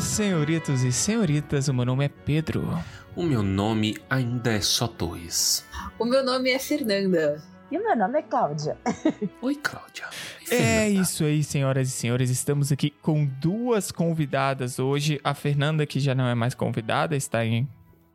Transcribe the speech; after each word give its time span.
senhoritos 0.00 0.82
e 0.82 0.92
senhoritas, 0.92 1.68
o 1.68 1.74
meu 1.74 1.84
nome 1.84 2.04
é 2.04 2.08
Pedro. 2.08 2.66
O 3.14 3.22
meu 3.22 3.42
nome 3.42 3.96
ainda 4.08 4.52
é 4.52 4.60
só 4.60 4.86
Torres. 4.86 5.64
O 5.98 6.04
meu 6.04 6.24
nome 6.24 6.50
é 6.50 6.58
Fernanda. 6.58 7.42
E 7.70 7.78
o 7.78 7.82
meu 7.82 7.96
nome 7.96 8.18
é 8.18 8.22
Cláudia. 8.22 8.76
Oi, 9.42 9.54
Cláudia. 9.56 10.06
É 10.50 10.56
Fernanda. 10.56 11.02
isso 11.02 11.24
aí, 11.24 11.44
senhoras 11.44 11.88
e 11.88 11.90
senhores. 11.90 12.30
Estamos 12.30 12.72
aqui 12.72 12.90
com 13.02 13.26
duas 13.26 13.92
convidadas 13.92 14.78
hoje. 14.78 15.20
A 15.22 15.34
Fernanda, 15.34 15.84
que 15.86 16.00
já 16.00 16.14
não 16.14 16.26
é 16.26 16.34
mais 16.34 16.54
convidada, 16.54 17.14
está 17.16 17.44
em 17.44 17.68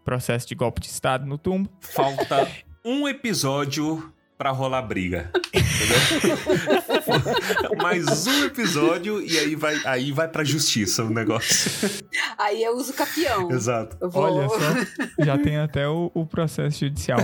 processo 0.03 0.47
de 0.47 0.55
golpe 0.55 0.81
de 0.81 0.87
Estado 0.87 1.25
no 1.25 1.37
tumbo. 1.37 1.69
Falta 1.79 2.47
um 2.83 3.07
episódio 3.07 4.11
pra 4.37 4.51
rolar 4.51 4.81
briga. 4.81 5.31
Entendeu? 5.53 6.81
Mais 7.81 8.27
um 8.27 8.45
episódio 8.45 9.21
e 9.21 9.37
aí 9.37 9.55
vai, 9.55 9.79
aí 9.85 10.11
vai 10.11 10.27
pra 10.27 10.43
justiça 10.43 11.03
o 11.03 11.09
negócio. 11.09 11.89
Aí 12.37 12.63
eu 12.63 12.75
uso 12.75 12.93
capião. 12.93 13.51
Exato. 13.51 13.97
Vou... 14.09 14.23
Olha 14.23 14.49
só, 14.49 15.23
já 15.23 15.37
tem 15.41 15.57
até 15.57 15.87
o, 15.87 16.11
o 16.13 16.25
processo 16.25 16.79
judicial. 16.79 17.19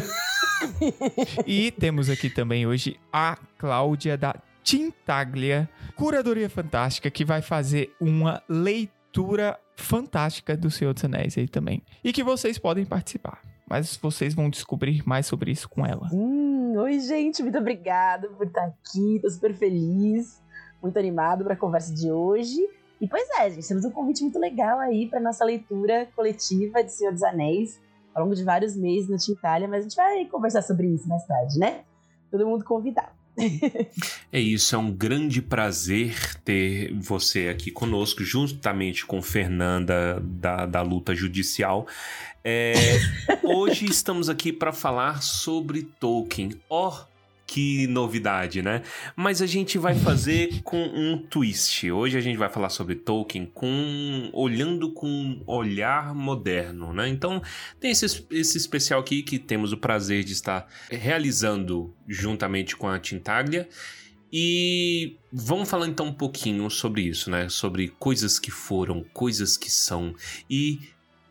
e 1.45 1.71
temos 1.71 2.09
aqui 2.09 2.29
também 2.29 2.67
hoje 2.67 2.99
a 3.11 3.37
Cláudia 3.57 4.17
da 4.17 4.35
Tintaglia, 4.63 5.69
Curadoria 5.95 6.49
Fantástica, 6.49 7.09
que 7.09 7.25
vai 7.25 7.41
fazer 7.41 7.95
uma 7.99 8.41
leitura 8.47 9.57
fantástica 9.75 10.55
do 10.55 10.69
Senhor 10.69 10.93
dos 10.93 11.03
Anéis 11.03 11.37
aí 11.37 11.47
também. 11.47 11.81
E 12.03 12.13
que 12.13 12.23
vocês 12.23 12.57
podem 12.57 12.85
participar. 12.85 13.50
Mas 13.71 13.95
vocês 13.95 14.33
vão 14.33 14.49
descobrir 14.49 15.01
mais 15.07 15.25
sobre 15.25 15.49
isso 15.49 15.69
com 15.69 15.85
ela. 15.85 16.09
Hum, 16.11 16.73
oi, 16.75 16.99
gente, 16.99 17.41
muito 17.41 17.57
obrigada 17.57 18.27
por 18.27 18.45
estar 18.45 18.65
aqui. 18.65 19.17
Tô 19.21 19.29
super 19.29 19.53
feliz, 19.53 20.43
muito 20.83 20.99
animado 20.99 21.45
para 21.45 21.53
a 21.53 21.57
conversa 21.57 21.95
de 21.95 22.11
hoje. 22.11 22.59
E 22.99 23.07
pois 23.07 23.25
é, 23.39 23.49
gente, 23.49 23.65
temos 23.65 23.85
um 23.85 23.91
convite 23.91 24.23
muito 24.23 24.37
legal 24.37 24.77
aí 24.81 25.07
para 25.07 25.21
nossa 25.21 25.45
leitura 25.45 26.05
coletiva 26.13 26.83
de 26.83 26.91
Senhor 26.91 27.13
dos 27.13 27.23
Anéis 27.23 27.79
ao 28.13 28.23
longo 28.23 28.35
de 28.35 28.43
vários 28.43 28.75
meses 28.75 29.07
na 29.07 29.15
Tintalha, 29.15 29.69
mas 29.69 29.79
a 29.79 29.83
gente 29.83 29.95
vai 29.95 30.25
conversar 30.25 30.63
sobre 30.63 30.87
isso 30.87 31.07
mais 31.07 31.25
tarde, 31.25 31.57
né? 31.57 31.85
Todo 32.29 32.45
mundo 32.45 32.65
convidado. 32.65 33.21
É 34.33 34.39
isso, 34.39 34.73
é 34.73 34.77
um 34.77 34.89
grande 34.89 35.41
prazer 35.41 36.37
ter 36.45 36.93
você 36.93 37.49
aqui 37.49 37.69
conosco, 37.69 38.23
juntamente 38.23 39.05
com 39.05 39.21
Fernanda 39.21 40.21
da, 40.21 40.65
da 40.65 40.81
luta 40.81 41.13
judicial. 41.13 41.85
É, 42.43 42.73
hoje 43.43 43.85
estamos 43.85 44.27
aqui 44.27 44.51
para 44.51 44.73
falar 44.73 45.21
sobre 45.21 45.83
Tolkien. 45.83 46.59
Ó, 46.67 46.89
oh, 46.89 47.11
que 47.45 47.85
novidade, 47.85 48.63
né? 48.63 48.81
Mas 49.15 49.43
a 49.43 49.45
gente 49.45 49.77
vai 49.77 49.93
fazer 49.93 50.61
com 50.63 50.81
um 50.81 51.17
twist. 51.17 51.91
Hoje 51.91 52.17
a 52.17 52.21
gente 52.21 52.37
vai 52.37 52.49
falar 52.49 52.69
sobre 52.69 52.95
Tolkien 52.95 53.45
com 53.45 54.29
olhando 54.33 54.91
com 54.91 55.07
um 55.07 55.43
olhar 55.45 56.15
moderno, 56.15 56.91
né? 56.91 57.07
Então 57.07 57.41
tem 57.79 57.91
esse, 57.91 58.25
esse 58.31 58.57
especial 58.57 59.01
aqui 59.01 59.21
que 59.21 59.37
temos 59.37 59.71
o 59.71 59.77
prazer 59.77 60.23
de 60.23 60.33
estar 60.33 60.67
realizando 60.89 61.93
juntamente 62.07 62.75
com 62.75 62.87
a 62.87 62.97
Tintaglia. 62.97 63.69
E 64.33 65.17
vamos 65.31 65.69
falar 65.69 65.87
então 65.87 66.07
um 66.07 66.13
pouquinho 66.13 66.69
sobre 66.71 67.01
isso, 67.03 67.29
né? 67.29 67.49
Sobre 67.49 67.89
coisas 67.89 68.39
que 68.39 68.49
foram, 68.49 69.03
coisas 69.13 69.57
que 69.57 69.69
são 69.69 70.15
e 70.49 70.79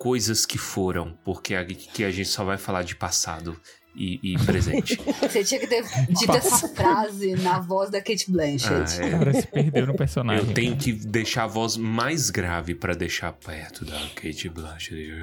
coisas 0.00 0.44
que 0.46 0.56
foram, 0.56 1.12
porque 1.22 1.54
aqui 1.54 2.02
a 2.04 2.10
gente 2.10 2.30
só 2.30 2.42
vai 2.42 2.56
falar 2.56 2.84
de 2.84 2.96
passado 2.96 3.60
e, 3.94 4.32
e 4.32 4.38
presente. 4.46 4.98
Você 5.20 5.44
tinha 5.44 5.60
que 5.60 5.66
ter 5.66 5.84
dito 6.08 6.32
essa 6.32 6.66
frase 6.68 7.34
na 7.34 7.60
voz 7.60 7.90
da 7.90 8.00
Kate 8.00 8.30
Blanchett. 8.30 8.98
Ah, 8.98 9.04
é. 9.04 9.10
Cara, 9.10 9.34
se 9.34 9.46
perdeu 9.46 9.86
no 9.88 9.94
personagem. 9.94 10.48
Eu 10.48 10.54
tenho 10.54 10.70
cara. 10.70 10.84
que 10.84 10.94
deixar 10.94 11.44
a 11.44 11.48
voz 11.48 11.76
mais 11.76 12.30
grave 12.30 12.74
pra 12.74 12.94
deixar 12.94 13.34
perto 13.34 13.84
da 13.84 14.00
Kate 14.14 14.48
Blanchett. 14.48 14.96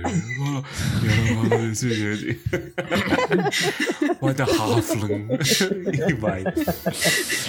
What 4.21 4.37
the 4.37 4.43
Halfling. 4.43 5.27
e 6.07 6.13
vai. 6.13 6.43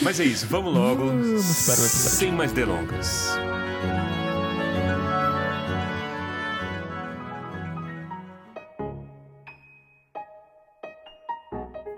Mas 0.00 0.18
é 0.18 0.24
isso, 0.24 0.46
vamos 0.46 0.72
logo. 0.72 1.08
Vamos 1.08 1.66
para. 1.66 1.76
Sem 1.76 2.32
mais 2.32 2.52
delongas. 2.52 3.36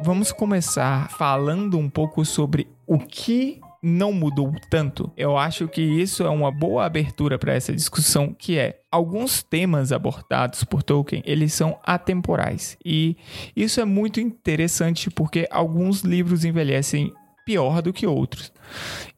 Vamos 0.02 0.32
começar 0.32 1.10
falando 1.10 1.78
um 1.78 1.88
pouco 1.88 2.24
sobre 2.24 2.66
o 2.86 2.98
que 2.98 3.60
não 3.82 4.12
mudou 4.12 4.52
tanto. 4.70 5.12
Eu 5.14 5.36
acho 5.36 5.68
que 5.68 5.82
isso 5.82 6.22
é 6.22 6.30
uma 6.30 6.50
boa 6.50 6.86
abertura 6.86 7.38
para 7.38 7.52
essa 7.52 7.72
discussão, 7.74 8.34
que 8.36 8.58
é 8.58 8.80
alguns 8.90 9.42
temas 9.42 9.92
abordados 9.92 10.64
por 10.64 10.82
Tolkien, 10.82 11.22
eles 11.26 11.52
são 11.52 11.78
atemporais. 11.84 12.78
E 12.84 13.16
isso 13.54 13.80
é 13.80 13.84
muito 13.84 14.20
interessante 14.20 15.10
porque 15.10 15.46
alguns 15.50 16.00
livros 16.00 16.44
envelhecem 16.44 17.12
pior 17.44 17.82
do 17.82 17.92
que 17.92 18.06
outros. 18.06 18.52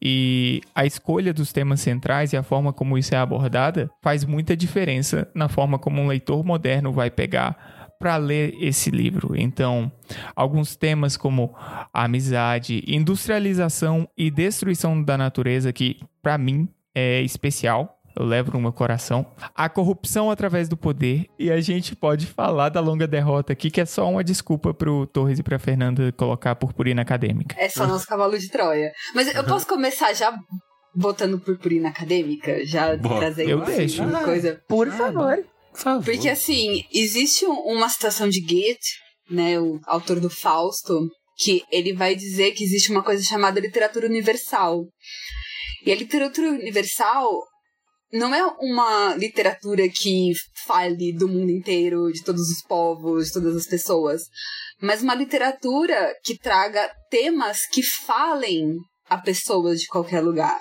E 0.01 0.61
a 0.73 0.85
escolha 0.85 1.33
dos 1.33 1.53
temas 1.53 1.81
centrais 1.81 2.33
e 2.33 2.37
a 2.37 2.43
forma 2.43 2.73
como 2.73 2.97
isso 2.97 3.13
é 3.13 3.17
abordada 3.17 3.89
faz 4.01 4.25
muita 4.25 4.55
diferença 4.57 5.29
na 5.33 5.47
forma 5.47 5.77
como 5.77 6.01
um 6.01 6.07
leitor 6.07 6.43
moderno 6.43 6.91
vai 6.91 7.11
pegar 7.11 7.72
para 8.03 8.17
ler 8.17 8.53
esse 8.59 8.91
livro. 8.91 9.33
Então, 9.33 9.89
alguns 10.35 10.75
temas 10.75 11.15
como 11.15 11.55
a 11.55 11.87
amizade, 12.03 12.83
industrialização 12.85 14.05
e 14.17 14.29
destruição 14.29 15.01
da 15.01 15.17
natureza, 15.17 15.71
que 15.71 16.01
para 16.21 16.37
mim 16.37 16.67
é 16.93 17.21
especial. 17.21 17.97
Eu 18.13 18.25
levo 18.25 18.51
no 18.51 18.59
meu 18.59 18.73
coração. 18.73 19.25
A 19.55 19.69
corrupção 19.69 20.29
através 20.29 20.67
do 20.67 20.75
poder. 20.75 21.27
E 21.39 21.49
a 21.49 21.61
gente 21.61 21.95
pode 21.95 22.27
falar 22.27 22.67
da 22.69 22.81
longa 22.81 23.07
derrota 23.07 23.53
aqui, 23.53 23.71
que 23.71 23.79
é 23.79 23.85
só 23.85 24.07
uma 24.11 24.21
desculpa 24.23 24.73
pro 24.73 25.07
Torres 25.07 25.39
e 25.39 25.43
pra 25.43 25.57
Fernanda 25.57 26.11
colocar 26.11 26.51
a 26.51 26.55
purpurina 26.55 27.01
acadêmica. 27.01 27.55
É 27.57 27.69
só 27.69 27.87
nosso 27.87 28.05
cavalo 28.05 28.37
de 28.37 28.49
Troia. 28.49 28.91
Mas 29.15 29.33
eu 29.33 29.45
posso 29.45 29.65
começar 29.65 30.13
já 30.13 30.37
botando 30.93 31.39
purpurina 31.39 31.87
acadêmica? 31.89 32.63
Já 32.65 32.95
Boa. 32.97 33.17
trazendo 33.19 33.49
Eu 33.49 33.63
assim, 33.63 33.77
deixo. 33.77 34.03
uma 34.03 34.23
coisa. 34.23 34.61
Por 34.67 34.89
Ah, 34.89 34.91
favor. 34.91 35.39
Favor. 35.75 36.03
Porque 36.03 36.29
assim, 36.29 36.83
existe 36.91 37.45
um- 37.45 37.59
uma 37.59 37.89
citação 37.89 38.29
de 38.29 38.41
Goethe, 38.41 38.77
né, 39.29 39.59
o 39.59 39.79
autor 39.85 40.19
do 40.19 40.29
Fausto, 40.29 40.99
que 41.37 41.63
ele 41.71 41.93
vai 41.93 42.15
dizer 42.15 42.51
que 42.51 42.63
existe 42.63 42.91
uma 42.91 43.03
coisa 43.03 43.23
chamada 43.23 43.59
literatura 43.59 44.07
universal. 44.07 44.85
E 45.85 45.91
a 45.91 45.95
literatura 45.95 46.49
universal 46.49 47.27
não 48.11 48.33
é 48.33 48.45
uma 48.59 49.15
literatura 49.15 49.89
que 49.89 50.31
fale 50.65 51.11
do 51.13 51.27
mundo 51.27 51.49
inteiro, 51.49 52.11
de 52.11 52.23
todos 52.23 52.49
os 52.49 52.61
povos, 52.61 53.27
de 53.27 53.33
todas 53.33 53.55
as 53.55 53.65
pessoas, 53.65 54.21
mas 54.79 55.01
uma 55.01 55.15
literatura 55.15 56.13
que 56.23 56.37
traga 56.37 56.93
temas 57.09 57.65
que 57.65 57.81
falem 57.81 58.77
a 59.09 59.17
pessoas 59.17 59.81
de 59.81 59.87
qualquer 59.87 60.21
lugar. 60.21 60.59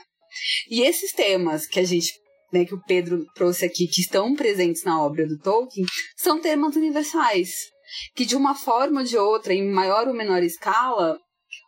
E 0.70 0.82
esses 0.82 1.12
temas 1.12 1.66
que 1.66 1.78
a 1.78 1.84
gente 1.84 2.12
né, 2.52 2.64
que 2.64 2.74
o 2.74 2.82
Pedro 2.86 3.24
trouxe 3.34 3.64
aqui, 3.64 3.86
que 3.86 4.00
estão 4.00 4.34
presentes 4.34 4.84
na 4.84 5.02
obra 5.02 5.26
do 5.26 5.38
Tolkien, 5.38 5.86
são 6.16 6.40
temas 6.40 6.76
universais. 6.76 7.50
Que 8.14 8.24
de 8.24 8.36
uma 8.36 8.54
forma 8.54 9.00
ou 9.00 9.06
de 9.06 9.18
outra, 9.18 9.52
em 9.52 9.70
maior 9.70 10.08
ou 10.08 10.14
menor 10.14 10.42
escala, 10.42 11.18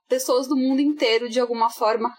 pessoas 0.08 0.46
do 0.46 0.56
mundo 0.56 0.80
inteiro, 0.80 1.28
de 1.28 1.40
alguma 1.40 1.68
forma, 1.68 2.10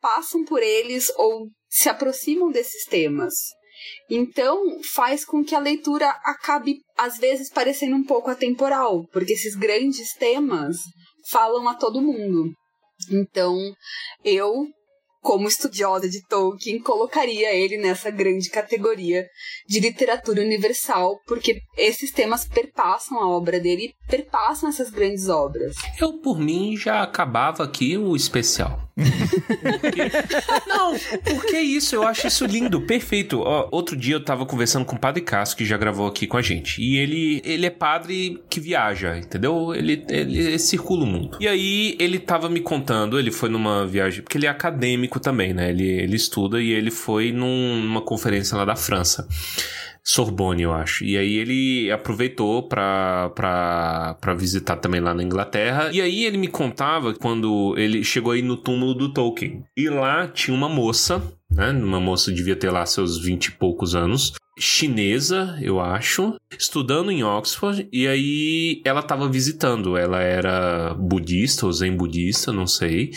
passam 0.00 0.44
por 0.44 0.62
eles 0.62 1.10
ou 1.16 1.48
se 1.68 1.88
aproximam 1.88 2.50
desses 2.50 2.84
temas. 2.84 3.34
Então, 4.08 4.80
faz 4.94 5.24
com 5.24 5.44
que 5.44 5.54
a 5.54 5.60
leitura 5.60 6.08
acabe, 6.24 6.76
às 6.96 7.18
vezes, 7.18 7.50
parecendo 7.50 7.96
um 7.96 8.04
pouco 8.04 8.30
atemporal, 8.30 9.06
porque 9.12 9.32
esses 9.32 9.54
grandes 9.54 10.14
temas 10.14 10.76
falam 11.30 11.68
a 11.68 11.74
todo 11.74 12.00
mundo. 12.00 12.52
Então, 13.10 13.56
eu 14.24 14.66
como 15.26 15.48
estudiosa 15.48 16.08
de 16.08 16.24
Tolkien, 16.24 16.78
colocaria 16.78 17.52
ele 17.52 17.76
nessa 17.78 18.12
grande 18.12 18.48
categoria 18.48 19.26
de 19.66 19.80
literatura 19.80 20.40
universal, 20.40 21.20
porque 21.26 21.58
esses 21.76 22.12
temas 22.12 22.44
perpassam 22.44 23.18
a 23.18 23.28
obra 23.28 23.58
dele 23.58 23.86
e 23.86 24.06
perpassam 24.08 24.68
essas 24.68 24.88
grandes 24.88 25.28
obras. 25.28 25.74
Eu, 26.00 26.20
por 26.20 26.38
mim, 26.38 26.76
já 26.76 27.02
acabava 27.02 27.64
aqui 27.64 27.98
o 27.98 28.14
especial. 28.14 28.85
Porque- 29.80 30.02
Não, 30.66 30.94
porque 31.24 31.58
isso, 31.58 31.94
eu 31.94 32.02
acho 32.02 32.26
isso 32.26 32.44
lindo, 32.46 32.80
perfeito. 32.80 33.40
Ó, 33.40 33.68
outro 33.70 33.96
dia 33.96 34.14
eu 34.14 34.24
tava 34.24 34.46
conversando 34.46 34.84
com 34.84 34.96
o 34.96 34.98
Padre 34.98 35.22
Cássio, 35.22 35.56
que 35.56 35.64
já 35.64 35.76
gravou 35.76 36.06
aqui 36.06 36.26
com 36.26 36.36
a 36.36 36.42
gente. 36.42 36.80
E 36.82 36.96
ele, 36.96 37.42
ele 37.44 37.66
é 37.66 37.70
padre 37.70 38.42
que 38.48 38.58
viaja, 38.58 39.16
entendeu? 39.18 39.74
Ele, 39.74 40.04
ele 40.08 40.58
circula 40.58 41.04
o 41.04 41.06
mundo. 41.06 41.36
E 41.40 41.46
aí 41.46 41.96
ele 41.98 42.18
tava 42.18 42.48
me 42.48 42.60
contando, 42.60 43.18
ele 43.18 43.30
foi 43.30 43.48
numa 43.48 43.86
viagem, 43.86 44.22
porque 44.22 44.38
ele 44.38 44.46
é 44.46 44.50
acadêmico 44.50 45.20
também, 45.20 45.52
né? 45.52 45.70
Ele, 45.70 45.86
ele 45.86 46.16
estuda 46.16 46.60
e 46.60 46.70
ele 46.70 46.90
foi 46.90 47.32
num- 47.32 47.82
numa 47.82 48.00
conferência 48.00 48.56
lá 48.56 48.64
da 48.64 48.76
França. 48.76 49.28
Sorbonne, 50.06 50.62
eu 50.62 50.72
acho. 50.72 51.04
E 51.04 51.18
aí 51.18 51.34
ele 51.34 51.90
aproveitou 51.90 52.62
pra, 52.62 53.30
pra, 53.34 54.16
pra 54.20 54.34
visitar 54.34 54.76
também 54.76 55.00
lá 55.00 55.12
na 55.12 55.22
Inglaterra. 55.22 55.90
E 55.92 56.00
aí 56.00 56.24
ele 56.24 56.38
me 56.38 56.46
contava 56.46 57.12
quando 57.12 57.74
ele 57.76 58.04
chegou 58.04 58.32
aí 58.32 58.40
no 58.40 58.56
túmulo 58.56 58.94
do 58.94 59.12
Tolkien. 59.12 59.64
E 59.76 59.88
lá 59.88 60.28
tinha 60.28 60.56
uma 60.56 60.68
moça 60.68 61.20
né? 61.50 61.70
Uma 61.70 62.00
moça 62.00 62.32
devia 62.32 62.56
ter 62.56 62.70
lá 62.70 62.84
seus 62.84 63.18
vinte 63.18 63.46
e 63.46 63.52
poucos 63.52 63.94
anos 63.94 64.32
chinesa, 64.58 65.58
eu 65.60 65.80
acho, 65.80 66.34
estudando 66.58 67.10
em 67.10 67.22
Oxford, 67.22 67.86
e 67.92 68.06
aí 68.08 68.80
ela 68.84 69.00
estava 69.00 69.28
visitando. 69.28 69.96
Ela 69.96 70.22
era 70.22 70.94
budista 70.94 71.66
ou 71.66 71.72
zen 71.72 71.94
budista, 71.94 72.52
não 72.52 72.66
sei. 72.66 73.10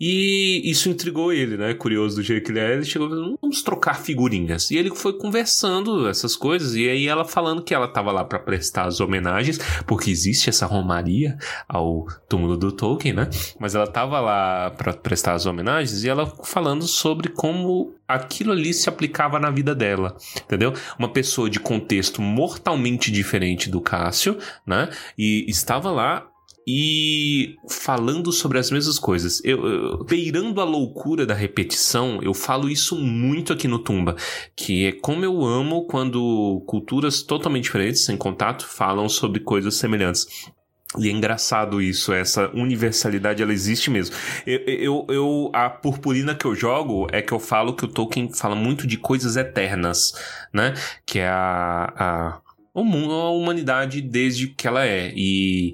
E 0.00 0.60
isso 0.64 0.88
intrigou 0.88 1.32
ele, 1.32 1.56
né? 1.56 1.72
Curioso 1.74 2.16
do 2.16 2.22
jeito 2.22 2.44
que 2.44 2.52
ele 2.52 2.60
é. 2.60 2.74
Ele 2.74 2.84
chegou 2.84 3.08
e 3.08 3.36
vamos 3.40 3.62
trocar 3.62 3.94
figurinhas. 3.94 4.70
E 4.70 4.76
ele 4.76 4.94
foi 4.94 5.14
conversando 5.14 6.08
essas 6.08 6.36
coisas, 6.36 6.74
e 6.74 6.88
aí 6.88 7.06
ela 7.06 7.24
falando 7.24 7.62
que 7.62 7.74
ela 7.74 7.86
estava 7.86 8.12
lá 8.12 8.24
para 8.24 8.38
prestar 8.38 8.86
as 8.86 9.00
homenagens, 9.00 9.58
porque 9.86 10.10
existe 10.10 10.50
essa 10.50 10.66
romaria 10.66 11.36
ao 11.68 12.06
túmulo 12.28 12.56
do 12.56 12.70
Tolkien, 12.70 13.14
né? 13.14 13.30
Mas 13.58 13.74
ela 13.74 13.84
estava 13.84 14.20
lá 14.20 14.70
para 14.70 14.92
prestar 14.92 15.34
as 15.34 15.46
homenagens 15.46 16.04
e 16.04 16.08
ela 16.08 16.26
falando 16.44 16.86
sobre 16.86 17.28
como 17.28 17.94
aquilo 18.06 18.52
ali 18.52 18.72
se 18.74 18.88
aplicava 18.88 19.38
na 19.38 19.50
vida 19.50 19.74
dela, 19.74 20.16
entendeu? 20.36 20.72
Uma 20.98 21.12
pessoa 21.12 21.48
de 21.48 21.60
contexto 21.60 22.20
mortalmente 22.20 23.10
diferente 23.10 23.70
do 23.70 23.80
Cássio, 23.80 24.38
né? 24.66 24.88
E 25.16 25.44
estava 25.48 25.90
lá 25.90 26.26
e 26.66 27.56
falando 27.68 28.30
sobre 28.30 28.58
as 28.58 28.70
mesmas 28.70 28.98
coisas. 28.98 29.42
Eu, 29.44 29.66
eu, 29.66 30.04
beirando 30.04 30.60
a 30.60 30.64
loucura 30.64 31.26
da 31.26 31.34
repetição, 31.34 32.20
eu 32.22 32.32
falo 32.32 32.68
isso 32.68 32.96
muito 32.96 33.52
aqui 33.52 33.66
no 33.66 33.78
Tumba, 33.78 34.16
que 34.54 34.86
é 34.86 34.92
como 34.92 35.24
eu 35.24 35.44
amo 35.44 35.86
quando 35.86 36.62
culturas 36.66 37.22
totalmente 37.22 37.64
diferentes, 37.64 38.04
sem 38.04 38.16
contato, 38.16 38.66
falam 38.66 39.08
sobre 39.08 39.40
coisas 39.40 39.74
semelhantes. 39.74 40.52
E 40.98 41.08
é 41.08 41.10
engraçado 41.10 41.80
isso, 41.80 42.12
essa 42.12 42.50
universalidade 42.50 43.42
ela 43.42 43.52
existe 43.52 43.90
mesmo. 43.90 44.14
Eu, 44.46 44.58
eu, 44.66 45.06
eu, 45.08 45.50
a 45.54 45.70
purpurina 45.70 46.34
que 46.34 46.44
eu 46.44 46.54
jogo 46.54 47.06
é 47.10 47.22
que 47.22 47.32
eu 47.32 47.38
falo 47.38 47.74
que 47.74 47.84
o 47.84 47.88
Tolkien 47.88 48.32
fala 48.32 48.54
muito 48.54 48.86
de 48.86 48.98
coisas 48.98 49.36
eternas, 49.36 50.12
né? 50.52 50.74
Que 51.06 51.20
é 51.20 51.28
a, 51.28 51.92
a, 51.96 52.40
o 52.74 52.84
mundo, 52.84 53.12
a 53.14 53.30
humanidade 53.30 54.02
desde 54.02 54.48
que 54.48 54.68
ela 54.68 54.84
é. 54.84 55.12
E 55.14 55.72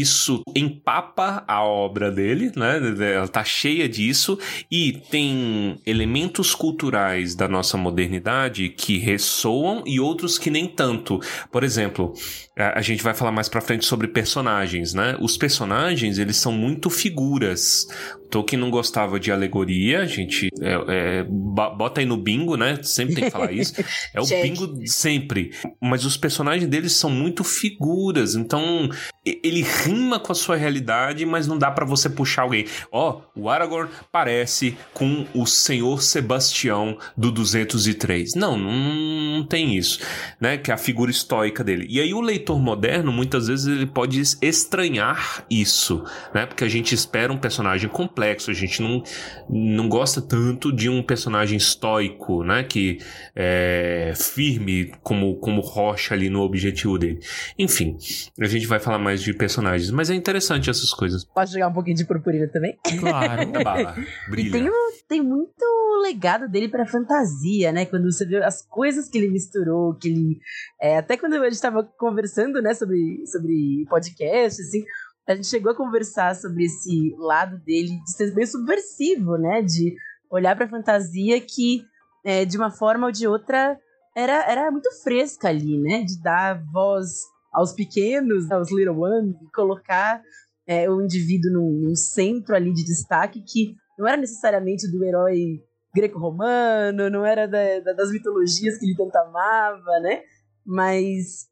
isso 0.00 0.42
empapa 0.54 1.44
a 1.46 1.62
obra 1.62 2.10
dele, 2.10 2.52
né? 2.56 2.80
Ela 3.14 3.28
tá 3.28 3.44
cheia 3.44 3.88
disso 3.88 4.38
e 4.70 4.92
tem 5.10 5.80
elementos 5.86 6.54
culturais 6.54 7.34
da 7.34 7.48
nossa 7.48 7.76
modernidade 7.76 8.68
que 8.68 8.98
ressoam 8.98 9.82
e 9.86 10.00
outros 10.00 10.38
que 10.38 10.50
nem 10.50 10.66
tanto. 10.66 11.20
Por 11.50 11.64
exemplo, 11.64 12.14
a, 12.56 12.82
gente 12.82 13.02
vai 13.02 13.14
falar 13.14 13.32
mais 13.32 13.48
para 13.48 13.60
frente 13.60 13.84
sobre 13.84 14.08
personagens, 14.08 14.92
né? 14.92 15.16
Os 15.20 15.36
personagens, 15.36 16.18
eles 16.18 16.36
são 16.36 16.52
muito 16.52 16.90
figuras. 16.90 17.86
Tolkien 18.30 18.58
não 18.58 18.70
gostava 18.70 19.20
de 19.20 19.30
alegoria, 19.30 20.00
a 20.00 20.06
gente 20.06 20.48
é, 20.60 21.20
é, 21.20 21.24
bota 21.24 22.00
aí 22.00 22.06
no 22.06 22.16
bingo, 22.16 22.56
né? 22.56 22.78
Sempre 22.82 23.14
tem 23.14 23.24
que 23.24 23.30
falar 23.30 23.52
isso. 23.52 23.74
É 24.14 24.20
o 24.20 24.26
bingo 24.26 24.86
sempre. 24.86 25.52
Mas 25.80 26.04
os 26.04 26.16
personagens 26.16 26.68
deles 26.68 26.92
são 26.92 27.08
muito 27.10 27.44
figuras, 27.44 28.34
então 28.34 28.88
ele 29.24 29.62
rima 29.84 30.18
com 30.18 30.32
a 30.32 30.34
sua 30.34 30.56
realidade, 30.56 31.24
mas 31.26 31.46
não 31.46 31.58
dá 31.58 31.70
para 31.70 31.84
você 31.84 32.08
puxar 32.08 32.42
alguém. 32.42 32.66
Ó, 32.90 33.20
oh, 33.34 33.42
o 33.42 33.48
Aragorn 33.48 33.90
parece 34.10 34.76
com 34.92 35.26
o 35.34 35.46
Senhor 35.46 36.02
Sebastião 36.02 36.98
do 37.16 37.30
203. 37.30 38.34
Não, 38.34 38.56
não, 38.56 39.44
tem 39.44 39.76
isso, 39.76 40.00
né? 40.40 40.56
Que 40.56 40.70
é 40.70 40.74
a 40.74 40.78
figura 40.78 41.10
estoica 41.10 41.64
dele. 41.64 41.86
E 41.88 42.00
aí 42.00 42.14
o 42.14 42.20
leitor 42.20 42.60
moderno, 42.60 43.12
muitas 43.12 43.48
vezes, 43.48 43.66
ele 43.66 43.86
pode 43.86 44.20
estranhar 44.40 45.44
isso, 45.50 46.04
né? 46.34 46.46
Porque 46.46 46.64
a 46.64 46.68
gente 46.68 46.94
espera 46.94 47.32
um 47.32 47.38
personagem 47.38 47.88
complexo, 47.88 48.50
a 48.50 48.54
gente 48.54 48.82
não, 48.82 49.02
não 49.48 49.88
gosta 49.88 50.20
tanto 50.20 50.72
de 50.72 50.88
um 50.88 51.02
personagem 51.02 51.56
estoico, 51.56 52.44
né? 52.44 52.62
Que 52.62 52.98
é 53.34 54.12
firme 54.16 54.92
como, 55.02 55.36
como 55.36 55.60
rocha 55.60 56.14
ali 56.14 56.28
no 56.28 56.40
objetivo 56.40 56.98
dele. 56.98 57.20
Enfim, 57.58 57.96
a 58.40 58.46
gente 58.46 58.66
vai 58.66 58.78
falar 58.78 58.98
mais 58.98 59.22
de 59.22 59.32
personagens, 59.32 59.61
mas 59.62 60.10
é 60.10 60.14
interessante 60.14 60.68
essas 60.68 60.90
coisas. 60.90 61.24
Posso 61.24 61.52
jogar 61.52 61.68
um 61.68 61.72
pouquinho 61.72 61.96
de 61.96 62.04
purpurina 62.04 62.48
também? 62.48 62.78
Claro, 62.98 63.50
bala, 63.64 63.94
brilha. 64.28 64.52
Tem, 64.52 64.70
tem 65.08 65.22
muito 65.22 65.64
legado 66.02 66.48
dele 66.48 66.68
pra 66.68 66.86
fantasia, 66.86 67.72
né? 67.72 67.86
Quando 67.86 68.10
você 68.10 68.26
vê 68.26 68.42
as 68.42 68.62
coisas 68.66 69.08
que 69.08 69.18
ele 69.18 69.30
misturou, 69.30 69.94
que 69.94 70.08
ele... 70.08 70.38
É, 70.80 70.98
até 70.98 71.16
quando 71.16 71.34
a 71.34 71.48
gente 71.48 71.60
tava 71.60 71.84
conversando, 71.98 72.60
né, 72.60 72.74
sobre, 72.74 73.24
sobre 73.26 73.86
podcast, 73.88 74.60
assim, 74.60 74.84
a 75.26 75.34
gente 75.34 75.46
chegou 75.46 75.72
a 75.72 75.76
conversar 75.76 76.34
sobre 76.34 76.64
esse 76.64 77.14
lado 77.18 77.58
dele 77.58 77.98
de 78.04 78.12
ser 78.12 78.34
bem 78.34 78.46
subversivo, 78.46 79.36
né? 79.38 79.62
De 79.62 79.94
olhar 80.30 80.56
pra 80.56 80.68
fantasia 80.68 81.40
que, 81.40 81.84
é, 82.24 82.44
de 82.44 82.56
uma 82.56 82.70
forma 82.70 83.06
ou 83.06 83.12
de 83.12 83.26
outra, 83.26 83.78
era, 84.16 84.50
era 84.50 84.70
muito 84.70 84.90
fresca 85.02 85.48
ali, 85.48 85.78
né? 85.78 86.02
De 86.02 86.20
dar 86.20 86.60
voz 86.72 87.31
aos 87.52 87.72
pequenos, 87.72 88.50
aos 88.50 88.70
little 88.72 88.98
ones, 88.98 89.34
e 89.40 89.50
colocar 89.52 90.22
é, 90.66 90.88
o 90.88 91.02
indivíduo 91.02 91.52
num, 91.52 91.88
num, 91.88 91.94
centro 91.94 92.54
ali 92.54 92.72
de 92.72 92.84
destaque 92.84 93.42
que 93.42 93.74
não 93.98 94.06
era 94.06 94.16
necessariamente 94.16 94.90
do 94.90 95.04
herói 95.04 95.60
greco-romano, 95.94 97.10
não 97.10 97.26
era 97.26 97.46
da, 97.46 97.80
da, 97.80 97.92
das 97.92 98.10
mitologias 98.10 98.78
que 98.78 98.86
ele 98.86 98.96
tanto 98.96 99.16
amava, 99.16 100.00
né? 100.00 100.22
Mas 100.64 101.48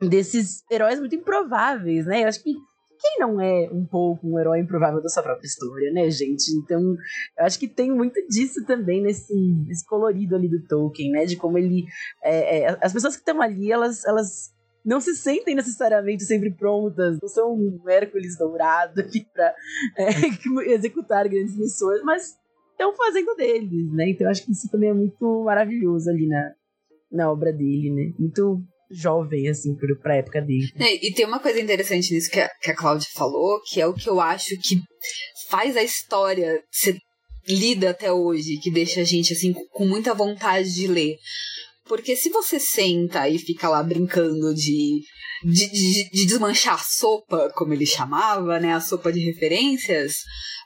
desses 0.00 0.62
heróis 0.70 0.98
muito 0.98 1.14
improváveis, 1.14 2.06
né? 2.06 2.22
Eu 2.22 2.28
acho 2.28 2.42
que 2.42 2.54
quem 3.02 3.18
não 3.18 3.40
é 3.40 3.68
um 3.72 3.84
pouco 3.84 4.28
um 4.28 4.38
herói 4.38 4.60
improvável 4.60 5.02
da 5.02 5.08
sua 5.08 5.24
própria 5.24 5.46
história, 5.46 5.92
né, 5.92 6.08
gente? 6.08 6.52
Então, 6.56 6.80
eu 6.80 7.44
acho 7.44 7.58
que 7.58 7.66
tem 7.66 7.90
muito 7.90 8.24
disso 8.28 8.64
também 8.64 9.02
nesse, 9.02 9.34
nesse 9.66 9.84
colorido 9.84 10.36
ali 10.36 10.48
do 10.48 10.64
Tolkien, 10.66 11.10
né? 11.10 11.26
De 11.26 11.36
como 11.36 11.58
ele. 11.58 11.84
É, 12.22 12.60
é, 12.60 12.78
as 12.80 12.92
pessoas 12.92 13.16
que 13.16 13.20
estão 13.20 13.42
ali, 13.42 13.72
elas, 13.72 14.04
elas 14.04 14.52
não 14.84 15.00
se 15.00 15.14
sentem 15.14 15.54
necessariamente 15.54 16.24
sempre 16.24 16.52
prontas, 16.52 17.18
não 17.20 17.28
são 17.28 17.52
um 17.52 17.88
Hércules 17.88 18.36
dourado 18.36 19.00
aqui 19.00 19.24
pra 19.32 19.54
é, 19.96 20.08
executar 20.72 21.28
grandes 21.28 21.56
missões, 21.56 22.02
mas 22.02 22.34
estão 22.72 22.94
fazendo 22.94 23.34
deles, 23.36 23.92
né? 23.92 24.10
Então 24.10 24.26
eu 24.26 24.30
acho 24.30 24.44
que 24.44 24.52
isso 24.52 24.68
também 24.70 24.90
é 24.90 24.94
muito 24.94 25.44
maravilhoso 25.44 26.10
ali 26.10 26.26
na, 26.26 26.52
na 27.10 27.30
obra 27.30 27.52
dele, 27.52 27.90
né? 27.90 28.12
Muito 28.18 28.62
jovem, 28.90 29.48
assim, 29.48 29.74
pra 30.02 30.16
época 30.16 30.40
dele. 30.40 30.70
É, 30.78 31.06
e 31.06 31.14
tem 31.14 31.26
uma 31.26 31.40
coisa 31.40 31.60
interessante 31.60 32.12
nisso 32.12 32.30
que 32.30 32.40
a, 32.40 32.48
que 32.60 32.70
a 32.70 32.76
Cláudia 32.76 33.08
falou, 33.14 33.60
que 33.64 33.80
é 33.80 33.86
o 33.86 33.94
que 33.94 34.08
eu 34.08 34.20
acho 34.20 34.50
que 34.60 34.76
faz 35.48 35.76
a 35.76 35.82
história 35.82 36.62
ser 36.70 36.98
lida 37.48 37.90
até 37.90 38.12
hoje, 38.12 38.58
que 38.58 38.70
deixa 38.70 39.00
a 39.00 39.04
gente, 39.04 39.32
assim, 39.32 39.52
com 39.70 39.86
muita 39.86 40.14
vontade 40.14 40.72
de 40.74 40.86
ler. 40.86 41.16
Porque 41.92 42.16
se 42.16 42.30
você 42.30 42.58
senta 42.58 43.28
e 43.28 43.38
fica 43.38 43.68
lá 43.68 43.82
brincando 43.82 44.54
de, 44.54 45.02
de, 45.44 45.70
de, 45.70 46.08
de, 46.10 46.26
desmanchar 46.26 46.76
a 46.76 46.82
sopa, 46.82 47.52
como 47.54 47.74
ele 47.74 47.84
chamava, 47.84 48.58
né? 48.58 48.72
A 48.72 48.80
sopa 48.80 49.12
de 49.12 49.20
referências, 49.20 50.14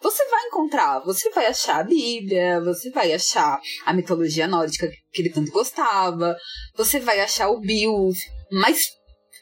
você 0.00 0.25
vai 0.26 0.47
encontrar, 0.47 1.00
você 1.00 1.28
vai 1.30 1.47
achar 1.47 1.80
a 1.80 1.83
Bíblia, 1.83 2.61
você 2.61 2.90
vai 2.90 3.12
achar 3.12 3.61
a 3.85 3.92
mitologia 3.92 4.47
nórdica 4.47 4.88
que 5.12 5.21
ele 5.21 5.33
tanto 5.33 5.50
gostava, 5.50 6.37
você 6.76 7.00
vai 7.00 7.18
achar 7.18 7.49
o 7.50 7.61
Beowulf, 7.61 8.16
mas 8.52 8.85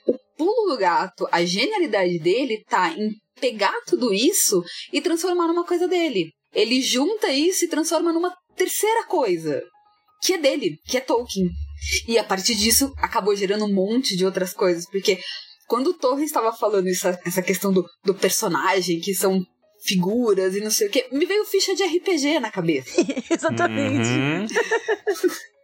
o 0.07 0.17
pulo 0.39 0.71
do 0.71 0.79
gato, 0.79 1.29
a 1.31 1.45
genialidade 1.45 2.19
dele 2.19 2.65
tá 2.67 2.95
em 2.97 3.11
pegar 3.39 3.79
tudo 3.87 4.11
isso 4.11 4.65
e 4.91 5.03
transformar 5.03 5.49
numa 5.49 5.67
coisa 5.67 5.87
dele. 5.87 6.31
Ele 6.55 6.81
junta 6.81 7.31
isso 7.31 7.67
e 7.67 7.69
transforma 7.69 8.11
numa 8.11 8.35
terceira 8.57 9.05
coisa, 9.05 9.63
que 10.23 10.33
é 10.33 10.39
dele, 10.39 10.79
que 10.87 10.97
é 10.97 11.01
Tolkien. 11.03 11.51
E 12.07 12.19
a 12.19 12.25
partir 12.25 12.55
disso 12.55 12.93
acabou 12.97 13.35
gerando 13.35 13.65
um 13.65 13.73
monte 13.73 14.17
de 14.17 14.25
outras 14.25 14.53
coisas, 14.53 14.89
porque 14.89 15.19
quando 15.67 15.89
o 15.89 15.95
Torres 15.95 16.27
estava 16.27 16.53
falando 16.53 16.89
isso, 16.89 17.07
essa 17.25 17.43
questão 17.43 17.73
do, 17.73 17.85
do 18.05 18.15
personagem, 18.15 19.01
que 19.01 19.15
são 19.15 19.45
figuras 19.85 20.57
e 20.57 20.61
não 20.61 20.71
sei 20.71 20.89
o 20.89 20.91
que, 20.91 21.07
me 21.13 21.27
veio 21.27 21.45
ficha 21.45 21.75
de 21.75 21.85
RPG 21.85 22.41
na 22.41 22.51
cabeça. 22.51 23.01
Exatamente. 23.31 24.09
Uhum. 24.09 24.47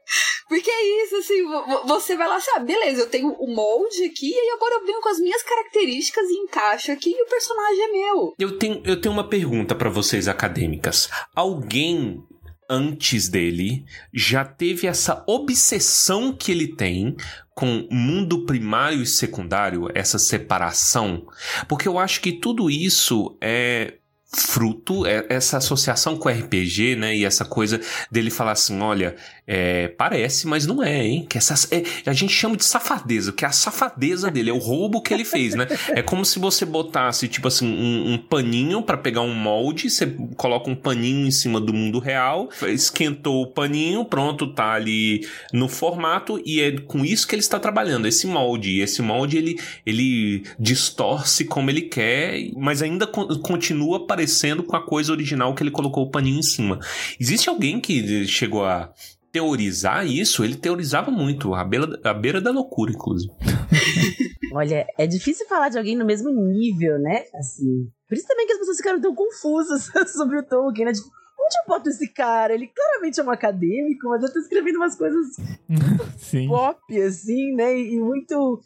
Porque 0.48 0.68
é 0.68 1.04
isso, 1.04 1.16
assim, 1.16 1.44
você 1.86 2.16
vai 2.16 2.26
lá, 2.26 2.40
sabe, 2.40 2.72
beleza, 2.72 3.02
eu 3.02 3.08
tenho 3.08 3.28
o 3.28 3.54
molde 3.54 4.02
aqui, 4.04 4.32
e 4.32 4.50
agora 4.50 4.74
eu 4.74 4.84
venho 4.84 5.00
com 5.00 5.08
as 5.08 5.20
minhas 5.20 5.42
características 5.44 6.28
e 6.28 6.38
encaixo 6.38 6.90
aqui 6.90 7.10
e 7.10 7.22
o 7.22 7.26
personagem 7.28 7.84
é 7.84 7.92
meu. 7.92 8.34
Eu 8.36 8.58
tenho, 8.58 8.82
eu 8.84 9.00
tenho 9.00 9.12
uma 9.12 9.28
pergunta 9.28 9.76
para 9.76 9.88
vocês 9.88 10.26
acadêmicas. 10.26 11.08
Alguém 11.36 12.24
antes 12.70 13.28
dele 13.28 13.84
já 14.14 14.44
teve 14.44 14.86
essa 14.86 15.24
obsessão 15.26 16.32
que 16.32 16.52
ele 16.52 16.68
tem 16.68 17.16
com 17.52 17.86
mundo 17.90 18.46
primário 18.46 19.02
e 19.02 19.06
secundário, 19.06 19.88
essa 19.94 20.18
separação, 20.18 21.26
porque 21.68 21.86
eu 21.86 21.98
acho 21.98 22.20
que 22.22 22.32
tudo 22.32 22.70
isso 22.70 23.36
é 23.40 23.94
fruto, 24.32 25.04
é, 25.04 25.26
essa 25.28 25.56
associação 25.56 26.16
com 26.16 26.28
o 26.28 26.32
RPG, 26.32 26.94
né, 26.96 27.16
e 27.16 27.24
essa 27.24 27.44
coisa 27.44 27.80
dele 28.10 28.30
falar 28.30 28.52
assim, 28.52 28.80
olha, 28.80 29.16
É, 29.52 29.88
parece, 29.88 30.46
mas 30.46 30.64
não 30.64 30.80
é, 30.80 31.04
hein? 31.04 31.26
Que 31.28 31.36
essa, 31.36 31.54
é, 31.74 31.82
a 32.06 32.12
gente 32.12 32.32
chama 32.32 32.56
de 32.56 32.64
safadeza, 32.64 33.32
que 33.32 33.44
é 33.44 33.48
a 33.48 33.50
safadeza 33.50 34.30
dele, 34.30 34.48
é 34.48 34.52
o 34.52 34.58
roubo 34.58 35.02
que 35.02 35.12
ele 35.12 35.24
fez, 35.24 35.56
né? 35.56 35.66
É 35.88 36.02
como 36.02 36.24
se 36.24 36.38
você 36.38 36.64
botasse, 36.64 37.26
tipo 37.26 37.48
assim, 37.48 37.66
um, 37.66 38.12
um 38.12 38.16
paninho 38.18 38.80
para 38.80 38.96
pegar 38.96 39.22
um 39.22 39.34
molde, 39.34 39.90
você 39.90 40.06
coloca 40.36 40.70
um 40.70 40.76
paninho 40.76 41.26
em 41.26 41.32
cima 41.32 41.60
do 41.60 41.74
mundo 41.74 41.98
real, 41.98 42.48
esquentou 42.68 43.42
o 43.42 43.46
paninho, 43.48 44.04
pronto, 44.04 44.54
tá 44.54 44.70
ali 44.70 45.26
no 45.52 45.68
formato, 45.68 46.40
e 46.46 46.60
é 46.60 46.78
com 46.78 47.04
isso 47.04 47.26
que 47.26 47.34
ele 47.34 47.42
está 47.42 47.58
trabalhando, 47.58 48.06
esse 48.06 48.28
molde. 48.28 48.70
E 48.70 48.82
esse 48.82 49.02
molde 49.02 49.36
ele, 49.36 49.58
ele 49.84 50.44
distorce 50.60 51.44
como 51.44 51.70
ele 51.70 51.82
quer, 51.82 52.52
mas 52.56 52.82
ainda 52.82 53.04
continua 53.04 54.06
parecendo 54.06 54.62
com 54.62 54.76
a 54.76 54.86
coisa 54.86 55.10
original 55.10 55.56
que 55.56 55.62
ele 55.64 55.72
colocou 55.72 56.04
o 56.04 56.10
paninho 56.10 56.38
em 56.38 56.42
cima. 56.42 56.78
Existe 57.18 57.48
alguém 57.48 57.80
que 57.80 58.24
chegou 58.28 58.64
a 58.64 58.92
teorizar 59.32 60.06
isso, 60.06 60.44
ele 60.44 60.56
teorizava 60.56 61.10
muito, 61.10 61.54
à 61.54 61.64
beira, 61.64 62.00
à 62.04 62.14
beira 62.14 62.40
da 62.40 62.50
loucura, 62.50 62.92
inclusive. 62.92 63.32
Olha, 64.52 64.86
é 64.98 65.06
difícil 65.06 65.46
falar 65.46 65.68
de 65.68 65.78
alguém 65.78 65.96
no 65.96 66.04
mesmo 66.04 66.30
nível, 66.30 66.98
né? 66.98 67.24
Assim. 67.34 67.88
Por 68.08 68.16
isso 68.16 68.26
também 68.26 68.46
que 68.46 68.52
as 68.52 68.58
pessoas 68.58 68.76
ficaram 68.78 69.00
tão 69.00 69.14
confusas 69.14 69.90
sobre 70.12 70.38
o 70.38 70.42
Tolkien, 70.42 70.86
né? 70.86 70.92
Tipo, 70.92 71.08
onde 71.40 71.56
eu 71.56 71.68
boto 71.68 71.88
esse 71.88 72.08
cara? 72.12 72.52
Ele 72.52 72.66
claramente 72.66 73.20
é 73.20 73.22
um 73.22 73.30
acadêmico, 73.30 74.08
mas 74.08 74.22
eu 74.22 74.32
tô 74.32 74.40
escrevendo 74.40 74.76
umas 74.76 74.96
coisas 74.96 75.36
Sim. 76.18 76.48
pop, 76.48 77.02
assim, 77.02 77.54
né? 77.54 77.78
E 77.78 78.00
muito 78.00 78.60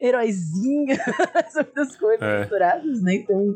heróizinha 0.00 0.96
sobre 1.52 1.80
as 1.80 1.96
coisas 1.96 2.22
é. 2.22 2.40
misturadas, 2.40 3.02
né? 3.02 3.16
Então, 3.16 3.54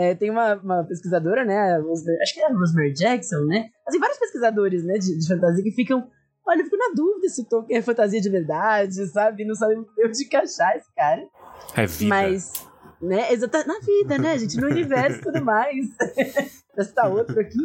é, 0.00 0.14
tem 0.14 0.30
uma, 0.30 0.54
uma, 0.54 0.84
pesquisadora, 0.84 1.44
né? 1.44 1.76
Acho 2.22 2.32
que 2.32 2.40
é 2.40 2.46
a 2.46 2.48
Rosemary 2.54 2.94
Jackson, 2.94 3.44
né? 3.44 3.66
Mas 3.84 3.92
tem 3.92 4.00
vários 4.00 4.18
pesquisadores, 4.18 4.82
né, 4.82 4.94
de, 4.94 5.18
de 5.18 5.28
fantasia 5.28 5.62
que 5.62 5.72
ficam. 5.72 6.08
Olha, 6.46 6.60
eu 6.60 6.64
fico 6.64 6.76
na 6.78 6.94
dúvida 6.96 7.28
se 7.28 7.42
o 7.42 7.44
Tolkien 7.44 7.78
é 7.78 7.82
fantasia 7.82 8.18
de 8.18 8.30
verdade, 8.30 9.06
sabe? 9.08 9.44
Não 9.44 9.54
sabe 9.54 9.74
onde 9.76 10.24
encaixar 10.24 10.74
esse 10.74 10.90
cara. 10.94 11.22
É 11.76 11.84
vida. 11.84 12.08
Mas, 12.08 12.50
né? 13.00 13.32
Exatamente. 13.32 13.68
Na 13.68 13.78
vida, 13.78 14.18
né, 14.18 14.38
gente? 14.38 14.56
No 14.56 14.66
universo 14.66 15.18
e 15.18 15.22
tudo 15.22 15.44
mais. 15.44 15.86
pra 16.74 16.84
citar 16.84 17.10
outro 17.10 17.38
aqui. 17.40 17.58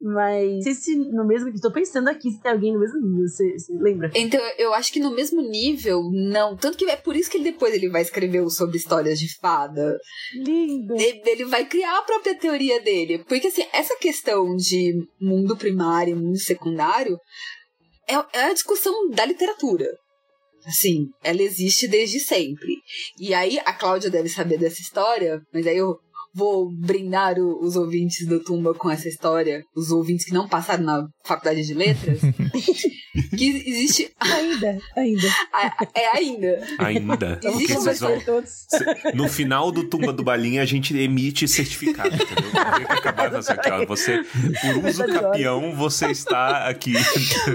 Mas 0.00 0.54
não 0.54 0.62
sei 0.62 0.74
se 0.74 0.96
no 0.96 1.26
mesmo. 1.26 1.48
Estou 1.48 1.72
pensando 1.72 2.08
aqui 2.08 2.30
se 2.30 2.40
tem 2.40 2.52
alguém 2.52 2.72
no 2.72 2.80
mesmo 2.80 3.00
nível. 3.00 3.26
Você, 3.26 3.58
você, 3.58 3.72
lembra? 3.74 4.10
Então, 4.14 4.40
eu 4.56 4.72
acho 4.74 4.92
que 4.92 5.00
no 5.00 5.14
mesmo 5.14 5.40
nível, 5.42 6.02
não. 6.12 6.56
Tanto 6.56 6.78
que 6.78 6.84
é 6.84 6.96
por 6.96 7.16
isso 7.16 7.30
que 7.30 7.36
ele 7.36 7.52
depois 7.52 7.74
ele 7.74 7.88
vai 7.88 8.02
escrever 8.02 8.48
sobre 8.50 8.76
histórias 8.76 9.18
de 9.18 9.38
fada. 9.38 9.98
Lindo! 10.34 10.94
Ele, 10.94 11.22
ele 11.26 11.44
vai 11.44 11.64
criar 11.66 11.98
a 11.98 12.02
própria 12.02 12.34
teoria 12.34 12.80
dele. 12.80 13.24
Porque, 13.28 13.48
assim, 13.48 13.64
essa 13.72 13.96
questão 13.96 14.54
de 14.56 15.06
mundo 15.20 15.56
primário 15.56 16.12
e 16.12 16.20
mundo 16.20 16.38
secundário 16.38 17.18
é, 18.08 18.14
é 18.38 18.44
a 18.44 18.54
discussão 18.54 19.10
da 19.10 19.24
literatura. 19.24 19.86
Assim, 20.68 21.06
ela 21.24 21.42
existe 21.42 21.88
desde 21.88 22.20
sempre. 22.20 22.76
E 23.18 23.32
aí, 23.32 23.58
a 23.64 23.72
Cláudia 23.72 24.10
deve 24.10 24.28
saber 24.28 24.58
dessa 24.58 24.80
história, 24.80 25.40
mas 25.52 25.66
aí 25.66 25.78
eu 25.78 25.96
vou 26.34 26.70
brindar 26.70 27.38
o, 27.38 27.64
os 27.64 27.74
ouvintes 27.74 28.26
do 28.26 28.42
Tumba 28.42 28.74
com 28.74 28.90
essa 28.90 29.08
história, 29.08 29.62
os 29.74 29.90
ouvintes 29.90 30.26
que 30.26 30.32
não 30.32 30.48
passaram 30.48 30.84
na 30.84 31.08
faculdade 31.28 31.64
de 31.64 31.74
letras, 31.74 32.20
que 33.36 33.62
existe. 33.66 34.10
Ainda, 34.18 34.78
ainda. 34.96 35.28
é 35.94 36.16
ainda. 36.16 36.66
Ainda. 36.78 37.40
Existe 37.44 37.76
uma... 37.76 37.92
vão... 37.92 38.20
todos. 38.20 38.66
No 39.14 39.28
final 39.28 39.70
do 39.70 39.84
Tumba 39.84 40.12
do 40.12 40.24
Balinha, 40.24 40.62
a 40.62 40.64
gente 40.64 40.96
emite 40.96 41.46
certificado, 41.46 42.14
entendeu? 42.14 42.50
Acabar 42.88 43.34
assim, 43.34 43.52
aqui, 43.52 43.70
ó. 43.70 43.86
Você, 43.86 44.24
por 44.24 44.86
uso 44.86 45.06
capião, 45.06 45.74
você 45.74 46.06
está 46.06 46.68
aqui. 46.68 46.94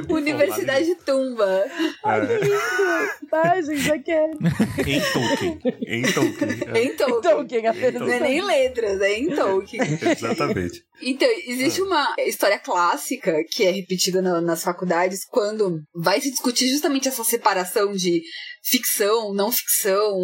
Universidade 0.08 0.96
Tumba. 1.06 1.66
Ai, 2.04 2.28
que 2.28 2.34
lindo! 2.34 3.28
Tá, 3.30 3.62
gente, 3.62 3.82
já 3.82 3.98
quero. 3.98 4.38
Em 4.86 5.02
Tolkien. 5.02 5.60
Em 5.88 6.02
Tolkien. 6.04 6.50
Em 6.76 6.96
Tolkien. 6.96 7.22
Tolkien, 7.22 7.68
apenas. 7.68 8.02
Não 8.02 8.10
é 8.10 8.20
nem 8.20 8.42
letras, 8.42 9.02
é 9.02 9.18
em 9.18 9.36
Tolkien. 9.36 9.82
Exatamente. 10.02 10.86
Então, 11.02 11.28
existe 11.48 11.82
uma 11.82 12.16
história 12.20 12.60
clássica 12.60 13.44
que 13.50 13.63
é 13.66 13.72
repetida 13.72 14.22
na, 14.22 14.42
nas 14.42 14.64
faculdades 14.64 15.26
quando 15.26 15.82
vai 15.96 16.22
se 16.22 16.32
discutir 16.32 16.68
justamente 16.68 17.08
essa 17.08 17.24
separação 17.24 17.94
de 17.94 18.22
ficção, 18.64 19.34
não 19.34 19.52
ficção, 19.52 20.16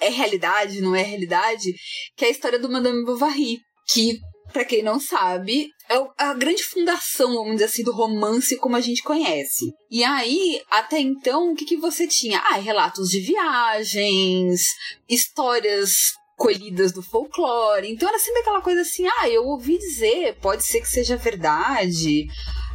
é 0.00 0.08
realidade, 0.08 0.80
não 0.80 0.94
é 0.94 1.02
realidade, 1.02 1.72
que 2.16 2.24
é 2.24 2.28
a 2.28 2.30
história 2.30 2.58
do 2.58 2.70
Madame 2.70 3.04
Bovary, 3.04 3.58
que 3.88 4.18
para 4.52 4.64
quem 4.64 4.82
não 4.82 5.00
sabe, 5.00 5.68
é 5.88 5.96
a 6.18 6.34
grande 6.34 6.62
fundação, 6.62 7.32
vamos 7.34 7.54
dizer 7.54 7.64
assim, 7.64 7.82
do 7.82 7.92
romance 7.92 8.56
como 8.58 8.76
a 8.76 8.80
gente 8.80 9.02
conhece. 9.02 9.64
E 9.90 10.04
aí, 10.04 10.62
até 10.70 11.00
então, 11.00 11.50
o 11.52 11.54
que, 11.54 11.64
que 11.64 11.76
você 11.76 12.06
tinha? 12.06 12.38
Ah, 12.38 12.56
relatos 12.56 13.08
de 13.08 13.20
viagens, 13.20 14.62
histórias 15.08 15.92
colhidas 16.36 16.92
do 16.92 17.02
folclore. 17.02 17.90
Então 17.90 18.08
era 18.08 18.18
sempre 18.18 18.40
aquela 18.40 18.60
coisa 18.60 18.82
assim: 18.82 19.06
ah, 19.06 19.28
eu 19.28 19.44
ouvi 19.44 19.78
dizer, 19.78 20.36
pode 20.40 20.64
ser 20.64 20.80
que 20.80 20.88
seja 20.88 21.16
verdade. 21.16 22.26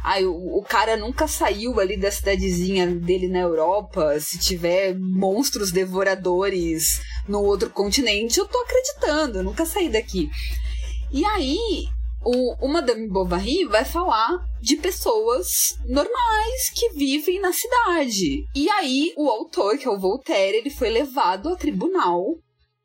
Ah, 0.02 0.18
o, 0.20 0.58
o 0.58 0.62
cara 0.62 0.96
nunca 0.96 1.28
saiu 1.28 1.78
ali 1.78 1.96
da 1.96 2.10
cidadezinha 2.10 2.86
dele 2.86 3.28
na 3.28 3.40
Europa. 3.40 4.18
Se 4.20 4.38
tiver 4.38 4.96
monstros 4.98 5.70
devoradores 5.70 7.00
no 7.28 7.42
outro 7.42 7.70
continente, 7.70 8.38
eu 8.38 8.46
tô 8.46 8.58
acreditando, 8.58 9.38
eu 9.38 9.44
nunca 9.44 9.66
saí 9.66 9.88
daqui. 9.88 10.30
E 11.12 11.24
aí, 11.24 11.58
o, 12.24 12.66
o 12.66 12.68
Madame 12.68 13.08
Bovary 13.08 13.64
vai 13.64 13.84
falar 13.84 14.38
de 14.60 14.76
pessoas 14.76 15.76
normais 15.86 16.70
que 16.74 16.90
vivem 16.90 17.40
na 17.40 17.52
cidade. 17.52 18.44
E 18.54 18.70
aí, 18.70 19.12
o 19.16 19.28
autor, 19.28 19.76
que 19.76 19.86
é 19.86 19.90
o 19.90 19.98
Voltaire, 19.98 20.56
ele 20.56 20.70
foi 20.70 20.88
levado 20.88 21.48
a 21.48 21.56
tribunal 21.56 22.36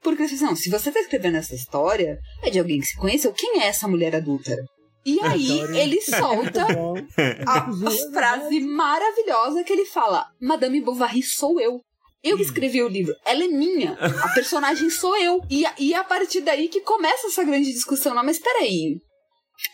porque 0.06 0.22
assim, 0.22 0.40
não, 0.44 0.56
se 0.56 0.70
você 0.70 0.92
tá 0.92 1.00
escrevendo 1.00 1.38
essa 1.38 1.56
história, 1.56 2.20
é 2.44 2.52
de 2.52 2.60
alguém 2.60 2.80
que 2.80 2.86
se 2.86 2.96
conheceu. 2.96 3.34
Quem 3.34 3.60
é 3.62 3.66
essa 3.66 3.88
mulher 3.88 4.16
adulta? 4.16 4.56
E 5.04 5.20
aí 5.20 5.60
ele 5.76 6.00
solta 6.00 6.62
a, 7.46 7.58
a 7.58 8.12
frase 8.14 8.60
maravilhosa 8.60 9.64
que 9.64 9.74
ele 9.74 9.86
fala: 9.86 10.28
Madame 10.40 10.80
Bovary 10.80 11.24
sou 11.24 11.60
eu. 11.60 11.82
Eu 12.24 12.40
escrevi 12.40 12.82
o 12.82 12.88
livro, 12.88 13.14
ela 13.24 13.44
é 13.44 13.48
minha, 13.48 13.94
a 13.94 14.34
personagem 14.34 14.90
sou 14.90 15.16
eu. 15.16 15.40
E, 15.50 15.64
e 15.78 15.94
é 15.94 15.98
a 15.98 16.04
partir 16.04 16.42
daí 16.42 16.68
que 16.68 16.82
começa 16.82 17.28
essa 17.28 17.44
grande 17.44 17.72
discussão. 17.72 18.16
Não, 18.16 18.24
mas 18.24 18.40
peraí, 18.40 18.98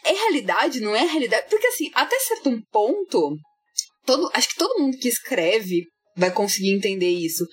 é 0.05 0.11
realidade, 0.11 0.81
não 0.81 0.93
é 0.93 1.05
realidade? 1.05 1.47
Porque 1.49 1.67
assim, 1.67 1.89
até 1.93 2.17
certo 2.19 2.51
ponto, 2.69 3.37
todo, 4.05 4.29
acho 4.33 4.49
que 4.49 4.57
todo 4.57 4.81
mundo 4.81 4.97
que 4.97 5.07
escreve 5.07 5.85
vai 6.15 6.31
conseguir 6.31 6.73
entender 6.73 7.09
isso. 7.09 7.45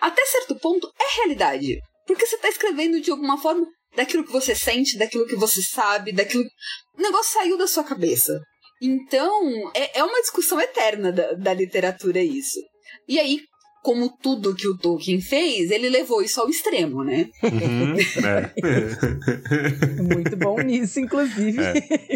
Até 0.00 0.24
certo 0.26 0.56
ponto 0.56 0.90
é 1.00 1.16
realidade. 1.18 1.78
Porque 2.12 2.26
você 2.26 2.38
tá 2.38 2.48
escrevendo 2.48 3.00
de 3.00 3.10
alguma 3.10 3.40
forma 3.40 3.66
daquilo 3.96 4.24
que 4.24 4.32
você 4.32 4.54
sente, 4.54 4.98
daquilo 4.98 5.26
que 5.26 5.36
você 5.36 5.62
sabe, 5.62 6.12
daquilo. 6.12 6.44
O 6.96 7.02
negócio 7.02 7.32
saiu 7.32 7.56
da 7.56 7.66
sua 7.66 7.84
cabeça. 7.84 8.40
Então, 8.80 9.70
é, 9.74 10.00
é 10.00 10.04
uma 10.04 10.20
discussão 10.20 10.60
eterna 10.60 11.12
da, 11.12 11.32
da 11.34 11.54
literatura 11.54 12.20
isso. 12.20 12.58
E 13.08 13.18
aí, 13.18 13.40
como 13.82 14.08
tudo 14.08 14.54
que 14.54 14.68
o 14.68 14.78
Tolkien 14.78 15.20
fez, 15.20 15.72
ele 15.72 15.88
levou 15.88 16.22
isso 16.22 16.40
ao 16.40 16.48
extremo, 16.48 17.02
né? 17.02 17.28
Uhum, 17.42 17.96
é. 18.24 18.52
Muito 20.00 20.36
bom 20.36 20.60
nisso, 20.60 21.00
inclusive. 21.00 21.58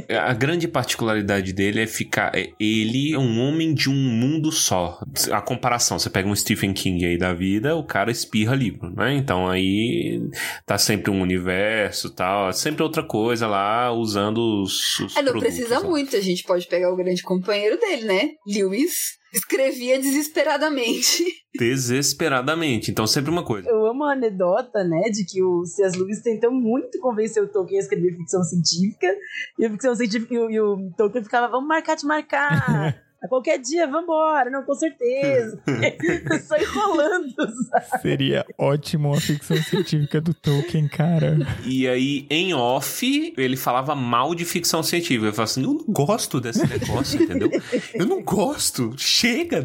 É. 0.08 0.16
A 0.16 0.32
grande 0.32 0.68
particularidade 0.68 1.52
dele 1.52 1.80
é 1.80 1.86
ficar. 1.86 2.30
É, 2.36 2.50
ele 2.60 3.14
é 3.14 3.18
um 3.18 3.40
homem 3.40 3.74
de 3.74 3.90
um 3.90 3.94
mundo 3.94 4.52
só. 4.52 5.00
A 5.32 5.40
comparação, 5.40 5.98
você 5.98 6.08
pega 6.08 6.28
um 6.28 6.36
Stephen 6.36 6.72
King 6.72 7.04
aí 7.04 7.18
da 7.18 7.34
vida, 7.34 7.74
o 7.74 7.82
cara 7.82 8.12
espirra 8.12 8.54
livro, 8.54 8.88
né? 8.94 9.14
Então 9.14 9.48
aí 9.48 10.22
tá 10.64 10.78
sempre 10.78 11.10
um 11.10 11.20
universo 11.20 12.10
tal, 12.10 12.52
sempre 12.52 12.84
outra 12.84 13.02
coisa 13.02 13.48
lá, 13.48 13.92
usando 13.92 14.62
os. 14.62 15.00
os 15.00 15.16
é, 15.16 15.22
não 15.22 15.38
precisa 15.40 15.80
lá. 15.80 15.88
muito, 15.88 16.14
a 16.14 16.20
gente 16.20 16.44
pode 16.44 16.68
pegar 16.68 16.92
o 16.92 16.96
grande 16.96 17.22
companheiro 17.22 17.76
dele, 17.76 18.04
né? 18.04 18.30
Lewis 18.46 19.16
escrevia 19.32 19.98
desesperadamente. 19.98 21.24
Desesperadamente. 21.58 22.90
Então, 22.90 23.06
sempre 23.06 23.30
uma 23.30 23.44
coisa. 23.44 23.68
Eu 23.68 23.86
amo 23.86 24.04
a 24.04 24.12
anedota, 24.12 24.84
né, 24.84 25.02
de 25.10 25.24
que 25.24 25.42
o 25.42 25.64
C.S. 25.64 25.98
Lewis 25.98 26.22
tentou 26.22 26.50
muito 26.50 26.98
convencer 27.00 27.42
o 27.42 27.48
Tolkien 27.48 27.78
a 27.78 27.82
escrever 27.82 28.16
ficção 28.16 28.42
científica. 28.42 29.06
E 29.58 29.64
a 29.64 29.70
ficção 29.70 29.94
científica 29.94 30.34
e 30.34 30.38
o, 30.38 30.50
e 30.50 30.60
o 30.60 30.90
Tolkien 30.96 31.24
ficava, 31.24 31.48
vamos 31.48 31.68
marcar, 31.68 31.96
te 31.96 32.06
marcar. 32.06 33.02
A 33.22 33.28
qualquer 33.28 33.58
dia, 33.58 33.86
vambora, 33.86 34.50
não, 34.50 34.62
com 34.62 34.74
certeza. 34.74 35.58
Só 36.46 36.56
enrolando. 36.56 37.34
Sabe? 37.36 38.02
Seria 38.02 38.46
ótimo 38.58 39.14
a 39.14 39.20
ficção 39.20 39.56
científica 39.56 40.20
do 40.20 40.34
Tolkien, 40.34 40.88
cara. 40.88 41.38
E 41.64 41.88
aí, 41.88 42.26
em 42.30 42.54
off, 42.54 43.34
ele 43.36 43.56
falava 43.56 43.94
mal 43.94 44.34
de 44.34 44.44
ficção 44.44 44.82
científica. 44.82 45.26
Ele 45.26 45.32
falava 45.32 45.44
assim: 45.44 45.62
eu 45.64 45.74
não 45.74 45.84
gosto 45.88 46.40
desse 46.40 46.66
negócio, 46.66 47.22
entendeu? 47.22 47.50
Eu 47.94 48.06
não 48.06 48.22
gosto. 48.22 48.94
Chega. 48.96 49.64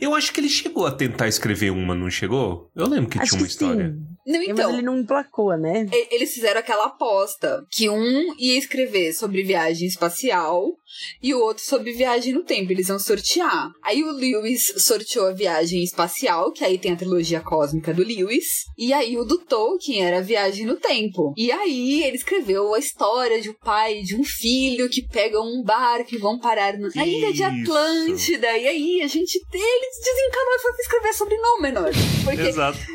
Eu 0.00 0.14
acho 0.14 0.32
que 0.32 0.40
ele 0.40 0.48
chegou 0.48 0.86
a 0.86 0.92
tentar 0.92 1.28
escrever 1.28 1.70
uma, 1.70 1.94
não 1.94 2.10
chegou? 2.10 2.70
Eu 2.74 2.86
lembro 2.86 3.10
que 3.10 3.18
acho 3.18 3.30
tinha 3.30 3.40
uma 3.40 3.46
que 3.46 3.52
história. 3.52 3.90
Sim. 3.90 4.12
Não, 4.24 4.38
Mas 4.38 4.48
então. 4.48 4.70
ele 4.70 4.82
não 4.82 4.98
emplacou, 4.98 5.56
né? 5.56 5.86
Eles 6.10 6.32
fizeram 6.32 6.60
aquela 6.60 6.86
aposta 6.86 7.66
que 7.70 7.88
um 7.88 8.34
ia 8.38 8.56
escrever 8.56 9.12
sobre 9.12 9.42
viagem 9.42 9.88
espacial 9.88 10.76
e 11.22 11.34
o 11.34 11.40
outro 11.40 11.64
sobre 11.64 11.92
viagem 11.92 12.32
no 12.32 12.42
tempo. 12.44 12.72
Eles 12.72 12.88
iam 12.88 12.98
sortear. 12.98 13.70
Aí 13.82 14.02
o 14.02 14.12
Lewis 14.12 14.72
sorteou 14.78 15.26
a 15.26 15.32
viagem 15.32 15.82
espacial, 15.82 16.52
que 16.52 16.64
aí 16.64 16.78
tem 16.78 16.92
a 16.92 16.96
trilogia 16.96 17.40
cósmica 17.40 17.92
do 17.92 18.02
Lewis. 18.02 18.46
E 18.78 18.92
aí 18.92 19.16
o 19.18 19.24
do 19.24 19.38
Tolkien 19.38 20.04
era 20.04 20.18
a 20.18 20.22
viagem 20.22 20.66
no 20.66 20.76
tempo. 20.76 21.34
E 21.36 21.50
aí 21.50 22.02
ele 22.04 22.16
escreveu 22.16 22.74
a 22.74 22.78
história 22.78 23.40
de 23.40 23.50
um 23.50 23.54
pai 23.54 23.98
e 23.98 24.02
de 24.02 24.16
um 24.16 24.24
filho 24.24 24.88
que 24.88 25.06
pegam 25.06 25.42
um 25.44 25.62
barco 25.62 26.14
e 26.14 26.18
vão 26.18 26.38
parar 26.38 26.78
na 26.78 26.88
na 26.94 27.06
ilha 27.06 27.32
de. 27.32 27.42
Atlântida. 27.42 28.56
E 28.56 28.68
aí 28.68 29.02
a 29.02 29.06
gente. 29.06 29.40
Ele 29.52 29.86
desencanou 30.04 30.54
e 30.54 30.58
foi 30.60 30.72
escrever 30.80 31.12
sobre 31.14 31.36
Númenor. 31.36 31.90
Porque 32.24 32.40
Exato. 32.42 32.78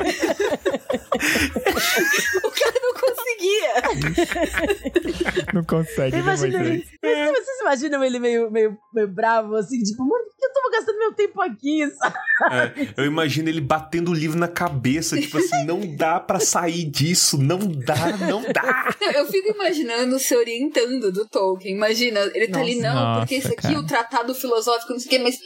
o 2.44 2.52
cara 2.52 2.80
não 2.82 2.94
conseguia. 2.94 3.74
Não 5.54 5.64
consegue, 5.64 6.16
né, 6.16 6.22
Imagina 6.22 6.60
ele. 6.60 6.70
Moisés? 6.70 6.88
Vocês, 7.02 7.46
vocês 7.46 7.62
imaginam 7.88 8.04
ele 8.04 8.20
meio, 8.20 8.52
meio, 8.52 8.78
meio 8.94 9.08
bravo, 9.08 9.56
assim, 9.56 9.82
tipo, 9.82 10.04
mano, 10.04 10.24
por 10.26 10.36
que 10.38 10.46
eu 10.46 10.54
tô 10.54 10.72
gastando 10.72 11.00
meu 11.00 11.14
tempo 11.14 11.42
aqui? 11.42 11.90
sabe? 11.98 12.16
É, 12.52 12.94
eu 12.98 13.06
imagino 13.06 13.50
ele 13.50 13.62
batendo 13.62 14.12
o 14.12 14.14
livro 14.14 14.38
na 14.38 14.48
cabeça, 14.48 15.20
tipo 15.20 15.38
assim, 15.38 15.66
não 15.66 15.96
dá 15.96 16.20
pra 16.20 16.40
sair 16.40 16.86
disso, 16.86 17.38
não 17.38 17.58
dá, 17.60 18.18
não 18.18 18.44
dá. 18.44 18.96
Não, 19.02 19.12
Eu 19.12 19.26
fico 19.26 19.50
imaginando 19.50 20.20
se 20.20 20.36
orientando 20.36 21.12
do 21.12 21.28
Tolkien. 21.28 21.76
Imagina, 21.76 22.20
ele 22.34 22.48
tá 22.48 22.60
ali, 22.60 22.76
Nossa. 22.80 22.94
não, 22.94 23.20
porque 23.20 23.36
Nossa, 23.36 23.48
isso 23.48 23.54
aqui, 23.58 23.74
cara. 23.74 23.80
o 23.80 23.86
tratado 23.88 24.36
filosófico, 24.36 24.94
não 24.94 25.00
sei 25.00 25.08
o 25.08 25.10
quê, 25.10 25.20
mas. 25.20 25.38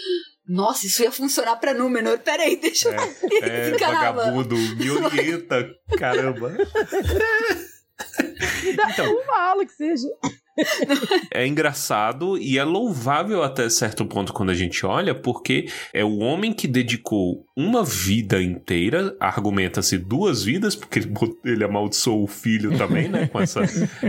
Nossa, 0.47 0.85
isso 0.85 1.01
ia 1.03 1.11
funcionar 1.11 1.55
pra 1.57 1.73
Númenor. 1.73 2.19
Peraí, 2.19 2.57
deixa 2.57 2.89
eu. 2.89 2.99
É, 3.41 3.69
Encarava. 3.71 4.23
vagabundo, 4.23 4.57
me 4.57 4.89
orienta, 4.91 5.69
caramba. 5.97 6.51
Me 8.63 8.73
dá 8.73 8.89
Então. 8.91 9.13
uma 9.13 9.49
aula 9.49 9.65
que 9.65 9.73
seja. 9.73 10.07
É 11.31 11.47
engraçado 11.47 12.37
e 12.37 12.57
é 12.57 12.63
louvável 12.63 13.41
até 13.41 13.69
certo 13.69 14.05
ponto 14.05 14.33
quando 14.33 14.49
a 14.49 14.53
gente 14.53 14.85
olha, 14.85 15.15
porque 15.15 15.65
é 15.93 16.03
o 16.03 16.19
homem 16.19 16.53
que 16.53 16.67
dedicou 16.67 17.45
uma 17.55 17.83
vida 17.83 18.41
inteira, 18.41 19.15
argumenta-se 19.19 19.97
duas 19.97 20.43
vidas, 20.43 20.75
porque 20.75 20.99
ele, 20.99 21.13
ele 21.45 21.63
amaldiçoou 21.63 22.23
o 22.23 22.27
filho 22.27 22.77
também, 22.77 23.07
né? 23.07 23.27
Com 23.27 23.39
essa, 23.41 23.61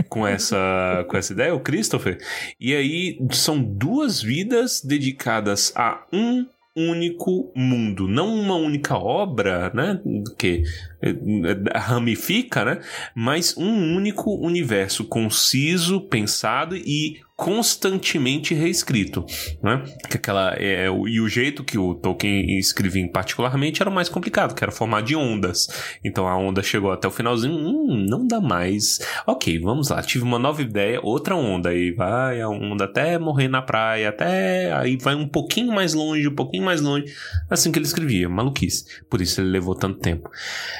com 0.09 0.27
essa, 0.27 1.05
com 1.09 1.17
essa 1.17 1.33
ideia, 1.33 1.55
o 1.55 1.59
Christopher. 1.61 2.17
E 2.59 2.75
aí 2.75 3.17
são 3.31 3.61
duas 3.63 4.21
vidas 4.21 4.81
dedicadas 4.81 5.71
a 5.75 6.05
um 6.11 6.45
único 6.75 7.51
mundo, 7.55 8.07
não 8.07 8.33
uma 8.33 8.55
única 8.55 8.97
obra, 8.97 9.71
né? 9.73 10.01
Que 10.37 10.63
eh, 11.01 11.09
eh, 11.11 11.77
ramifica, 11.77 12.65
né? 12.65 12.81
mas 13.13 13.55
um 13.57 13.95
único 13.95 14.33
universo 14.35 15.05
conciso, 15.05 16.01
pensado 16.01 16.75
e 16.75 17.21
constantemente 17.35 18.53
reescrito, 18.53 19.25
né? 19.61 19.83
Que 20.09 20.17
aquela 20.17 20.53
é, 20.55 20.89
o- 20.89 21.07
e 21.07 21.19
o 21.19 21.27
jeito 21.27 21.63
que 21.63 21.77
o 21.77 21.95
Tolkien 21.95 22.57
escrevia 22.59 23.07
particularmente 23.11 23.81
era 23.81 23.89
o 23.89 23.93
mais 23.93 24.07
complicado, 24.07 24.53
que 24.53 24.63
era 24.63 24.71
formar 24.71 25.01
de 25.01 25.15
ondas. 25.15 25.67
Então 26.05 26.27
a 26.27 26.37
onda 26.37 26.61
chegou 26.61 26.91
até 26.91 27.07
o 27.07 27.11
finalzinho, 27.11 27.53
hum, 27.55 28.05
não 28.07 28.25
dá 28.27 28.39
mais. 28.39 28.99
Ok, 29.25 29.59
vamos 29.59 29.89
lá. 29.89 30.01
Tive 30.03 30.23
uma 30.23 30.37
nova 30.37 30.61
ideia, 30.61 30.99
outra 31.01 31.35
onda 31.35 31.69
aí 31.69 31.91
vai 31.91 32.39
a 32.39 32.47
onda 32.49 32.85
até 32.85 33.17
morrer 33.17 33.47
na 33.47 33.61
praia, 33.61 34.09
até 34.09 34.71
aí 34.73 34.97
vai 34.97 35.15
um 35.15 35.27
pouquinho 35.27 35.73
mais 35.73 35.93
longe, 35.93 36.27
um 36.27 36.35
pouquinho 36.35 36.63
mais 36.63 36.81
longe. 36.81 37.05
Assim 37.49 37.71
que 37.71 37.79
ele 37.79 37.85
escrevia, 37.85 38.29
maluquice. 38.29 38.85
Por 39.09 39.21
isso 39.21 39.41
ele 39.41 39.49
levou 39.49 39.75
tanto 39.75 39.99
tempo. 39.99 40.29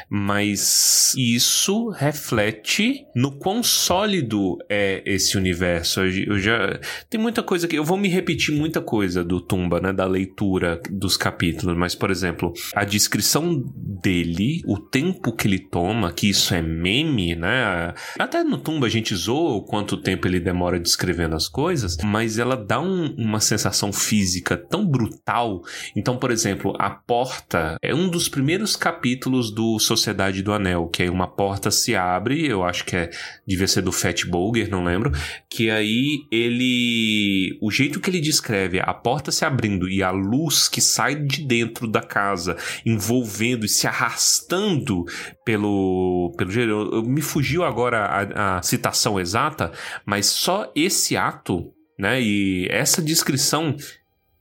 Mas 0.10 1.16
isso 1.18 1.90
reflete 1.90 3.06
no 3.16 3.32
quão 3.38 3.64
sólido 3.64 4.58
é 4.70 5.02
esse 5.06 5.38
universo. 5.38 6.02
Eu, 6.02 6.36
eu 6.36 6.40
já 6.44 6.80
tem 7.10 7.20
muita 7.20 7.42
coisa 7.42 7.68
que 7.68 7.76
eu 7.78 7.84
vou 7.84 7.98
me 7.98 8.08
repetir 8.10 8.54
muita 8.56 8.82
coisa 8.82 9.24
do 9.24 9.40
Tumba, 9.42 9.80
né, 9.80 9.92
da 9.94 10.06
leitura 10.06 10.82
dos 10.90 11.18
capítulos, 11.18 11.76
mas 11.78 11.96
por 11.96 12.12
exemplo, 12.12 12.54
a 12.76 12.84
descrição 12.84 13.64
dele, 13.76 14.62
o 14.66 14.78
tempo 14.78 15.32
que 15.36 15.48
ele 15.48 15.60
toma, 15.60 16.12
que 16.12 16.30
isso 16.30 16.54
é 16.54 16.62
meme, 16.62 17.36
né? 17.36 17.94
Até 18.20 18.44
no 18.44 18.58
Tumba 18.58 18.88
a 18.88 18.90
gente 18.90 19.16
zoa 19.16 19.56
o 19.56 19.62
quanto 19.64 19.98
tempo 19.98 20.28
ele 20.28 20.39
demora 20.39 20.80
descrevendo 20.80 21.36
as 21.36 21.48
coisas, 21.48 21.98
mas 22.04 22.38
ela 22.38 22.56
dá 22.56 22.80
um- 22.80 23.13
uma 23.17 23.39
sensação 23.39 23.91
física 23.94 24.58
tão 24.58 24.86
brutal. 24.86 25.62
Então, 25.96 26.17
por 26.17 26.32
exemplo, 26.32 26.74
a 26.80 26.89
porta 26.89 27.78
é 27.82 27.94
um 27.96 28.10
dos 28.10 28.28
primeiros 28.28 28.76
capítulos 28.76 29.52
do 29.54 29.80
Sociedade 29.80 30.41
do 30.41 30.52
Anel, 30.54 30.88
que 30.88 31.04
aí 31.04 31.10
uma 31.10 31.28
porta 31.28 31.72
se 31.72 31.96
abre, 31.96 32.46
eu 32.46 32.63
acho 32.63 32.84
que 32.86 32.96
é 32.96 33.10
devia 33.48 33.67
ser 33.67 33.82
do 33.82 33.91
Fat 33.91 34.26
Bolger, 34.26 34.70
não 34.70 34.84
lembro, 34.84 35.12
que 35.50 35.70
aí 35.70 36.26
ele 36.34 37.58
o 37.62 37.69
jeito 37.72 38.00
que 38.00 38.10
ele 38.10 38.19
descreve 38.19 38.80
a 38.80 38.93
porta 38.93 39.32
se 39.32 39.46
abrindo 39.46 39.88
e 39.89 40.02
a 40.02 40.12
luz 40.12 40.67
que 40.67 40.82
sai 40.82 41.15
de 41.15 41.43
dentro 41.46 41.88
da 41.88 42.02
casa 42.02 42.58
envolvendo 42.86 43.65
e 43.65 43.69
se 43.69 43.86
arrastando 43.88 45.06
pelo 45.46 46.34
pelo 46.38 46.52
eu- 46.52 46.91
eu- 46.93 47.04
me 47.04 47.22
fugiu 47.22 47.63
agora 47.63 48.06
a, 48.06 48.58
a 48.58 48.62
citação 48.62 49.19
exata, 49.19 49.72
mas 50.06 50.26
só 50.28 50.72
esse 50.76 51.15
ato, 51.15 51.72
né, 52.00 52.22
e 52.22 52.67
essa 52.72 53.02
descrição 53.02 53.76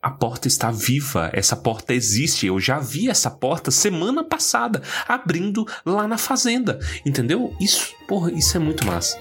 a 0.01 0.11
porta 0.11 0.49
está 0.49 0.69
viva, 0.71 1.31
essa 1.33 1.55
porta 1.55 1.95
existe. 1.95 2.47
Eu 2.49 2.59
já 2.59 2.81
vi 2.81 3.09
essa 3.09 3.31
porta 3.31 3.71
semana 3.71 4.25
passada 4.25 4.83
abrindo 5.07 5.65
lá 5.87 6.09
na 6.09 6.19
fazenda, 6.19 6.81
entendeu? 7.07 7.55
Isso, 7.61 7.95
porra, 8.09 8.33
isso 8.33 8.57
é 8.57 8.61
muito 8.61 8.85
massa. 8.85 9.17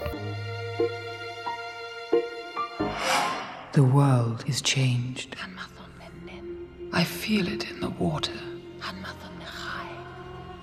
The 3.73 3.83
world 3.83 4.43
is 4.47 4.61
changed. 4.61 5.37
I 6.91 7.05
feel 7.05 7.47
it 7.47 7.71
in 7.71 7.79
the 7.79 7.89
water. 7.91 8.37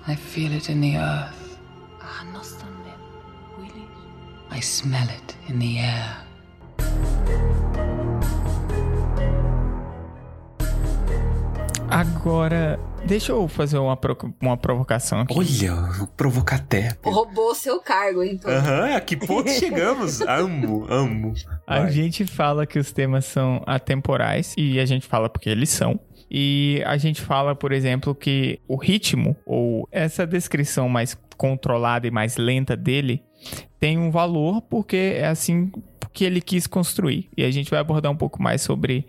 I 0.05 0.15
feel 0.15 0.51
it 0.51 0.69
in 0.69 0.79
the 0.81 0.97
earth. 0.97 1.57
I 4.51 4.59
smell 4.59 5.07
it 5.09 5.35
in 5.47 5.57
the 5.57 5.79
air. 5.79 6.17
Agora, 11.91 12.79
deixa 13.05 13.31
eu 13.31 13.47
fazer 13.47 13.77
uma, 13.77 13.97
pro- 13.97 14.33
uma 14.41 14.55
provocação 14.55 15.21
aqui. 15.21 15.33
Olha, 15.37 15.75
vou 15.91 16.07
provocar 16.07 16.57
até. 16.57 16.95
Roubou 17.03 17.55
seu 17.55 17.79
cargo, 17.81 18.23
então. 18.23 18.51
Aham, 18.51 18.95
a 18.95 19.01
que 19.01 19.15
ponto 19.17 19.49
chegamos? 19.51 20.21
amo, 20.21 20.85
amo. 20.89 21.33
A 21.65 21.81
Vai. 21.81 21.91
gente 21.91 22.25
fala 22.25 22.65
que 22.65 22.77
os 22.77 22.91
temas 22.91 23.25
são 23.25 23.61
atemporais 23.65 24.53
e 24.57 24.79
a 24.79 24.85
gente 24.85 25.07
fala 25.07 25.29
porque 25.29 25.49
eles 25.49 25.69
são. 25.69 25.99
E 26.31 26.83
a 26.85 26.95
gente 26.97 27.21
fala, 27.21 27.55
por 27.55 27.71
exemplo, 27.71 28.13
que 28.13 28.59
o 28.67 28.75
ritmo 28.75 29.35
ou 29.45 29.87
essa 29.91 30.27
descrição 30.27 30.87
mais 30.87 31.17
controlada 31.37 32.05
e 32.05 32.11
mais 32.11 32.37
lenta 32.37 32.77
dele 32.77 33.23
tem 33.79 33.97
um 33.97 34.11
valor 34.11 34.61
porque 34.61 35.15
é 35.17 35.25
assim 35.27 35.71
que 36.13 36.23
ele 36.25 36.39
quis 36.41 36.67
construir. 36.67 37.29
E 37.35 37.43
a 37.43 37.49
gente 37.49 37.71
vai 37.71 37.79
abordar 37.79 38.11
um 38.11 38.15
pouco 38.15 38.41
mais 38.43 38.61
sobre 38.61 39.07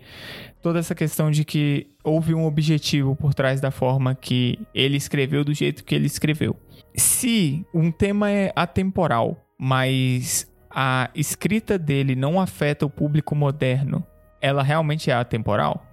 toda 0.61 0.79
essa 0.79 0.95
questão 0.95 1.31
de 1.31 1.43
que 1.43 1.87
houve 2.03 2.33
um 2.33 2.45
objetivo 2.45 3.15
por 3.15 3.33
trás 3.33 3.59
da 3.59 3.71
forma 3.71 4.15
que 4.15 4.59
ele 4.73 4.97
escreveu 4.97 5.43
do 5.43 5.53
jeito 5.53 5.83
que 5.83 5.95
ele 5.95 6.05
escreveu. 6.05 6.55
Se 6.95 7.65
um 7.73 7.91
tema 7.91 8.29
é 8.29 8.51
atemporal, 8.55 9.37
mas 9.57 10.51
a 10.69 11.09
escrita 11.15 11.77
dele 11.77 12.15
não 12.15 12.39
afeta 12.39 12.85
o 12.85 12.89
público 12.89 13.35
moderno, 13.35 14.05
ela 14.41 14.63
realmente 14.63 15.09
é 15.09 15.13
atemporal? 15.13 15.85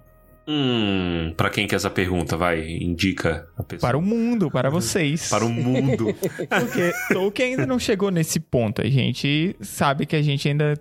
Hum, 0.51 1.31
pra 1.37 1.51
quem 1.51 1.67
que 1.67 1.75
essa 1.75 1.91
pergunta 1.91 2.35
vai? 2.35 2.67
Indica 2.67 3.47
a 3.55 3.61
pessoa. 3.61 3.87
Para 3.87 3.97
o 3.97 4.01
mundo, 4.01 4.49
para 4.49 4.71
vocês. 4.71 5.29
Para 5.29 5.45
o 5.45 5.49
mundo. 5.49 6.07
Porque 6.49 6.91
Tolkien 7.13 7.51
ainda 7.51 7.67
não 7.67 7.77
chegou 7.77 8.09
nesse 8.09 8.39
ponto. 8.39 8.81
A 8.81 8.89
gente 8.89 9.55
sabe 9.61 10.07
que 10.07 10.15
a 10.15 10.23
gente 10.23 10.47
ainda 10.47 10.73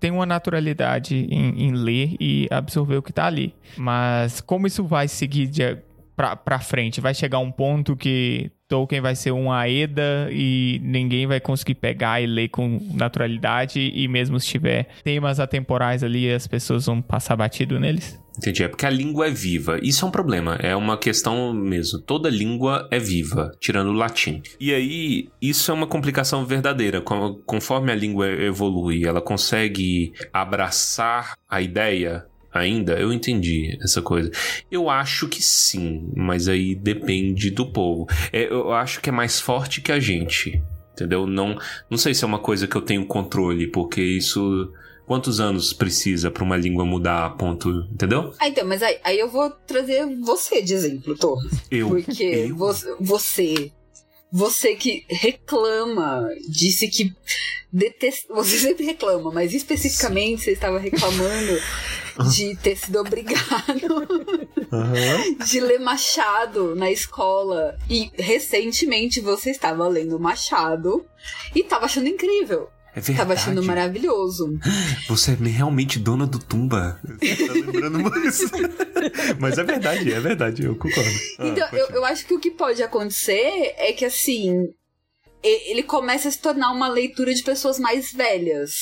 tem 0.00 0.10
uma 0.10 0.24
naturalidade 0.24 1.14
em, 1.14 1.66
em 1.66 1.72
ler 1.72 2.16
e 2.18 2.48
absorver 2.50 2.96
o 2.96 3.02
que 3.02 3.12
tá 3.12 3.26
ali. 3.26 3.54
Mas 3.76 4.40
como 4.40 4.66
isso 4.66 4.82
vai 4.82 5.06
seguir 5.06 5.46
de, 5.46 5.76
pra, 6.20 6.36
pra 6.36 6.58
frente? 6.58 7.00
Vai 7.00 7.14
chegar 7.14 7.38
um 7.38 7.50
ponto 7.50 7.96
que 7.96 8.50
Tolkien 8.68 9.00
vai 9.00 9.16
ser 9.16 9.30
uma 9.30 9.58
Aeda 9.58 10.28
e 10.30 10.78
ninguém 10.84 11.26
vai 11.26 11.40
conseguir 11.40 11.76
pegar 11.76 12.20
e 12.20 12.26
ler 12.26 12.48
com 12.48 12.78
naturalidade 12.92 13.80
e 13.80 14.06
mesmo 14.06 14.38
se 14.38 14.46
tiver 14.46 14.88
temas 15.02 15.40
atemporais 15.40 16.04
ali, 16.04 16.30
as 16.30 16.46
pessoas 16.46 16.84
vão 16.84 17.00
passar 17.00 17.36
batido 17.36 17.80
neles? 17.80 18.20
Entendi. 18.36 18.62
É 18.62 18.68
porque 18.68 18.84
a 18.84 18.90
língua 18.90 19.28
é 19.28 19.30
viva. 19.30 19.78
Isso 19.82 20.04
é 20.04 20.08
um 20.08 20.10
problema. 20.10 20.56
É 20.56 20.76
uma 20.76 20.98
questão 20.98 21.54
mesmo. 21.54 21.98
Toda 22.00 22.28
língua 22.28 22.86
é 22.90 22.98
viva, 22.98 23.50
tirando 23.58 23.88
o 23.88 23.94
latim. 23.94 24.42
E 24.60 24.74
aí, 24.74 25.28
isso 25.40 25.70
é 25.70 25.74
uma 25.74 25.86
complicação 25.86 26.44
verdadeira. 26.44 27.00
Conforme 27.00 27.92
a 27.92 27.94
língua 27.94 28.28
evolui, 28.28 29.06
ela 29.06 29.22
consegue 29.22 30.12
abraçar 30.32 31.34
a 31.48 31.60
ideia 31.60 32.26
ainda? 32.52 32.92
Eu 32.98 33.12
entendi 33.12 33.78
essa 33.82 34.00
coisa. 34.02 34.30
Eu 34.70 34.88
acho 34.90 35.28
que 35.28 35.42
sim, 35.42 36.10
mas 36.16 36.48
aí 36.48 36.74
depende 36.74 37.50
do 37.50 37.66
povo. 37.66 38.06
É, 38.32 38.44
eu 38.52 38.72
acho 38.72 39.00
que 39.00 39.08
é 39.08 39.12
mais 39.12 39.40
forte 39.40 39.80
que 39.80 39.92
a 39.92 40.00
gente, 40.00 40.62
entendeu? 40.92 41.26
Não, 41.26 41.58
não 41.88 41.98
sei 41.98 42.14
se 42.14 42.24
é 42.24 42.26
uma 42.26 42.38
coisa 42.38 42.66
que 42.66 42.76
eu 42.76 42.82
tenho 42.82 43.06
controle, 43.06 43.66
porque 43.66 44.00
isso 44.02 44.72
quantos 45.06 45.40
anos 45.40 45.72
precisa 45.72 46.30
para 46.30 46.44
uma 46.44 46.56
língua 46.56 46.84
mudar 46.84 47.26
a 47.26 47.30
ponto, 47.30 47.68
entendeu? 47.92 48.32
Ah, 48.38 48.46
então, 48.46 48.64
mas 48.64 48.80
aí, 48.80 48.96
aí 49.02 49.18
eu 49.18 49.28
vou 49.28 49.50
trazer 49.50 50.06
você 50.20 50.62
de 50.62 50.72
exemplo, 50.72 51.16
Torres. 51.16 51.50
Eu. 51.68 51.88
Porque 51.88 52.22
eu? 52.22 52.56
vo- 52.56 52.96
você. 53.00 53.72
Você 54.32 54.74
que 54.76 55.04
reclama, 55.08 56.28
disse 56.48 56.88
que 56.88 57.12
detesta. 57.72 58.32
Você 58.32 58.58
sempre 58.58 58.84
reclama, 58.84 59.30
mas 59.32 59.52
especificamente 59.54 60.44
você 60.44 60.52
estava 60.52 60.78
reclamando 60.78 61.60
de 62.32 62.56
ter 62.56 62.76
sido 62.76 63.00
obrigado 63.00 64.06
de 65.46 65.60
ler 65.60 65.80
Machado 65.80 66.74
na 66.74 66.90
escola. 66.90 67.76
E 67.88 68.10
recentemente 68.16 69.20
você 69.20 69.50
estava 69.50 69.86
lendo 69.88 70.18
Machado 70.20 71.04
e 71.54 71.60
estava 71.60 71.86
achando 71.86 72.08
incrível. 72.08 72.68
É 72.94 73.00
verdade. 73.00 73.16
Tava 73.18 73.32
achando 73.34 73.62
maravilhoso. 73.62 74.58
Você 75.08 75.32
é 75.32 75.34
realmente 75.48 75.98
dona 75.98 76.26
do 76.26 76.38
Tumba. 76.38 77.00
Você 77.20 77.46
tá 77.46 77.52
lembrando 77.52 78.00
mais. 78.00 78.40
Mas 79.38 79.58
é 79.58 79.64
verdade, 79.64 80.12
é 80.12 80.20
verdade, 80.20 80.64
eu 80.64 80.74
concordo. 80.76 81.10
Ah, 81.38 81.46
Então, 81.46 81.68
eu, 81.78 81.86
eu 81.90 82.04
acho 82.04 82.26
que 82.26 82.34
o 82.34 82.40
que 82.40 82.50
pode 82.50 82.82
acontecer 82.82 83.74
é 83.78 83.92
que, 83.92 84.04
assim, 84.04 84.64
e- 85.42 85.70
ele 85.70 85.82
começa 85.82 86.28
a 86.28 86.32
se 86.32 86.38
tornar 86.40 86.72
uma 86.72 86.88
leitura 86.88 87.32
de 87.32 87.42
pessoas 87.42 87.78
mais 87.78 88.12
velhas. 88.12 88.72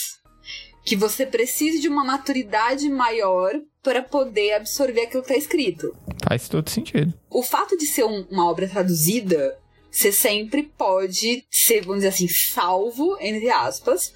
Que 0.84 0.96
você 0.96 1.26
precise 1.26 1.80
de 1.80 1.88
uma 1.88 2.02
maturidade 2.02 2.88
maior 2.88 3.52
para 3.82 4.02
poder 4.02 4.54
absorver 4.54 5.02
aquilo 5.02 5.22
que 5.22 5.28
tá 5.28 5.36
escrito. 5.36 5.94
Faz 6.26 6.48
todo 6.48 6.70
sentido. 6.70 7.12
O 7.30 7.42
fato 7.42 7.76
de 7.76 7.86
ser 7.86 8.04
um- 8.04 8.26
uma 8.30 8.48
obra 8.50 8.66
traduzida, 8.66 9.58
você 9.90 10.12
sempre 10.12 10.62
pode 10.62 11.46
ser, 11.50 11.80
vamos 11.80 11.96
dizer 11.96 12.08
assim, 12.08 12.28
salvo, 12.28 13.16
entre 13.20 13.50
aspas, 13.50 14.12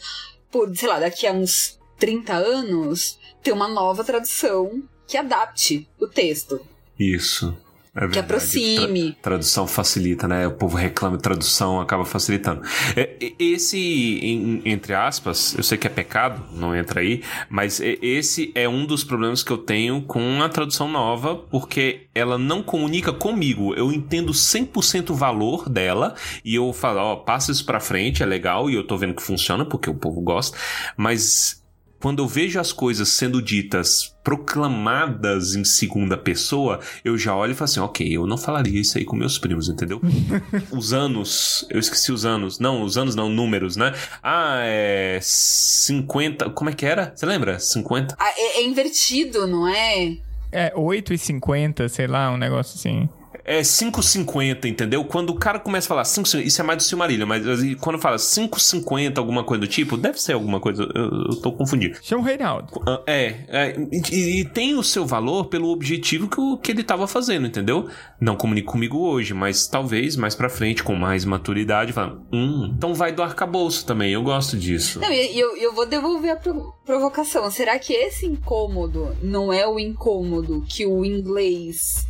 por, 0.51 0.75
sei 0.77 0.89
lá, 0.89 1.01
daqui 1.01 1.27
a 1.27 1.33
uns 1.33 1.79
30 1.99 2.35
anos, 2.35 3.19
ter 3.43 3.53
uma 3.53 3.69
nova 3.69 4.05
tradução 4.05 4.83
que 5.07 5.17
adapte 5.17 5.89
o 5.99 6.07
texto, 6.07 6.61
Isso. 6.99 7.57
É 7.95 8.01
verdade. 8.01 8.13
que 8.13 8.19
aproxime. 8.21 9.13
Tra- 9.13 9.23
tradução 9.33 9.67
facilita, 9.67 10.27
né? 10.27 10.47
O 10.47 10.53
povo 10.53 10.77
reclama 10.79 11.19
tradução, 11.19 11.79
acaba 11.81 12.05
facilitando. 12.07 12.63
É, 12.97 13.17
esse, 13.39 14.21
entre 14.65 14.95
aspas, 14.95 15.55
eu 15.57 15.63
sei 15.63 15.77
que 15.77 15.87
é 15.87 15.91
pecado, 15.91 16.43
não 16.55 16.75
entra 16.75 17.01
aí, 17.01 17.23
mas 17.51 17.81
esse 17.81 18.51
é 18.55 18.67
um 18.69 18.87
dos 18.87 19.05
problemas 19.05 19.43
que 19.43 19.51
eu 19.51 19.59
tenho 19.59 20.03
com 20.03 20.43
a 20.43 20.49
tradução 20.49 20.89
nova, 20.89 21.37
porque 21.37 22.07
ela 22.15 22.39
não 22.39 22.63
comunica 22.63 23.13
comigo. 23.13 23.75
Eu 23.75 23.93
entendo 23.93 24.33
100% 24.33 25.11
o 25.11 25.15
valor 25.15 25.69
dela 25.69 26.15
e 26.45 26.55
eu 26.55 26.73
falo, 26.73 26.99
ó, 26.99 27.17
passa 27.17 27.53
isso 27.53 27.65
pra 27.67 27.79
frente, 27.79 28.23
é 28.23 28.27
legal, 28.27 28.71
e 28.71 28.75
eu 28.75 28.85
tô 28.87 28.97
vendo 28.97 29.15
que 29.15 29.23
funciona, 29.23 29.65
porque 29.67 29.91
o 29.91 29.95
povo 29.95 30.21
gosta, 30.23 30.57
mas 30.97 31.62
quando 32.03 32.21
eu 32.21 32.27
vejo 32.27 32.59
as 32.59 32.73
coisas 32.73 33.11
sendo 33.11 33.41
ditas, 33.41 34.13
proclamadas 34.25 35.55
em 35.55 35.63
segunda 35.63 36.17
pessoa, 36.17 36.81
eu 37.05 37.17
já 37.17 37.35
olho 37.35 37.53
e 37.53 37.55
falo 37.55 37.65
assim, 37.71 37.79
ok, 37.79 38.17
eu 38.17 38.27
não 38.27 38.37
falaria 38.37 38.81
isso 38.81 38.99
aí 38.99 39.05
com 39.05 39.15
meus 39.15 39.39
primos, 39.39 39.69
entendeu? 39.69 40.01
os 40.73 40.93
anos, 40.93 41.65
eu 41.71 41.79
esqueci 41.79 42.11
os 42.11 42.25
anos. 42.25 42.59
Não, 42.59 42.83
os 42.83 42.99
anos 42.99 43.15
não, 43.15 43.29
números, 43.29 43.77
né? 43.77 43.95
Ah, 44.21 44.59
é 44.65 45.21
50, 45.23 46.51
como 46.51 46.71
é 46.71 46.73
que 46.73 46.85
era? 46.85 47.13
Você 47.15 47.25
lembra? 47.25 47.61
50? 47.61 48.17
Ah, 48.19 48.33
É, 48.37 48.59
é 48.59 48.65
invertido, 48.65 49.47
não 49.47 49.69
é? 49.69 50.17
É 50.51 50.75
8,50, 50.75 51.89
sei 51.89 52.09
lá, 52.09 52.33
um 52.33 52.37
negócio 52.37 52.77
assim. 52.77 53.09
É 53.45 53.61
5,50, 53.63 54.67
entendeu? 54.67 55.05
Quando 55.05 55.31
o 55.31 55.35
cara 55.35 55.59
começa 55.59 55.87
a 55.87 55.89
falar 55.89 56.03
5,50, 56.05 56.45
isso 56.45 56.61
é 56.61 56.65
mais 56.65 56.77
do 56.79 56.83
Silmarillion, 56.85 57.27
mas 57.27 57.47
assim, 57.47 57.75
quando 57.75 57.99
fala 57.99 58.17
5,50, 58.17 59.19
alguma 59.19 59.43
coisa 59.45 59.61
do 59.63 59.67
tipo, 59.67 59.97
deve 59.97 60.21
ser 60.21 60.33
alguma 60.35 60.61
coisa, 60.61 60.83
eu, 60.95 61.05
eu 61.31 61.37
tô 61.41 61.53
confundindo. 61.53 61.97
Chama 62.03 62.23
o 62.23 62.25
Reinaldo. 62.25 62.69
Ah, 62.87 63.01
É, 63.07 63.35
é 63.49 63.77
e, 64.13 64.41
e 64.41 64.45
tem 64.45 64.75
o 64.75 64.83
seu 64.83 65.05
valor 65.05 65.47
pelo 65.47 65.69
objetivo 65.71 66.29
que, 66.29 66.41
o, 66.41 66.57
que 66.57 66.71
ele 66.71 66.85
tava 66.85 67.07
fazendo, 67.07 67.47
entendeu? 67.47 67.89
Não 68.21 68.37
comunica 68.37 68.71
comigo 68.71 68.99
hoje, 68.99 69.35
mas 69.35 69.67
talvez 69.67 70.15
mais 70.17 70.35
pra 70.35 70.49
frente, 70.49 70.83
com 70.83 70.95
mais 70.95 71.25
maturidade, 71.25 71.93
falando, 71.93 72.23
hum, 72.33 72.73
então 72.77 72.95
vai 72.95 73.13
do 73.13 73.23
arcabouço 73.23 73.85
também, 73.85 74.13
eu 74.13 74.23
gosto 74.23 74.57
disso. 74.57 75.01
Não, 75.01 75.11
e 75.11 75.33
e 75.33 75.41
eu, 75.41 75.57
eu 75.57 75.75
vou 75.75 75.87
devolver 75.87 76.31
a 76.33 76.37
pro- 76.37 76.73
provocação. 76.85 77.51
Será 77.51 77.79
que 77.79 77.93
esse 77.93 78.27
incômodo 78.27 79.17
não 79.23 79.53
é 79.53 79.67
o 79.67 79.79
incômodo 79.79 80.63
que 80.69 80.85
o 80.87 81.05
inglês 81.05 82.07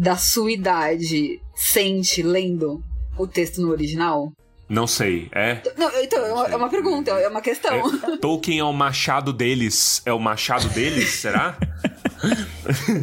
da 0.00 0.16
sua 0.16 0.50
idade 0.50 1.42
sente 1.54 2.22
lendo 2.22 2.82
o 3.18 3.26
texto 3.26 3.60
no 3.60 3.70
original? 3.70 4.32
Não 4.66 4.86
sei, 4.86 5.28
é? 5.30 5.60
Não, 5.76 5.90
então, 6.00 6.24
é 6.24 6.32
uma, 6.32 6.46
é 6.46 6.56
uma 6.56 6.70
pergunta, 6.70 7.10
é 7.10 7.28
uma 7.28 7.42
questão. 7.42 7.74
É, 7.74 8.16
Tolkien 8.16 8.60
é 8.60 8.64
o 8.64 8.72
machado 8.72 9.30
deles, 9.30 10.00
é 10.06 10.12
o 10.12 10.18
machado 10.18 10.70
deles, 10.70 11.10
será? 11.10 11.58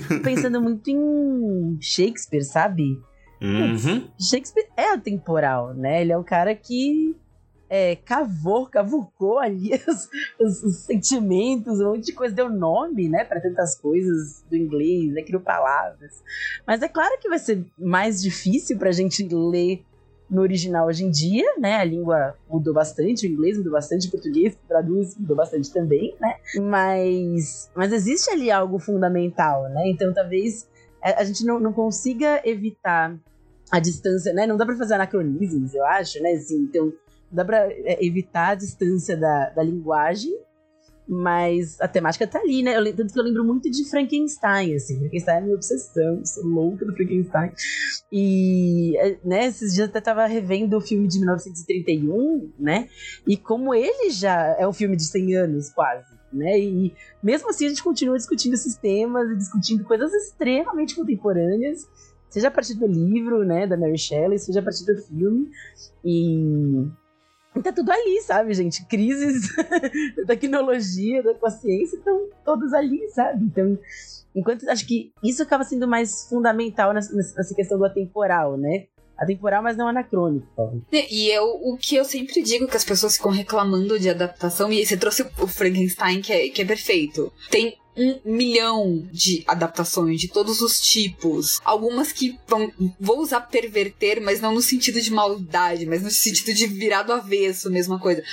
Tô 0.08 0.20
pensando 0.24 0.60
muito 0.60 0.90
em 0.90 1.78
Shakespeare, 1.80 2.44
sabe? 2.44 3.00
Uhum. 3.40 4.08
Shakespeare 4.20 4.68
é 4.76 4.94
atemporal, 4.94 5.76
né? 5.76 6.02
Ele 6.02 6.14
é 6.14 6.18
um 6.18 6.24
cara 6.24 6.56
que 6.56 7.16
é, 7.70 7.96
cavou, 7.98 8.66
cavucou 8.68 9.40
ali 9.40 9.72
os, 9.88 10.10
os- 10.40 10.64
os 10.64 10.76
sentimentos, 10.86 11.80
um 11.82 11.92
monte 11.92 12.06
de 12.06 12.14
coisa, 12.14 12.34
deu 12.34 12.50
nome, 12.50 13.10
né, 13.10 13.24
para 13.26 13.42
tantas 13.42 13.76
coisas 13.76 14.44
do 14.50 14.56
inglês, 14.56 15.14
né, 15.14 15.22
criou 15.22 15.42
palavras. 15.42 16.24
Mas 16.66 16.82
é 16.82 16.88
claro 16.88 17.18
que 17.20 17.28
vai 17.30 17.40
ser 17.40 17.66
mais 17.78 18.22
difícil 18.22 18.78
pra 18.78 18.92
gente 18.92 19.28
ler 19.32 19.84
no 20.30 20.42
original 20.42 20.88
hoje 20.88 21.06
em 21.06 21.10
dia, 21.10 21.46
né? 21.58 21.78
A 21.78 21.86
língua 21.86 22.36
mudou 22.50 22.74
bastante, 22.74 23.26
o 23.26 23.32
inglês 23.32 23.58
mudou 23.58 23.72
bastante, 23.72 24.10
o 24.10 24.12
português 24.12 24.58
traduz 24.68 25.16
mudou 25.18 25.38
bastante 25.38 25.72
também, 25.72 26.16
né? 26.20 26.36
Mas, 26.62 27.72
mas 27.74 27.94
existe 27.94 28.30
ali 28.30 28.52
algo 28.52 28.78
fundamental, 28.78 29.64
né? 29.70 29.90
Então 29.90 30.14
talvez 30.14 30.68
a, 31.02 31.22
a 31.22 31.24
gente 31.24 31.46
não, 31.46 31.60
não 31.62 31.72
consiga 31.72 32.42
evitar 32.44 33.18
a 33.72 33.80
distância, 33.80 34.34
né? 34.34 34.46
Não 34.46 34.58
dá 34.58 34.66
pra 34.66 34.76
fazer 34.76 34.96
anacronismos, 34.96 35.74
eu 35.74 35.86
acho, 35.86 36.22
né? 36.22 36.32
Assim, 36.32 36.58
então, 36.58 36.92
dá 37.32 37.44
pra 37.44 37.68
é, 37.70 38.06
evitar 38.06 38.50
a 38.50 38.56
distância 38.56 39.18
da, 39.18 39.50
da 39.50 39.64
linguagem, 39.64 40.34
mas 41.08 41.80
a 41.80 41.88
temática 41.88 42.28
tá 42.28 42.40
ali, 42.40 42.62
né? 42.62 42.78
Eu, 42.78 42.96
tanto 42.96 43.14
que 43.14 43.20
eu 43.20 43.24
lembro 43.24 43.46
muito 43.46 43.72
de 43.72 43.90
Frankenstein, 43.90 44.76
assim. 44.76 45.00
Frankenstein 45.00 45.38
é 45.38 45.42
minha 45.42 45.56
obsessão, 45.56 46.26
sou 46.26 46.46
louca 46.46 46.86
do 46.86 46.94
Frankenstein. 46.94 47.52
E, 48.12 48.98
é, 48.98 49.18
né, 49.24 49.46
esses 49.46 49.74
dias 49.74 49.88
até 49.88 50.02
tava 50.02 50.26
revendo 50.26 50.78
o 50.78 50.82
filme 50.82 51.08
de 51.08 51.18
1931, 51.20 52.52
né? 52.60 52.90
E 53.26 53.38
como 53.38 53.74
ele 53.74 54.10
já 54.10 54.56
é 54.60 54.68
um 54.68 54.74
filme 54.74 54.98
de 54.98 55.06
100 55.06 55.36
anos, 55.38 55.70
quase, 55.70 56.14
né? 56.34 56.60
E 56.60 56.94
mesmo 57.24 57.50
assim 57.50 57.66
a 57.66 57.70
gente 57.70 57.84
continua 57.84 58.18
discutindo 58.18 58.56
esses 58.56 58.76
temas 58.76 59.32
e 59.32 59.38
discutindo 59.38 59.86
coisas 59.86 60.12
extremamente 60.14 60.94
contemporâneas, 60.94 61.88
seja 62.30 62.50
a 62.50 62.52
partir 62.52 62.74
do 62.74 62.86
livro, 62.86 63.46
né, 63.46 63.66
da 63.66 63.78
Mary 63.78 63.98
Shelley, 63.98 64.38
seja 64.38 64.60
a 64.60 64.64
partir 64.64 64.86
do 64.86 65.02
filme. 65.04 65.50
E 66.04 66.86
tá 67.62 67.72
tudo 67.72 67.92
ali, 67.92 68.22
sabe, 68.22 68.54
gente? 68.54 68.86
Crises 68.86 69.50
da 70.18 70.26
tecnologia, 70.26 71.24
da 71.24 71.34
consciência, 71.34 71.98
estão 71.98 72.30
todos 72.44 72.74
ali, 72.74 73.08
sabe? 73.10 73.46
Então, 73.46 73.78
enquanto 74.36 74.70
acho 74.70 74.86
que 74.86 75.12
isso 75.24 75.44
acaba 75.44 75.64
sendo 75.64 75.88
mais 75.88 76.28
fundamental 76.30 76.94
nessa, 76.94 77.16
nessa 77.16 77.56
questão 77.56 77.78
do 77.78 77.86
atemporal, 77.86 78.58
né? 78.58 78.88
Atemporal, 79.18 79.64
mas 79.64 79.76
não 79.76 79.88
anacrônico. 79.88 80.48
talvez. 80.56 80.84
E 80.92 81.30
eu, 81.30 81.46
o 81.64 81.78
que 81.78 81.96
eu 81.96 82.06
sempre 82.06 82.42
digo 82.44 82.68
que 82.68 82.78
as 82.78 82.86
pessoas 82.86 83.18
ficam 83.18 83.32
reclamando 83.32 84.00
de 84.00 84.10
adaptação, 84.10 84.72
e 84.72 84.86
você 84.86 84.96
trouxe 84.96 85.26
o 85.40 85.48
Frankenstein, 85.48 86.22
que 86.22 86.32
é, 86.32 86.50
que 86.50 86.62
é 86.62 86.66
perfeito. 86.66 87.32
Tem 87.50 87.78
um 87.98 88.20
milhão 88.24 89.08
de 89.12 89.44
adaptações 89.48 90.22
de 90.22 90.28
todos 90.28 90.62
os 90.62 90.80
tipos. 90.80 91.60
Algumas 91.66 92.12
que 92.12 92.38
vão, 92.48 92.72
vou 93.00 93.20
usar 93.20 93.42
perverter, 93.42 94.22
mas 94.22 94.40
não 94.40 94.54
no 94.54 94.62
sentido 94.62 95.02
de 95.02 95.12
maldade, 95.12 95.88
mas 95.88 96.04
no 96.04 96.12
sentido 96.12 96.54
de 96.54 96.68
virar 96.68 97.02
do 97.02 97.14
avesso, 97.14 97.72
mesma 97.72 98.00
coisa. 98.00 98.24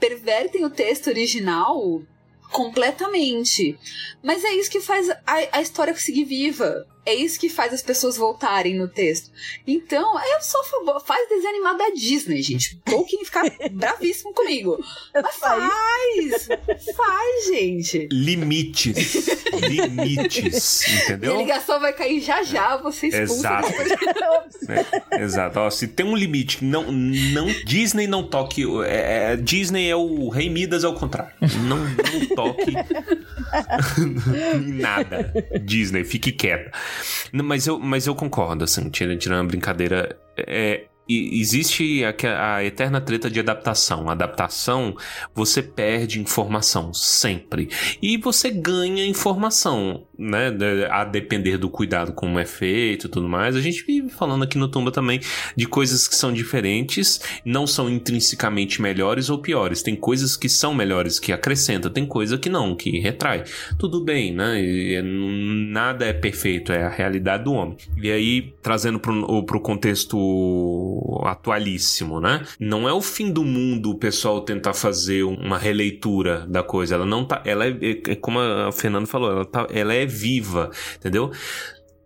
Pervertem 0.00 0.64
o 0.64 0.70
texto 0.70 1.06
original 1.06 2.02
completamente. 2.50 3.78
Mas 4.22 4.44
é 4.44 4.52
isso 4.54 4.70
que 4.70 4.80
faz 4.80 5.08
a, 5.08 5.18
a 5.52 5.62
história 5.62 5.94
seguir 5.96 6.24
viva. 6.24 6.84
É 7.04 7.14
isso 7.14 7.38
que 7.40 7.48
faz 7.48 7.72
as 7.72 7.82
pessoas 7.82 8.16
voltarem 8.16 8.76
no 8.76 8.86
texto. 8.86 9.30
Então, 9.66 10.16
eu 10.24 10.40
sou 10.40 10.60
a 10.60 10.64
favor. 10.64 11.00
Faz 11.04 11.28
desenho 11.28 11.48
animado 11.50 11.78
da 11.78 11.90
Disney, 11.90 12.40
gente. 12.42 12.76
Tolkien 12.84 13.24
ficar 13.24 13.42
bravíssimo 13.72 14.32
comigo. 14.32 14.78
Mas 15.14 15.34
faz! 15.36 16.48
Faz, 16.96 17.46
gente. 17.46 18.08
Limites. 18.12 19.26
Limites, 19.52 20.82
E 20.86 20.90
a 20.90 20.94
entendeu? 21.04 21.36
ligação 21.38 21.80
vai 21.80 21.92
cair 21.92 22.20
já 22.20 22.42
já, 22.42 22.76
você 22.76 23.08
expulsa. 23.08 23.32
Exato. 23.32 23.72
É, 25.10 25.22
exato. 25.22 25.58
Ó, 25.58 25.70
se 25.70 25.88
tem 25.88 26.06
um 26.06 26.16
limite, 26.16 26.64
não, 26.64 26.90
não 26.92 27.46
Disney 27.64 28.06
não 28.06 28.22
toque. 28.22 28.62
é, 28.86 29.32
é, 29.32 29.36
Disney 29.36 29.88
é 29.88 29.96
o 29.96 30.28
Rei 30.28 30.48
Midas 30.48 30.84
ao 30.84 30.94
contrário. 30.94 31.32
Não, 31.66 31.78
não 31.78 32.26
toque 32.36 32.72
Nada. 34.80 35.32
Disney, 35.62 36.04
fique 36.04 36.32
quieta. 36.32 36.70
Mas, 37.32 37.66
eu, 37.66 37.78
mas 37.78 38.06
eu 38.06 38.14
concordo, 38.14 38.64
assim, 38.64 38.88
tirando, 38.90 39.18
tirando 39.18 39.40
a 39.40 39.48
brincadeira. 39.48 40.18
É, 40.36 40.86
existe 41.08 42.02
a, 42.04 42.56
a, 42.56 42.64
eterna 42.64 43.00
treta 43.00 43.30
de 43.30 43.40
adaptação. 43.40 44.08
Adaptação, 44.08 44.96
você 45.34 45.62
perde 45.62 46.20
informação 46.20 46.92
sempre. 46.92 47.68
E 48.00 48.16
você 48.16 48.50
ganha 48.50 49.06
informação, 49.06 50.06
né? 50.22 50.52
A 50.90 51.04
depender 51.04 51.58
do 51.58 51.68
cuidado 51.68 52.12
como 52.12 52.38
é 52.38 52.44
feito 52.44 53.06
e 53.06 53.10
tudo 53.10 53.28
mais. 53.28 53.56
A 53.56 53.60
gente 53.60 53.84
vive 53.84 54.08
falando 54.08 54.44
aqui 54.44 54.56
no 54.56 54.68
Tumba 54.68 54.92
também 54.92 55.20
de 55.56 55.66
coisas 55.66 56.06
que 56.06 56.14
são 56.14 56.32
diferentes, 56.32 57.20
não 57.44 57.66
são 57.66 57.90
intrinsecamente 57.90 58.80
melhores 58.80 59.28
ou 59.28 59.38
piores. 59.38 59.82
Tem 59.82 59.96
coisas 59.96 60.36
que 60.36 60.48
são 60.48 60.74
melhores, 60.74 61.18
que 61.18 61.32
acrescenta, 61.32 61.90
tem 61.90 62.06
coisa 62.06 62.38
que 62.38 62.48
não, 62.48 62.76
que 62.76 63.00
retrai. 63.00 63.44
Tudo 63.78 64.02
bem, 64.02 64.32
né? 64.32 65.02
Nada 65.02 66.06
é 66.06 66.12
perfeito, 66.12 66.72
é 66.72 66.84
a 66.84 66.88
realidade 66.88 67.44
do 67.44 67.52
homem. 67.52 67.76
E 68.00 68.10
aí, 68.10 68.54
trazendo 68.62 68.98
pro, 69.00 69.42
pro 69.44 69.60
contexto 69.60 71.20
atualíssimo, 71.24 72.20
né? 72.20 72.42
Não 72.60 72.88
é 72.88 72.92
o 72.92 73.00
fim 73.00 73.32
do 73.32 73.44
mundo 73.44 73.90
o 73.90 73.98
pessoal 73.98 74.40
tentar 74.40 74.74
fazer 74.74 75.22
uma 75.24 75.58
releitura 75.58 76.46
da 76.48 76.62
coisa. 76.62 76.94
Ela 76.94 77.06
não 77.06 77.24
tá. 77.24 77.42
Ela 77.44 77.66
é, 77.66 77.74
é 78.08 78.14
como 78.14 78.38
a 78.38 78.70
Fernanda 78.72 79.06
falou, 79.06 79.30
ela, 79.30 79.44
tá, 79.44 79.66
ela 79.70 79.94
é 79.94 80.06
viva, 80.12 80.70
entendeu? 80.96 81.32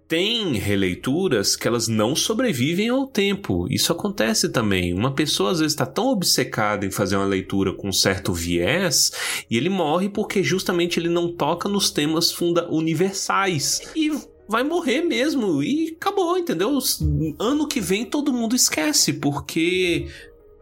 tem 0.08 0.52
releituras 0.52 1.56
que 1.56 1.66
elas 1.66 1.88
não 1.88 2.14
sobrevivem 2.14 2.88
ao 2.88 3.06
tempo. 3.06 3.66
Isso 3.68 3.92
acontece 3.92 4.48
também. 4.48 4.94
Uma 4.94 5.12
pessoa 5.12 5.50
às 5.50 5.58
vezes 5.58 5.72
está 5.72 5.84
tão 5.84 6.06
obcecada 6.08 6.86
em 6.86 6.90
fazer 6.90 7.16
uma 7.16 7.26
leitura 7.26 7.72
com 7.72 7.88
um 7.88 7.92
certo 7.92 8.32
viés 8.32 9.10
e 9.50 9.56
ele 9.56 9.68
morre 9.68 10.08
porque 10.08 10.42
justamente 10.42 11.00
ele 11.00 11.08
não 11.08 11.32
toca 11.32 11.68
nos 11.68 11.90
temas 11.90 12.30
funda 12.30 12.70
universais. 12.70 13.80
E 13.96 14.12
vai 14.48 14.62
morrer 14.62 15.02
mesmo 15.02 15.62
e 15.62 15.96
acabou, 15.96 16.38
entendeu? 16.38 16.78
Ano 17.38 17.66
que 17.66 17.80
vem 17.80 18.04
todo 18.04 18.32
mundo 18.32 18.54
esquece, 18.54 19.14
porque 19.14 20.06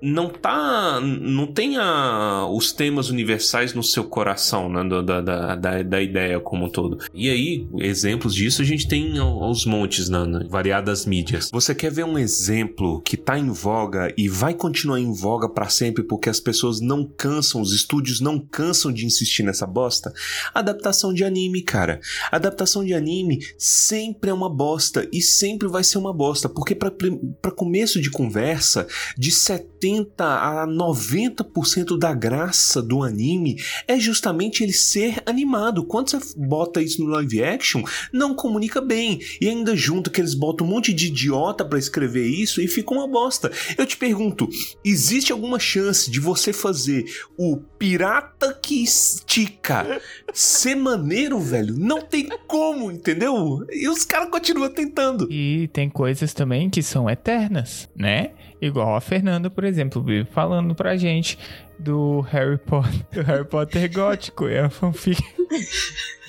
não 0.04 0.28
tá. 0.28 1.00
não 1.00 1.46
tem 1.46 1.78
a, 1.78 2.46
os 2.50 2.72
temas 2.72 3.08
universais 3.08 3.72
no 3.72 3.82
seu 3.82 4.04
coração, 4.04 4.68
né? 4.68 4.84
Da, 4.84 5.20
da, 5.20 5.56
da, 5.56 5.82
da, 5.82 6.02
ideia 6.02 6.38
como 6.38 6.66
um 6.66 6.68
todo. 6.68 6.98
E 7.14 7.30
aí, 7.30 7.66
exemplos 7.78 8.34
disso 8.34 8.60
a 8.60 8.64
gente 8.64 8.86
tem 8.86 9.18
aos 9.18 9.64
montes 9.64 10.10
na, 10.10 10.26
na 10.26 10.44
variadas 10.46 11.06
mídias. 11.06 11.50
Você 11.50 11.74
quer 11.74 11.90
ver 11.90 12.04
um 12.04 12.18
exemplo 12.18 13.00
que 13.00 13.16
tá 13.16 13.38
em 13.38 13.50
voga 13.50 14.12
e 14.16 14.28
vai 14.28 14.52
continuar 14.52 15.00
em 15.00 15.12
voga 15.12 15.48
para 15.48 15.70
sempre 15.70 16.02
porque 16.02 16.28
as 16.28 16.38
pessoas 16.38 16.80
não 16.80 17.04
cansam, 17.04 17.62
os 17.62 17.72
estúdios 17.72 18.20
não 18.20 18.38
cansam 18.38 18.92
de 18.92 19.06
insistir 19.06 19.42
nessa 19.42 19.66
bosta? 19.66 20.12
Adaptação 20.52 21.14
de 21.14 21.24
anime, 21.24 21.62
cara. 21.62 22.00
Adaptação 22.30 22.84
de 22.84 22.92
anime 22.92 23.38
sempre 23.56 24.28
é 24.28 24.34
uma 24.34 24.50
bosta 24.50 25.08
e 25.10 25.22
sempre 25.22 25.66
vai 25.66 25.82
ser 25.82 25.96
uma 25.96 26.12
bosta, 26.12 26.48
porque 26.48 26.74
para 26.74 27.50
começo 27.52 28.00
de 28.00 28.10
conversa, 28.10 28.86
de 29.16 29.30
70 29.30 29.93
80 29.98 30.24
a 30.24 30.66
90% 30.66 31.98
da 31.98 32.12
graça 32.12 32.82
do 32.82 33.02
anime 33.02 33.56
é 33.86 33.98
justamente 33.98 34.62
ele 34.62 34.72
ser 34.72 35.22
animado. 35.26 35.84
Quando 35.84 36.10
você 36.10 36.18
bota 36.36 36.82
isso 36.82 37.02
no 37.02 37.10
live 37.10 37.42
action, 37.42 37.82
não 38.12 38.34
comunica 38.34 38.80
bem. 38.80 39.20
E 39.40 39.48
ainda 39.48 39.76
junto 39.76 40.10
que 40.10 40.20
eles 40.20 40.34
botam 40.34 40.66
um 40.66 40.70
monte 40.70 40.92
de 40.92 41.06
idiota 41.06 41.64
para 41.64 41.78
escrever 41.78 42.26
isso 42.26 42.60
e 42.60 42.68
fica 42.68 42.92
uma 42.92 43.06
bosta. 43.06 43.50
Eu 43.76 43.86
te 43.86 43.96
pergunto, 43.96 44.48
existe 44.84 45.32
alguma 45.32 45.58
chance 45.58 46.10
de 46.10 46.20
você 46.20 46.52
fazer 46.52 47.04
o 47.36 47.56
pirata 47.78 48.52
que 48.52 48.82
estica 48.82 50.00
ser 50.32 50.74
maneiro, 50.74 51.38
velho? 51.38 51.74
Não 51.78 52.00
tem 52.00 52.28
como, 52.46 52.90
entendeu? 52.90 53.64
E 53.70 53.88
os 53.88 54.04
caras 54.04 54.30
continuam 54.30 54.68
tentando. 54.70 55.30
E 55.30 55.68
tem 55.68 55.88
coisas 55.88 56.32
também 56.32 56.68
que 56.68 56.82
são 56.82 57.08
eternas, 57.08 57.88
né? 57.94 58.32
Igual 58.64 58.96
a 58.96 59.00
Fernanda, 59.00 59.50
por 59.50 59.62
exemplo, 59.62 60.02
falando 60.30 60.74
pra 60.74 60.96
gente 60.96 61.38
do 61.78 62.20
Harry 62.20 62.56
Potter, 62.56 63.04
do 63.12 63.22
Harry 63.22 63.44
Potter 63.44 63.92
gótico, 63.92 64.48
é 64.48 64.60
a 64.60 64.70
fanfic. 64.70 65.22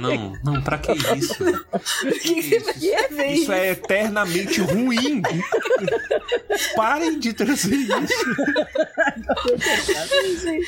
Não, 0.00 0.32
não, 0.44 0.62
pra 0.62 0.78
que 0.78 0.92
isso? 0.92 1.44
que 2.22 2.42
que 2.42 2.56
isso? 2.56 3.22
isso 3.22 3.52
é 3.52 3.70
eternamente 3.70 4.60
ruim. 4.60 5.22
Parem 6.76 7.18
de 7.18 7.32
trazer 7.32 7.74
isso. 7.74 8.24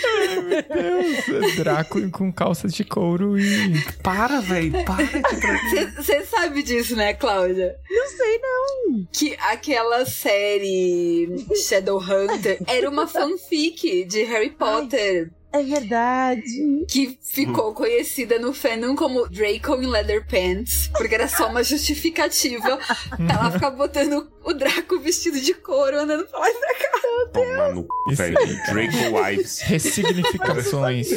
Ai, 0.07 0.40
meu 0.42 0.62
Deus. 0.62 1.57
Draco 1.57 2.11
com 2.11 2.33
calças 2.33 2.73
de 2.73 2.85
couro 2.85 3.38
e. 3.38 3.83
Para, 4.03 4.40
velho. 4.40 4.85
Para 4.85 5.05
de 5.05 5.40
trazer. 5.40 5.92
Você 5.97 6.25
sabe 6.25 6.62
disso, 6.62 6.97
né, 6.97 7.14
Cláudia? 7.14 7.77
Não 7.90 8.09
sei, 8.09 8.38
não. 8.38 9.07
Que 9.12 9.37
aquela 9.40 10.07
série 10.07 11.45
Shadowhunter 11.66 12.59
era 12.66 12.88
uma 12.88 13.07
fanfic 13.07 14.05
de 14.05 14.23
Harry 14.25 14.51
Potter. 14.51 15.31
Ai. 15.31 15.36
É 15.52 15.62
verdade. 15.62 16.85
Que 16.88 17.18
ficou 17.22 17.72
conhecida 17.72 18.38
no 18.38 18.52
fandom 18.52 18.94
como 18.94 19.28
Draco 19.28 19.80
in 19.80 19.87
Leather 19.87 20.26
Pants, 20.26 20.88
porque 20.96 21.14
era 21.14 21.28
só 21.28 21.48
uma 21.48 21.62
justificativa 21.64 22.78
pra 23.16 23.35
ela 23.35 23.50
ficar 23.50 23.70
botando 23.70 24.30
o 24.44 24.52
Draco 24.52 24.98
vestido 25.00 25.40
de 25.40 25.54
couro 25.54 25.98
andando 26.00 26.26
pra 26.26 26.38
lá 26.38 26.50
e 26.50 26.54
pra 26.54 26.74
cá. 26.74 26.87
Toma 27.32 27.68
no 27.70 27.88
velho. 28.14 28.37
Draco 28.66 29.16
Wives. 29.16 29.61
Ressignificações. 29.66 31.09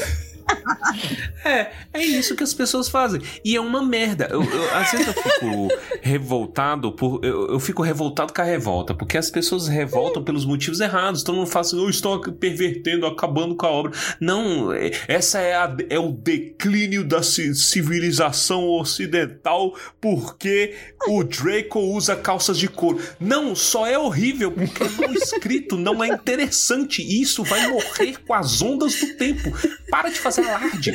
É, 1.45 1.71
é 1.93 2.03
isso 2.03 2.35
que 2.35 2.43
as 2.43 2.53
pessoas 2.53 2.89
fazem. 2.89 3.21
E 3.43 3.55
é 3.55 3.61
uma 3.61 3.81
merda. 3.81 4.27
Eu, 4.31 4.43
eu, 4.43 4.75
às 4.75 4.91
vezes 4.91 5.07
eu 5.07 5.13
fico 5.13 5.67
revoltado 6.01 6.91
por. 6.91 7.23
Eu, 7.23 7.53
eu, 7.53 7.59
fico 7.59 7.81
revoltado 7.81 8.33
com 8.33 8.41
a 8.41 8.45
revolta, 8.45 8.93
porque 8.93 9.17
as 9.17 9.29
pessoas 9.29 9.67
revoltam 9.67 10.23
pelos 10.23 10.45
motivos 10.45 10.79
errados. 10.79 11.23
Todo 11.23 11.35
mundo 11.35 11.47
fala 11.47 11.65
assim, 11.65 11.81
eu 11.81 11.89
estou 11.89 12.19
pervertendo, 12.19 13.05
acabando 13.05 13.55
com 13.55 13.65
a 13.65 13.71
obra. 13.71 13.91
Não, 14.19 14.73
é, 14.73 14.91
essa 15.07 15.39
é, 15.39 15.55
a, 15.55 15.75
é 15.89 15.99
o 15.99 16.11
declínio 16.11 17.03
da 17.03 17.21
civilização 17.23 18.67
ocidental 18.67 19.75
porque 19.99 20.75
o 21.07 21.23
Draco 21.23 21.79
usa 21.79 22.15
calças 22.15 22.57
de 22.57 22.67
couro. 22.67 23.01
Não, 23.19 23.55
só 23.55 23.87
é 23.87 23.97
horrível 23.97 24.51
porque 24.51 24.83
não 25.01 25.13
escrito, 25.13 25.77
não 25.77 26.03
é 26.03 26.07
interessante. 26.07 27.01
E 27.01 27.21
isso 27.21 27.43
vai 27.43 27.67
morrer 27.67 28.17
com 28.25 28.33
as 28.33 28.61
ondas 28.61 28.99
do 28.99 29.15
tempo. 29.15 29.51
Para 29.89 30.09
de 30.09 30.19
fazer 30.19 30.38
alarde. 30.47 30.91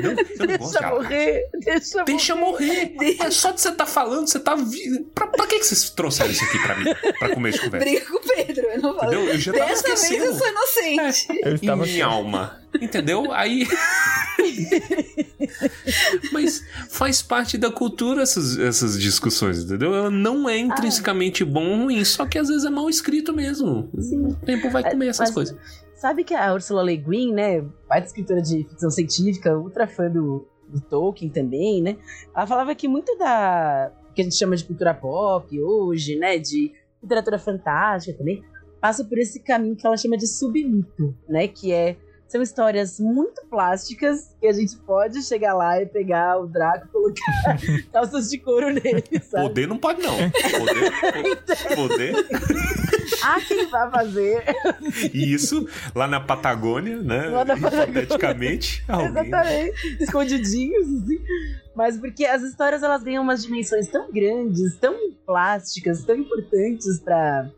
Não, 0.00 0.10
eu 0.10 0.16
não 0.38 0.46
deixa 0.46 0.88
morrer, 0.88 1.48
deixa, 1.60 2.04
deixa 2.04 2.34
morrer. 2.34 2.92
morrer. 2.94 3.16
É 3.20 3.30
só 3.30 3.50
de 3.50 3.60
você 3.60 3.68
estar 3.68 3.84
tá 3.84 3.90
falando, 3.90 4.26
você 4.28 4.38
tá. 4.38 4.54
Vi... 4.54 5.00
Pra, 5.14 5.26
pra 5.26 5.46
que, 5.46 5.58
que 5.58 5.66
vocês 5.66 5.90
trouxeram 5.90 6.30
isso 6.30 6.44
aqui 6.44 6.58
pra 6.58 6.76
mim? 6.76 6.84
Pra 7.18 7.34
começo 7.34 7.58
de 7.58 7.64
conversa? 7.64 7.86
Briga 7.86 8.06
com 8.06 8.16
o 8.16 8.20
Pedro, 8.20 8.66
eu 8.66 8.82
não 8.82 8.94
falo. 8.94 9.12
Entendeu? 9.12 9.32
Eu 9.32 9.38
já 9.38 9.52
tava 9.52 9.66
Dessa 9.66 9.88
esquecendo. 9.88 10.20
vez 10.20 10.24
eu 10.24 10.34
sou 10.34 10.48
inocente. 10.48 11.26
É, 11.44 11.48
eu 11.48 11.54
estava 11.54 11.86
em 11.86 11.92
minha 11.92 12.06
alma. 12.06 12.60
Entendeu? 12.80 13.32
Aí. 13.32 13.66
Mas 16.32 16.62
faz 16.88 17.22
parte 17.22 17.56
da 17.56 17.70
cultura 17.70 18.22
essas, 18.22 18.58
essas 18.58 19.00
discussões, 19.00 19.64
entendeu? 19.64 19.94
Ela 19.94 20.10
não 20.10 20.48
é 20.48 20.58
intrinsecamente 20.58 21.42
ah. 21.42 21.46
bom 21.46 21.66
ou 21.66 21.84
ruim, 21.84 22.04
só 22.04 22.26
que 22.26 22.38
às 22.38 22.48
vezes 22.48 22.64
é 22.64 22.70
mal 22.70 22.88
escrito 22.88 23.32
mesmo. 23.32 23.90
Sim. 23.98 24.26
O 24.26 24.34
tempo 24.34 24.70
vai 24.70 24.88
comer 24.88 25.08
essas 25.08 25.28
Mas, 25.28 25.34
coisas. 25.34 25.56
Sabe 25.98 26.22
que 26.22 26.32
a 26.32 26.54
Ursula 26.54 26.80
Le 26.80 26.96
Guin, 26.96 27.32
né, 27.32 27.60
pai 27.88 28.00
escritora 28.04 28.40
de 28.40 28.62
ficção 28.62 28.88
científica, 28.88 29.58
ultra 29.58 29.84
fã 29.88 30.08
do, 30.08 30.46
do 30.68 30.80
Tolkien 30.80 31.28
também, 31.28 31.82
né? 31.82 31.96
Ela 32.32 32.46
falava 32.46 32.72
que 32.72 32.86
muito 32.86 33.18
da 33.18 33.90
que 34.14 34.20
a 34.20 34.24
gente 34.24 34.36
chama 34.36 34.54
de 34.54 34.64
cultura 34.64 34.94
pop 34.94 35.60
hoje, 35.60 36.16
né, 36.16 36.38
de 36.38 36.72
literatura 37.02 37.36
fantástica 37.36 38.16
também, 38.16 38.44
passa 38.80 39.04
por 39.04 39.18
esse 39.18 39.40
caminho 39.40 39.74
que 39.74 39.84
ela 39.84 39.96
chama 39.96 40.16
de 40.16 40.28
submito, 40.28 41.16
né, 41.28 41.48
que 41.48 41.72
é 41.72 41.96
são 42.28 42.42
histórias 42.42 43.00
muito 43.00 43.42
plásticas 43.48 44.36
que 44.38 44.46
a 44.46 44.52
gente 44.52 44.76
pode 44.76 45.22
chegar 45.22 45.54
lá 45.54 45.80
e 45.80 45.86
pegar 45.86 46.38
o 46.38 46.46
Draco 46.46 46.86
e 46.86 46.88
colocar 46.90 47.58
calças 47.90 48.28
de 48.28 48.38
couro 48.38 48.70
nele, 48.70 49.02
sabe? 49.22 49.48
Poder 49.48 49.66
não 49.66 49.78
pode, 49.78 50.02
não. 50.02 50.14
Poder. 50.14 51.74
poder. 51.74 52.14
Há 53.22 53.40
quem 53.40 53.66
vá 53.68 53.90
fazer. 53.90 54.44
Isso, 55.12 55.66
lá 55.94 56.06
na 56.06 56.20
Patagônia, 56.20 56.98
né? 56.98 57.28
Lá 57.28 57.44
na 57.46 57.56
Patagônia. 57.56 58.02
Hipoteticamente. 58.02 58.84
Exatamente. 58.86 60.02
Escondidinhos, 60.02 61.02
assim. 61.02 61.18
Mas 61.78 61.96
porque 61.96 62.24
as 62.24 62.42
histórias 62.42 62.82
elas 62.82 63.04
ganham 63.04 63.22
umas 63.22 63.40
dimensões 63.40 63.86
tão 63.86 64.10
grandes, 64.10 64.76
tão 64.78 64.96
plásticas, 65.24 66.04
tão 66.04 66.16
importantes 66.16 66.98
para 66.98 67.52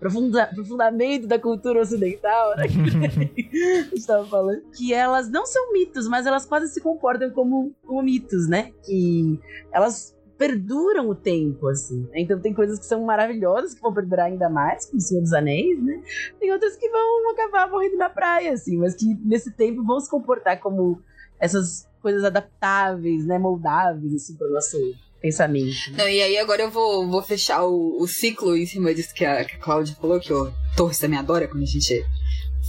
o 0.58 0.64
fundamento 0.66 1.26
da 1.26 1.38
cultura 1.38 1.80
ocidental, 1.80 2.54
né? 2.54 2.64
que 3.88 3.94
estava 3.94 4.26
falando, 4.26 4.60
que 4.76 4.92
elas 4.92 5.30
não 5.30 5.46
são 5.46 5.72
mitos, 5.72 6.06
mas 6.06 6.26
elas 6.26 6.44
quase 6.44 6.68
se 6.68 6.82
comportam 6.82 7.30
como, 7.30 7.74
como 7.82 8.02
mitos, 8.02 8.46
né? 8.46 8.72
Que 8.84 9.40
elas 9.72 10.14
perduram 10.36 11.08
o 11.08 11.14
tempo, 11.14 11.66
assim. 11.68 12.06
Então 12.14 12.38
tem 12.38 12.52
coisas 12.52 12.78
que 12.78 12.84
são 12.84 13.02
maravilhosas, 13.06 13.72
que 13.72 13.80
vão 13.80 13.94
perdurar 13.94 14.26
ainda 14.26 14.50
mais, 14.50 14.84
como 14.84 14.98
o 14.98 15.00
Senhor 15.00 15.22
dos 15.22 15.32
Anéis, 15.32 15.82
né? 15.82 16.02
Tem 16.38 16.52
outras 16.52 16.76
que 16.76 16.90
vão 16.90 17.30
acabar 17.30 17.70
morrendo 17.70 17.96
na 17.96 18.10
praia, 18.10 18.52
assim, 18.52 18.76
mas 18.76 18.94
que 18.94 19.06
nesse 19.24 19.50
tempo 19.50 19.82
vão 19.82 19.98
se 19.98 20.10
comportar 20.10 20.60
como 20.60 21.02
essas 21.40 21.88
coisas 22.00 22.24
adaptáveis, 22.24 23.26
né, 23.26 23.38
moldáveis, 23.38 24.14
assim, 24.14 24.34
para 24.34 24.48
o 24.48 24.52
nosso 24.52 24.76
pensamento. 25.20 25.92
Não, 25.92 26.08
e 26.08 26.20
aí 26.22 26.38
agora 26.38 26.62
eu 26.62 26.70
vou, 26.70 27.06
vou 27.08 27.22
fechar 27.22 27.64
o, 27.64 28.00
o 28.00 28.08
ciclo 28.08 28.56
em 28.56 28.66
cima 28.66 28.94
disso 28.94 29.14
que 29.14 29.24
a, 29.24 29.44
que 29.44 29.56
a 29.56 29.58
Cláudia 29.58 29.94
falou, 30.00 30.18
que 30.18 30.32
o 30.32 30.52
Torres 30.76 30.98
também 30.98 31.18
adora 31.18 31.46
quando 31.46 31.62
a 31.62 31.66
gente 31.66 32.04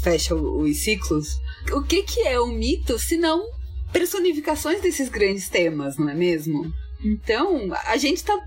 fecha 0.04 0.36
os 0.36 0.78
ciclos. 0.78 1.28
O 1.72 1.82
que, 1.82 2.04
que 2.04 2.22
é 2.22 2.39
um 2.39 2.48
mito 2.48 2.98
se 3.00 3.17
não 3.17 3.44
personificações 3.91 4.82
desses 4.82 5.10
grandes 5.10 5.50
temas, 5.50 5.98
não 5.98 6.10
é 6.10 6.13
mesmo? 6.13 6.72
Então, 7.04 7.70
a 7.86 7.98
gente 7.98 8.24
tá, 8.24 8.38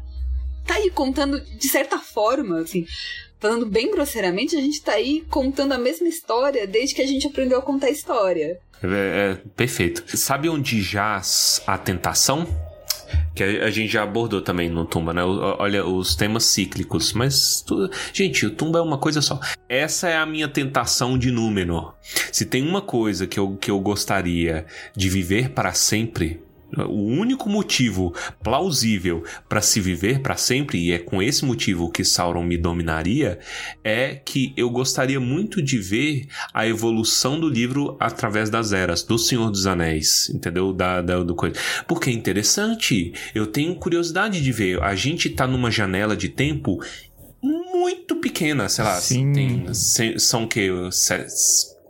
tá 0.66 0.74
aí 0.74 0.90
contando, 0.90 1.40
de 1.40 1.68
certa 1.68 1.98
forma, 1.98 2.60
assim, 2.60 2.84
falando 3.40 3.66
bem 3.66 3.90
grosseiramente, 3.90 4.56
a 4.56 4.60
gente 4.60 4.82
tá 4.82 4.92
aí 4.92 5.22
contando 5.28 5.72
a 5.72 5.78
mesma 5.78 6.08
história 6.08 6.66
desde 6.66 6.94
que 6.94 7.02
a 7.02 7.06
gente 7.06 7.26
aprendeu 7.26 7.58
a 7.58 7.62
contar 7.62 7.90
história. 7.90 8.58
É, 8.84 9.32
é, 9.32 9.38
perfeito. 9.56 10.16
Sabe 10.16 10.48
onde 10.48 10.82
jaz 10.82 11.62
a 11.66 11.78
tentação? 11.78 12.46
que 13.34 13.42
a, 13.42 13.70
gente 13.70 13.92
já 13.92 14.02
abordou 14.02 14.40
também 14.40 14.68
no 14.68 14.84
Tumba, 14.84 15.12
né? 15.12 15.22
Olha, 15.24 15.84
os 15.84 16.14
temas 16.14 16.44
cíclicos. 16.44 17.12
Mas, 17.12 17.62
tu... 17.62 17.90
gente, 18.12 18.46
o 18.46 18.50
Tumba 18.50 18.78
é 18.78 18.82
uma 18.82 18.98
coisa 18.98 19.20
só. 19.20 19.40
Essa 19.68 20.08
é 20.08 20.16
a 20.16 20.24
minha 20.24 20.48
tentação 20.48 21.18
de 21.18 21.30
Númenor. 21.30 21.94
Se 22.32 22.44
tem 22.44 22.66
uma 22.66 22.80
coisa 22.80 23.26
que 23.26 23.38
eu, 23.38 23.56
que 23.56 23.70
eu 23.70 23.80
gostaria 23.80 24.66
de 24.96 25.08
viver 25.08 25.50
para 25.50 25.72
sempre, 25.72 26.40
o 26.76 27.06
único 27.06 27.48
motivo 27.48 28.14
plausível 28.42 29.24
para 29.48 29.60
se 29.60 29.80
viver 29.80 30.20
para 30.20 30.36
sempre, 30.36 30.78
e 30.78 30.92
é 30.92 30.98
com 30.98 31.22
esse 31.22 31.44
motivo 31.44 31.90
que 31.90 32.04
Sauron 32.04 32.42
me 32.42 32.56
dominaria, 32.56 33.38
é 33.82 34.14
que 34.14 34.52
eu 34.56 34.70
gostaria 34.70 35.20
muito 35.20 35.62
de 35.62 35.78
ver 35.78 36.26
a 36.52 36.66
evolução 36.66 37.38
do 37.38 37.48
livro 37.48 37.96
através 38.00 38.50
das 38.50 38.72
eras, 38.72 39.02
do 39.02 39.18
Senhor 39.18 39.50
dos 39.50 39.66
Anéis, 39.66 40.30
entendeu? 40.30 40.72
Da, 40.72 41.00
da, 41.00 41.22
do 41.22 41.34
coisa. 41.34 41.56
Porque 41.86 42.10
é 42.10 42.12
interessante, 42.12 43.12
eu 43.34 43.46
tenho 43.46 43.74
curiosidade 43.76 44.40
de 44.40 44.52
ver. 44.52 44.82
A 44.82 44.94
gente 44.94 45.30
tá 45.30 45.46
numa 45.46 45.70
janela 45.70 46.16
de 46.16 46.28
tempo 46.28 46.80
muito 47.42 48.16
pequena, 48.16 48.68
sei 48.68 48.84
lá. 48.84 49.00
Tem, 49.00 49.66
são 50.18 50.46
que 50.46 50.70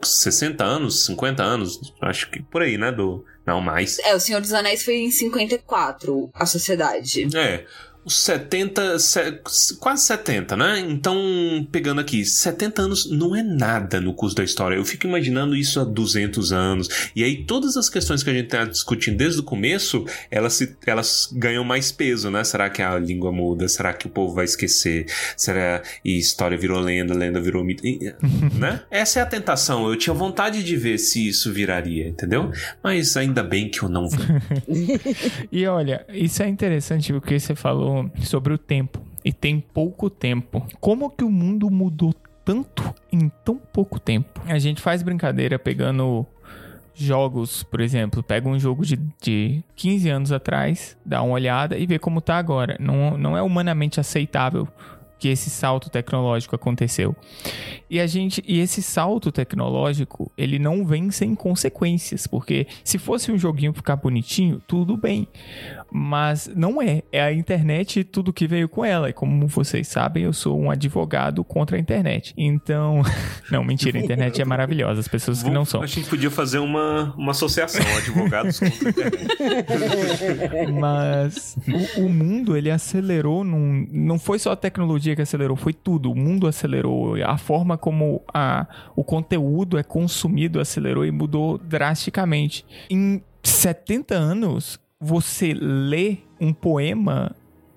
60 0.02 0.64
anos, 0.64 1.06
50 1.06 1.42
anos, 1.42 1.94
acho 2.00 2.30
que 2.30 2.42
por 2.42 2.62
aí, 2.62 2.76
né, 2.76 2.92
do 2.92 3.24
não 3.46 3.60
mais. 3.60 3.98
É, 4.00 4.14
o 4.14 4.20
Senhor 4.20 4.40
dos 4.40 4.52
Anéis 4.52 4.82
foi 4.82 4.96
em 4.96 5.10
54, 5.10 6.30
a 6.34 6.46
sociedade. 6.46 7.28
É 7.36 7.64
os 8.04 8.16
70, 8.16 8.96
quase 9.80 10.04
70, 10.04 10.56
né? 10.56 10.80
Então, 10.80 11.16
pegando 11.72 12.00
aqui, 12.00 12.24
70 12.24 12.82
anos 12.82 13.10
não 13.10 13.34
é 13.34 13.42
nada 13.42 14.00
no 14.00 14.12
curso 14.12 14.36
da 14.36 14.44
história. 14.44 14.76
Eu 14.76 14.84
fico 14.84 15.06
imaginando 15.06 15.56
isso 15.56 15.80
há 15.80 15.84
200 15.84 16.52
anos. 16.52 17.10
E 17.16 17.24
aí, 17.24 17.44
todas 17.44 17.76
as 17.76 17.88
questões 17.88 18.22
que 18.22 18.30
a 18.30 18.34
gente 18.34 18.48
tá 18.48 18.64
discutindo 18.64 19.16
desde 19.16 19.40
o 19.40 19.42
começo, 19.42 20.04
elas, 20.30 20.52
se, 20.54 20.76
elas 20.86 21.30
ganham 21.32 21.64
mais 21.64 21.90
peso, 21.90 22.30
né? 22.30 22.44
Será 22.44 22.68
que 22.68 22.82
a 22.82 22.98
língua 22.98 23.32
muda? 23.32 23.66
Será 23.68 23.94
que 23.94 24.06
o 24.06 24.10
povo 24.10 24.34
vai 24.34 24.44
esquecer? 24.44 25.06
Será 25.36 25.82
e 26.04 26.18
história 26.18 26.58
virou 26.58 26.80
lenda, 26.80 27.14
lenda 27.14 27.40
virou 27.40 27.64
mito? 27.64 27.82
né? 28.58 28.82
Essa 28.90 29.20
é 29.20 29.22
a 29.22 29.26
tentação. 29.26 29.88
Eu 29.88 29.96
tinha 29.96 30.12
vontade 30.12 30.62
de 30.62 30.76
ver 30.76 30.98
se 30.98 31.26
isso 31.26 31.52
viraria, 31.52 32.08
entendeu? 32.08 32.52
Mas 32.82 33.16
ainda 33.16 33.42
bem 33.42 33.70
que 33.70 33.82
eu 33.82 33.88
não 33.88 34.08
vi. 34.08 34.18
e 35.50 35.66
olha, 35.66 36.04
isso 36.12 36.42
é 36.42 36.48
interessante 36.48 37.12
o 37.12 37.20
que 37.20 37.38
você 37.38 37.54
falou 37.54 37.93
sobre 38.20 38.52
o 38.52 38.58
tempo. 38.58 39.00
E 39.24 39.32
tem 39.32 39.58
pouco 39.60 40.10
tempo. 40.10 40.66
Como 40.80 41.10
que 41.10 41.24
o 41.24 41.30
mundo 41.30 41.70
mudou 41.70 42.14
tanto 42.44 42.94
em 43.10 43.30
tão 43.44 43.56
pouco 43.56 43.98
tempo? 43.98 44.40
A 44.46 44.58
gente 44.58 44.80
faz 44.80 45.02
brincadeira 45.02 45.58
pegando 45.58 46.26
jogos, 46.94 47.62
por 47.64 47.80
exemplo, 47.80 48.22
pega 48.22 48.48
um 48.48 48.58
jogo 48.58 48.84
de, 48.84 48.96
de 49.20 49.64
15 49.74 50.08
anos 50.10 50.32
atrás, 50.32 50.96
dá 51.04 51.22
uma 51.22 51.34
olhada 51.34 51.76
e 51.76 51.86
vê 51.86 51.98
como 51.98 52.20
tá 52.20 52.36
agora. 52.36 52.76
Não, 52.78 53.18
não 53.18 53.36
é 53.36 53.42
humanamente 53.42 53.98
aceitável 53.98 54.68
que 55.24 55.28
esse 55.30 55.48
salto 55.48 55.88
tecnológico 55.88 56.54
aconteceu. 56.54 57.16
E 57.88 57.98
a 57.98 58.06
gente 58.06 58.44
e 58.46 58.60
esse 58.60 58.82
salto 58.82 59.32
tecnológico, 59.32 60.30
ele 60.36 60.58
não 60.58 60.84
vem 60.84 61.10
sem 61.10 61.34
consequências, 61.34 62.26
porque 62.26 62.66
se 62.84 62.98
fosse 62.98 63.32
um 63.32 63.38
joguinho 63.38 63.72
ficar 63.72 63.96
bonitinho, 63.96 64.60
tudo 64.66 64.98
bem. 64.98 65.26
Mas 65.90 66.50
não 66.54 66.82
é, 66.82 67.02
é 67.10 67.22
a 67.22 67.32
internet 67.32 68.00
e 68.00 68.04
tudo 68.04 68.32
que 68.34 68.46
veio 68.46 68.68
com 68.68 68.84
ela. 68.84 69.08
E 69.08 69.12
como 69.14 69.46
vocês 69.46 69.88
sabem, 69.88 70.24
eu 70.24 70.32
sou 70.32 70.60
um 70.60 70.70
advogado 70.70 71.42
contra 71.42 71.78
a 71.78 71.80
internet. 71.80 72.34
Então, 72.36 73.00
não, 73.50 73.64
mentira, 73.64 73.98
a 73.98 74.02
internet 74.02 74.42
é 74.42 74.44
maravilhosa, 74.44 75.00
as 75.00 75.08
pessoas 75.08 75.42
que 75.42 75.48
não 75.48 75.64
são. 75.64 75.80
A 75.80 75.86
gente 75.86 76.10
podia 76.10 76.30
fazer 76.30 76.58
uma, 76.58 77.14
uma 77.16 77.30
associação, 77.30 77.80
advogados 77.96 78.58
contra 78.58 78.88
a 78.88 78.90
internet. 78.90 79.26
Mas 80.78 81.56
o, 81.96 82.02
o 82.02 82.08
mundo, 82.10 82.56
ele 82.56 82.70
acelerou 82.70 83.44
num, 83.44 83.86
não 83.90 84.18
foi 84.18 84.38
só 84.38 84.52
a 84.52 84.56
tecnologia 84.56 85.13
que 85.14 85.22
acelerou, 85.22 85.56
foi 85.56 85.72
tudo. 85.72 86.10
O 86.10 86.14
mundo 86.14 86.46
acelerou, 86.46 87.14
a 87.22 87.36
forma 87.36 87.76
como 87.76 88.22
a, 88.32 88.66
o 88.94 89.04
conteúdo 89.04 89.78
é 89.78 89.82
consumido 89.82 90.60
acelerou 90.60 91.04
e 91.04 91.10
mudou 91.10 91.58
drasticamente. 91.58 92.64
Em 92.90 93.22
70 93.42 94.14
anos, 94.14 94.78
você 95.00 95.52
lê 95.54 96.18
um 96.40 96.52
poema 96.52 97.34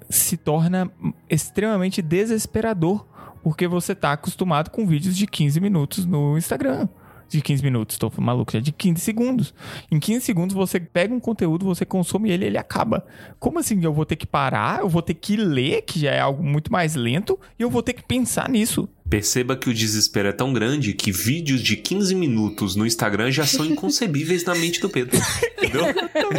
se 0.10 0.38
torna 0.38 0.90
extremamente 1.30 2.02
desesperador, 2.02 3.06
porque 3.44 3.68
você 3.68 3.92
está 3.92 4.14
acostumado 4.14 4.70
com 4.70 4.88
vídeos 4.88 5.18
de 5.18 5.28
15 5.28 5.60
minutos 5.60 6.06
no 6.06 6.38
Instagram 6.38 6.88
de 7.28 7.42
15 7.42 7.64
minutos, 7.64 7.98
tô 7.98 8.12
maluco, 8.18 8.56
é 8.56 8.60
de 8.60 8.72
15 8.72 9.02
segundos. 9.02 9.54
Em 9.92 10.00
15 10.00 10.26
segundos 10.26 10.56
você 10.56 10.80
pega 10.80 11.14
um 11.14 11.20
conteúdo, 11.20 11.66
você 11.66 11.86
consome 11.86 12.32
ele 12.32 12.46
ele 12.46 12.58
acaba. 12.58 13.06
Como 13.40 13.60
assim? 13.60 13.84
Eu 13.84 13.94
vou 13.94 14.06
ter 14.06 14.16
que 14.16 14.26
parar, 14.26 14.80
eu 14.80 14.90
vou 14.90 15.02
ter 15.02 15.14
que 15.14 15.36
ler, 15.36 15.82
que 15.84 16.00
já 16.00 16.12
é 16.12 16.20
algo 16.20 16.44
muito 16.44 16.72
mais 16.72 16.96
lento, 16.96 17.40
e 17.58 17.64
eu 17.64 17.70
vou 17.70 17.84
ter 17.84 17.94
que 17.94 18.04
pensar 18.04 18.50
nisso. 18.50 18.90
Perceba 19.10 19.56
que 19.56 19.70
o 19.70 19.74
desespero 19.74 20.28
é 20.28 20.32
tão 20.34 20.52
grande 20.52 20.94
que 20.94 21.12
vídeos 21.12 21.62
de 21.62 21.78
15 21.78 22.14
minutos 22.14 22.76
no 22.76 22.86
Instagram 22.86 23.32
já 23.32 23.46
são 23.46 23.66
inconcebíveis 23.66 24.44
na 24.44 24.54
mente 24.54 24.82
do 24.82 24.90
Pedro. 24.90 25.18
Entendeu? 25.58 25.84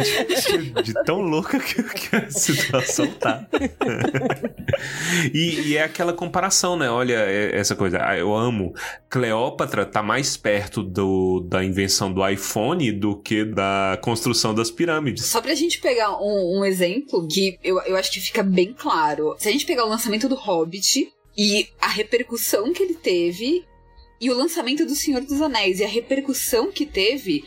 De, 0.03 0.83
de 0.83 0.93
tão 1.03 1.21
louca 1.21 1.59
que, 1.59 1.81
que, 1.81 2.15
a 2.15 2.29
situação 2.29 3.07
tá. 3.07 3.47
e, 5.33 5.69
e, 5.69 5.77
é 5.77 5.83
aquela 5.83 6.13
comparação, 6.13 6.77
né? 6.77 6.89
Olha 6.89 7.15
é, 7.15 7.57
essa 7.57 7.75
coisa. 7.75 7.99
Ah, 8.03 8.17
eu 8.17 8.35
amo. 8.35 8.73
Cleópatra 9.09 9.85
tá 9.85 10.03
mais 10.03 10.37
perto 10.37 10.83
do, 10.83 11.39
da 11.41 11.63
invenção 11.63 12.13
do 12.13 12.27
iPhone 12.27 12.91
do 12.91 13.15
que 13.15 13.43
da 13.43 13.99
construção 14.01 14.53
das 14.53 14.69
pirâmides. 14.69 15.25
Só 15.25 15.41
pra 15.41 15.55
gente 15.55 15.79
pegar 15.79 16.17
um, 16.21 16.59
um 16.59 16.65
exemplo 16.65 17.27
que 17.27 17.57
eu, 17.63 17.81
eu 17.81 17.97
acho 17.97 18.11
que 18.11 18.19
fica 18.19 18.43
bem 18.43 18.73
claro. 18.77 19.35
Se 19.39 19.49
a 19.49 19.51
gente 19.51 19.65
pegar 19.65 19.85
o 19.85 19.89
lançamento 19.89 20.29
do 20.29 20.35
Hobbit, 20.35 21.11
e 21.41 21.69
a 21.79 21.87
repercussão 21.87 22.73
que 22.73 22.83
ele 22.83 22.95
teve 22.95 23.65
e 24.19 24.29
o 24.29 24.35
lançamento 24.35 24.85
do 24.85 24.93
Senhor 24.93 25.21
dos 25.21 25.41
Anéis 25.41 25.79
e 25.79 25.85
a 25.85 25.87
repercussão 25.87 26.69
que 26.69 26.85
teve, 26.85 27.45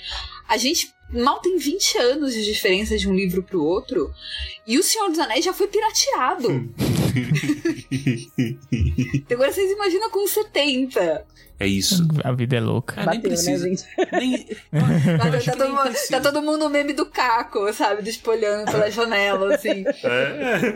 a 0.49 0.57
gente 0.57 0.91
mal 1.13 1.41
tem 1.41 1.59
20 1.59 1.99
anos 1.99 2.33
de 2.33 2.43
diferença 2.43 2.97
de 2.97 3.07
um 3.07 3.15
livro 3.15 3.43
pro 3.43 3.63
outro 3.63 4.11
e 4.67 4.79
o 4.79 4.83
Senhor 4.83 5.09
dos 5.09 5.19
Anéis 5.19 5.45
já 5.45 5.53
foi 5.53 5.67
pirateado. 5.67 6.71
Agora 9.31 9.53
vocês 9.53 9.71
imaginam 9.71 10.11
com 10.11 10.27
70. 10.27 11.27
É 11.63 11.67
isso. 11.67 12.05
A 12.25 12.33
vida 12.33 12.57
é 12.57 12.61
louca. 12.61 13.01
É, 13.01 13.05
Bateu, 13.05 13.13
nem 13.13 13.23
né, 13.23 13.29
precisa. 13.29 13.69
Né, 13.69 13.77
nem... 14.13 14.39
tá, 15.17 15.31
tá, 15.31 15.39
todo 15.53 15.69
mundo, 15.69 15.95
tá, 16.11 16.21
todo 16.21 16.43
mundo, 16.43 16.69
meme 16.69 16.93
do 16.93 17.07
caco, 17.07 17.73
sabe? 17.73 18.03
Despolhando 18.03 18.73
pela 18.73 18.91
janela, 18.91 19.55
assim. 19.55 19.85
É. 20.03 20.73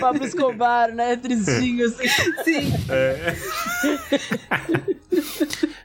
Pablo 0.00 0.24
Escobar, 0.24 0.94
né? 0.94 1.14
Tristinho, 1.16 1.84
assim. 1.84 2.08
Sim. 2.42 2.72
É. 2.88 3.36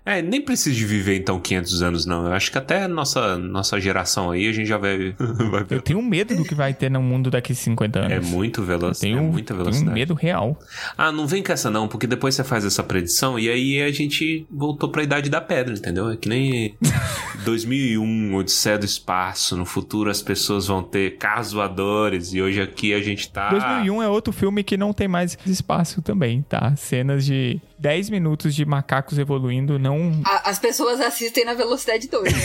é, 0.06 0.22
nem 0.22 0.42
precisa 0.42 0.74
de 0.74 0.86
viver 0.86 1.18
então 1.18 1.38
500 1.38 1.82
anos, 1.82 2.06
não. 2.06 2.26
Eu 2.26 2.34
acho 2.34 2.50
que 2.50 2.58
até 2.58 2.88
nossa, 2.88 3.38
nossa 3.38 3.78
geração 3.78 4.32
aí 4.32 4.48
a 4.48 4.54
gente 4.54 4.68
já 4.68 4.78
vai, 4.78 5.14
vai 5.52 5.66
ver. 5.66 5.76
Eu 5.76 5.82
tenho 5.82 6.02
medo 6.02 6.34
do 6.34 6.46
que 6.46 6.56
vai 6.56 6.74
ter 6.74 6.90
no 6.90 7.02
mundo 7.02 7.30
daqui 7.30 7.45
a 7.52 7.56
50 7.56 8.00
anos. 8.00 8.12
É 8.12 8.20
muito 8.20 8.64
veloz. 8.64 9.00
Tenho, 9.00 9.20
é 9.20 9.22
muita 9.22 9.54
velocidade. 9.54 9.86
Tenho 9.86 9.94
medo 9.94 10.14
real. 10.14 10.60
Ah, 10.98 11.12
não 11.12 11.28
vem 11.28 11.44
com 11.44 11.52
essa 11.52 11.70
não, 11.70 11.88
porque 11.88 12.08
depois 12.08 12.36
você 12.36 12.44
faz 12.44 12.66
essa 12.66 12.84
predição 12.84 13.38
e 13.38 13.50
aí 13.50 13.82
a 13.82 13.92
gente 13.92 14.46
voltou 14.52 14.90
pra 14.90 15.04
Idade 15.04 15.30
da 15.30 15.42
Pedra, 15.42 15.74
entendeu? 15.74 16.10
É 16.10 16.16
que 16.16 16.30
nem 16.30 16.76
2001, 17.46 18.36
Odisseia 18.36 18.78
do 18.78 18.86
Espaço. 18.86 19.56
No 19.56 19.66
futuro 19.66 20.10
as 20.10 20.22
pessoas 20.22 20.68
vão 20.68 20.82
ter 20.82 21.18
carros 21.18 21.52
voadores 21.52 22.34
e 22.34 22.42
hoje 22.42 22.62
aqui 22.62 22.94
a 22.94 23.02
gente 23.02 23.30
tá... 23.30 23.50
2001 23.50 24.04
é 24.04 24.08
outro 24.08 24.34
filme 24.34 24.64
que 24.64 24.78
não 24.78 24.94
tem 24.94 25.08
mais 25.08 25.38
espaço 25.46 26.02
também, 26.02 26.42
tá? 26.44 26.76
Cenas 26.76 27.26
de 27.26 27.60
10 27.86 28.10
minutos 28.10 28.56
de 28.56 28.66
macacos 28.66 29.20
evoluindo, 29.20 29.78
não. 29.78 30.20
as 30.44 30.58
pessoas 30.58 31.00
assistem 31.00 31.46
na 31.46 31.54
velocidade 31.54 32.08
2, 32.08 32.34
né? 32.34 32.40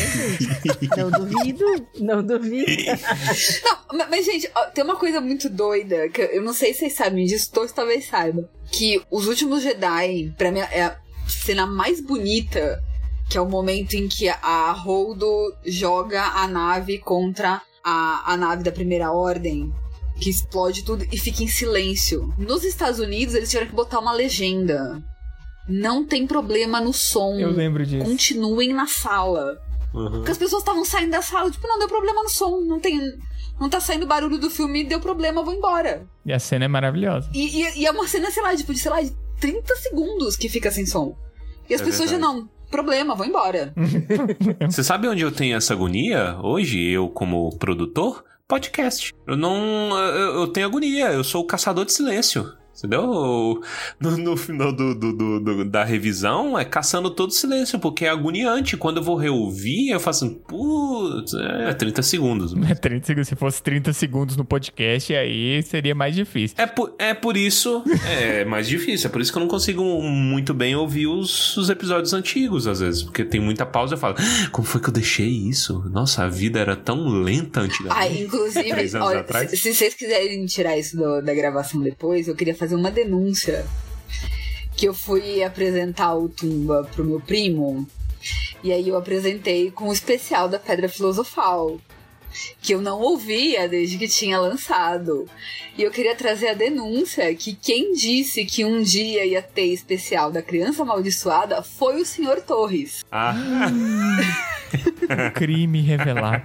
não 0.99 1.11
duvido, 1.11 1.65
não 1.99 2.23
duvido. 2.23 2.71
não, 3.91 4.07
mas, 4.11 4.27
gente, 4.27 4.51
tem 4.75 4.85
uma 4.85 4.97
coisa 4.97 5.19
muito 5.19 5.49
doida, 5.49 6.11
que 6.11 6.21
eu 6.21 6.43
não 6.43 6.53
sei 6.53 6.75
se 6.75 6.81
vocês 6.81 6.93
sabem 6.93 7.25
disso, 7.25 7.51
todos 7.51 7.73
talvez 7.73 8.07
saibam. 8.07 8.47
Que 8.71 9.01
os 9.11 9.27
últimos 9.27 9.63
Jedi, 9.63 10.31
pra 10.37 10.53
mim, 10.53 10.59
é 10.59 10.83
a 10.83 11.01
cena 11.27 11.67
mais 11.67 12.03
bonita, 12.03 12.79
que 13.31 13.39
é 13.39 13.41
o 13.41 13.49
momento 13.49 13.95
em 13.95 14.09
que 14.09 14.29
a 14.29 14.73
Holdo 14.73 15.55
joga 15.65 16.23
a 16.23 16.47
nave 16.47 16.99
contra 16.99 17.63
a, 17.83 18.31
a 18.31 18.37
nave 18.37 18.63
da 18.63 18.71
primeira 18.71 19.11
ordem 19.11 19.73
que 20.21 20.29
explode 20.29 20.85
tudo 20.85 21.07
e 21.11 21.17
fica 21.17 21.43
em 21.43 21.49
silêncio. 21.49 22.31
Nos 22.37 22.63
Estados 22.63 23.01
Unidos, 23.01 23.35
eles 23.35 23.49
tiveram 23.49 23.71
que 23.71 23.75
botar 23.75 24.01
uma 24.01 24.13
legenda. 24.13 25.03
Não 25.71 26.05
tem 26.05 26.27
problema 26.27 26.81
no 26.81 26.93
som. 26.93 27.35
Eu 27.39 27.51
lembro 27.51 27.87
disso. 27.87 28.05
Continuem 28.05 28.73
na 28.75 28.87
sala. 28.87 29.59
Uhum. 29.95 30.11
Porque 30.11 30.31
as 30.33 30.39
pessoas 30.39 30.63
estavam 30.63 30.85
saindo 30.85 31.11
da 31.13 31.23
sala, 31.23 31.51
tipo, 31.51 31.67
não 31.67 31.79
deu 31.79 31.89
problema 31.89 32.23
no 32.23 32.29
som, 32.29 32.61
não 32.61 32.79
tem. 32.81 33.01
Não 33.61 33.69
tá 33.69 33.81
saindo 33.81 34.07
barulho 34.07 34.39
do 34.39 34.49
filme, 34.51 34.85
deu 34.85 35.01
problema, 35.01 35.43
vou 35.43 35.53
embora. 35.55 36.07
E 36.25 36.33
a 36.33 36.39
cena 36.39 36.65
é 36.65 36.69
maravilhosa. 36.69 37.29
E, 37.35 37.63
e, 37.63 37.81
e 37.81 37.87
é 37.87 37.91
uma 37.91 38.07
cena, 38.09 38.31
sei 38.31 38.43
lá, 38.43 38.57
tipo, 38.57 38.73
de, 38.73 38.79
sei 38.81 38.91
lá, 38.91 39.03
de 39.03 39.13
30 39.41 39.77
segundos 39.77 40.37
que 40.37 40.49
fica 40.49 40.71
sem 40.71 40.87
som. 40.87 41.15
E 41.69 41.75
as 41.75 41.81
É 41.81 41.85
pessoas 41.85 42.11
já 42.11 42.17
verdade. 42.17 42.39
não, 42.41 42.49
problema, 42.71 43.15
vou 43.15 43.27
embora. 43.27 43.75
Você 44.69 44.83
sabe 44.83 45.07
onde 45.09 45.23
eu 45.23 45.31
tenho 45.33 45.57
essa 45.57 45.75
agonia 45.75 46.37
hoje, 46.43 46.81
eu 46.91 47.09
como 47.09 47.55
produtor? 47.59 48.25
Podcast. 48.49 49.13
Eu 49.27 49.37
não. 49.37 49.97
Eu, 49.97 50.41
eu 50.41 50.47
tenho 50.49 50.67
agonia, 50.67 51.13
eu 51.13 51.23
sou 51.23 51.43
o 51.43 51.47
caçador 51.47 51.85
de 51.85 51.93
silêncio. 51.93 52.53
Entendeu? 52.81 53.61
No, 54.01 54.17
no 54.17 54.37
final 54.37 54.73
do, 54.73 54.95
do- 54.95 55.13
do- 55.13 55.41
do- 55.41 55.65
da 55.65 55.85
revisão 55.85 56.59
é 56.59 56.65
caçando 56.65 57.11
todo 57.11 57.29
o 57.31 57.33
silêncio, 57.33 57.79
porque 57.79 58.05
é 58.05 58.09
agoniante. 58.09 58.77
Quando 58.77 58.97
eu 58.99 59.03
vou 59.03 59.17
reouvir, 59.17 59.91
eu 59.91 60.01
faço 60.01 60.25
assim, 60.25 60.35
putz, 60.35 61.35
é 61.35 61.73
30 61.75 62.03
segundos. 62.03 62.55
É 62.71 62.75
30 62.75 63.07
segundos. 63.07 63.29
Se 63.29 63.37
fosse 63.37 63.63
30 63.63 63.93
segundos 63.93 64.37
no 64.37 64.45
podcast, 64.45 65.13
aí 65.15 65.63
seria 65.63 65.95
mais 65.95 66.15
difícil. 66.15 66.57
É 66.59 66.67
por, 66.67 66.95
é 66.99 67.13
por 67.15 67.37
isso. 67.37 67.83
É 68.09 68.45
mais 68.45 68.67
difícil. 68.69 69.09
É 69.09 69.11
por 69.11 69.21
isso 69.21 69.33
que 69.33 69.39
eu 69.39 69.41
não 69.41 69.49
consigo 69.49 69.83
muito 70.03 70.55
bem 70.55 70.75
ouvir 70.77 71.07
os, 71.07 71.57
os 71.57 71.69
episódios 71.69 72.13
antigos, 72.15 72.67
às 72.67 72.81
vezes. 72.81 73.03
Porque 73.03 73.25
tem 73.25 73.41
muita 73.41 73.67
pausa 73.67 73.95
e 73.95 73.97
eu 73.97 73.99
falo, 73.99 74.15
"Ah, 74.19 74.49
como 74.51 74.67
foi 74.67 74.81
que 74.81 74.89
eu 74.89 74.93
deixei 74.93 75.29
isso? 75.29 75.83
Nossa, 75.91 76.25
a 76.25 76.29
vida 76.29 76.59
era 76.61 76.77
tão 76.77 77.09
lenta 77.09 77.61
Ah, 77.61 77.65
antigamente. 77.65 78.23
inclusive, 78.23 78.69
Três 78.71 78.95
anos 78.95 79.09
olha, 79.09 79.27
se, 79.49 79.57
se 79.57 79.75
vocês 79.75 79.95
quiserem 79.95 80.45
tirar 80.47 80.79
isso 80.79 80.97
do- 80.97 81.21
da 81.23 81.35
gravação 81.35 81.81
depois, 81.81 82.29
eu 82.29 82.35
queria 82.37 82.55
fazer 82.55 82.70
uma 82.73 82.91
denúncia. 82.91 83.67
Que 84.77 84.87
eu 84.89 84.95
fui 84.95 85.43
apresentar 85.43 86.15
o 86.15 86.29
Tumba 86.29 86.89
pro 86.93 87.05
meu 87.05 87.21
primo. 87.21 87.87
E 88.63 88.73
aí 88.73 88.89
eu 88.89 88.97
apresentei 88.97 89.71
com 89.71 89.89
o 89.89 89.93
especial 89.93 90.49
da 90.49 90.59
Pedra 90.59 90.89
Filosofal. 90.89 91.81
Que 92.61 92.75
eu 92.75 92.81
não 92.81 93.01
ouvia 93.01 93.69
desde 93.69 93.99
que 93.99 94.07
tinha 94.07 94.39
lançado. 94.39 95.29
E 95.77 95.83
eu 95.83 95.91
queria 95.91 96.15
trazer 96.15 96.49
a 96.49 96.55
denúncia 96.55 97.35
que 97.35 97.55
quem 97.55 97.93
disse 97.93 98.45
que 98.45 98.65
um 98.65 98.83
dia 98.83 99.25
ia 99.25 99.43
ter 99.43 99.73
especial 99.73 100.31
da 100.31 100.43
Criança 100.43 100.83
Amaldiçoada 100.83 101.63
foi 101.63 102.01
o 102.01 102.07
Sr. 102.07 102.41
Torres. 102.47 103.05
Ah, 103.11 103.35
Crime 105.35 105.81
revelado. 105.81 106.45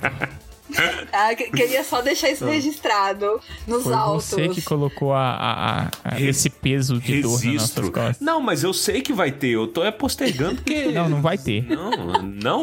Ah, 1.11 1.33
que- 1.35 1.49
queria 1.51 1.83
só 1.83 2.01
deixar 2.01 2.29
isso 2.29 2.45
registrado 2.45 3.39
nos 3.67 3.83
Foi 3.83 3.93
autos. 3.93 4.25
você 4.25 4.49
que 4.49 4.61
colocou 4.61 5.13
a, 5.13 5.29
a- 5.29 5.91
a- 6.03 6.21
esse 6.21 6.49
peso 6.49 6.99
de 6.99 7.21
dor 7.21 7.31
nas 7.31 7.43
nossas 7.43 7.43
registro. 7.53 7.91
costas. 7.91 8.19
Não, 8.19 8.41
mas 8.41 8.63
eu 8.63 8.73
sei 8.73 9.01
que 9.01 9.13
vai 9.13 9.31
ter. 9.31 9.49
Eu 9.49 9.67
tô 9.67 9.83
é 9.83 9.91
postergando 9.91 10.55
porque. 10.55 10.85
Não, 10.95 11.09
não 11.09 11.21
vai 11.21 11.37
ter. 11.37 11.63
Não, 11.67 11.91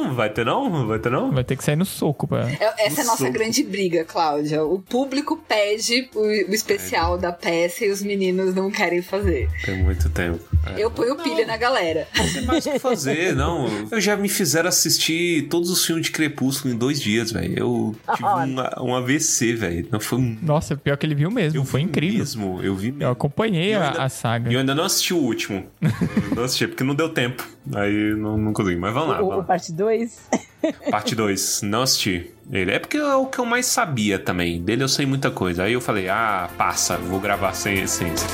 não 0.05 0.15
vai 0.15 0.31
ter 0.31 0.45
não? 0.45 0.87
Vai 0.87 0.99
ter 0.99 1.11
não? 1.11 1.31
Vai 1.33 1.45
ter 1.45 1.57
que 1.57 1.65
sair 1.65 1.77
no 1.77 1.85
soco 1.85 2.27
pra... 2.27 2.49
É- 2.51 2.87
Essa 2.87 3.01
é 3.01 3.05
a 3.05 3.07
nossa 3.07 3.19
Soco. 3.25 3.33
grande 3.33 3.63
briga, 3.63 4.05
Cláudia. 4.05 4.65
O 4.65 4.79
público 4.79 5.37
pede 5.49 6.09
o, 6.15 6.21
o 6.21 6.55
especial 6.55 7.19
da 7.19 7.33
peça 7.33 7.85
e 7.85 7.91
os 7.91 8.03
meninos 8.03 8.55
não 8.55 8.71
querem 8.71 9.03
fazer. 9.03 9.49
Tem 9.65 9.83
muito 9.83 10.09
tempo. 10.11 10.41
É. 10.77 10.83
Eu 10.83 10.91
ponho 10.91 11.17
pilha 11.17 11.47
na 11.47 11.57
galera. 11.57 12.07
Tem 12.33 12.43
mais 12.47 12.65
o 12.67 12.71
que 12.73 12.79
fazer, 12.79 13.35
não. 13.35 13.67
Eu 13.91 14.01
já 14.01 14.17
me 14.17 14.29
fizeram 14.29 14.69
assistir 14.69 15.49
todos 15.49 15.69
os 15.71 15.85
filmes 15.85 16.07
de 16.07 16.13
Crepúsculo 16.13 16.73
em 16.73 16.77
dois 16.77 17.01
dias, 17.01 17.33
velho. 17.33 17.55
Eu 17.59 17.97
tive 18.17 18.29
uma- 18.29 18.83
um 18.83 18.95
AVC, 18.97 19.55
velho. 19.55 19.89
Não 19.91 20.01
foi 20.01 20.19
um. 20.19 20.39
Nossa, 20.43 20.77
pior 20.77 20.97
que 20.97 21.07
ele 21.07 21.15
viu 21.15 21.31
mesmo. 21.31 21.59
Eu 21.61 21.65
foi 21.65 21.81
vi 21.81 21.87
incrível. 21.87 22.19
Mesmo, 22.19 22.61
eu 22.63 22.75
vi 22.75 22.89
Eu 22.89 22.95
mesmo. 22.95 23.13
acompanhei 23.13 23.75
Eu 23.75 23.81
a, 23.83 23.87
ainda- 23.89 24.03
a 24.05 24.09
saga. 24.09 24.51
E 24.51 24.55
eu 24.55 24.61
ainda 24.61 24.75
não 24.75 24.85
assisti 24.85 25.15
o 25.15 25.19
último. 25.19 25.67
Eu 25.81 26.37
não 26.37 26.45
assisti, 26.45 26.67
porque 26.67 26.83
não 26.85 26.95
deu 26.95 27.09
tempo. 27.11 27.47
Aí 27.75 28.15
não, 28.17 28.37
não 28.37 28.53
consegui. 28.53 28.77
Mas 28.77 28.93
vamos 28.93 29.09
lá, 29.11 29.17
O, 29.17 29.27
vamos 29.27 29.37
lá. 29.39 29.45
parte 29.45 29.73
2. 29.73 30.29
Parte 30.93 31.17
2, 31.17 31.63
não 31.63 31.83
assisti. 31.83 32.31
Ele 32.53 32.71
é 32.71 32.79
porque 32.79 32.97
é 32.97 33.15
o 33.17 33.27
que 33.27 33.41
eu 33.41 33.45
mais 33.45 33.67
sabia 33.67 34.17
também. 34.17 34.63
Dele 34.63 34.85
eu 34.85 34.89
sei 34.89 35.05
muita 35.05 35.29
coisa. 35.29 35.65
Aí 35.65 35.73
eu 35.73 35.81
falei, 35.81 36.09
ah, 36.09 36.49
passa, 36.57 36.97
vou 36.97 37.19
gravar 37.19 37.53
sem 37.53 37.81
essência. 37.81 38.29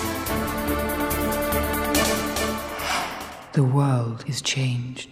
The 3.53 3.63
world 3.63 4.25
is 4.29 4.43
changed. 4.45 5.09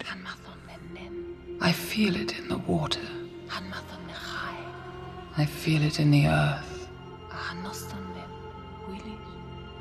I 1.62 1.72
feel 1.72 2.14
it 2.16 2.34
in 2.38 2.48
the 2.48 2.59
water. 2.68 3.00
I 5.39 5.45
feel 5.45 5.82
it 5.82 6.01
in 6.01 6.11
the 6.11 6.28
earth. 6.28 6.89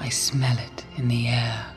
I 0.02 0.12
smell 0.12 0.58
it 0.58 0.86
in 0.98 1.08
the 1.08 1.30
air. 1.30 1.76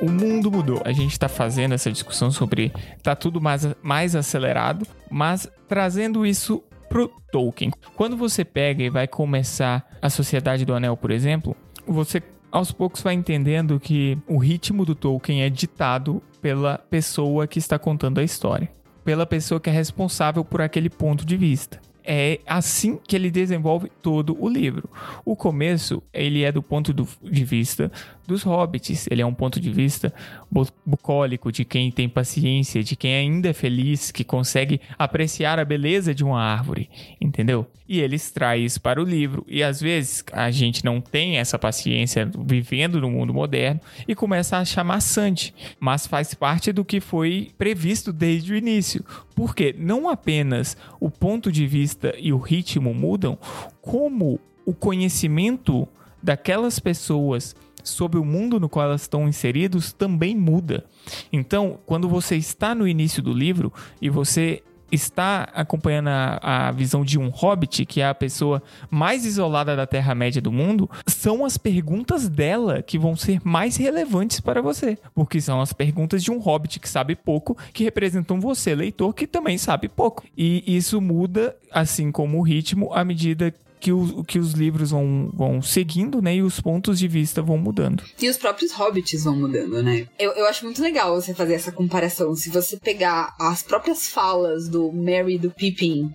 O 0.00 0.10
mundo 0.10 0.52
mudou. 0.52 0.82
A 0.84 0.92
gente 0.92 1.18
tá 1.18 1.28
fazendo 1.28 1.72
essa 1.72 1.90
discussão 1.90 2.30
sobre 2.30 2.70
tá 3.02 3.16
tudo 3.16 3.40
mais, 3.40 3.66
mais 3.82 4.14
acelerado, 4.14 4.86
mas 5.10 5.48
trazendo 5.66 6.26
isso 6.26 6.62
pro 6.88 7.10
Tolkien. 7.32 7.72
Quando 7.96 8.16
você 8.16 8.44
pega 8.44 8.82
e 8.84 8.90
vai 8.90 9.08
começar 9.08 9.88
a 10.02 10.10
Sociedade 10.10 10.64
do 10.64 10.74
Anel, 10.74 10.96
por 10.96 11.10
exemplo, 11.10 11.56
você 11.86 12.22
aos 12.52 12.72
poucos 12.72 13.02
vai 13.02 13.14
entendendo 13.14 13.80
que 13.80 14.18
o 14.26 14.38
ritmo 14.38 14.84
do 14.84 14.94
Tolkien 14.94 15.42
é 15.42 15.50
ditado 15.50 16.22
pela 16.40 16.78
pessoa 16.78 17.46
que 17.46 17.58
está 17.58 17.78
contando 17.78 18.20
a 18.20 18.22
história, 18.22 18.70
pela 19.04 19.26
pessoa 19.26 19.60
que 19.60 19.70
é 19.70 19.72
responsável 19.72 20.44
por 20.44 20.60
aquele 20.60 20.90
ponto 20.90 21.24
de 21.24 21.36
vista. 21.36 21.80
É 22.10 22.40
assim 22.46 22.98
que 23.06 23.14
ele 23.14 23.30
desenvolve 23.30 23.90
todo 24.02 24.34
o 24.42 24.48
livro. 24.48 24.88
O 25.26 25.36
começo, 25.36 26.02
ele 26.10 26.42
é 26.42 26.50
do 26.50 26.62
ponto 26.62 26.90
do- 26.90 27.06
de 27.22 27.44
vista 27.44 27.92
dos 28.26 28.42
hobbits. 28.42 29.06
Ele 29.10 29.20
é 29.20 29.26
um 29.26 29.34
ponto 29.34 29.60
de 29.60 29.70
vista 29.70 30.12
bu- 30.50 30.66
bucólico, 30.86 31.52
de 31.52 31.66
quem 31.66 31.90
tem 31.90 32.08
paciência, 32.08 32.82
de 32.82 32.96
quem 32.96 33.14
ainda 33.14 33.50
é 33.50 33.52
feliz, 33.52 34.10
que 34.10 34.24
consegue 34.24 34.80
apreciar 34.98 35.58
a 35.58 35.64
beleza 35.66 36.14
de 36.14 36.24
uma 36.24 36.40
árvore, 36.40 36.88
entendeu? 37.20 37.66
E 37.86 38.00
ele 38.00 38.16
extrai 38.16 38.60
isso 38.60 38.80
para 38.80 39.00
o 39.00 39.04
livro. 39.04 39.44
E 39.48 39.62
às 39.62 39.80
vezes 39.80 40.24
a 40.32 40.50
gente 40.50 40.84
não 40.84 41.00
tem 41.02 41.36
essa 41.38 41.58
paciência 41.58 42.30
vivendo 42.46 43.00
no 43.00 43.10
mundo 43.10 43.32
moderno 43.34 43.80
e 44.06 44.14
começa 44.14 44.56
a 44.56 44.60
achar 44.60 44.84
maçante, 44.84 45.54
mas 45.80 46.06
faz 46.06 46.32
parte 46.34 46.70
do 46.72 46.84
que 46.84 47.00
foi 47.00 47.50
previsto 47.58 48.12
desde 48.12 48.52
o 48.52 48.56
início. 48.56 49.04
Porque 49.38 49.72
não 49.78 50.08
apenas 50.08 50.76
o 50.98 51.08
ponto 51.08 51.52
de 51.52 51.64
vista 51.64 52.12
e 52.18 52.32
o 52.32 52.38
ritmo 52.38 52.92
mudam, 52.92 53.38
como 53.80 54.40
o 54.66 54.74
conhecimento 54.74 55.86
daquelas 56.20 56.80
pessoas 56.80 57.54
sobre 57.84 58.18
o 58.18 58.24
mundo 58.24 58.58
no 58.58 58.68
qual 58.68 58.86
elas 58.86 59.02
estão 59.02 59.28
inseridos 59.28 59.92
também 59.92 60.36
muda. 60.36 60.84
Então, 61.32 61.78
quando 61.86 62.08
você 62.08 62.34
está 62.34 62.74
no 62.74 62.88
início 62.88 63.22
do 63.22 63.32
livro 63.32 63.72
e 64.02 64.10
você 64.10 64.60
está 64.90 65.48
acompanhando 65.54 66.08
a, 66.08 66.68
a 66.68 66.72
visão 66.72 67.04
de 67.04 67.18
um 67.18 67.28
hobbit, 67.28 67.84
que 67.84 68.00
é 68.00 68.08
a 68.08 68.14
pessoa 68.14 68.62
mais 68.90 69.24
isolada 69.24 69.76
da 69.76 69.86
Terra-média 69.86 70.40
do 70.40 70.52
mundo, 70.52 70.90
são 71.06 71.44
as 71.44 71.56
perguntas 71.58 72.28
dela 72.28 72.82
que 72.82 72.98
vão 72.98 73.16
ser 73.16 73.40
mais 73.44 73.76
relevantes 73.76 74.40
para 74.40 74.62
você. 74.62 74.98
Porque 75.14 75.40
são 75.40 75.60
as 75.60 75.72
perguntas 75.72 76.22
de 76.22 76.30
um 76.30 76.38
hobbit 76.38 76.80
que 76.80 76.88
sabe 76.88 77.14
pouco, 77.14 77.56
que 77.72 77.84
representam 77.84 78.40
você, 78.40 78.74
leitor, 78.74 79.14
que 79.14 79.26
também 79.26 79.58
sabe 79.58 79.88
pouco. 79.88 80.24
E 80.36 80.64
isso 80.66 81.00
muda, 81.00 81.56
assim 81.70 82.10
como 82.10 82.38
o 82.38 82.42
ritmo, 82.42 82.92
à 82.92 83.04
medida 83.04 83.54
que, 83.80 83.92
o, 83.92 84.24
que 84.24 84.38
os 84.38 84.52
livros 84.52 84.90
vão, 84.90 85.30
vão 85.32 85.62
seguindo, 85.62 86.20
né? 86.20 86.36
E 86.36 86.42
os 86.42 86.60
pontos 86.60 86.98
de 86.98 87.08
vista 87.08 87.40
vão 87.40 87.58
mudando. 87.58 88.02
E 88.20 88.28
os 88.28 88.36
próprios 88.36 88.72
hobbits 88.72 89.24
vão 89.24 89.36
mudando, 89.36 89.82
né? 89.82 90.06
Eu, 90.18 90.32
eu 90.32 90.46
acho 90.46 90.64
muito 90.64 90.82
legal 90.82 91.14
você 91.14 91.34
fazer 91.34 91.54
essa 91.54 91.72
comparação. 91.72 92.34
Se 92.34 92.50
você 92.50 92.76
pegar 92.76 93.34
as 93.38 93.62
próprias 93.62 94.08
falas 94.08 94.68
do 94.68 94.92
Merry 94.92 95.34
e 95.34 95.38
do 95.38 95.50
Pippin 95.50 96.12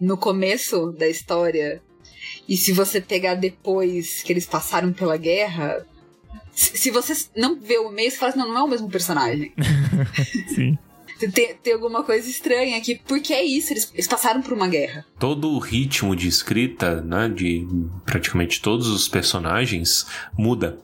no 0.00 0.16
começo 0.16 0.92
da 0.92 1.08
história, 1.08 1.80
e 2.48 2.56
se 2.56 2.72
você 2.72 3.00
pegar 3.00 3.34
depois 3.34 4.22
que 4.22 4.32
eles 4.32 4.46
passaram 4.46 4.92
pela 4.92 5.16
guerra. 5.16 5.86
Se 6.54 6.90
você 6.90 7.14
não 7.34 7.58
vê 7.58 7.78
o 7.78 7.90
meio, 7.90 8.10
você 8.10 8.18
fala 8.18 8.30
assim, 8.30 8.38
não, 8.38 8.48
não 8.48 8.58
é 8.58 8.62
o 8.62 8.68
mesmo 8.68 8.90
personagem. 8.90 9.54
Sim. 10.54 10.76
Tem, 11.30 11.54
tem 11.54 11.72
alguma 11.74 12.02
coisa 12.02 12.28
estranha 12.28 12.76
aqui. 12.76 13.00
Porque 13.06 13.32
é 13.32 13.44
isso, 13.44 13.72
eles, 13.72 13.90
eles 13.92 14.06
passaram 14.06 14.42
por 14.42 14.52
uma 14.52 14.68
guerra. 14.68 15.04
Todo 15.18 15.50
o 15.50 15.58
ritmo 15.58 16.16
de 16.16 16.28
escrita, 16.28 17.00
né, 17.00 17.28
de 17.28 17.66
praticamente 18.04 18.60
todos 18.60 18.88
os 18.88 19.08
personagens 19.08 20.06
muda. 20.36 20.78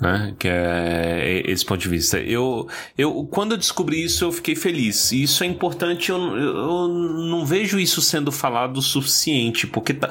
Né, 0.00 0.34
que 0.36 0.48
é 0.48 1.42
esse 1.46 1.64
ponto 1.64 1.80
de 1.80 1.88
vista. 1.88 2.18
Eu, 2.18 2.66
eu, 2.98 3.24
quando 3.30 3.52
eu 3.52 3.56
descobri 3.56 4.02
isso, 4.02 4.24
eu 4.24 4.32
fiquei 4.32 4.56
feliz. 4.56 5.12
E 5.12 5.22
isso 5.22 5.44
é 5.44 5.46
importante, 5.46 6.10
eu, 6.10 6.18
eu 6.18 6.88
não 6.88 7.46
vejo 7.46 7.78
isso 7.78 8.02
sendo 8.02 8.32
falado 8.32 8.78
o 8.78 8.82
suficiente, 8.82 9.64
porque 9.64 9.94
tá, 9.94 10.10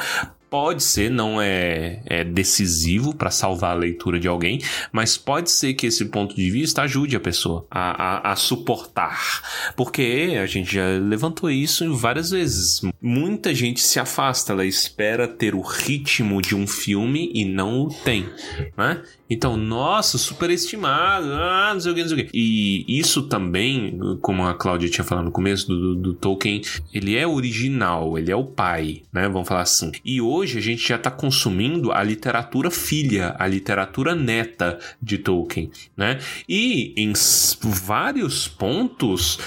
Pode 0.51 0.83
ser, 0.83 1.09
não 1.09 1.41
é, 1.41 2.01
é 2.05 2.25
decisivo 2.25 3.15
para 3.15 3.31
salvar 3.31 3.71
a 3.71 3.79
leitura 3.79 4.19
de 4.19 4.27
alguém, 4.27 4.59
mas 4.91 5.17
pode 5.17 5.49
ser 5.49 5.75
que 5.75 5.87
esse 5.87 6.03
ponto 6.03 6.35
de 6.35 6.51
vista 6.51 6.81
ajude 6.81 7.15
a 7.15 7.21
pessoa 7.21 7.65
a, 7.71 8.29
a, 8.29 8.33
a 8.33 8.35
suportar. 8.35 9.71
Porque 9.77 10.37
a 10.37 10.45
gente 10.45 10.75
já 10.75 10.85
levantou 10.99 11.49
isso 11.49 11.95
várias 11.95 12.31
vezes. 12.31 12.81
Muita 13.01 13.55
gente 13.55 13.79
se 13.79 13.97
afasta, 13.97 14.51
ela 14.51 14.65
espera 14.65 15.25
ter 15.25 15.55
o 15.55 15.61
ritmo 15.61 16.41
de 16.41 16.53
um 16.53 16.67
filme 16.67 17.31
e 17.33 17.45
não 17.45 17.83
o 17.83 17.87
tem, 17.87 18.29
né? 18.75 19.01
Então, 19.31 19.55
nossa, 19.55 20.17
superestimado, 20.17 21.31
ah, 21.31 21.71
não 21.73 21.79
sei 21.79 21.91
o 21.93 21.95
que, 21.95 22.01
não 22.01 22.09
sei 22.09 22.17
o 22.17 22.25
que. 22.25 22.37
E 22.37 22.99
isso 22.99 23.23
também, 23.23 23.97
como 24.21 24.45
a 24.45 24.53
Cláudia 24.53 24.89
tinha 24.89 25.05
falado 25.05 25.23
no 25.23 25.31
começo 25.31 25.69
do, 25.69 25.79
do, 25.79 25.95
do, 25.95 26.13
Tolkien, 26.13 26.61
ele 26.93 27.15
é 27.15 27.25
original, 27.25 28.17
ele 28.17 28.29
é 28.29 28.35
o 28.35 28.43
pai, 28.43 29.03
né? 29.13 29.29
Vamos 29.29 29.47
falar 29.47 29.61
assim. 29.61 29.89
E 30.03 30.19
hoje 30.19 30.40
a 30.43 30.61
gente 30.61 30.87
já 30.87 30.95
está 30.95 31.11
consumindo 31.11 31.91
a 31.91 32.01
literatura 32.03 32.71
filha, 32.71 33.35
a 33.37 33.47
literatura 33.47 34.15
neta 34.15 34.79
de 35.01 35.17
Tolkien, 35.17 35.69
né? 35.95 36.19
E 36.49 36.93
em 36.97 37.13
vários 37.61 38.47
pontos 38.47 39.39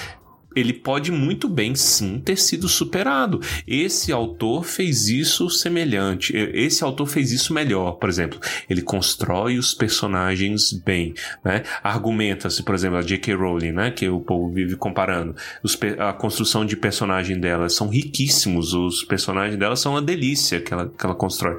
ele 0.55 0.73
pode 0.73 1.11
muito 1.11 1.49
bem 1.49 1.75
sim 1.75 2.21
ter 2.21 2.37
sido 2.37 2.69
superado. 2.69 3.41
Esse 3.67 4.13
autor 4.13 4.65
fez 4.65 5.09
isso 5.09 5.51
semelhante, 5.51 6.35
esse 6.37 6.85
autor 6.85 7.07
fez 7.07 7.33
isso 7.33 7.53
melhor, 7.53 7.93
por 7.93 8.09
exemplo. 8.09 8.39
Ele 8.69 8.83
constrói 8.83 9.59
os 9.59 9.75
personagens 9.75 10.73
bem, 10.73 11.15
né? 11.45 11.63
Argumenta-se, 11.83 12.63
por 12.63 12.75
exemplo, 12.75 12.99
a 12.99 13.03
J.K. 13.03 13.35
Rowling, 13.35 13.73
né? 13.73 13.91
Que 13.91 14.09
o 14.09 14.21
povo 14.21 14.53
vive 14.53 14.77
comparando. 14.77 15.35
Os, 15.63 15.79
a 15.99 16.13
construção 16.13 16.65
de 16.65 16.77
personagem 16.77 17.39
dela 17.39 17.69
são 17.69 17.89
riquíssimos, 17.89 18.73
os 18.75 19.03
personagens 19.05 19.59
dela 19.59 19.77
são 19.77 19.93
uma 19.93 20.03
delícia 20.03 20.61
que 20.61 20.73
ela, 20.73 20.93
que 20.97 21.05
ela 21.05 21.15
constrói. 21.15 21.57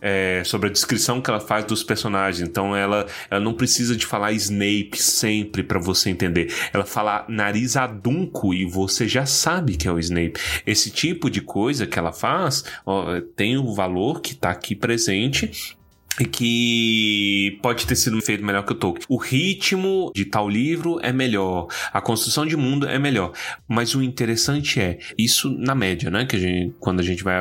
É, 0.00 0.42
sobre 0.44 0.68
a 0.68 0.72
descrição 0.72 1.20
que 1.20 1.30
ela 1.30 1.40
faz 1.40 1.64
dos 1.64 1.82
personagens, 1.82 2.46
então 2.46 2.76
ela, 2.76 3.06
ela 3.30 3.40
não 3.40 3.54
precisa 3.54 3.96
de 3.96 4.04
falar 4.04 4.32
Snape 4.32 5.00
sempre 5.00 5.62
para 5.62 5.78
você 5.78 6.10
entender. 6.10 6.52
Ela 6.72 6.84
fala 6.84 7.24
nariz 7.28 7.76
adum 7.76 8.23
e 8.54 8.64
você 8.64 9.06
já 9.08 9.26
sabe 9.26 9.76
que 9.76 9.88
é 9.88 9.92
o 9.92 9.98
Snape. 9.98 10.40
Esse 10.66 10.90
tipo 10.90 11.30
de 11.30 11.40
coisa 11.40 11.86
que 11.86 11.98
ela 11.98 12.12
faz 12.12 12.64
ó, 12.84 13.20
tem 13.36 13.56
o 13.56 13.74
valor 13.74 14.20
que 14.20 14.32
está 14.32 14.50
aqui 14.50 14.74
presente 14.74 15.76
e 16.20 16.24
que 16.24 17.58
pode 17.62 17.86
ter 17.86 17.96
sido 17.96 18.20
feito 18.22 18.44
melhor 18.44 18.64
que 18.64 18.72
o 18.72 18.74
Tolkien. 18.74 19.04
O 19.08 19.16
ritmo 19.16 20.12
de 20.14 20.24
tal 20.24 20.48
livro 20.48 20.98
é 21.02 21.12
melhor, 21.12 21.66
a 21.92 22.00
construção 22.00 22.46
de 22.46 22.56
mundo 22.56 22.86
é 22.86 22.98
melhor, 22.98 23.32
mas 23.66 23.94
o 23.94 24.02
interessante 24.02 24.80
é 24.80 24.98
isso 25.18 25.50
na 25.50 25.74
média, 25.74 26.10
né? 26.10 26.24
Que 26.24 26.36
a 26.36 26.38
gente, 26.38 26.74
quando 26.78 27.00
a 27.00 27.02
gente 27.02 27.24
vai 27.24 27.34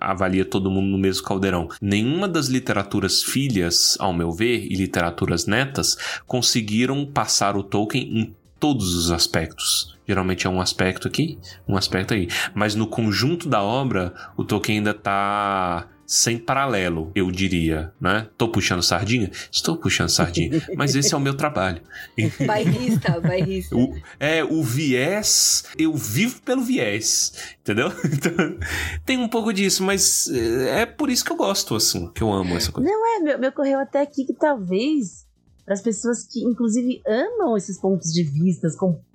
avalia 0.00 0.44
todo 0.44 0.70
mundo 0.70 0.88
no 0.88 0.98
mesmo 0.98 1.24
caldeirão, 1.24 1.68
nenhuma 1.80 2.26
das 2.26 2.48
literaturas 2.48 3.22
filhas, 3.22 3.96
ao 4.00 4.12
meu 4.12 4.32
ver, 4.32 4.64
e 4.64 4.74
literaturas 4.74 5.46
netas 5.46 5.96
conseguiram 6.26 7.06
passar 7.06 7.56
o 7.56 7.62
Tolkien 7.62 8.18
em 8.18 8.34
todos 8.58 8.94
os 8.94 9.10
aspectos. 9.10 9.96
Geralmente 10.06 10.46
é 10.46 10.50
um 10.50 10.60
aspecto 10.60 11.06
aqui, 11.06 11.38
um 11.66 11.76
aspecto 11.76 12.14
aí. 12.14 12.28
Mas 12.54 12.74
no 12.74 12.86
conjunto 12.86 13.48
da 13.48 13.62
obra, 13.62 14.14
o 14.36 14.44
Tolkien 14.44 14.78
ainda 14.78 14.94
tá 14.94 15.88
sem 16.08 16.38
paralelo, 16.38 17.12
eu 17.14 17.30
diria, 17.30 17.92
né? 18.00 18.26
Tô 18.38 18.48
puxando 18.48 18.82
sardinha? 18.82 19.30
Estou 19.52 19.76
puxando 19.76 20.08
sardinha, 20.08 20.62
mas 20.74 20.96
esse 20.96 21.12
é 21.12 21.16
o 21.16 21.20
meu 21.20 21.34
trabalho. 21.34 21.82
Bairrista, 22.46 23.20
bairrista. 23.20 23.76
O, 23.76 23.94
é, 24.18 24.42
o 24.42 24.62
viés, 24.62 25.64
eu 25.76 25.92
vivo 25.92 26.40
pelo 26.40 26.62
viés, 26.62 27.54
entendeu? 27.60 27.92
Então, 28.18 28.58
tem 29.04 29.18
um 29.18 29.28
pouco 29.28 29.52
disso, 29.52 29.82
mas 29.82 30.28
é, 30.28 30.80
é 30.80 30.86
por 30.86 31.10
isso 31.10 31.22
que 31.22 31.30
eu 31.30 31.36
gosto, 31.36 31.76
assim, 31.76 32.10
que 32.12 32.22
eu 32.22 32.32
amo 32.32 32.56
essa 32.56 32.72
coisa. 32.72 32.90
Não 32.90 33.28
é, 33.28 33.36
me 33.36 33.48
ocorreu 33.48 33.78
até 33.78 34.00
aqui 34.00 34.24
que 34.24 34.32
talvez 34.32 35.27
para 35.68 35.74
as 35.74 35.82
pessoas 35.82 36.24
que, 36.24 36.42
inclusive, 36.42 37.02
amam 37.06 37.54
esses 37.54 37.78
pontos 37.78 38.10
de 38.10 38.22
vista, 38.22 38.66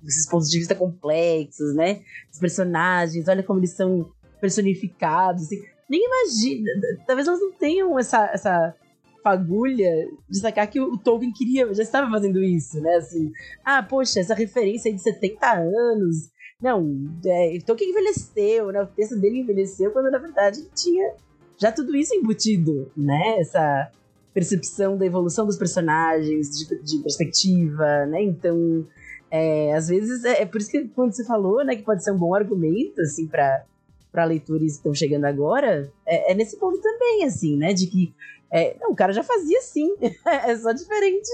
esses 0.06 0.28
pontos 0.28 0.48
de 0.48 0.58
vista 0.60 0.72
complexos, 0.72 1.74
né? 1.74 2.00
Os 2.32 2.38
personagens, 2.38 3.26
olha 3.26 3.42
como 3.42 3.58
eles 3.58 3.72
são 3.72 4.12
personificados. 4.40 5.46
Assim. 5.46 5.60
Nem 5.90 6.00
imagina, 6.06 6.70
talvez 7.08 7.26
elas 7.26 7.40
não 7.40 7.50
tenham 7.54 7.98
essa, 7.98 8.30
essa 8.32 8.72
fagulha 9.20 10.08
de 10.30 10.38
sacar 10.38 10.70
que 10.70 10.80
o 10.80 10.96
Tolkien 10.96 11.32
queria, 11.32 11.74
já 11.74 11.82
estava 11.82 12.08
fazendo 12.08 12.40
isso, 12.40 12.80
né? 12.80 12.98
Assim, 12.98 13.32
ah, 13.64 13.82
poxa, 13.82 14.20
essa 14.20 14.32
referência 14.32 14.88
aí 14.88 14.94
de 14.94 15.02
70 15.02 15.54
anos. 15.54 16.30
Não, 16.62 16.86
é, 17.26 17.58
Tolkien 17.66 17.90
envelheceu, 17.90 18.68
né? 18.70 18.80
O 18.80 18.86
texto 18.86 19.18
dele 19.18 19.40
envelheceu 19.40 19.90
quando 19.90 20.08
na 20.08 20.18
verdade 20.18 20.64
tinha 20.72 21.16
já 21.58 21.72
tudo 21.72 21.96
isso 21.96 22.14
embutido, 22.14 22.92
né? 22.96 23.40
Essa 23.40 23.90
percepção 24.34 24.98
da 24.98 25.06
evolução 25.06 25.46
dos 25.46 25.56
personagens, 25.56 26.50
de, 26.50 26.82
de 26.82 26.98
perspectiva, 27.02 28.04
né? 28.06 28.20
Então, 28.22 28.84
é, 29.30 29.72
às 29.72 29.88
vezes, 29.88 30.24
é, 30.24 30.42
é, 30.42 30.46
por 30.46 30.60
isso 30.60 30.70
que 30.70 30.88
quando 30.88 31.14
você 31.14 31.24
falou, 31.24 31.64
né, 31.64 31.76
que 31.76 31.82
pode 31.82 32.02
ser 32.02 32.10
um 32.10 32.18
bom 32.18 32.34
argumento, 32.34 33.00
assim, 33.00 33.26
para 33.26 33.64
para 34.12 34.26
leitores 34.26 34.74
que 34.74 34.78
estão 34.78 34.94
chegando 34.94 35.24
agora, 35.24 35.90
é, 36.06 36.30
é, 36.30 36.34
nesse 36.36 36.56
ponto 36.56 36.80
também, 36.80 37.24
assim, 37.24 37.56
né, 37.56 37.72
de 37.72 37.88
que 37.88 38.14
é, 38.48 38.76
não, 38.80 38.92
o 38.92 38.94
cara 38.94 39.12
já 39.12 39.24
fazia 39.24 39.58
assim, 39.58 39.92
é 40.24 40.56
só 40.56 40.70
diferente 40.70 41.28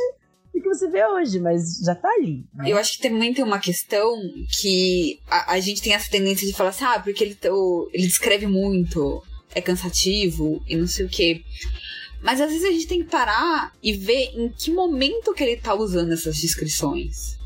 do 0.55 0.63
que 0.63 0.67
você 0.67 0.89
vê 0.89 1.05
hoje, 1.07 1.39
mas 1.41 1.79
já 1.85 1.95
tá 1.95 2.09
ali. 2.09 2.43
Né? 2.55 2.71
Eu 2.71 2.79
acho 2.79 2.97
que 2.97 3.07
também 3.07 3.35
tem 3.35 3.45
uma 3.45 3.59
questão 3.59 4.17
que 4.59 5.21
a, 5.31 5.53
a 5.53 5.61
gente 5.61 5.83
tem 5.83 5.93
essa 5.93 6.11
tendência 6.11 6.47
de 6.47 6.55
falar 6.55 6.71
assim, 6.71 6.85
ah, 6.85 6.99
porque 6.99 7.23
ele, 7.23 7.39
o, 7.51 7.91
ele 7.93 8.07
descreve 8.07 8.47
muito, 8.47 9.23
é 9.55 9.61
cansativo 9.61 10.63
e 10.67 10.75
não 10.75 10.87
sei 10.87 11.05
o 11.05 11.09
quê. 11.11 11.43
Mas 12.23 12.41
às 12.41 12.51
vezes 12.51 12.65
a 12.65 12.73
gente 12.73 12.87
tem 12.87 13.03
que 13.03 13.11
parar 13.11 13.75
e 13.83 13.93
ver 13.93 14.33
em 14.35 14.49
que 14.49 14.71
momento 14.71 15.33
que 15.33 15.43
ele 15.43 15.57
tá 15.57 15.75
usando 15.75 16.13
essas 16.13 16.37
descrições. 16.37 17.39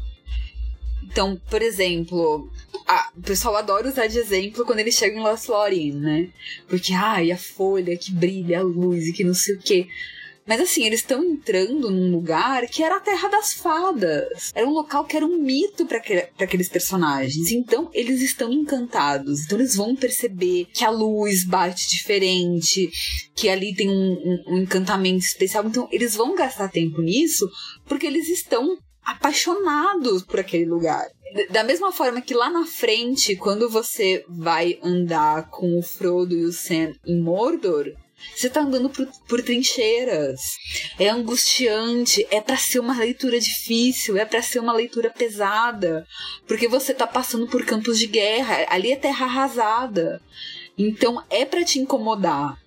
Então, 1.04 1.40
por 1.48 1.62
exemplo, 1.62 2.50
a, 2.86 3.10
o 3.16 3.22
pessoal 3.22 3.56
adora 3.56 3.88
usar 3.88 4.08
de 4.08 4.18
exemplo 4.18 4.64
quando 4.64 4.80
eles 4.80 4.96
chegam 4.96 5.20
em 5.20 5.22
Lost 5.22 5.48
Lorien, 5.48 5.92
né? 5.92 6.28
Porque, 6.68 6.92
ai, 6.92 7.30
a 7.30 7.38
folha 7.38 7.96
que 7.96 8.10
brilha, 8.10 8.58
a 8.58 8.62
luz 8.62 9.06
e 9.06 9.12
que 9.12 9.22
não 9.22 9.34
sei 9.34 9.54
o 9.54 9.60
quê. 9.60 9.86
Mas 10.46 10.60
assim, 10.60 10.84
eles 10.84 11.00
estão 11.00 11.24
entrando 11.24 11.90
num 11.90 12.10
lugar 12.10 12.66
que 12.66 12.82
era 12.82 12.96
a 12.96 13.00
Terra 13.00 13.28
das 13.28 13.54
Fadas. 13.54 14.52
Era 14.54 14.66
um 14.66 14.72
local 14.72 15.04
que 15.04 15.16
era 15.16 15.24
um 15.24 15.38
mito 15.38 15.86
para 15.86 15.98
aqueles 15.98 16.68
personagens. 16.68 17.50
Então, 17.50 17.90
eles 17.94 18.20
estão 18.20 18.52
encantados. 18.52 19.44
Então, 19.44 19.58
eles 19.58 19.74
vão 19.74 19.96
perceber 19.96 20.66
que 20.72 20.84
a 20.84 20.90
luz 20.90 21.44
bate 21.46 21.88
diferente, 21.88 22.90
que 23.34 23.48
ali 23.48 23.74
tem 23.74 23.88
um, 23.88 24.12
um, 24.12 24.44
um 24.48 24.58
encantamento 24.58 25.24
especial. 25.24 25.64
Então, 25.64 25.88
eles 25.90 26.14
vão 26.14 26.34
gastar 26.34 26.68
tempo 26.68 27.00
nisso 27.00 27.48
porque 27.86 28.06
eles 28.06 28.28
estão 28.28 28.76
apaixonados 29.02 30.22
por 30.24 30.40
aquele 30.40 30.66
lugar. 30.66 31.06
Da 31.50 31.64
mesma 31.64 31.90
forma 31.90 32.20
que 32.20 32.32
lá 32.32 32.48
na 32.48 32.64
frente, 32.64 33.34
quando 33.34 33.68
você 33.68 34.24
vai 34.28 34.78
andar 34.82 35.50
com 35.50 35.78
o 35.78 35.82
Frodo 35.82 36.34
e 36.34 36.44
o 36.44 36.52
Sam 36.52 36.92
em 37.04 37.20
Mordor, 37.20 37.92
você 38.34 38.48
tá 38.48 38.60
andando 38.60 38.90
por, 38.90 39.06
por 39.28 39.42
trincheiras. 39.42 40.40
É 40.98 41.08
angustiante, 41.08 42.26
é 42.30 42.40
para 42.40 42.56
ser 42.56 42.80
uma 42.80 42.96
leitura 42.96 43.38
difícil, 43.38 44.16
é 44.16 44.24
para 44.24 44.42
ser 44.42 44.58
uma 44.58 44.72
leitura 44.72 45.10
pesada, 45.10 46.06
porque 46.46 46.68
você 46.68 46.92
tá 46.92 47.06
passando 47.06 47.46
por 47.46 47.64
campos 47.64 47.98
de 47.98 48.06
guerra, 48.06 48.66
ali 48.68 48.92
é 48.92 48.96
terra 48.96 49.26
arrasada. 49.26 50.20
Então 50.76 51.22
é 51.30 51.44
para 51.44 51.64
te 51.64 51.78
incomodar. 51.78 52.58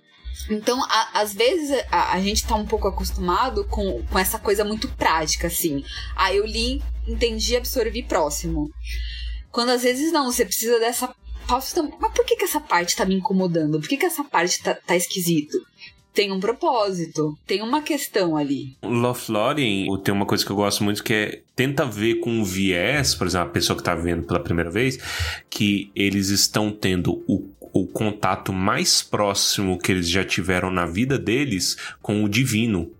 Então, 0.50 0.82
a, 0.84 1.20
às 1.20 1.34
vezes, 1.34 1.84
a, 1.90 2.14
a, 2.14 2.20
gente 2.20 2.46
tá 2.46 2.54
um 2.54 2.64
pouco 2.64 2.88
acostumado 2.88 3.66
com, 3.66 4.02
com 4.06 4.18
essa 4.18 4.38
coisa 4.38 4.64
muito 4.64 4.88
prática, 4.88 5.46
assim. 5.46 5.84
Ah, 6.16 6.32
eu 6.32 6.46
li, 6.46 6.82
entendi, 7.06 7.54
absorvi 7.54 8.02
próximo. 8.02 8.70
Quando 9.50 9.70
às 9.70 9.82
vezes 9.82 10.12
não, 10.12 10.30
você 10.30 10.44
precisa 10.44 10.78
dessa 10.78 11.14
pausa. 11.48 11.90
Mas 11.98 12.12
por 12.12 12.24
que, 12.24 12.36
que 12.36 12.44
essa 12.44 12.60
parte 12.60 12.94
tá 12.94 13.04
me 13.04 13.16
incomodando? 13.16 13.80
Por 13.80 13.88
que, 13.88 13.96
que 13.96 14.06
essa 14.06 14.22
parte 14.22 14.62
tá, 14.62 14.74
tá 14.74 14.94
esquisito? 14.94 15.58
tem 16.14 16.32
um 16.32 16.40
propósito, 16.40 17.38
tem 17.46 17.62
uma 17.62 17.80
questão 17.80 18.36
ali. 18.36 18.76
Lothlórien 18.82 19.86
tem 20.02 20.12
uma 20.12 20.26
coisa 20.26 20.44
que 20.44 20.50
eu 20.50 20.56
gosto 20.56 20.82
muito 20.82 21.04
que 21.04 21.14
é 21.14 21.42
tenta 21.54 21.84
ver 21.84 22.16
com 22.16 22.40
o 22.40 22.44
viés, 22.44 23.14
por 23.14 23.24
exemplo, 23.28 23.46
a 23.46 23.52
pessoa 23.52 23.76
que 23.76 23.82
está 23.82 23.94
vendo 23.94 24.26
pela 24.26 24.40
primeira 24.40 24.68
vez, 24.68 24.98
que 25.48 25.92
eles 25.94 26.28
estão 26.30 26.72
tendo 26.72 27.22
o 27.28 27.48
o 27.72 27.86
contato 27.86 28.52
mais 28.52 29.02
próximo 29.02 29.78
que 29.78 29.92
eles 29.92 30.08
já 30.08 30.24
tiveram 30.24 30.70
na 30.70 30.86
vida 30.86 31.18
deles 31.18 31.76
com 32.00 32.24
o 32.24 32.28
divino 32.28 32.90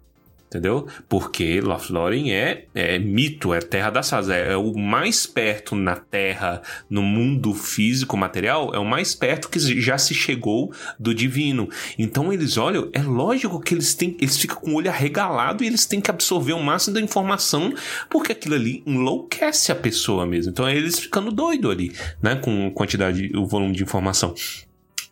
entendeu? 0.49 0.87
Porque 1.09 1.61
Lothlórien 1.61 2.33
é, 2.33 2.65
é 2.75 2.99
mito, 2.99 3.53
é 3.53 3.61
terra 3.61 3.91
das 3.91 4.09
fadas, 4.09 4.31
é, 4.31 4.53
é, 4.53 4.57
o 4.57 4.77
mais 4.77 5.27
perto 5.27 5.77
na 5.77 5.95
terra, 5.95 6.63
no 6.89 7.03
mundo 7.03 7.55
físico, 7.55 8.17
material, 8.17 8.75
é 8.75 8.79
o 8.79 8.85
mais 8.85 9.15
perto 9.15 9.49
que 9.49 9.59
já 9.59 9.99
se 9.99 10.15
chegou 10.15 10.73
do 10.99 11.15
divino. 11.15 11.69
Então 11.99 12.33
eles 12.33 12.57
olham, 12.57 12.89
é 12.93 13.03
lógico 13.03 13.61
que 13.61 13.75
eles 13.75 13.95
têm, 13.95 14.17
eles 14.21 14.39
ficam 14.39 14.57
com 14.57 14.73
o 14.73 14.75
olho 14.77 14.91
arregalado 14.91 15.63
e 15.63 15.67
eles 15.67 15.85
têm 15.87 16.01
que 16.01 16.11
absorver 16.11 16.55
o 16.55 16.63
máximo 16.63 16.95
da 16.95 17.01
informação, 17.01 17.73
porque 18.09 18.33
aquilo 18.33 18.55
ali 18.55 18.83
enlouquece 18.87 19.71
a 19.71 19.77
pessoa 19.77 20.27
mesmo. 20.27 20.51
Então 20.51 20.67
é 20.67 20.75
eles 20.75 20.99
ficando 20.99 21.31
doido 21.31 21.71
ali, 21.71 21.93
né, 22.23 22.37
com 22.37 22.71
quantidade, 22.71 23.31
o 23.37 23.47
volume 23.47 23.75
de 23.75 23.83
informação. 23.83 24.35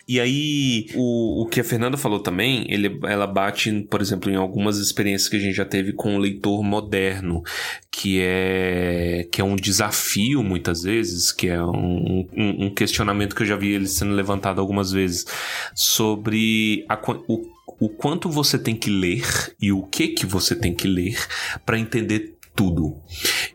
E 0.09 0.20
aí, 0.20 0.86
o, 0.94 1.42
o 1.42 1.46
que 1.46 1.61
a 1.61 1.64
Fernanda 1.64 1.96
falou 1.96 2.20
também, 2.20 2.64
ele, 2.68 2.98
ela 3.04 3.26
bate, 3.26 3.72
por 3.90 4.00
exemplo, 4.00 4.30
em 4.30 4.36
algumas 4.36 4.78
experiências 4.78 5.28
que 5.28 5.36
a 5.36 5.40
gente 5.40 5.54
já 5.54 5.64
teve 5.64 5.92
com 5.92 6.14
o 6.14 6.18
leitor 6.18 6.62
moderno, 6.62 7.42
que 7.90 8.20
é, 8.20 9.26
que 9.32 9.40
é 9.40 9.44
um 9.44 9.57
desafio 9.57 10.44
muitas 10.44 10.82
vezes, 10.82 11.32
que 11.32 11.48
é 11.48 11.61
um, 11.61 12.24
um, 12.36 12.66
um 12.66 12.70
questionamento 12.74 13.34
que 13.34 13.42
eu 13.42 13.46
já 13.46 13.57
vi 13.57 13.72
ele 13.72 13.88
sendo 13.88 14.12
levantado 14.12 14.61
algumas 14.61 14.92
vezes, 14.92 15.26
sobre 15.74 16.84
a, 16.88 16.96
o, 17.26 17.42
o 17.80 17.88
quanto 17.88 18.30
você 18.30 18.59
tem 18.59 18.76
que 18.76 18.90
ler 18.90 19.24
e 19.61 19.72
o 19.72 19.82
que 19.82 20.09
que 20.09 20.24
você 20.24 20.54
tem 20.54 20.72
que 20.72 20.86
ler 20.86 21.18
para 21.64 21.78
entender 21.78 22.36
tudo. 22.54 22.96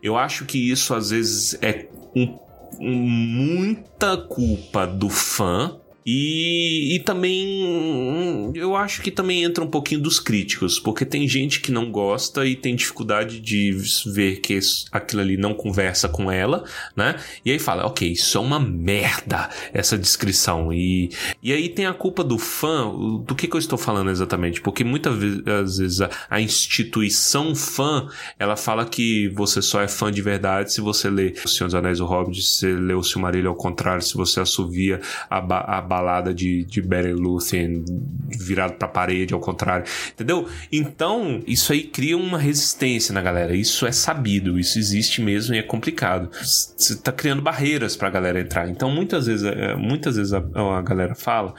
Eu 0.03 0.17
acho 0.17 0.45
que 0.45 0.69
isso 0.69 0.93
às 0.93 1.11
vezes 1.11 1.57
é 1.61 1.87
um, 2.15 2.37
muita 2.79 4.17
culpa 4.17 4.85
do 4.85 5.09
fã 5.09 5.80
e, 6.05 6.95
e 6.95 6.99
também 6.99 8.51
eu 8.55 8.75
acho 8.75 9.01
que 9.01 9.11
também 9.11 9.43
entra 9.43 9.63
um 9.63 9.67
pouquinho 9.67 10.01
dos 10.01 10.19
críticos, 10.19 10.79
porque 10.79 11.05
tem 11.05 11.27
gente 11.27 11.59
que 11.59 11.71
não 11.71 11.91
gosta 11.91 12.45
e 12.45 12.55
tem 12.55 12.75
dificuldade 12.75 13.39
de 13.39 13.77
ver 14.13 14.37
que 14.37 14.59
aquilo 14.91 15.21
ali 15.21 15.37
não 15.37 15.53
conversa 15.53 16.09
com 16.09 16.31
ela, 16.31 16.63
né? 16.95 17.15
E 17.45 17.51
aí 17.51 17.59
fala, 17.59 17.85
ok, 17.85 18.11
isso 18.11 18.37
é 18.37 18.41
uma 18.41 18.59
merda, 18.59 19.49
essa 19.73 19.97
descrição. 19.97 20.73
E, 20.73 21.11
e 21.41 21.53
aí 21.53 21.69
tem 21.69 21.85
a 21.85 21.93
culpa 21.93 22.23
do 22.23 22.37
fã, 22.37 22.91
do 23.25 23.35
que, 23.35 23.47
que 23.47 23.55
eu 23.55 23.59
estou 23.59 23.77
falando 23.77 24.09
exatamente? 24.09 24.61
Porque 24.61 24.83
muitas 24.83 25.15
vezes 25.17 26.01
a, 26.01 26.09
a 26.29 26.41
instituição 26.41 27.55
fã, 27.55 28.07
ela 28.39 28.55
fala 28.55 28.85
que 28.85 29.29
você 29.29 29.61
só 29.61 29.81
é 29.81 29.87
fã 29.87 30.11
de 30.11 30.21
verdade 30.21 30.73
se 30.73 30.81
você 30.81 31.09
lê 31.09 31.33
O 31.43 31.47
Senhor 31.47 31.67
dos 31.67 31.75
Anéis 31.75 31.99
o 31.99 32.05
Hobbit, 32.05 32.41
se 32.41 32.59
você 32.59 32.73
lê 32.73 32.93
O 32.93 33.03
Silmarillion 33.03 33.51
ao 33.51 33.55
contrário, 33.55 34.01
se 34.01 34.15
você 34.15 34.39
assovia 34.39 34.99
a, 35.29 35.37
a 35.77 35.81
balada 35.91 36.33
de, 36.33 36.63
de 36.63 36.81
Barry 36.81 37.11
Lúthien 37.11 37.83
virado 38.29 38.75
pra 38.75 38.87
parede, 38.87 39.33
ao 39.33 39.41
contrário, 39.41 39.85
entendeu? 40.13 40.47
Então, 40.71 41.43
isso 41.45 41.73
aí 41.73 41.83
cria 41.83 42.15
uma 42.15 42.37
resistência 42.37 43.13
na 43.13 43.21
galera. 43.21 43.53
Isso 43.53 43.85
é 43.85 43.91
sabido, 43.91 44.57
isso 44.57 44.79
existe 44.79 45.21
mesmo 45.21 45.53
e 45.53 45.57
é 45.57 45.61
complicado. 45.61 46.31
Você 46.31 46.95
tá 46.95 47.11
criando 47.11 47.41
barreiras 47.41 47.97
pra 47.97 48.09
galera 48.09 48.39
entrar. 48.39 48.69
Então, 48.69 48.89
muitas 48.89 49.25
vezes, 49.25 49.45
é, 49.45 49.75
muitas 49.75 50.15
vezes 50.15 50.31
a, 50.31 50.39
a 50.77 50.81
galera 50.81 51.13
fala. 51.13 51.53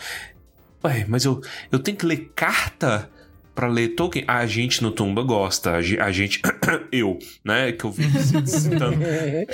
Ué, 0.82 1.04
mas 1.06 1.26
eu, 1.26 1.42
eu 1.70 1.78
tenho 1.78 1.98
que 1.98 2.06
ler 2.06 2.32
carta 2.34 3.10
para 3.54 3.68
ler 3.68 3.88
Tolkien, 3.88 4.24
a 4.26 4.46
gente 4.46 4.82
no 4.82 4.90
Tumba 4.90 5.22
gosta, 5.22 5.72
a 5.72 6.12
gente, 6.12 6.40
eu, 6.90 7.18
né, 7.44 7.72
que 7.72 7.84
eu 7.84 7.90
vi 7.90 8.04
citando 8.46 9.02
é, 9.02 9.46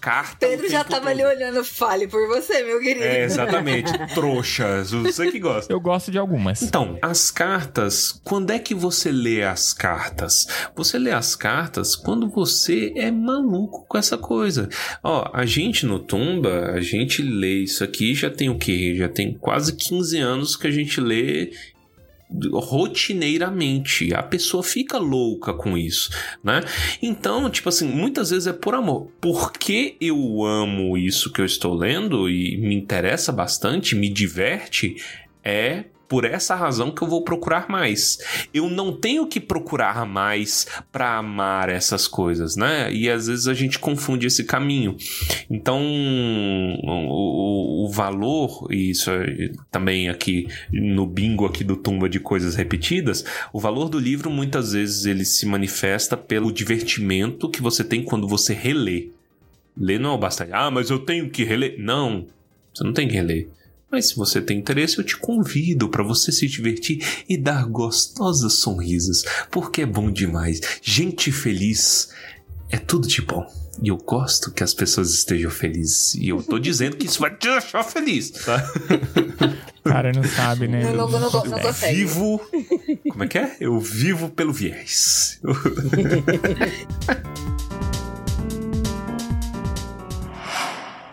carta. 0.00 0.46
Pedro 0.46 0.68
já 0.68 0.82
tava 0.82 1.00
todo. 1.00 1.08
ali 1.08 1.24
olhando, 1.24 1.64
fale 1.64 2.08
por 2.08 2.26
você, 2.28 2.62
meu 2.62 2.80
querido. 2.80 3.04
É, 3.04 3.24
exatamente, 3.24 3.92
trouxas, 4.14 4.90
você 4.90 5.30
que 5.30 5.38
gosta. 5.38 5.72
Eu 5.72 5.80
gosto 5.80 6.10
de 6.10 6.18
algumas. 6.18 6.62
Então, 6.62 6.98
as 7.02 7.30
cartas, 7.30 8.20
quando 8.24 8.50
é 8.50 8.58
que 8.58 8.74
você 8.74 9.12
lê 9.12 9.42
as 9.42 9.72
cartas? 9.72 10.46
Você 10.74 10.98
lê 10.98 11.12
as 11.12 11.36
cartas 11.36 11.94
quando 11.94 12.28
você 12.28 12.92
é 12.96 13.10
maluco 13.10 13.86
com 13.88 13.98
essa 13.98 14.18
coisa. 14.18 14.68
Ó, 15.02 15.30
a 15.32 15.44
gente 15.44 15.86
no 15.86 15.98
Tumba, 15.98 16.72
a 16.72 16.80
gente 16.80 17.22
lê 17.22 17.62
isso 17.62 17.84
aqui 17.84 18.14
já 18.14 18.30
tem 18.30 18.48
o 18.48 18.58
quê? 18.58 18.94
Já 18.96 19.08
tem 19.08 19.34
quase 19.34 19.74
15 19.76 20.18
anos 20.18 20.56
que 20.56 20.66
a 20.66 20.70
gente 20.70 21.00
lê 21.00 21.52
rotineiramente. 22.52 24.12
A 24.14 24.22
pessoa 24.22 24.62
fica 24.62 24.98
louca 24.98 25.52
com 25.52 25.76
isso, 25.76 26.10
né? 26.42 26.60
Então, 27.02 27.48
tipo 27.50 27.68
assim, 27.68 27.88
muitas 27.88 28.30
vezes 28.30 28.46
é 28.46 28.52
por 28.52 28.74
amor. 28.74 29.08
Porque 29.20 29.96
eu 30.00 30.44
amo 30.44 30.96
isso 30.98 31.32
que 31.32 31.40
eu 31.40 31.46
estou 31.46 31.74
lendo 31.74 32.28
e 32.28 32.56
me 32.56 32.74
interessa 32.74 33.32
bastante, 33.32 33.94
me 33.94 34.08
diverte, 34.08 34.96
é 35.42 35.84
por 36.08 36.24
essa 36.24 36.54
razão 36.54 36.90
que 36.90 37.02
eu 37.02 37.08
vou 37.08 37.22
procurar 37.22 37.68
mais. 37.68 38.18
Eu 38.52 38.68
não 38.68 38.92
tenho 38.92 39.26
que 39.26 39.40
procurar 39.40 40.06
mais 40.06 40.66
para 40.92 41.16
amar 41.16 41.68
essas 41.68 42.06
coisas, 42.06 42.56
né? 42.56 42.92
E 42.92 43.10
às 43.10 43.26
vezes 43.26 43.48
a 43.48 43.54
gente 43.54 43.78
confunde 43.78 44.26
esse 44.26 44.44
caminho. 44.44 44.96
Então, 45.50 45.82
o, 46.82 47.84
o 47.84 47.88
valor, 47.88 48.68
e 48.70 48.90
isso 48.90 49.10
é 49.10 49.50
também 49.70 50.08
aqui 50.08 50.48
no 50.72 51.06
bingo 51.06 51.46
aqui 51.46 51.64
do 51.64 51.76
Tumba 51.76 52.08
de 52.08 52.20
coisas 52.20 52.54
repetidas, 52.54 53.24
o 53.52 53.60
valor 53.60 53.88
do 53.88 53.98
livro 53.98 54.30
muitas 54.30 54.72
vezes 54.72 55.06
ele 55.06 55.24
se 55.24 55.46
manifesta 55.46 56.16
pelo 56.16 56.52
divertimento 56.52 57.50
que 57.50 57.62
você 57.62 57.82
tem 57.82 58.02
quando 58.02 58.28
você 58.28 58.52
relê. 58.52 59.08
Ler 59.76 59.98
não 59.98 60.10
é 60.10 60.14
o 60.14 60.18
bastante. 60.18 60.50
Ah, 60.52 60.70
mas 60.70 60.90
eu 60.90 61.00
tenho 61.00 61.28
que 61.28 61.42
reler. 61.42 61.76
Não, 61.78 62.26
você 62.72 62.84
não 62.84 62.92
tem 62.92 63.08
que 63.08 63.14
reler. 63.14 63.48
Mas 63.94 64.08
se 64.08 64.16
você 64.16 64.40
tem 64.40 64.58
interesse, 64.58 64.98
eu 64.98 65.04
te 65.04 65.16
convido 65.16 65.88
para 65.88 66.02
você 66.02 66.32
se 66.32 66.48
divertir 66.48 67.24
e 67.28 67.36
dar 67.36 67.64
gostosas 67.64 68.54
sonrisas, 68.54 69.22
porque 69.52 69.82
é 69.82 69.86
bom 69.86 70.10
demais. 70.10 70.60
Gente 70.82 71.30
feliz 71.30 72.08
é 72.70 72.76
tudo 72.76 73.06
de 73.06 73.22
bom. 73.22 73.46
E 73.80 73.86
eu 73.86 73.96
gosto 73.96 74.50
que 74.50 74.64
as 74.64 74.74
pessoas 74.74 75.14
estejam 75.14 75.48
felizes. 75.48 76.12
E 76.16 76.30
eu 76.30 76.42
tô 76.42 76.58
dizendo 76.58 76.96
que 76.96 77.06
isso 77.06 77.20
vai 77.20 77.32
te 77.36 77.48
deixar 77.48 77.84
feliz, 77.84 78.30
tá? 78.30 78.68
Cara, 79.84 80.10
não 80.12 80.24
sabe, 80.24 80.66
né? 80.66 80.82
Não, 80.82 81.08
não, 81.08 81.20
não, 81.20 81.30
não, 81.30 81.44
não 81.44 81.60
consegue. 81.60 81.98
Vivo. 81.98 82.40
Como 83.10 83.22
é 83.22 83.28
que 83.28 83.38
é? 83.38 83.56
Eu 83.60 83.78
vivo 83.78 84.28
pelo 84.28 84.52
viés. 84.52 85.40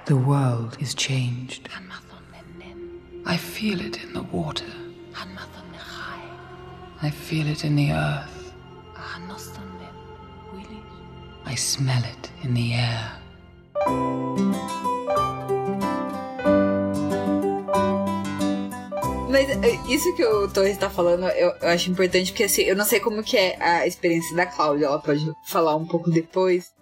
The 0.06 0.16
world 0.16 0.76
is 0.82 0.96
changed. 0.98 1.70
I 3.32 3.38
feel 3.38 3.80
it 3.80 4.04
in 4.04 4.12
the 4.12 4.24
water. 4.24 4.66
I 7.02 7.10
feel 7.10 7.48
it 7.48 7.64
in 7.64 7.78
the 7.78 7.94
earth. 7.94 8.54
I 11.46 11.56
smell 11.56 12.04
it 12.04 12.30
in 12.44 12.54
the 12.54 12.74
air. 12.74 13.12
Mas 19.30 19.50
é, 19.50 19.80
isso 19.88 20.14
que 20.14 20.26
o 20.26 20.50
Torres 20.50 20.78
tá 20.78 20.90
falando, 20.90 21.26
eu, 21.30 21.56
eu, 21.62 21.70
acho 21.70 21.90
importante, 21.90 22.34
porque 22.34 22.44
assim, 22.44 22.64
eu 22.64 22.76
não 22.76 22.84
sei 22.84 23.00
como 23.00 23.24
que 23.24 23.38
é 23.38 23.56
a 23.64 23.88
experiência 23.88 24.36
da 24.36 24.46
Cláudia, 24.46 24.88
ela 24.88 25.00
pode 25.00 25.26
falar 25.46 25.78
um 25.78 25.86
pouco 25.86 26.12
depois. 26.12 26.74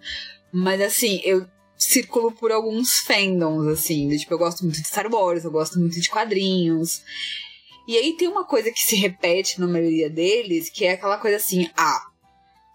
Mas 0.52 0.80
assim, 0.80 1.20
eu 1.24 1.46
circulo 1.84 2.32
por 2.32 2.52
alguns 2.52 2.98
fandoms, 3.00 3.66
assim. 3.66 4.16
Tipo, 4.16 4.34
eu 4.34 4.38
gosto 4.38 4.62
muito 4.62 4.80
de 4.80 4.86
Star 4.86 5.12
Wars, 5.12 5.44
eu 5.44 5.50
gosto 5.50 5.78
muito 5.78 6.00
de 6.00 6.08
quadrinhos. 6.08 7.02
E 7.86 7.96
aí 7.96 8.12
tem 8.12 8.28
uma 8.28 8.44
coisa 8.44 8.70
que 8.70 8.80
se 8.80 8.96
repete 8.96 9.58
na 9.58 9.66
maioria 9.66 10.08
deles, 10.08 10.70
que 10.70 10.84
é 10.84 10.92
aquela 10.92 11.18
coisa 11.18 11.36
assim, 11.38 11.68
ah, 11.76 12.09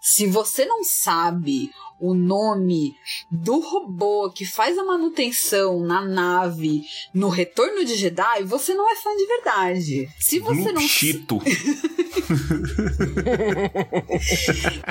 se 0.06 0.24
você 0.24 0.64
não 0.64 0.84
sabe 0.84 1.72
o 1.98 2.14
nome 2.14 2.94
do 3.28 3.58
robô 3.58 4.30
que 4.30 4.44
faz 4.46 4.78
a 4.78 4.84
manutenção 4.84 5.80
na 5.80 6.00
nave 6.00 6.84
no 7.12 7.28
Retorno 7.28 7.84
de 7.84 7.96
Jedi, 7.96 8.44
você 8.44 8.72
não 8.72 8.88
é 8.88 8.94
fã 8.94 9.10
de 9.16 9.26
verdade. 9.26 10.08
Se 10.20 10.38
você 10.38 10.70
não. 10.70 10.80
Chito. 10.80 11.40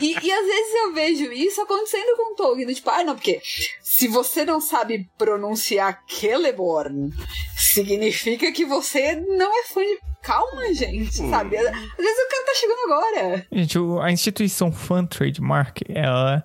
e, 0.01 0.11
e 0.22 0.32
às 0.32 0.45
vezes 0.45 0.76
eu 0.76 0.93
vejo 0.93 1.32
isso 1.32 1.61
acontecendo 1.61 2.18
com 2.18 2.36
Tolkien, 2.36 2.74
tipo, 2.74 2.89
ah, 2.89 3.05
não, 3.05 3.16
porque 3.16 3.41
se 3.82 4.09
você 4.09 4.43
não 4.43 4.59
sabe 4.59 5.09
pronunciar 5.18 6.03
Celeborn, 6.09 7.13
significa 7.57 8.51
que 8.51 8.66
você 8.66 9.16
não 9.16 9.57
é 9.61 9.63
fã 9.63 9.82
de 9.82 9.97
calma, 10.26 10.73
gente, 10.73 11.15
sabe? 11.30 11.57
Às 11.57 11.63
vezes 11.63 12.26
o 12.26 12.30
cara 12.30 12.45
tá 12.45 12.53
chegando 12.55 12.93
agora. 12.93 13.45
Gente, 13.51 13.78
a 14.01 14.11
instituição 14.11 14.71
Fan 14.71 15.05
Trademark, 15.05 15.82
ela 15.89 16.43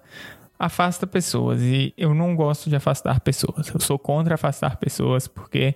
afasta 0.59 1.07
pessoas. 1.07 1.61
E 1.63 1.95
eu 1.97 2.15
não 2.15 2.37
gosto 2.37 2.69
de 2.69 2.77
afastar 2.77 3.21
pessoas. 3.21 3.69
Eu 3.69 3.81
sou 3.81 3.99
contra 3.99 4.35
afastar 4.35 4.77
pessoas 4.77 5.27
porque 5.27 5.75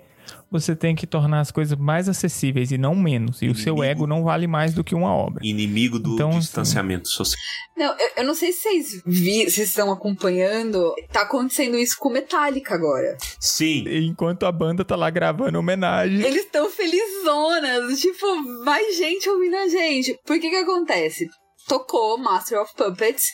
você 0.61 0.77
tem 0.77 0.95
que 0.95 1.07
tornar 1.07 1.41
as 1.41 1.51
coisas 1.51 1.77
mais 1.77 2.09
acessíveis 2.09 2.71
e 2.71 2.79
não 2.79 2.95
menos. 2.95 3.43
E 3.43 3.47
Inimigo. 3.47 3.61
o 3.61 3.63
seu 3.63 3.83
ego 3.83 4.07
não 4.07 4.23
vale 4.23 4.47
mais 4.47 4.73
do 4.73 4.85
que 4.85 4.95
uma 4.95 5.13
obra. 5.13 5.45
Inimigo 5.45 5.99
do 5.99 6.15
então, 6.15 6.31
assim, 6.31 6.39
distanciamento 6.39 7.09
assim, 7.09 7.17
social. 7.17 7.43
Não, 7.77 7.93
eu, 7.99 8.11
eu, 8.19 8.25
não 8.25 8.35
sei 8.35 8.53
se 8.53 8.63
vocês, 8.63 9.03
vi, 9.05 9.51
se 9.51 9.63
estão 9.63 9.91
acompanhando. 9.91 10.95
Tá 11.13 11.23
acontecendo 11.23 11.77
isso 11.77 11.99
com 11.99 12.09
Metallica 12.09 12.75
agora. 12.75 13.17
Sim. 13.41 13.85
Enquanto 13.89 14.47
a 14.47 14.53
banda 14.53 14.85
tá 14.85 14.95
lá 14.95 15.11
gravando 15.11 15.59
homenagem. 15.59 16.23
Eles 16.25 16.45
estão 16.45 16.71
felizonas. 16.71 18.01
Tipo, 18.01 18.37
mais 18.65 18.97
gente 18.97 19.29
ouvindo 19.29 19.57
a 19.57 19.69
gente. 19.69 20.19
Por 20.25 20.39
que 20.39 20.51
que 20.51 20.57
acontece? 20.57 21.29
Tocou 21.67 22.17
Master 22.17 22.61
of 22.61 22.73
Puppets 22.77 23.25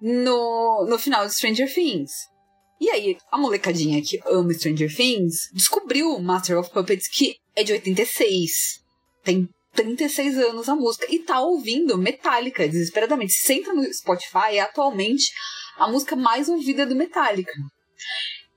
no, 0.00 0.86
no 0.88 0.98
final 0.98 1.26
de 1.26 1.34
Stranger 1.34 1.72
Things. 1.72 2.29
E 2.80 2.88
aí, 2.88 3.18
a 3.30 3.36
molecadinha 3.36 4.00
que 4.02 4.18
ama 4.24 4.54
Stranger 4.54 4.94
Things 4.94 5.50
descobriu 5.52 6.18
Master 6.18 6.58
of 6.58 6.70
Puppets, 6.70 7.08
que 7.08 7.36
é 7.54 7.62
de 7.62 7.72
86. 7.74 8.80
Tem 9.22 9.46
36 9.74 10.38
anos 10.38 10.68
a 10.68 10.74
música. 10.74 11.06
E 11.10 11.18
tá 11.18 11.40
ouvindo 11.40 11.98
Metallica 11.98 12.66
desesperadamente. 12.66 13.34
Se 13.34 13.52
entra 13.52 13.74
no 13.74 13.84
Spotify, 13.92 14.54
é 14.54 14.60
atualmente 14.60 15.30
a 15.76 15.88
música 15.88 16.16
mais 16.16 16.48
ouvida 16.48 16.86
do 16.86 16.96
Metallica. 16.96 17.52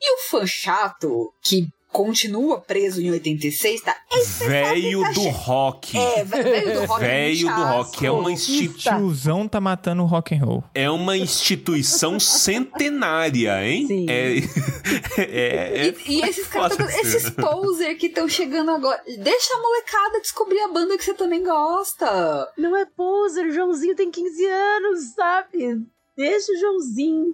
E 0.01 0.15
o 0.15 0.17
fã 0.29 0.47
chato, 0.47 1.33
que 1.41 1.67
continua 1.93 2.59
preso 2.59 2.99
em 2.99 3.09
86, 3.11 3.81
tá? 3.81 3.95
Esse 4.11 4.45
Velho 4.45 5.01
tá 5.03 5.11
do 5.11 5.21
rock. 5.29 5.97
É, 5.97 6.23
ve- 6.25 6.43
velho 6.43 6.73
do 6.81 6.85
rock. 6.87 6.99
Velho 7.01 7.47
do 7.55 7.63
rock. 7.63 8.05
É 8.05 8.11
uma, 8.11 8.33
Isso. 8.33 8.51
institu 8.51 8.79
Tiozão 8.79 9.47
tá 9.47 9.61
matando 9.61 10.01
o 10.03 10.05
rock 10.05 10.35
and 10.35 10.43
roll. 10.43 10.63
é 10.75 10.89
uma 10.89 11.15
instituição 11.15 12.19
centenária, 12.19 13.63
hein? 13.65 13.87
Sim. 13.87 14.05
É, 14.09 14.37
é, 15.21 15.87
é- 15.87 15.95
E, 16.07 16.19
e 16.19 16.21
esses 16.21 16.47
caras, 16.47 16.75
tão- 16.75 16.89
esses 16.89 17.29
poser 17.29 17.95
que 17.97 18.07
estão 18.07 18.27
chegando 18.27 18.71
agora. 18.71 19.01
Deixa 19.19 19.53
a 19.53 19.61
molecada 19.61 20.19
descobrir 20.21 20.59
a 20.61 20.67
banda 20.67 20.97
que 20.97 21.03
você 21.05 21.13
também 21.13 21.43
gosta. 21.43 22.47
Não 22.57 22.75
é 22.75 22.85
poser, 22.85 23.45
o 23.47 23.51
Joãozinho 23.51 23.95
tem 23.95 24.09
15 24.09 24.45
anos, 24.45 25.13
sabe? 25.15 25.79
Deixa 26.17 26.51
o 26.51 26.57
Joãozinho. 26.59 27.33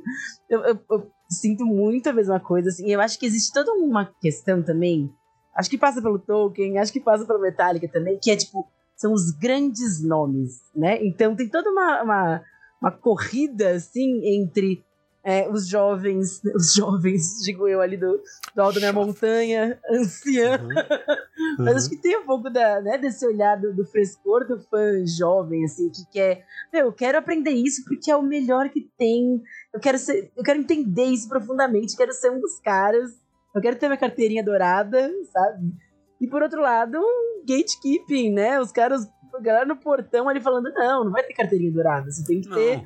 Eu, 0.50 0.60
eu- 0.66 0.80
eu 0.92 1.12
sinto 1.30 1.66
muito 1.66 2.10
a 2.10 2.14
mesma 2.14 2.40
coisa, 2.40 2.70
assim. 2.70 2.90
Eu 2.90 3.00
acho 3.00 3.20
que 3.20 3.26
existe 3.26 3.54
toda 3.54 3.72
uma 3.74 4.06
questão 4.22 4.64
também. 4.64 5.14
Acho 5.56 5.70
que 5.70 5.78
passa 5.78 6.02
pelo 6.02 6.20
Tolkien, 6.20 6.78
acho 6.78 6.92
que 6.92 7.00
passa 7.00 7.26
pelo 7.26 7.42
Metallica 7.42 7.88
também, 7.88 8.18
que 8.18 8.32
é 8.32 8.36
tipo, 8.36 8.68
são 8.96 9.14
os 9.14 9.32
grandes 9.32 10.02
nomes, 10.02 10.62
né? 10.76 11.04
Então 11.04 11.36
tem 11.36 11.50
toda 11.50 11.70
uma, 11.70 12.04
uma, 12.04 12.42
uma 12.82 12.92
corrida, 12.92 13.72
assim, 13.72 14.22
entre 14.24 14.84
é, 15.24 15.50
os 15.50 15.68
jovens, 15.68 16.42
os 16.56 16.74
jovens, 16.74 17.40
digo 17.44 17.68
eu, 17.68 17.82
ali 17.82 17.98
do, 17.98 18.22
do 18.56 18.62
alto 18.62 18.76
da 18.76 18.92
minha 18.92 18.94
montanha, 18.94 19.80
anciã, 19.90 20.60
Uhum. 20.60 21.66
mas 21.66 21.78
acho 21.78 21.90
que 21.90 21.98
tem 21.98 22.18
um 22.18 22.26
pouco 22.26 22.50
da, 22.50 22.82
né, 22.82 22.98
desse 22.98 23.26
olhar 23.26 23.56
do, 23.56 23.74
do 23.74 23.86
frescor 23.86 24.46
do 24.46 24.60
fã 24.60 25.06
jovem, 25.06 25.64
assim, 25.66 25.90
que 25.90 26.06
quer. 26.12 26.46
Meu, 26.72 26.88
eu 26.88 26.94
quero 26.94 27.18
aprender 27.18 27.52
isso 27.52 27.84
porque 27.86 28.12
é 28.12 28.16
o 28.16 28.22
melhor 28.24 28.70
que 28.70 28.90
tem. 28.98 29.42
Eu 29.74 29.80
quero 29.80 29.98
ser. 29.98 30.32
Eu 30.36 30.44
quero 30.44 30.60
entender 30.60 31.06
isso 31.06 31.28
profundamente, 31.28 31.96
quero 31.96 32.14
ser 32.14 32.32
um 32.32 32.40
dos 32.40 32.60
caras. 32.60 33.12
Eu 33.54 33.62
quero 33.62 33.78
ter 33.78 33.88
minha 33.88 33.98
carteirinha 33.98 34.44
dourada, 34.44 35.12
sabe? 35.32 35.74
E 36.22 36.28
por 36.28 36.42
outro 36.42 36.62
lado, 36.62 37.02
gatekeeping, 37.48 38.32
né? 38.32 38.60
Os 38.60 38.72
caras, 38.72 39.08
a 39.34 39.42
galera 39.42 39.66
no 39.66 39.78
portão 39.78 40.28
ali 40.28 40.42
falando, 40.42 40.72
não, 40.74 41.06
não 41.06 41.12
vai 41.12 41.24
ter 41.24 41.34
carteirinha 41.34 41.72
dourada, 41.72 42.12
você 42.12 42.24
tem 42.26 42.42
que 42.42 42.50
ter. 42.50 42.78
Não. 42.78 42.86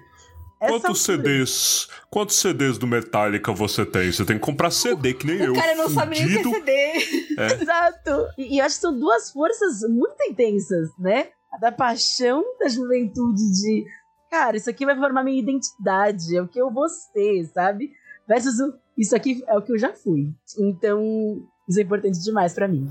essa 0.61 0.79
Quantos 0.79 1.09
altura." 1.09 1.29
CDs? 1.29 1.87
Quantos 2.09 2.35
CDs 2.35 2.77
do 2.77 2.87
Metallica 2.87 3.51
você 3.51 3.85
tem? 3.85 4.11
Você 4.11 4.23
tem 4.23 4.37
que 4.37 4.45
comprar 4.45 4.71
CD, 4.71 5.13
que 5.13 5.25
nem 5.25 5.37
eu. 5.37 5.53
o 5.53 5.55
cara 5.55 5.75
não 5.75 5.89
sabe 5.89 6.19
nem 6.19 6.37
o 6.37 6.41
que 6.41 6.69
é. 6.69 6.99
CD. 6.99 7.35
Exato. 7.61 8.27
E, 8.37 8.55
e 8.55 8.59
eu 8.59 8.65
acho 8.65 8.75
que 8.75 8.81
são 8.81 8.97
duas 8.97 9.31
forças 9.31 9.81
muito 9.89 10.15
intensas, 10.29 10.89
né? 10.99 11.29
A 11.51 11.57
da 11.57 11.71
paixão 11.71 12.43
da 12.59 12.67
juventude 12.67 13.51
de, 13.51 13.85
cara, 14.33 14.57
isso 14.57 14.67
aqui 14.67 14.83
vai 14.83 14.97
formar 14.97 15.23
minha 15.23 15.39
identidade, 15.39 16.35
é 16.35 16.41
o 16.41 16.47
que 16.47 16.59
eu 16.59 16.71
vou 16.71 16.89
ser, 16.89 17.45
sabe? 17.53 17.91
Versus 18.27 18.59
o, 18.59 18.73
isso 18.97 19.15
aqui 19.15 19.43
é 19.47 19.55
o 19.55 19.61
que 19.61 19.71
eu 19.71 19.77
já 19.77 19.93
fui. 19.93 20.33
Então, 20.57 21.47
isso 21.67 21.79
é 21.79 21.83
importante 21.83 22.21
demais 22.21 22.53
pra 22.53 22.67
mim. 22.67 22.89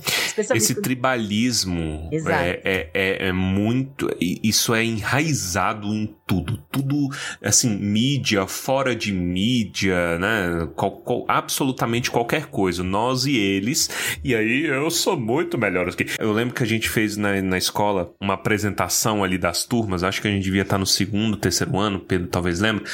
Esse 0.54 0.74
quando- 0.74 0.82
tribalismo 0.82 2.08
é, 2.10 2.60
é, 2.64 2.90
é, 2.94 3.28
é 3.28 3.32
muito. 3.32 4.08
Isso 4.20 4.74
é 4.74 4.82
enraizado 4.82 5.88
em 5.88 6.14
tudo. 6.26 6.56
Tudo, 6.70 7.08
assim, 7.42 7.68
mídia, 7.76 8.46
fora 8.46 8.96
de 8.96 9.12
mídia, 9.12 10.18
né? 10.18 10.68
Qual- 10.74 10.96
qual- 11.02 11.24
absolutamente 11.28 12.10
qualquer 12.10 12.46
coisa. 12.46 12.82
Nós 12.82 13.26
e 13.26 13.36
eles. 13.36 13.90
E 14.24 14.34
aí 14.34 14.64
eu 14.64 14.90
sou 14.90 15.18
muito 15.20 15.58
melhor 15.58 15.86
aqui. 15.88 16.06
Eu 16.18 16.32
lembro 16.32 16.54
que 16.54 16.62
a 16.62 16.66
gente 16.66 16.88
fez 16.88 17.16
na, 17.18 17.42
na 17.42 17.58
escola 17.58 18.12
uma 18.20 18.34
apresentação 18.34 19.22
ali 19.22 19.36
das 19.36 19.64
turmas. 19.66 20.02
Acho 20.02 20.22
que 20.22 20.28
a 20.28 20.30
gente 20.30 20.44
devia 20.44 20.62
estar 20.62 20.78
no 20.78 20.86
segundo, 20.86 21.36
terceiro 21.36 21.78
ano. 21.78 22.00
Pedro 22.00 22.28
talvez 22.28 22.58
lembre. 22.60 22.84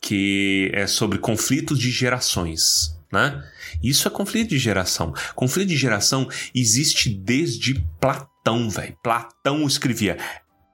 Que 0.00 0.70
é 0.72 0.86
sobre 0.86 1.18
conflitos 1.18 1.78
de 1.78 1.90
gerações, 1.90 2.96
né? 3.12 3.42
Isso 3.82 4.06
é 4.08 4.10
conflito 4.10 4.48
de 4.50 4.58
geração. 4.58 5.12
Conflito 5.34 5.68
de 5.68 5.76
geração 5.76 6.28
existe 6.54 7.10
desde 7.10 7.74
Platão, 8.00 8.68
velho. 8.70 8.96
Platão 9.02 9.66
escrevia. 9.66 10.16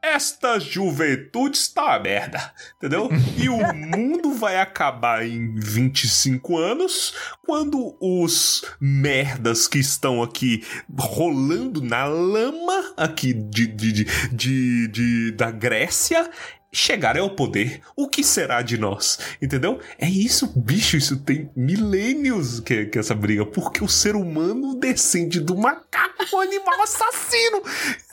Esta 0.05 0.59
juventude 0.59 1.57
está 1.57 1.95
a 1.95 2.01
merda, 2.01 2.53
entendeu? 2.77 3.09
E 3.39 3.49
o 3.49 3.73
mundo 3.73 4.35
vai 4.35 4.59
acabar 4.61 5.25
em 5.25 5.55
25 5.55 6.59
anos 6.59 7.15
quando 7.47 7.97
os 8.01 8.65
merdas 8.81 9.69
que 9.69 9.79
estão 9.79 10.21
aqui 10.21 10.65
rolando 10.99 11.81
na 11.81 12.05
lama 12.05 12.93
aqui 12.97 13.33
de, 13.33 13.69
de, 13.69 13.93
de, 13.93 14.05
de- 14.33 14.89
de- 14.89 15.31
da 15.37 15.53
Grécia 15.53 16.29
chegarem 16.73 17.21
ao 17.21 17.31
poder. 17.31 17.83
O 17.95 18.09
que 18.09 18.25
será 18.25 18.63
de 18.63 18.79
nós? 18.79 19.19
Entendeu? 19.41 19.79
É 19.99 20.09
isso, 20.09 20.47
bicho. 20.57 20.97
Isso 20.97 21.19
tem 21.19 21.51
milênios 21.55 22.61
que, 22.61 22.87
que 22.87 22.99
essa 22.99 23.15
briga. 23.15 23.45
Porque 23.45 23.85
o 23.85 23.89
ser 23.89 24.17
humano 24.17 24.75
descende 24.75 25.41
do 25.41 25.57
macaco, 25.57 26.25
um 26.33 26.41
animal 26.41 26.83
assassino. 26.83 27.63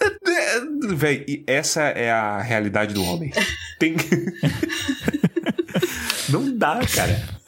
É, 0.01 0.05
é, 0.07 0.61
Véi, 0.93 1.25
e 1.27 1.43
essa 1.47 1.83
é 1.83 2.11
a 2.11 2.41
realidade 2.41 2.93
do 2.93 3.03
homem. 3.03 3.31
Tem. 3.79 3.95
Não 6.29 6.55
dá, 6.57 6.79
cara. 6.93 7.39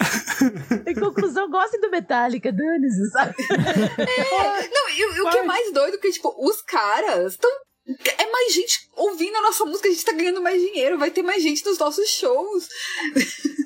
Em 0.88 0.96
conclusão, 0.96 1.50
gostem 1.50 1.80
do 1.80 1.92
Metallica, 1.92 2.52
dane-se, 2.52 3.12
sabe? 3.12 3.36
Não, 3.50 4.90
e, 4.90 5.18
e 5.18 5.22
o 5.22 5.30
que 5.30 5.38
é 5.38 5.44
mais 5.44 5.72
doido 5.72 5.96
é 5.96 5.98
que, 6.00 6.12
tipo, 6.12 6.34
os 6.40 6.62
caras 6.62 7.34
estão. 7.34 7.50
É 7.88 8.32
mais 8.32 8.54
gente 8.54 8.88
ouvindo 8.96 9.36
a 9.38 9.42
nossa 9.42 9.66
música, 9.66 9.88
a 9.88 9.92
gente 9.92 10.06
tá 10.06 10.12
ganhando 10.12 10.42
mais 10.42 10.62
dinheiro, 10.62 11.00
vai 11.00 11.10
ter 11.10 11.24
mais 11.24 11.42
gente 11.42 11.66
nos 11.66 11.78
nossos 11.78 12.10
shows. 12.10 12.68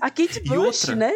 A 0.01 0.09
Kate 0.09 0.39
Bush, 0.41 0.83
outra? 0.83 0.95
né? 0.95 1.13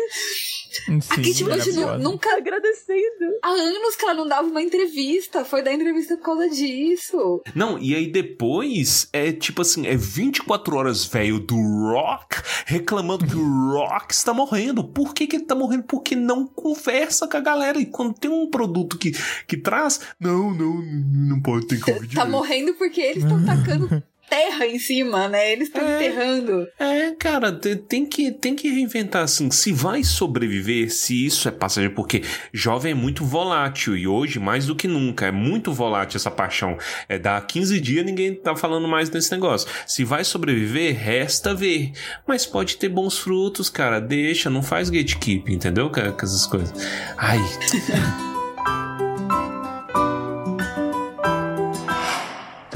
Sim, 0.69 0.99
a 1.09 1.15
Kate 1.15 1.21
Bush 1.21 1.43
nu- 1.43 1.49
maravilhosa. 1.49 1.97
nunca. 1.97 2.29
Agradecendo. 2.37 3.39
Há 3.43 3.49
anos 3.49 3.95
que 3.95 4.05
ela 4.05 4.13
não 4.13 4.27
dava 4.27 4.47
uma 4.47 4.61
entrevista. 4.61 5.43
Foi 5.45 5.61
dar 5.63 5.73
entrevista 5.73 6.15
por 6.17 6.23
causa 6.23 6.49
disso. 6.49 7.41
Não, 7.55 7.77
e 7.79 7.95
aí 7.95 8.07
depois 8.11 9.07
é 9.11 9.31
tipo 9.31 9.61
assim, 9.61 9.85
é 9.87 9.95
24 9.95 10.75
horas 10.75 11.05
velho 11.05 11.39
do 11.39 11.55
Rock 11.55 12.37
reclamando 12.65 13.25
que 13.25 13.35
o 13.35 13.71
Rock 13.73 14.13
está 14.13 14.33
morrendo. 14.33 14.83
Por 14.83 15.13
que, 15.13 15.27
que 15.27 15.37
ele 15.37 15.45
tá 15.45 15.55
morrendo? 15.55 15.83
Porque 15.83 16.15
não 16.15 16.45
conversa 16.47 17.27
com 17.27 17.37
a 17.37 17.41
galera. 17.41 17.79
E 17.79 17.85
quando 17.85 18.13
tem 18.13 18.29
um 18.31 18.49
produto 18.49 18.97
que, 18.97 19.11
que 19.47 19.57
traz, 19.57 19.99
não, 20.19 20.51
não, 20.53 20.81
não 20.81 21.41
pode 21.41 21.67
ter 21.67 21.79
Covid. 21.79 22.15
Tá 22.15 22.25
morrendo 22.25 22.73
porque 22.75 23.01
eles 23.01 23.23
estão 23.23 23.43
tacando 23.45 24.03
terra 24.29 24.65
em 24.67 24.77
cima, 24.79 25.27
né? 25.27 25.51
Eles 25.51 25.67
estão 25.67 25.81
É. 25.87 25.95
enterrando. 25.95 26.67
É, 26.79 27.11
cara, 27.17 27.51
te- 27.51 27.75
tem 27.75 28.05
que, 28.05 28.31
tem 28.31 28.55
que 28.55 28.69
reinventar 28.69 29.23
assim. 29.23 29.49
Se 29.51 29.71
vai 29.71 30.03
sobreviver, 30.03 30.91
se 30.91 31.25
isso 31.25 31.47
é 31.47 31.51
passageiro, 31.51 31.95
porque 31.95 32.21
jovem 32.53 32.91
é 32.91 32.95
muito 32.95 33.25
volátil 33.25 33.97
e 33.97 34.07
hoje 34.07 34.39
mais 34.39 34.65
do 34.65 34.75
que 34.75 34.87
nunca 34.87 35.25
é 35.27 35.31
muito 35.31 35.73
volátil 35.73 36.17
essa 36.17 36.31
paixão. 36.31 36.77
É 37.07 37.17
dá 37.17 37.39
15 37.41 37.79
dias 37.79 38.05
ninguém 38.05 38.33
tá 38.35 38.55
falando 38.55 38.87
mais 38.87 39.09
desse 39.09 39.31
negócio. 39.31 39.67
Se 39.87 40.03
vai 40.03 40.23
sobreviver, 40.23 40.95
resta 40.97 41.53
ver. 41.53 41.91
Mas 42.27 42.45
pode 42.45 42.77
ter 42.77 42.89
bons 42.89 43.17
frutos, 43.17 43.69
cara. 43.69 43.99
Deixa, 43.99 44.49
não 44.49 44.61
faz 44.61 44.89
gatekeep, 44.89 45.51
entendeu? 45.51 45.89
Com 45.89 45.99
essas 45.99 46.45
coisas. 46.45 46.73
Ai, 47.17 47.39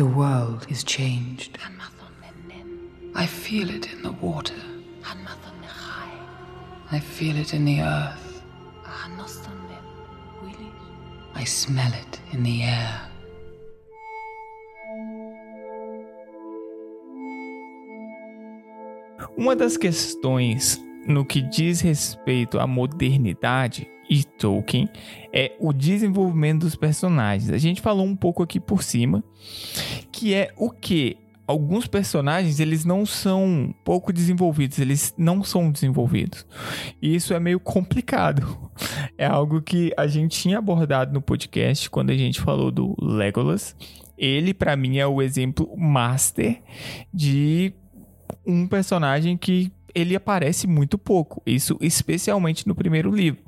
The 0.04 0.10
world 0.10 0.68
is 0.70 0.84
changed. 0.84 1.58
I 3.16 3.26
feel 3.26 3.70
it 3.70 3.93
in 3.93 4.01
the 4.01 4.12
water. 4.12 4.62
I 6.91 6.99
feel 6.99 7.38
it 7.38 7.54
in 7.54 7.64
the 7.64 7.80
earth. 7.80 8.43
I 11.34 11.45
smell 11.45 11.93
it 11.93 12.20
in 12.34 12.43
the 12.43 12.64
air. 12.64 13.01
Uma 19.38 19.56
das 19.56 19.78
questões 19.78 20.78
no 21.08 21.24
que 21.24 21.41
diz 21.41 21.80
respeito 21.80 22.60
à 22.60 22.68
modernidade 22.68 23.89
e 24.10 24.24
Tolkien 24.24 24.89
é 25.32 25.54
o 25.60 25.74
desenvolvimento 25.74 26.62
dos 26.62 26.76
personagens. 26.76 27.49
A 27.49 27.58
gente 27.58 27.82
falou 27.82 28.06
um 28.06 28.16
pouco 28.16 28.43
aqui 28.43 28.60
por 28.60 28.84
cima, 28.84 29.24
que 30.12 30.34
é 30.34 30.51
o 30.58 30.70
que 30.70 31.18
alguns 31.47 31.88
personagens 31.88 32.60
eles 32.60 32.86
não 32.86 33.06
são 33.06 33.74
pouco 33.84 34.14
desenvolvidos, 34.14 34.80
eles 34.80 35.14
não 35.18 35.43
são 35.43 35.72
desenvolvidos. 35.72 36.45
E 37.01 37.16
isso 37.16 37.34
é 37.34 37.39
meio 37.39 37.60
complicado. 37.60 38.58
É 39.16 39.28
algo 39.28 39.62
que 39.62 39.93
a 39.95 40.08
gente 40.08 40.39
tinha 40.39 40.58
abordado 40.58 41.14
no 41.14 41.22
podcast 41.22 41.88
quando 41.89 42.10
a 42.10 42.16
gente 42.16 42.41
falou 42.41 42.72
do 42.72 42.95
Legolas. 42.99 43.76
Ele 44.18 44.54
para 44.54 44.76
mim 44.76 44.97
é 44.97 45.06
o 45.06 45.22
exemplo 45.22 45.70
master 45.78 46.60
de 47.14 47.72
um 48.45 48.66
personagem 48.68 49.38
que 49.38 49.72
ele 49.96 50.16
aparece 50.16 50.66
muito 50.68 50.98
pouco, 50.98 51.41
isso 51.46 51.78
especialmente 51.82 52.68
no 52.68 52.76
primeiro 52.76 53.12
livro. 53.12 53.41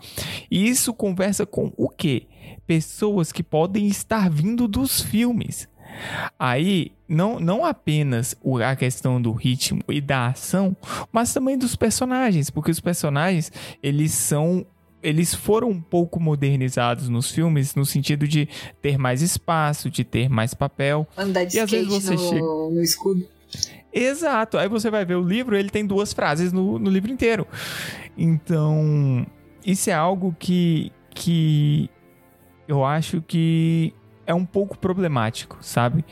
E 0.50 0.68
isso 0.68 0.94
conversa 0.94 1.46
com 1.46 1.72
o 1.78 1.90
quê? 1.90 2.28
Pessoas 2.68 3.32
que 3.32 3.44
podem 3.44 3.88
estar 3.88 4.30
vindo 4.30 4.68
dos 4.68 5.02
filmes. 5.02 5.68
Aí, 6.38 6.92
não, 7.08 7.40
não 7.40 7.64
apenas 7.64 8.36
a 8.66 8.76
questão 8.76 9.22
do 9.22 9.32
ritmo 9.32 9.82
e 9.88 10.02
da 10.02 10.28
ação, 10.28 10.76
mas 11.12 11.34
também 11.34 11.58
dos 11.58 11.76
personagens, 11.76 12.50
porque 12.50 12.72
os 12.72 12.80
personagens, 12.80 13.52
eles 13.82 14.12
são 14.12 14.66
eles 15.04 15.36
foram 15.36 15.70
um 15.70 15.80
pouco 15.80 16.20
modernizados 16.20 17.08
nos 17.10 17.30
filmes, 17.30 17.76
no 17.76 17.86
sentido 17.86 18.28
de 18.28 18.50
ter 18.82 18.98
mais 18.98 19.22
espaço, 19.22 19.88
de 19.88 20.04
ter 20.04 20.28
mais 20.28 20.56
papel. 20.56 21.08
Andar 21.16 21.44
de 21.44 21.58
E 21.58 21.60
às 21.60 21.70
vezes 21.70 21.88
você 21.88 22.14
no, 22.16 22.18
chega- 22.18 22.42
no 22.42 22.82
escudo. 22.82 23.28
Exato. 23.96 24.58
Aí 24.58 24.68
você 24.68 24.92
vai 24.92 25.06
ver 25.06 25.16
o 25.16 25.26
livro, 25.26 25.56
ele 25.56 25.70
tem 25.70 25.86
duas 25.86 26.12
frases 26.12 26.52
no, 26.52 26.78
no 26.78 26.90
livro 26.90 27.10
inteiro. 27.10 27.48
Então, 28.18 29.26
isso 29.66 29.90
é 29.90 29.94
algo 29.94 30.36
que, 30.38 30.92
que 31.12 31.90
eu 32.68 32.84
acho 32.84 33.22
que 33.22 33.94
é 34.28 34.34
um 34.34 34.46
pouco 34.46 34.78
problemático, 34.78 35.58
sabe? 35.62 36.04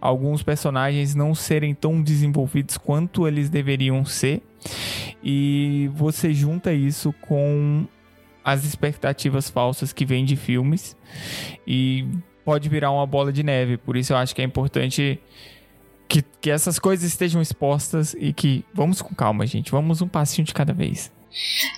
Alguns 0.00 0.42
personagens 0.42 1.14
não 1.14 1.32
serem 1.32 1.74
tão 1.74 2.02
desenvolvidos 2.02 2.76
quanto 2.76 3.28
eles 3.28 3.48
deveriam 3.48 4.04
ser. 4.04 4.42
E 5.22 5.88
você 5.94 6.34
junta 6.34 6.72
isso 6.72 7.14
com 7.20 7.86
as 8.44 8.64
expectativas 8.64 9.48
falsas 9.48 9.92
que 9.92 10.04
vêm 10.04 10.24
de 10.24 10.34
filmes 10.34 10.96
e 11.64 12.04
pode 12.44 12.68
virar 12.68 12.90
uma 12.90 13.06
bola 13.06 13.32
de 13.32 13.44
neve. 13.44 13.76
Por 13.76 13.96
isso 13.96 14.12
eu 14.12 14.16
acho 14.16 14.34
que 14.34 14.42
é 14.42 14.44
importante 14.44 15.20
que, 16.12 16.22
que 16.42 16.50
essas 16.50 16.78
coisas 16.78 17.06
estejam 17.06 17.40
expostas 17.40 18.14
e 18.18 18.34
que 18.34 18.62
vamos 18.74 19.00
com 19.00 19.14
calma, 19.14 19.46
gente. 19.46 19.70
Vamos 19.72 20.02
um 20.02 20.08
passinho 20.08 20.46
de 20.46 20.52
cada 20.52 20.74
vez. 20.74 21.10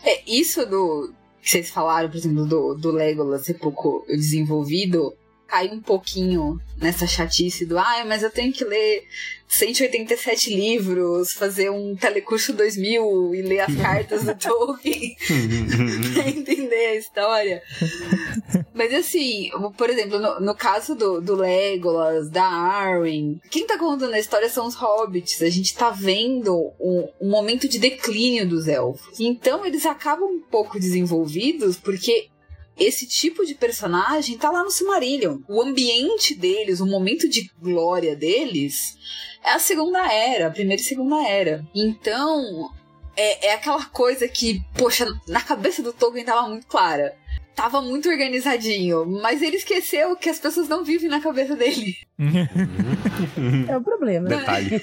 É, 0.03 0.23
isso 0.27 0.67
do 0.67 1.15
que 1.41 1.51
vocês 1.51 1.71
falaram, 1.71 2.09
por 2.09 2.17
exemplo, 2.17 2.45
do, 2.45 2.75
do 2.75 2.91
Legolas 2.91 3.45
ser 3.45 3.55
pouco 3.55 4.05
desenvolvido, 4.09 5.15
cai 5.55 5.69
um 5.69 5.81
pouquinho 5.81 6.61
nessa 6.77 7.07
chatice 7.07 7.65
do 7.65 7.79
ai, 7.79 8.05
mas 8.05 8.25
eu 8.25 8.31
tenho 8.31 8.53
que 8.53 8.65
ler 8.65 9.05
187 9.47 10.53
livros, 10.53 11.33
fazer 11.33 11.71
um 11.71 11.95
telecurso 11.95 12.53
2000 12.53 13.35
e 13.37 13.43
ler 13.43 13.61
as 13.61 13.75
cartas 13.77 14.25
do 14.25 14.35
Tolkien 14.37 15.17
pra 16.13 16.29
entender 16.29 16.87
a 16.87 16.97
história. 16.97 17.63
Mas 18.75 18.93
assim, 18.93 19.49
por 19.77 19.89
exemplo, 19.89 20.19
no, 20.19 20.41
no 20.41 20.55
caso 20.57 20.97
do, 20.97 21.21
do 21.21 21.37
Legolas, 21.37 22.29
da 22.29 22.45
Arwen, 22.45 23.41
quem 23.49 23.65
tá 23.65 23.79
contando 23.79 24.15
a 24.15 24.19
história 24.19 24.49
são 24.49 24.67
os 24.67 24.75
hobbits. 24.75 25.41
A 25.41 25.51
gente 25.51 25.73
tá 25.77 25.91
vendo 25.91 26.73
um, 26.81 27.09
um 27.21 27.31
momento 27.31 27.69
de 27.69 27.79
declínio 27.79 28.49
dos 28.49 28.67
elfos. 28.67 29.21
Então 29.21 29.65
eles 29.65 29.87
acabam 29.87 30.29
um 30.29 30.41
pouco 30.41 30.81
desenvolvidos 30.81 31.77
porque 31.77 32.29
esse 32.79 33.07
tipo 33.07 33.45
de 33.45 33.55
personagem 33.55 34.37
tá 34.37 34.51
lá 34.51 34.63
no 34.63 34.71
Silmarillion. 34.71 35.39
O 35.49 35.63
ambiente 35.63 36.35
deles, 36.35 36.81
o 36.81 36.87
momento 36.87 37.29
de 37.29 37.51
glória 37.61 38.17
deles 38.17 38.97
é 39.43 39.51
a 39.53 39.59
segunda 39.59 40.13
era, 40.13 40.49
a 40.49 40.51
primeira 40.51 40.81
e 40.81 40.85
segunda 40.85 41.27
era. 41.27 41.65
Então, 41.75 42.71
é, 43.17 43.49
é 43.49 43.55
aquela 43.55 43.85
coisa 43.87 44.27
que, 44.27 44.61
poxa, 44.77 45.07
na 45.29 45.41
cabeça 45.41 45.83
do 45.83 45.93
Tolkien 45.93 46.25
tava 46.25 46.49
muito 46.49 46.67
clara. 46.67 47.17
Tava 47.55 47.81
muito 47.81 48.09
organizadinho, 48.09 49.07
mas 49.07 49.41
ele 49.41 49.57
esqueceu 49.57 50.17
que 50.17 50.29
as 50.29 50.39
pessoas 50.39 50.69
não 50.69 50.85
vivem 50.85 51.09
na 51.09 51.21
cabeça 51.21 51.55
dele. 51.55 51.95
É 53.69 53.77
o 53.77 53.83
problema. 53.83 54.29
Detalhe. 54.29 54.81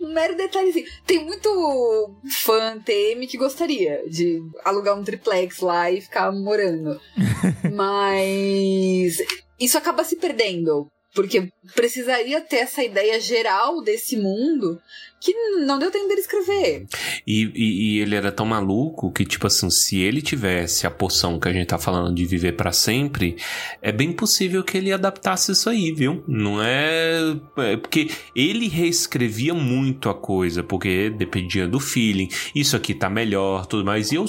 Um 0.00 0.12
mero 0.12 0.36
detalhezinho. 0.36 0.86
Tem 1.06 1.24
muito 1.24 2.16
fã 2.30 2.78
TM 2.78 3.26
que 3.26 3.36
gostaria 3.36 4.08
de 4.08 4.40
alugar 4.64 4.98
um 4.98 5.04
triplex 5.04 5.60
lá 5.60 5.90
e 5.90 6.00
ficar 6.00 6.32
morando. 6.32 7.00
Mas 7.74 9.18
isso 9.58 9.76
acaba 9.76 10.04
se 10.04 10.16
perdendo. 10.16 10.88
Porque 11.16 11.48
precisaria 11.74 12.40
ter 12.40 12.58
essa 12.58 12.84
ideia 12.84 13.18
geral 13.20 13.82
desse 13.82 14.16
mundo 14.16 14.78
que 15.18 15.32
não 15.64 15.78
deu 15.78 15.90
tempo 15.90 16.06
dele 16.06 16.20
escrever. 16.20 16.86
E, 17.26 17.50
e- 17.54 17.96
e 17.96 17.98
ele 18.00 18.14
era 18.14 18.30
tão 18.30 18.44
maluco 18.46 19.10
que, 19.10 19.24
tipo 19.24 19.46
assim, 19.46 19.68
se 19.70 19.98
ele 19.98 20.20
tivesse 20.22 20.86
a 20.86 20.90
poção 20.90 21.40
que 21.40 21.48
a 21.48 21.52
gente 21.52 21.66
tá 21.68 21.78
falando 21.78 22.14
de 22.14 22.24
viver 22.26 22.52
pra 22.52 22.70
sempre, 22.70 23.36
é 23.80 23.90
bem 23.90 24.12
possível 24.12 24.62
que 24.62 24.76
ele 24.76 24.92
adaptasse 24.92 25.50
isso 25.52 25.70
aí, 25.70 25.90
viu? 25.90 26.22
Não 26.28 26.62
é. 26.62 27.18
é 27.56 27.76
porque 27.78 28.10
ele 28.36 28.68
reescrevia 28.68 29.54
muito 29.54 30.10
a 30.10 30.14
coisa, 30.14 30.62
porque 30.62 31.08
dependia 31.10 31.66
do 31.66 31.80
feeling. 31.80 32.28
Isso 32.54 32.76
aqui 32.76 32.94
tá 32.94 33.08
melhor, 33.08 33.64
tudo 33.66 33.84
mais. 33.84 34.12
E 34.12 34.16
eu. 34.16 34.26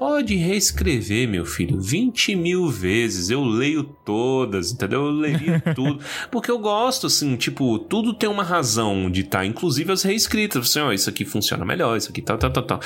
Pode 0.00 0.34
reescrever, 0.34 1.28
meu 1.28 1.44
filho, 1.44 1.78
20 1.78 2.34
mil 2.34 2.70
vezes. 2.70 3.28
Eu 3.28 3.44
leio 3.44 3.84
todas, 3.84 4.72
entendeu? 4.72 5.04
Eu 5.04 5.10
leio 5.10 5.60
tudo. 5.76 6.02
Porque 6.30 6.50
eu 6.50 6.58
gosto, 6.58 7.06
assim, 7.06 7.36
tipo, 7.36 7.78
tudo 7.78 8.14
tem 8.14 8.26
uma 8.26 8.42
razão 8.42 9.10
de 9.10 9.20
estar, 9.20 9.44
inclusive 9.44 9.92
as 9.92 10.02
reescritas. 10.02 10.70
Assim, 10.70 10.80
ó, 10.80 10.90
isso 10.90 11.10
aqui 11.10 11.26
funciona 11.26 11.66
melhor, 11.66 11.98
isso 11.98 12.08
aqui 12.08 12.22
tal, 12.22 12.38
tal, 12.38 12.50
tal, 12.50 12.62
tal. 12.62 12.80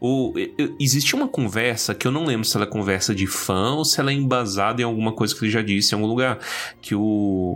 O, 0.00 0.32
existe 0.78 1.16
uma 1.16 1.26
conversa 1.26 1.92
que 1.92 2.06
eu 2.06 2.12
não 2.12 2.24
lembro 2.24 2.46
se 2.46 2.56
ela 2.56 2.66
é 2.66 2.68
conversa 2.68 3.12
de 3.12 3.26
fã 3.26 3.72
ou 3.72 3.84
se 3.84 3.98
ela 3.98 4.12
é 4.12 4.14
embasada 4.14 4.80
em 4.80 4.84
alguma 4.84 5.10
coisa 5.10 5.34
que 5.34 5.44
ele 5.44 5.50
já 5.50 5.62
disse 5.62 5.92
em 5.92 5.96
algum 5.96 6.06
lugar. 6.06 6.38
Que 6.80 6.94
o, 6.94 7.00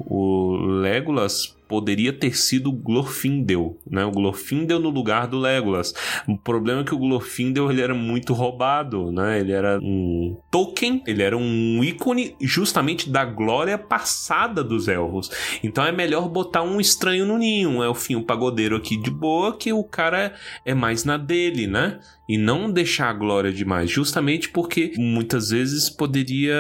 o 0.09 0.57
Legolas 0.81 1.55
poderia 1.69 2.13
ter 2.13 2.37
sido 2.37 2.71
o 2.71 2.73
Glorfindel, 2.73 3.79
né? 3.89 4.05
O 4.05 4.11
Glorfindel 4.11 4.79
no 4.79 4.91
lugar 4.91 5.27
do 5.27 5.39
Legolas. 5.39 5.95
O 6.29 6.37
problema 6.37 6.83
é 6.83 6.85
que 6.85 6.95
o 6.95 6.99
Glorfindel 6.99 7.71
ele 7.71 7.81
era 7.81 7.95
muito 7.95 8.33
roubado, 8.33 9.11
né? 9.11 9.41
Ele 9.41 9.53
era 9.53 9.79
um 9.83 10.37
token, 10.51 11.03
ele 11.07 11.23
era 11.23 11.37
um 11.37 11.83
ícone 11.83 12.37
justamente 12.41 13.09
da 13.11 13.25
glória 13.25 13.79
passada 13.79 14.63
dos 14.63 14.89
elfos. 14.89 15.31
Então 15.63 15.85
é 15.85 15.93
melhor 15.93 16.29
botar 16.29 16.63
um 16.63 16.81
estranho 16.81 17.27
no 17.27 17.39
ninho, 17.39 17.71
um 17.71 17.85
elfinho 17.85 18.23
pagodeiro 18.23 18.77
aqui 18.77 18.97
de 18.97 19.11
boa, 19.11 19.57
que 19.57 19.73
o 19.73 19.85
cara 19.85 20.35
é 20.65 20.75
mais 20.75 21.05
na 21.05 21.17
dele, 21.17 21.67
né? 21.67 21.99
E 22.29 22.39
não 22.39 22.71
deixar 22.71 23.11
a 23.11 23.13
glória 23.13 23.53
demais, 23.53 23.91
justamente 23.91 24.49
porque 24.49 24.93
muitas 24.97 25.51
vezes 25.51 25.91
poderia 25.91 26.55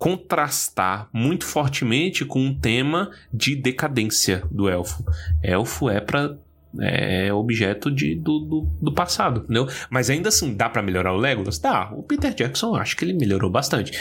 contrastar 0.00 1.10
muito 1.12 1.44
fortemente 1.44 2.24
com 2.24 2.40
um 2.40 2.58
tema 2.58 3.10
de 3.32 3.54
decadência 3.54 4.42
do 4.50 4.66
elfo. 4.66 5.04
Elfo 5.42 5.90
é 5.90 6.00
pra 6.00 6.36
é 6.80 7.32
objeto 7.34 7.90
de, 7.90 8.14
do, 8.14 8.38
do, 8.38 8.60
do 8.80 8.92
passado, 8.94 9.40
entendeu? 9.40 9.68
Mas 9.90 10.08
ainda 10.08 10.28
assim, 10.30 10.54
dá 10.54 10.68
pra 10.70 10.80
melhorar 10.82 11.12
o 11.12 11.16
Legolas? 11.18 11.58
Dá. 11.58 11.90
O 11.92 12.02
Peter 12.02 12.32
Jackson, 12.32 12.76
acho 12.76 12.96
que 12.96 13.04
ele 13.04 13.12
melhorou 13.12 13.50
bastante. 13.50 13.92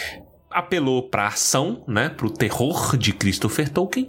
Apelou 0.52 1.10
pra 1.10 1.28
ação, 1.28 1.84
né? 1.88 2.10
Pro 2.10 2.30
terror 2.32 2.96
de 2.96 3.12
Christopher 3.12 3.70
Tolkien. 3.70 4.08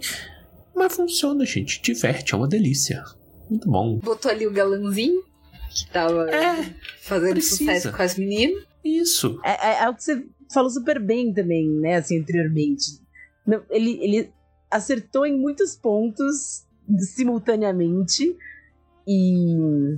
Mas 0.75 0.95
funciona, 0.95 1.43
gente. 1.45 1.81
Diverte, 1.81 2.33
é 2.33 2.37
uma 2.37 2.47
delícia. 2.47 3.03
Muito 3.49 3.69
bom. 3.69 3.97
Botou 3.97 4.29
ali 4.31 4.45
o 4.47 4.51
galãozinho, 4.53 5.21
que 5.71 5.89
tava 5.91 6.29
É, 6.29 6.71
fazendo 7.01 7.33
precisa. 7.33 7.57
sucesso 7.57 7.91
com 7.91 8.01
as 8.03 8.15
meninas. 8.17 8.63
isso. 8.85 9.39
É, 9.43 9.69
é, 9.71 9.83
é 9.85 9.89
o 9.89 9.95
que 9.95 10.03
você 10.03 10.23
falou 10.53 10.69
super 10.69 10.99
bem 10.99 11.33
também, 11.33 11.69
né, 11.69 11.95
assim, 11.95 12.19
anteriormente. 12.19 13.01
Não, 13.45 13.63
ele, 13.69 13.99
ele 14.01 14.33
acertou 14.69 15.25
em 15.25 15.37
muitos 15.37 15.75
pontos 15.75 16.65
simultaneamente 17.15 18.37
e 19.07 19.97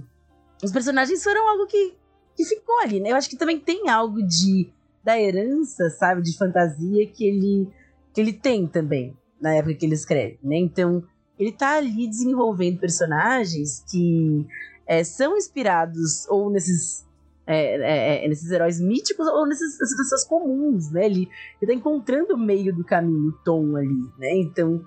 os 0.64 0.72
personagens 0.72 1.24
foram 1.24 1.47
algo 1.49 1.68
que, 1.68 1.93
que 2.36 2.45
ficou 2.45 2.80
ali, 2.80 2.99
né? 2.99 3.12
Eu 3.12 3.16
acho 3.16 3.30
que 3.30 3.38
também 3.38 3.60
tem 3.60 3.89
algo 3.89 4.22
de 4.26 4.72
da 5.04 5.20
herança, 5.20 5.89
sabe, 5.89 6.22
de 6.22 6.38
fantasia 6.38 7.06
que 7.08 7.26
ele 7.26 7.68
que 8.14 8.22
ele 8.22 8.32
tem 8.32 8.66
também 8.68 9.18
na 9.41 9.54
época 9.54 9.74
que 9.74 9.86
ele 9.86 9.95
escreve, 9.95 10.39
né? 10.41 10.58
Então 10.58 11.04
ele 11.38 11.51
tá 11.51 11.76
ali 11.78 12.08
desenvolvendo 12.08 12.80
personagens 12.80 13.84
que 13.89 14.47
é, 14.86 15.04
são 15.04 15.36
inspirados 15.36 16.28
ou 16.30 16.49
nesses 16.49 17.06
é, 17.46 17.76
é, 17.76 18.26
é, 18.26 18.28
nesses 18.28 18.50
heróis 18.50 18.80
míticos 18.80 19.28
ou 19.28 19.46
nessas, 19.46 19.78
pessoas 19.78 20.26
comuns, 20.26 20.91
né? 20.91 21.06
Ele, 21.06 21.30
ele 21.62 21.72
tá 21.72 21.74
encontrando 21.74 22.36
o 22.36 22.38
meio 22.38 22.74
do 22.74 22.84
caminho, 22.84 23.30
o 23.30 23.44
tom 23.44 23.76
ali, 23.76 24.02
né? 24.18 24.38
Então, 24.38 24.84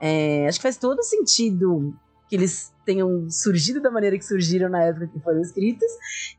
é, 0.00 0.46
acho 0.46 0.58
que 0.58 0.62
faz 0.62 0.76
todo 0.76 1.02
sentido 1.02 1.94
que 2.28 2.36
eles 2.36 2.74
tenham 2.84 3.30
surgido 3.30 3.80
da 3.80 3.90
maneira 3.90 4.18
que 4.18 4.24
surgiram 4.24 4.68
na 4.68 4.82
época 4.82 5.06
que 5.06 5.20
foram 5.20 5.40
escritas 5.40 5.90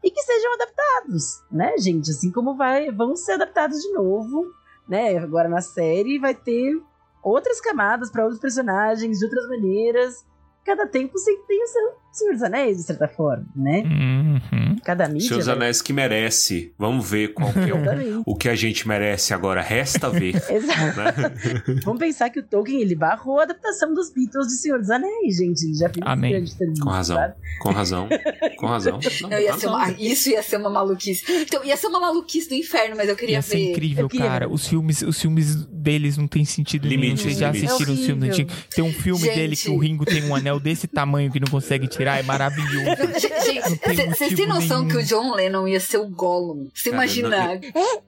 e 0.03 0.11
que 0.11 0.21
sejam 0.21 0.53
adaptados, 0.53 1.43
né, 1.51 1.77
gente? 1.77 2.11
Assim 2.11 2.31
como 2.31 2.55
vai, 2.55 2.91
vão 2.91 3.15
ser 3.15 3.33
adaptados 3.33 3.79
de 3.79 3.91
novo, 3.93 4.45
né? 4.87 5.17
Agora 5.17 5.49
na 5.49 5.61
série 5.61 6.19
vai 6.19 6.35
ter 6.35 6.79
outras 7.23 7.59
camadas 7.59 8.11
para 8.11 8.23
outros 8.23 8.39
personagens 8.39 9.19
de 9.19 9.25
outras 9.25 9.47
maneiras. 9.47 10.25
Cada 10.63 10.85
tempo 10.85 11.13
tem 11.47 11.63
o 11.63 11.67
seu 11.67 11.95
Senhor 12.17 12.33
dos 12.33 12.43
Anéis, 12.43 12.77
de 12.77 12.83
certa 12.83 13.07
forma, 13.07 13.45
né? 13.55 13.83
Uhum. 13.85 14.75
Cada 14.83 15.07
mídia. 15.07 15.27
Seus 15.27 15.45
vai- 15.45 15.55
anéis 15.55 15.81
que 15.81 15.93
merece. 15.93 16.73
Vamos 16.77 17.09
ver 17.09 17.33
qual 17.33 17.51
que 17.51 17.59
é 17.59 17.73
o, 17.73 18.23
o 18.25 18.35
que 18.35 18.49
a 18.49 18.55
gente 18.55 18.87
merece 18.87 19.33
agora. 19.33 19.61
Resta 19.61 20.09
ver. 20.09 20.35
Exato. 20.49 21.21
né? 21.21 21.63
Vamos 21.83 21.99
pensar 21.99 22.29
que 22.29 22.39
o 22.39 22.43
Tolkien 22.43 22.81
ele 22.81 22.95
barrou 22.95 23.39
a 23.39 23.43
adaptação 23.43 23.93
dos 23.93 24.11
Beatles 24.11 24.47
de 24.47 24.53
Senhor 24.57 24.79
dos 24.79 24.89
Anéis, 24.89 25.37
gente. 25.37 25.63
Ele 25.65 25.73
já 25.75 25.89
fez 25.89 26.05
um 26.05 26.09
Amém. 26.09 26.31
grande 26.31 26.79
Com 26.81 26.89
razão. 26.89 27.15
sabe? 27.17 27.33
Com 27.59 27.69
razão. 27.71 28.09
Com 28.57 28.65
razão. 28.67 28.99
Não, 29.21 29.29
Não, 29.29 29.39
ia 29.39 29.51
razão. 29.51 29.59
ser 29.59 29.67
uma- 29.67 29.91
isso 29.99 30.29
ia 30.29 30.41
ser 30.43 30.57
uma 30.57 30.69
maluquice. 30.69 31.23
Então, 31.29 31.63
ia 31.63 31.77
ser 31.77 31.87
uma 31.87 31.99
maluquice 31.99 32.49
do 32.49 32.55
inferno, 32.55 32.95
mas 32.97 33.09
eu 33.09 33.15
queria 33.15 33.35
Ia 33.35 33.41
ser 33.41 33.55
ver. 33.57 33.71
incrível, 33.71 34.07
queria 34.09 34.25
cara. 34.27 34.49
Os 34.49 34.67
filmes, 34.67 35.01
os 35.01 35.19
filmes 35.21 35.65
deles 35.67 36.17
não 36.17 36.27
tem 36.27 36.43
sentido 36.45 36.87
nenhum. 36.87 37.01
Limites, 37.01 37.23
Vocês 37.23 37.37
já 37.37 37.49
assistiram 37.49 37.93
os 37.93 38.05
filmes 38.05 38.29
É 38.29 38.31
antigos? 38.31 38.53
Tem 38.73 38.83
um 38.83 38.91
filme 38.93 39.21
Gente. 39.23 39.35
dele 39.35 39.55
que 39.55 39.69
o 39.69 39.77
Ringo 39.77 40.05
tem 40.05 40.23
um 40.23 40.33
anel 40.35 40.59
desse 40.59 40.87
tamanho 40.87 41.31
que 41.31 41.39
não 41.39 41.47
consegue 41.47 41.87
tirar. 41.87 42.06
Ai, 42.07 42.23
maravilhoso. 42.23 42.85
Gente, 43.45 44.09
vocês 44.15 44.33
têm 44.33 44.47
noção 44.47 44.79
nenhum. 44.83 44.89
que 44.89 44.97
o 44.97 45.03
John 45.03 45.33
Lennon 45.35 45.67
ia 45.67 45.79
ser 45.79 45.97
o 45.97 46.07
Gollum? 46.07 46.67
Você 46.73 46.89
Cara, 46.91 47.03
imagina? 47.03 47.29
não- 47.29 47.51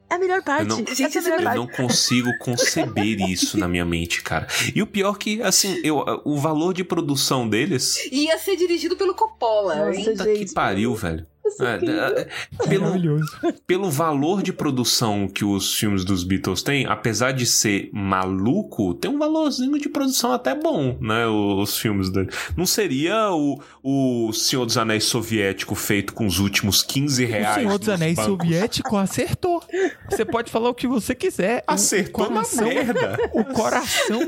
É 0.09 0.15
a 0.15 0.17
melhor 0.19 0.41
parte. 0.43 0.67
não- 0.67 0.79
Essa 0.87 1.03
é 1.03 1.05
a 1.05 1.21
melhor 1.23 1.39
Eu 1.39 1.43
parte. 1.43 1.57
não 1.57 1.67
consigo 1.67 2.29
conceber 2.39 3.19
isso 3.29 3.57
na 3.57 3.67
minha 3.67 3.85
mente, 3.85 4.21
cara. 4.21 4.47
E 4.73 4.81
o 4.81 4.87
pior 4.87 5.17
que, 5.17 5.41
assim, 5.41 5.79
eu, 5.83 6.03
o 6.25 6.37
valor 6.37 6.73
de 6.73 6.83
produção 6.83 7.47
deles. 7.47 7.95
Ia 8.11 8.37
ser 8.37 8.55
dirigido 8.55 8.95
pelo 8.95 9.13
Coppola. 9.13 9.75
Nossa? 9.87 10.11
Puta 10.11 10.23
gente. 10.23 10.45
que 10.45 10.53
pariu, 10.53 10.95
velho. 10.95 11.25
É 11.59 11.65
É, 11.65 11.75
incrível. 11.75 12.03
é, 12.03 12.27
pelo, 12.67 12.83
Maravilhoso. 12.85 13.37
pelo 13.67 13.89
valor 13.89 14.41
de 14.41 14.53
produção 14.53 15.27
que 15.27 15.43
os 15.45 15.73
filmes 15.75 16.03
dos 16.05 16.23
Beatles 16.23 16.61
têm, 16.63 16.85
apesar 16.85 17.31
de 17.31 17.45
ser 17.45 17.89
maluco, 17.93 18.93
tem 18.93 19.09
um 19.09 19.17
valorzinho 19.17 19.77
de 19.79 19.89
produção 19.89 20.31
até 20.31 20.53
bom, 20.55 20.97
né? 21.01 21.25
Os 21.27 21.77
filmes 21.77 22.09
dele. 22.09 22.29
Não 22.55 22.65
seria 22.65 23.31
o, 23.31 23.59
o 23.83 24.31
Senhor 24.33 24.65
dos 24.65 24.77
Anéis 24.77 25.05
soviético 25.05 25.75
feito 25.75 26.13
com 26.13 26.25
os 26.25 26.39
últimos 26.39 26.81
15 26.83 27.23
O 27.23 27.27
reais. 27.27 27.55
Senhor 27.55 27.77
dos 27.79 27.89
Anéis 27.89 28.15
bancos. 28.15 28.31
soviético 28.31 28.97
acertou. 28.97 29.61
Você 30.09 30.25
pode 30.25 30.51
falar 30.51 30.69
o 30.69 30.73
que 30.73 30.87
você 30.87 31.13
quiser. 31.15 31.63
O 31.67 31.71
Acertou 31.73 32.23
na 32.29 32.41
coração- 32.41 32.67
merda. 32.67 33.17
O 33.33 33.43
coração, 33.45 34.21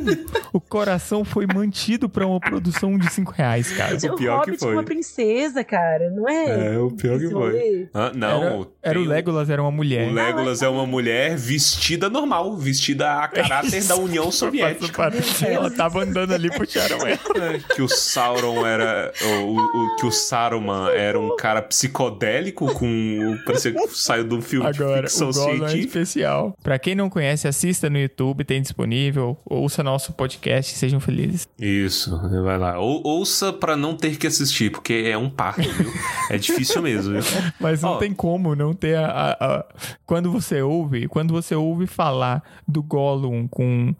o 0.53 0.61
coração 0.61 1.23
foi 1.25 1.45
mantido 1.45 2.09
pra 2.09 2.25
uma 2.25 2.39
produção 2.39 2.97
de 2.97 3.11
5 3.11 3.31
reais, 3.31 3.71
cara. 3.71 3.95
O 4.01 4.11
o 4.11 4.15
pior 4.15 4.41
que 4.41 4.51
Hobbit 4.51 4.59
foi. 4.59 4.67
com 4.69 4.73
uma 4.77 4.83
princesa, 4.83 5.63
cara, 5.63 6.09
não 6.09 6.27
é? 6.27 6.75
É, 6.75 6.79
o 6.79 6.91
pior 6.91 7.10
que 7.17 7.25
Esse 7.25 7.33
foi. 7.33 7.89
Ah, 7.93 8.11
não, 8.13 8.43
Era, 8.43 8.67
era 8.83 8.99
o 8.99 9.03
Legolas, 9.03 9.49
era 9.49 9.61
uma 9.61 9.71
mulher. 9.71 10.09
O 10.09 10.13
Legolas 10.13 10.61
é 10.61 10.67
uma 10.69 10.85
mulher 10.85 11.35
vestida 11.37 12.09
normal, 12.09 12.55
vestida 12.55 13.13
a 13.19 13.27
caráter 13.27 13.83
da 13.85 13.95
União 13.95 14.31
Soviética. 14.31 15.11
Ela 15.47 15.69
tava 15.71 16.03
andando 16.03 16.33
ali, 16.33 16.49
puxaram 16.51 16.97
ela. 17.05 17.11
É, 17.55 17.59
que 17.75 17.81
o 17.81 17.87
Sauron 17.87 18.65
era. 18.65 19.11
O, 19.23 19.55
o- 19.57 19.95
que 19.97 20.05
o 20.05 20.11
Saruman 20.11 20.89
era 20.91 21.19
um 21.19 21.35
cara 21.35 21.61
psicodélico 21.61 22.73
com. 22.73 23.37
Parecia 23.45 23.71
que 23.73 23.87
saiu 23.89 24.23
de 24.23 24.33
um 24.35 24.41
filme 24.41 24.65
Agora, 24.67 25.03
de 25.03 25.07
ficção 25.09 25.27
o 25.27 25.29
é 25.29 25.33
científica. 25.33 25.77
especial. 25.79 26.55
Pra 26.63 26.79
quem 26.79 26.95
não 26.95 27.09
conhece, 27.09 27.47
assista 27.47 27.89
no 27.89 27.99
YouTube, 27.99 28.43
tem 28.43 28.61
disponível. 28.61 29.37
Ouça 29.45 29.83
nosso 29.83 30.13
podcast, 30.13 30.75
sejam 30.77 30.99
felizes. 30.99 31.47
Isso, 31.59 32.17
vai 32.43 32.57
lá. 32.57 32.79
Ou, 32.79 33.01
ouça 33.05 33.51
pra 33.53 33.75
não 33.75 33.95
ter 33.95 34.17
que 34.17 34.27
assistir, 34.27 34.71
porque 34.71 35.03
é 35.07 35.17
um 35.17 35.29
parto, 35.29 35.61
viu? 35.61 35.91
É 36.29 36.37
difícil 36.37 36.81
mesmo, 36.81 37.00
Mas 37.59 37.81
não 37.81 37.91
Ó. 37.91 37.97
tem 37.97 38.13
como 38.13 38.55
não 38.55 38.73
ter 38.73 38.95
a, 38.97 39.05
a- 39.07 39.31
a- 39.59 39.65
Quando 40.05 40.31
você 40.31 40.61
ouve, 40.61 41.07
quando 41.07 41.33
você 41.33 41.55
ouve 41.55 41.87
falar 41.87 42.43
do 42.67 42.81
Gollum 42.83 43.47
com, 43.47 43.93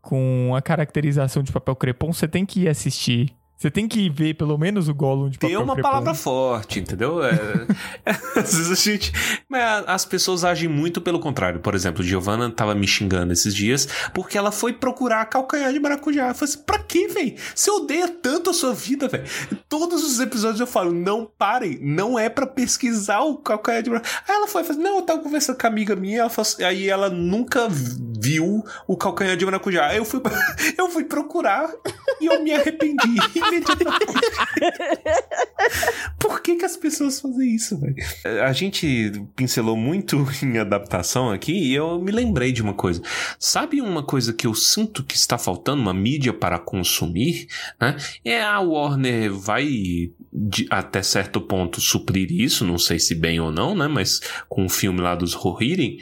com 0.00 0.54
a 0.56 0.62
caracterização 0.62 1.42
de 1.42 1.52
papel 1.52 1.76
crepom, 1.76 2.12
você 2.12 2.26
tem 2.28 2.44
que 2.46 2.60
ir 2.62 2.68
assistir. 2.68 3.34
Você 3.62 3.70
tem 3.70 3.86
que 3.86 4.10
ver 4.10 4.34
pelo 4.34 4.58
menos 4.58 4.88
o 4.88 4.94
Gollum 4.94 5.28
de 5.30 5.38
Tem 5.38 5.56
uma 5.56 5.76
palavra 5.76 6.14
forte, 6.14 6.80
entendeu? 6.80 7.20
É, 8.04 8.10
às 8.40 8.52
vezes 8.54 8.70
a 8.72 8.74
gente. 8.74 9.12
Mas 9.48 9.84
as 9.86 10.04
pessoas 10.04 10.42
agem 10.44 10.68
muito 10.68 11.00
pelo 11.00 11.20
contrário. 11.20 11.60
Por 11.60 11.72
exemplo, 11.74 12.02
Giovanna 12.02 12.50
tava 12.50 12.74
me 12.74 12.86
xingando 12.86 13.32
esses 13.32 13.54
dias 13.54 13.86
porque 14.12 14.36
ela 14.36 14.50
foi 14.50 14.72
procurar 14.72 15.24
calcanhar 15.26 15.72
de 15.72 15.78
maracujá. 15.78 16.28
Eu 16.28 16.34
falei 16.34 16.52
assim: 16.52 16.64
pra 16.64 16.78
quê, 16.80 17.06
velho? 17.06 17.36
Você 17.54 17.70
odeia 17.70 18.08
tanto 18.08 18.50
a 18.50 18.52
sua 18.52 18.74
vida, 18.74 19.06
velho. 19.06 19.24
Todos 19.68 20.02
os 20.02 20.18
episódios 20.18 20.58
eu 20.58 20.66
falo: 20.66 20.90
não 20.92 21.24
parem, 21.38 21.78
não 21.80 22.18
é 22.18 22.28
pra 22.28 22.44
pesquisar 22.46 23.20
o 23.20 23.36
calcanhar 23.36 23.82
de 23.84 23.90
maracujá. 23.90 24.22
Aí 24.28 24.34
ela 24.34 24.48
foi, 24.48 24.64
falou, 24.64 24.82
não, 24.82 24.96
eu 24.96 25.02
tava 25.02 25.20
conversando 25.20 25.58
com 25.58 25.66
a 25.66 25.70
amiga 25.70 25.94
minha, 25.94 26.18
ela 26.22 26.32
assim- 26.36 26.64
aí 26.64 26.88
ela 26.88 27.08
nunca 27.08 27.68
viu 27.70 28.64
o 28.88 28.96
calcanhar 28.96 29.36
de 29.36 29.44
maracujá. 29.44 29.86
Aí 29.86 29.98
eu 29.98 30.04
fui, 30.04 30.20
eu 30.76 30.88
fui 30.88 31.04
procurar 31.04 31.70
e 32.20 32.26
eu 32.26 32.42
me 32.42 32.52
arrependi. 32.52 33.16
Por 36.18 36.40
que, 36.40 36.56
que 36.56 36.64
as 36.64 36.76
pessoas 36.76 37.20
fazem 37.20 37.54
isso, 37.54 37.78
velho? 37.78 37.94
A 38.44 38.52
gente 38.52 39.12
pincelou 39.36 39.76
muito 39.76 40.26
em 40.42 40.58
adaptação 40.58 41.30
aqui 41.30 41.52
e 41.52 41.74
eu 41.74 42.00
me 42.00 42.12
lembrei 42.12 42.52
de 42.52 42.62
uma 42.62 42.74
coisa. 42.74 43.02
Sabe 43.38 43.80
uma 43.80 44.02
coisa 44.02 44.32
que 44.32 44.46
eu 44.46 44.54
sinto 44.54 45.04
que 45.04 45.16
está 45.16 45.38
faltando, 45.38 45.82
uma 45.82 45.94
mídia 45.94 46.32
para 46.32 46.58
consumir, 46.58 47.46
né? 47.80 47.96
É 48.24 48.42
a 48.42 48.60
Warner 48.60 49.32
vai 49.32 50.10
de- 50.32 50.66
até 50.70 51.02
certo 51.02 51.40
ponto 51.40 51.80
suprir 51.80 52.30
isso, 52.32 52.64
não 52.64 52.78
sei 52.78 52.98
se 52.98 53.14
bem 53.14 53.40
ou 53.40 53.52
não, 53.52 53.74
né? 53.74 53.88
Mas 53.88 54.20
com 54.48 54.64
o 54.64 54.68
filme 54.68 55.00
lá 55.00 55.14
dos 55.14 55.34
Rohirrim, 55.34 55.98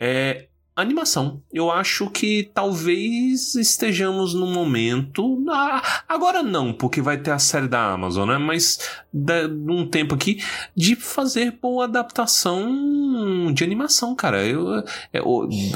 é 0.00 0.47
animação. 0.82 1.42
Eu 1.52 1.70
acho 1.70 2.08
que 2.10 2.50
talvez 2.54 3.54
estejamos 3.54 4.34
num 4.34 4.52
momento. 4.52 5.44
ah, 5.50 6.02
agora 6.08 6.42
não, 6.42 6.72
porque 6.72 7.00
vai 7.02 7.18
ter 7.18 7.30
a 7.32 7.38
série 7.38 7.68
da 7.68 7.92
Amazon, 7.92 8.28
né? 8.28 8.38
Mas 8.38 8.78
da, 9.12 9.48
num 9.48 9.86
tempo 9.86 10.14
aqui 10.14 10.42
de 10.76 10.94
fazer 10.94 11.58
boa 11.60 11.84
adaptação 11.84 13.52
de 13.52 13.64
animação, 13.64 14.14
cara. 14.14 14.44
Eu, 14.46 14.78
é, 15.12 15.20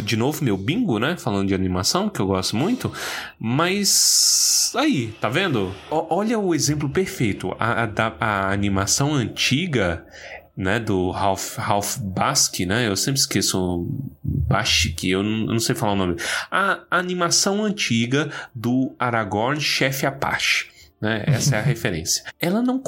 de 0.02 0.16
novo, 0.16 0.44
meu 0.44 0.56
bingo, 0.56 0.98
né? 0.98 1.16
Falando 1.16 1.48
de 1.48 1.54
animação, 1.54 2.08
que 2.08 2.20
eu 2.20 2.26
gosto 2.26 2.56
muito. 2.56 2.92
Mas. 3.38 4.72
Aí, 4.76 5.08
tá 5.20 5.28
vendo? 5.28 5.72
O- 5.90 6.06
olha 6.10 6.38
o 6.38 6.54
exemplo 6.54 6.88
perfeito. 6.88 7.54
A, 7.58 7.84
a, 7.84 8.14
a 8.20 8.52
animação 8.52 9.14
antiga 9.14 10.06
né, 10.56 10.78
do 10.78 11.10
Ralph, 11.10 11.56
Ralph 11.56 11.96
Basque, 11.98 12.66
né, 12.66 12.86
eu 12.86 12.96
sempre 12.96 13.20
esqueço 13.20 13.86
Basque, 14.22 15.10
eu 15.10 15.22
não, 15.22 15.46
eu 15.46 15.52
não 15.52 15.60
sei 15.60 15.74
falar 15.74 15.92
o 15.92 15.96
nome. 15.96 16.16
A 16.50 16.80
animação 16.90 17.64
antiga 17.64 18.30
do 18.54 18.94
Aragorn, 18.98 19.60
chefe 19.60 20.06
Apache. 20.06 20.71
Né? 21.02 21.24
Essa 21.26 21.56
é 21.56 21.58
a 21.58 21.62
referência. 21.66 22.22
Ela 22.40 22.62
não 22.62 22.80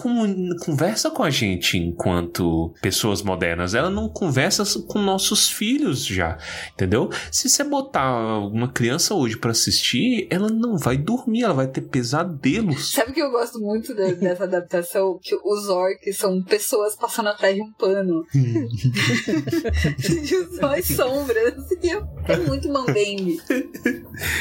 conversa 0.60 1.10
com 1.10 1.24
a 1.24 1.30
gente 1.30 1.76
enquanto 1.76 2.72
pessoas 2.80 3.22
modernas. 3.22 3.74
Ela 3.74 3.90
não 3.90 4.08
conversa 4.08 4.62
com 4.86 5.00
nossos 5.00 5.50
filhos 5.50 6.06
já. 6.06 6.38
Entendeu? 6.74 7.10
Se 7.32 7.48
você 7.48 7.64
botar 7.64 8.38
uma 8.38 8.68
criança 8.68 9.14
hoje 9.14 9.36
pra 9.36 9.50
assistir, 9.50 10.28
ela 10.30 10.48
não 10.48 10.78
vai 10.78 10.96
dormir, 10.96 11.42
ela 11.42 11.54
vai 11.54 11.66
ter 11.66 11.80
pesadelos. 11.80 12.92
Sabe 12.92 13.10
o 13.10 13.14
que 13.14 13.20
eu 13.20 13.32
gosto 13.32 13.58
muito 13.58 13.92
de- 13.92 14.14
dessa 14.14 14.44
adaptação? 14.44 15.18
Que 15.20 15.34
os 15.34 15.68
orcs 15.68 16.16
são 16.16 16.40
pessoas 16.42 16.94
passando 16.94 17.30
atrás 17.30 17.56
de 17.56 17.62
um 17.62 17.72
pano. 17.72 18.24
só 20.60 20.74
as 20.74 20.86
sombras. 20.86 21.54
É, 21.82 22.32
é 22.32 22.36
muito 22.36 22.68
mambengue. 22.72 23.40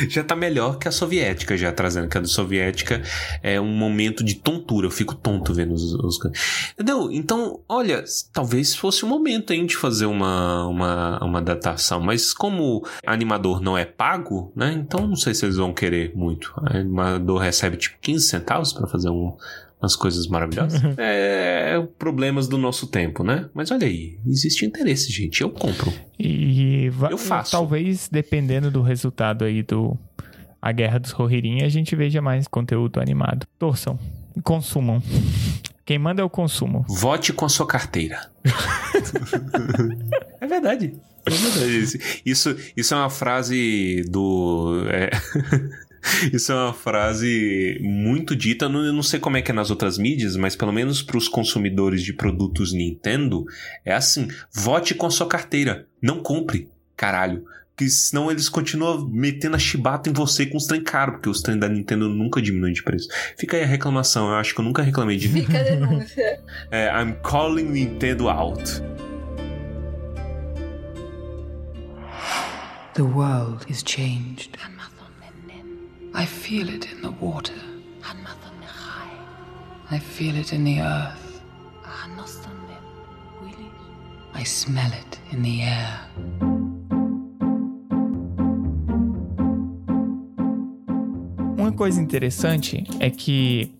já 0.10 0.24
tá 0.24 0.36
melhor 0.36 0.78
que 0.78 0.88
a 0.88 0.92
soviética, 0.92 1.58
já 1.58 1.72
trazendo 1.72 2.08
que 2.08 2.18
a 2.18 2.22
do 2.22 2.28
soviética 2.28 3.02
é 3.42 3.60
um 3.64 3.76
momento 3.76 4.24
de 4.24 4.36
tontura. 4.36 4.88
Eu 4.88 4.91
fico 4.91 5.16
tonto 5.16 5.53
vendo 5.53 5.74
os. 5.74 5.93
os... 5.93 6.20
Entendeu? 6.74 7.11
Então, 7.11 7.59
olha, 7.68 8.03
talvez 8.32 8.76
fosse 8.76 9.03
o 9.03 9.07
momento 9.07 9.51
hein, 9.53 9.66
de 9.66 9.76
fazer 9.76 10.05
uma, 10.05 10.68
uma, 10.68 11.24
uma 11.24 11.39
adaptação. 11.39 11.99
Mas 12.01 12.34
como 12.34 12.86
animador 13.05 13.61
não 13.61 13.78
é 13.78 13.86
pago, 13.86 14.51
né? 14.55 14.74
Então 14.74 15.07
não 15.07 15.16
sei 15.16 15.34
se 15.34 15.45
eles 15.45 15.57
vão 15.57 15.74
querer 15.74 16.11
muito. 16.16 16.53
O 16.57 16.78
animador 16.78 17.39
recebe 17.41 17.78
tipo 17.78 17.97
15 18.01 18.26
centavos 18.26 18.74
pra 18.74 18.88
fazer 18.88 19.09
um. 19.09 19.36
Umas 19.82 19.97
coisas 19.97 20.28
maravilhosas. 20.28 20.80
é 20.97 21.78
problemas 21.99 22.47
do 22.47 22.57
nosso 22.57 22.88
tempo, 22.88 23.22
né? 23.22 23.49
Mas 23.53 23.70
olha 23.70 23.86
aí, 23.86 24.18
existe 24.26 24.66
interesse, 24.66 25.11
gente. 25.11 25.41
Eu 25.41 25.49
compro. 25.49 25.91
E 26.18 26.89
Eu 27.11 27.18
faço. 27.18 27.51
talvez, 27.51 28.07
dependendo 28.09 28.72
do 28.72 28.82
resultado 28.82 29.43
aí 29.43 29.61
do 29.61 29.97
A 30.66 30.72
Guerra 30.72 30.97
dos 30.97 31.11
Rohirrim, 31.11 31.61
a 31.61 31.68
gente 31.68 31.93
veja 31.93 32.22
mais 32.22 32.47
conteúdo 32.47 33.01
animado. 33.01 33.45
Torçam. 33.59 33.99
Consumam. 34.43 35.03
Quem 35.86 35.99
manda 35.99 36.22
é 36.22 36.24
o 36.24 36.30
consumo. 36.30 36.86
Vote 36.88 37.34
com 37.34 37.43
a 37.43 37.49
sua 37.49 37.68
carteira. 37.68 38.32
é 40.39 40.47
verdade. 40.47 40.93
É 41.26 41.30
verdade. 41.30 41.99
Isso, 42.26 42.55
isso 42.78 42.93
é 42.93 42.97
uma 42.97 43.09
frase 43.09 44.03
do. 44.09 44.86
é, 44.89 45.09
Isso 46.34 46.51
é 46.51 46.55
uma 46.55 46.74
frase 46.74 47.78
muito 47.82 48.36
dita, 48.36 48.68
não- 48.68 48.84
eu 48.84 48.91
não 48.91 49.03
sei 49.03 49.20
como 49.22 49.38
é 49.38 49.41
que 49.41 49.51
é 49.51 49.53
nas 49.53 49.70
outras 49.70 49.97
mídias, 49.97 50.36
mas 50.36 50.53
pelo 50.53 50.72
menos 50.74 51.01
para 51.01 51.18
os 51.18 51.30
consumidores 51.30 52.01
de 52.03 52.11
produtos 52.14 52.74
Nintendo, 52.74 53.45
é 53.86 53.93
assim: 53.93 54.28
vote 54.53 54.95
com 54.95 55.05
a 55.05 55.09
sua 55.11 55.28
carteira, 55.28 55.88
não 56.01 56.22
compre, 56.22 56.68
caralho. 56.95 57.45
Porque 57.76 57.90
senão 57.90 58.30
eles 58.30 58.50
continuam 58.50 59.08
metendo 59.10 59.56
a 59.56 59.60
chibata 59.60 60.08
em 60.08 60.14
você 60.14 60.46
com 60.46 60.58
os 60.58 60.68
trem 60.68 60.84
caro, 60.84 61.14
porque 61.14 61.28
os 61.28 61.42
trem 61.42 61.58
da 61.58 61.68
Nintendo 61.68 62.08
nunca 62.08 62.40
diminuem 62.40 62.72
de 62.72 62.84
preço. 62.84 63.10
Fica 63.36 63.58
aí 63.58 63.64
a 63.64 63.68
reclamação, 63.68 64.30
eu 64.30 64.36
acho 64.36 64.54
que 64.54 64.62
eu 64.62 64.66
nunca 64.66 64.84
reclamei 64.84 65.18
de 65.18 65.28
Fica 65.28 65.60
a 65.60 65.64
denúncia. 65.64 66.40
é, 66.70 66.88
I'm 66.90 67.16
calling 67.24 67.72
Nintendo 67.72 68.30
out. 68.30 68.64
The 72.94 73.02
world 73.02 73.66
is 73.68 73.84
changed. 73.84 74.52
I 76.16 76.28
feel 76.28 76.70
it 76.70 76.88
in 76.94 77.02
the 77.02 77.10
water. 77.10 77.56
I 79.90 80.00
feel 80.00 80.36
it 80.36 80.54
in 80.54 80.64
the 80.64 80.82
earth. 80.82 81.42
I 84.36 84.44
smell 84.44 84.92
it 84.92 85.20
in 85.32 85.42
the 85.42 85.62
air. 85.62 86.73
Coisa 91.76 92.02
interessante 92.02 92.84
é 93.00 93.10
que 93.10 93.74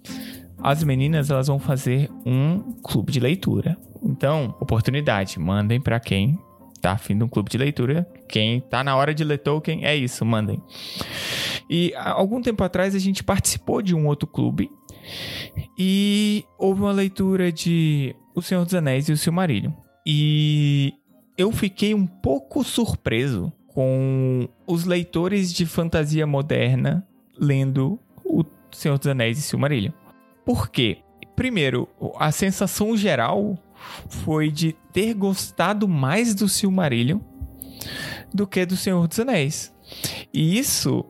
as 0.62 0.84
meninas 0.84 1.30
elas 1.30 1.48
vão 1.48 1.60
fazer 1.60 2.10
um 2.26 2.74
clube 2.82 3.12
de 3.12 3.20
leitura. 3.20 3.78
Então, 4.02 4.56
oportunidade, 4.60 5.40
mandem 5.40 5.80
para 5.80 6.00
quem 6.00 6.38
tá 6.82 6.92
afim 6.92 7.18
de 7.18 7.24
um 7.24 7.30
clube 7.30 7.50
de 7.50 7.58
leitura. 7.58 8.08
Quem 8.28 8.60
tá 8.60 8.84
na 8.84 8.96
hora 8.96 9.14
de 9.14 9.24
ler 9.24 9.38
Tolkien, 9.38 9.86
é 9.86 9.96
isso, 9.96 10.26
mandem. 10.26 10.62
E 11.70 11.94
algum 11.96 12.42
tempo 12.42 12.64
atrás 12.64 12.94
a 12.94 13.00
gente 13.00 13.24
participou 13.24 13.82
de 13.82 13.96
um 13.96 14.06
outro 14.08 14.28
clube 14.28 14.70
e 15.78 16.44
houve 16.58 16.82
uma 16.82 16.92
leitura 16.92 17.52
de 17.52 18.16
O 18.36 18.42
Senhor 18.42 18.66
dos 18.66 18.74
Anéis 18.74 19.08
e 19.08 19.14
o 19.14 19.18
Silmarillion. 19.18 19.72
E 20.06 20.94
eu 21.38 21.52
fiquei 21.52 21.94
um 21.94 22.06
pouco 22.06 22.64
surpreso 22.64 23.52
com 23.68 24.48
os 24.68 24.84
leitores 24.86 25.54
de 25.54 25.66
fantasia 25.66 26.28
moderna 26.28 27.08
lendo 27.38 28.00
O 28.24 28.44
Senhor 28.72 28.98
dos 28.98 29.08
Anéis 29.08 29.38
e 29.38 29.42
Silmarillion. 29.42 29.92
Por 30.46 30.70
quê? 30.70 31.00
Primeiro, 31.36 31.88
a 32.18 32.32
sensação 32.32 32.96
geral 32.96 33.58
foi 34.08 34.52
de 34.52 34.74
ter 34.92 35.14
gostado 35.14 35.88
mais 35.88 36.34
do 36.36 36.48
Silmarillion 36.48 37.20
do 38.34 38.48
que 38.48 38.66
do 38.66 38.78
Senhor 38.78 39.08
dos 39.08 39.20
Anéis. 39.20 39.74
E 40.34 40.58
isso 40.58 41.06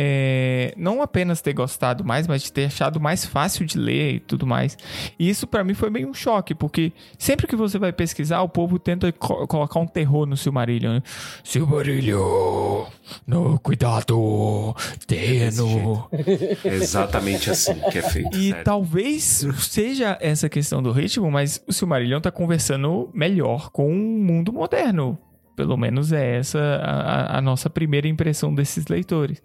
é, 0.00 0.72
não 0.76 1.02
apenas 1.02 1.40
ter 1.40 1.52
gostado 1.52 2.04
mais, 2.04 2.28
mas 2.28 2.44
de 2.44 2.52
ter 2.52 2.66
achado 2.66 3.00
mais 3.00 3.24
fácil 3.24 3.66
de 3.66 3.76
ler 3.76 4.14
e 4.14 4.20
tudo 4.20 4.46
mais. 4.46 4.78
E 5.18 5.28
isso 5.28 5.44
para 5.44 5.64
mim 5.64 5.74
foi 5.74 5.90
meio 5.90 6.08
um 6.08 6.14
choque, 6.14 6.54
porque 6.54 6.92
sempre 7.18 7.48
que 7.48 7.56
você 7.56 7.80
vai 7.80 7.92
pesquisar, 7.92 8.40
o 8.42 8.48
povo 8.48 8.78
tenta 8.78 9.10
co 9.10 9.44
colocar 9.48 9.80
um 9.80 9.88
terror 9.88 10.24
no 10.24 10.36
Silmarillion. 10.36 10.94
Né? 10.94 11.02
Silmarillion, 11.42 12.84
no 13.26 13.58
cuidado, 13.58 14.72
terreno. 15.04 16.08
exatamente 16.64 17.50
assim 17.50 17.74
que 17.90 17.98
é 17.98 18.02
feito. 18.02 18.38
E 18.38 18.50
sério. 18.50 18.64
talvez 18.64 19.44
seja 19.58 20.16
essa 20.20 20.48
questão 20.48 20.80
do 20.80 20.92
ritmo, 20.92 21.28
mas 21.28 21.60
o 21.66 21.72
Silmarillion 21.72 22.20
tá 22.20 22.30
conversando 22.30 23.10
melhor 23.12 23.70
com 23.70 23.90
o 23.90 23.96
mundo 23.96 24.52
moderno 24.52 25.18
pelo 25.58 25.76
menos 25.76 26.12
é 26.12 26.36
essa 26.36 26.60
a, 26.60 27.38
a, 27.38 27.40
nossa 27.40 27.68
primeira 27.68 28.06
impressão 28.06 28.54
desses 28.54 28.86
leitores. 28.86 29.42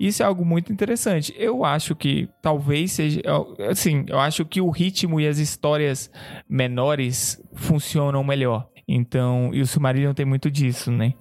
Isso 0.00 0.22
é 0.22 0.26
algo 0.26 0.42
muito 0.42 0.72
interessante. 0.72 1.34
Eu 1.36 1.66
acho 1.66 1.94
que 1.94 2.30
talvez 2.40 2.92
seja. 2.92 3.20
Assim, 3.68 4.06
eu 4.08 4.18
acho 4.18 4.42
que 4.46 4.58
o 4.58 4.70
ritmo 4.70 5.20
e 5.20 5.28
as 5.28 5.36
histórias 5.36 6.10
menores 6.48 7.38
funcionam 7.54 8.24
melhor. 8.24 8.70
Então, 8.88 9.50
e 9.52 9.60
o 9.60 9.66
Silmarillion 9.66 10.14
tem 10.14 10.24
muito 10.24 10.50
disso, 10.50 10.90
né? 10.90 11.12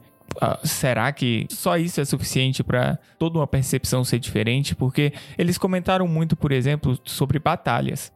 Uh, 0.41 0.65
será 0.65 1.11
que 1.11 1.47
só 1.49 1.77
isso 1.77 1.99
é 1.99 2.05
suficiente 2.05 2.63
para 2.63 2.97
toda 3.17 3.39
uma 3.39 3.47
percepção 3.47 4.05
ser 4.05 4.19
diferente? 4.19 4.73
Porque 4.73 5.11
eles 5.37 5.57
comentaram 5.57 6.07
muito, 6.07 6.37
por 6.37 6.53
exemplo, 6.53 6.97
sobre 7.03 7.39
batalhas. 7.39 8.09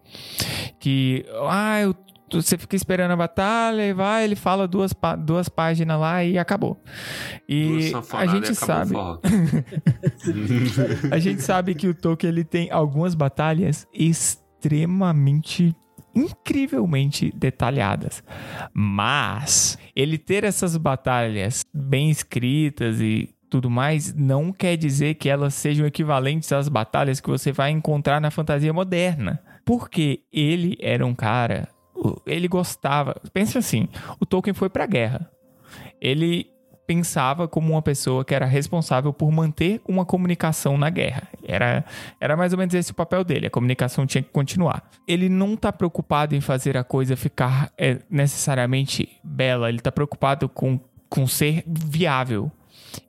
Que, 0.79 1.25
ah, 1.49 1.81
eu 1.81 1.93
você 2.41 2.57
fica 2.57 2.75
esperando 2.75 3.11
a 3.11 3.15
batalha 3.15 3.85
e 3.85 3.93
vai, 3.93 4.23
ele 4.23 4.35
fala 4.35 4.67
duas, 4.67 4.93
duas 5.19 5.49
páginas 5.49 5.99
lá 5.99 6.23
e 6.23 6.37
acabou. 6.37 6.81
E 7.47 7.91
a 8.13 8.25
gente 8.25 8.55
sabe. 8.55 8.95
a 11.11 11.19
gente 11.19 11.41
sabe 11.41 11.75
que 11.75 11.87
o 11.87 11.93
Tolkien 11.93 12.31
ele 12.31 12.43
tem 12.43 12.71
algumas 12.71 13.13
batalhas 13.13 13.87
extremamente 13.93 15.75
incrivelmente 16.15 17.31
detalhadas. 17.35 18.23
Mas 18.73 19.77
ele 19.95 20.17
ter 20.17 20.43
essas 20.43 20.77
batalhas 20.77 21.63
bem 21.73 22.09
escritas 22.09 22.99
e 22.99 23.29
tudo 23.49 23.69
mais 23.69 24.13
não 24.13 24.51
quer 24.51 24.75
dizer 24.75 25.15
que 25.15 25.29
elas 25.29 25.53
sejam 25.53 25.85
equivalentes 25.85 26.51
às 26.51 26.67
batalhas 26.67 27.19
que 27.19 27.29
você 27.29 27.51
vai 27.51 27.71
encontrar 27.71 28.19
na 28.19 28.31
fantasia 28.31 28.73
moderna. 28.73 29.39
Porque 29.65 30.21
ele 30.31 30.75
era 30.81 31.05
um 31.05 31.15
cara 31.15 31.69
ele 32.25 32.47
gostava. 32.47 33.15
Pensa 33.33 33.59
assim: 33.59 33.87
o 34.19 34.25
Tolkien 34.25 34.53
foi 34.53 34.69
para 34.69 34.83
a 34.83 34.87
guerra. 34.87 35.29
Ele 36.01 36.47
pensava 36.85 37.47
como 37.47 37.73
uma 37.73 37.81
pessoa 37.81 38.25
que 38.25 38.35
era 38.35 38.45
responsável 38.45 39.13
por 39.13 39.31
manter 39.31 39.81
uma 39.87 40.05
comunicação 40.05 40.77
na 40.77 40.89
guerra. 40.89 41.27
Era, 41.43 41.85
era 42.19 42.35
mais 42.35 42.53
ou 42.53 42.59
menos 42.59 42.73
esse 42.73 42.91
o 42.91 42.95
papel 42.95 43.23
dele, 43.23 43.47
a 43.47 43.49
comunicação 43.49 44.05
tinha 44.05 44.21
que 44.21 44.29
continuar. 44.29 44.89
Ele 45.07 45.29
não 45.29 45.53
está 45.53 45.71
preocupado 45.71 46.35
em 46.35 46.41
fazer 46.41 46.77
a 46.77 46.83
coisa 46.83 47.15
ficar 47.15 47.71
é, 47.77 47.99
necessariamente 48.09 49.09
bela, 49.23 49.69
ele 49.69 49.79
está 49.79 49.91
preocupado 49.91 50.49
com, 50.49 50.79
com 51.09 51.25
ser 51.27 51.63
viável. 51.67 52.51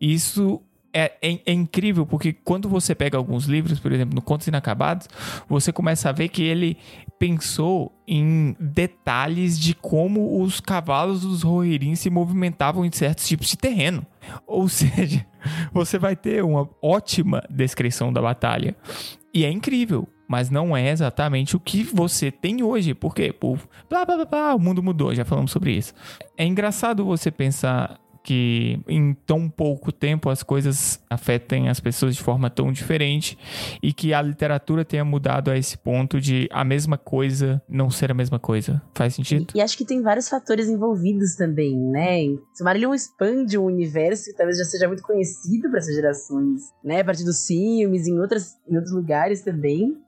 Isso 0.01 0.61
é, 0.95 1.13
é, 1.21 1.41
é, 1.45 1.53
incrível 1.53 2.07
porque 2.07 2.33
quando 2.33 2.69
você 2.69 2.95
pega 2.95 3.19
alguns 3.19 3.47
livros, 3.47 3.81
por 3.81 3.91
exemplo, 3.91 4.15
no 4.15 4.23
Contos 4.23 4.47
Inacabados, 4.47 5.09
você 5.49 5.73
começa 5.73 6.09
a 6.09 6.13
ver 6.13 6.29
que 6.29 6.45
ele 6.45 6.79
pensou 7.19 7.93
em 8.07 8.57
detalhes 8.61 9.59
de 9.59 9.75
como 9.75 10.41
os 10.41 10.61
cavalos 10.61 11.23
dos 11.23 11.43
Rohirrim 11.43 11.97
se 11.97 12.09
movimentavam 12.09 12.85
em 12.85 12.93
certos 12.93 13.27
tipos 13.27 13.49
de 13.49 13.59
terreno. 13.59 14.07
Ou 14.47 14.69
seja, 14.71 15.27
você 15.73 15.99
vai 15.99 16.15
ter 16.15 16.45
uma 16.45 16.71
ótima 16.81 17.43
descrição 17.51 18.13
da 18.13 18.23
batalha. 18.23 18.77
E 19.33 19.45
é 19.45 19.51
incrível, 19.51 20.07
mas 20.29 20.49
não 20.49 20.77
é 20.77 20.91
exatamente 20.91 21.57
o 21.57 21.61
que 21.61 21.83
você 21.83 22.31
tem 22.31 22.63
hoje, 22.63 22.95
porque 22.95 23.33
pô, 23.33 23.59
blá, 23.91 24.05
blá, 24.05 24.17
blá, 24.17 24.25
blá, 24.25 24.55
o 24.55 24.61
mundo 24.61 24.81
mudou, 24.81 25.13
já 25.13 25.25
falamos 25.25 25.51
sobre 25.51 25.73
isso. 25.73 25.93
É 26.37 26.47
engraçado 26.47 27.05
você 27.05 27.33
pensar 27.33 27.99
que 28.25 28.81
em 28.89 29.13
tão 29.13 29.51
pouco 29.51 29.93
tempo 29.93 30.31
as 30.31 30.43
coisas 30.43 30.99
afetem 31.11 31.69
as 31.69 31.79
pessoas 31.79 32.17
de 32.17 32.23
forma 32.23 32.49
tão 32.49 32.73
diferente 32.73 33.39
e 33.83 33.93
que 33.93 34.15
a 34.15 34.23
literatura 34.23 34.83
tenha 34.83 35.05
mudado 35.05 35.51
a 35.51 35.59
esse 35.59 35.77
ponto 35.77 36.19
de 36.19 36.49
a 36.51 36.65
mesma 36.65 36.97
coisa 36.97 37.63
não 37.69 37.91
ser 37.91 38.11
a 38.11 38.15
mesma 38.15 38.39
coisa. 38.39 38.81
Faz 38.95 39.15
sentido? 39.15 39.53
E, 39.55 39.59
e 39.59 39.61
acho 39.61 39.77
que 39.77 39.85
tem 39.85 40.01
vários 40.01 40.27
fatores 40.27 40.69
envolvidos 40.69 41.37
também, 41.37 41.77
né? 41.77 42.21
Silmarillion 42.55 42.95
expande 42.95 43.59
um 43.59 43.67
universo 43.67 44.25
que 44.31 44.37
talvez 44.37 44.57
já 44.57 44.65
seja 44.65 44.89
muito 44.89 45.03
conhecido 45.03 45.69
para 45.69 45.81
essas 45.81 45.95
gerações, 45.95 46.63
né? 46.83 47.03
A 47.03 47.05
partir 47.05 47.25
dos 47.25 47.47
filmes, 47.47 48.07
em, 48.07 48.19
outras, 48.19 48.57
em 48.67 48.75
outros 48.75 48.95
lugares 48.95 49.43
também. 49.43 49.99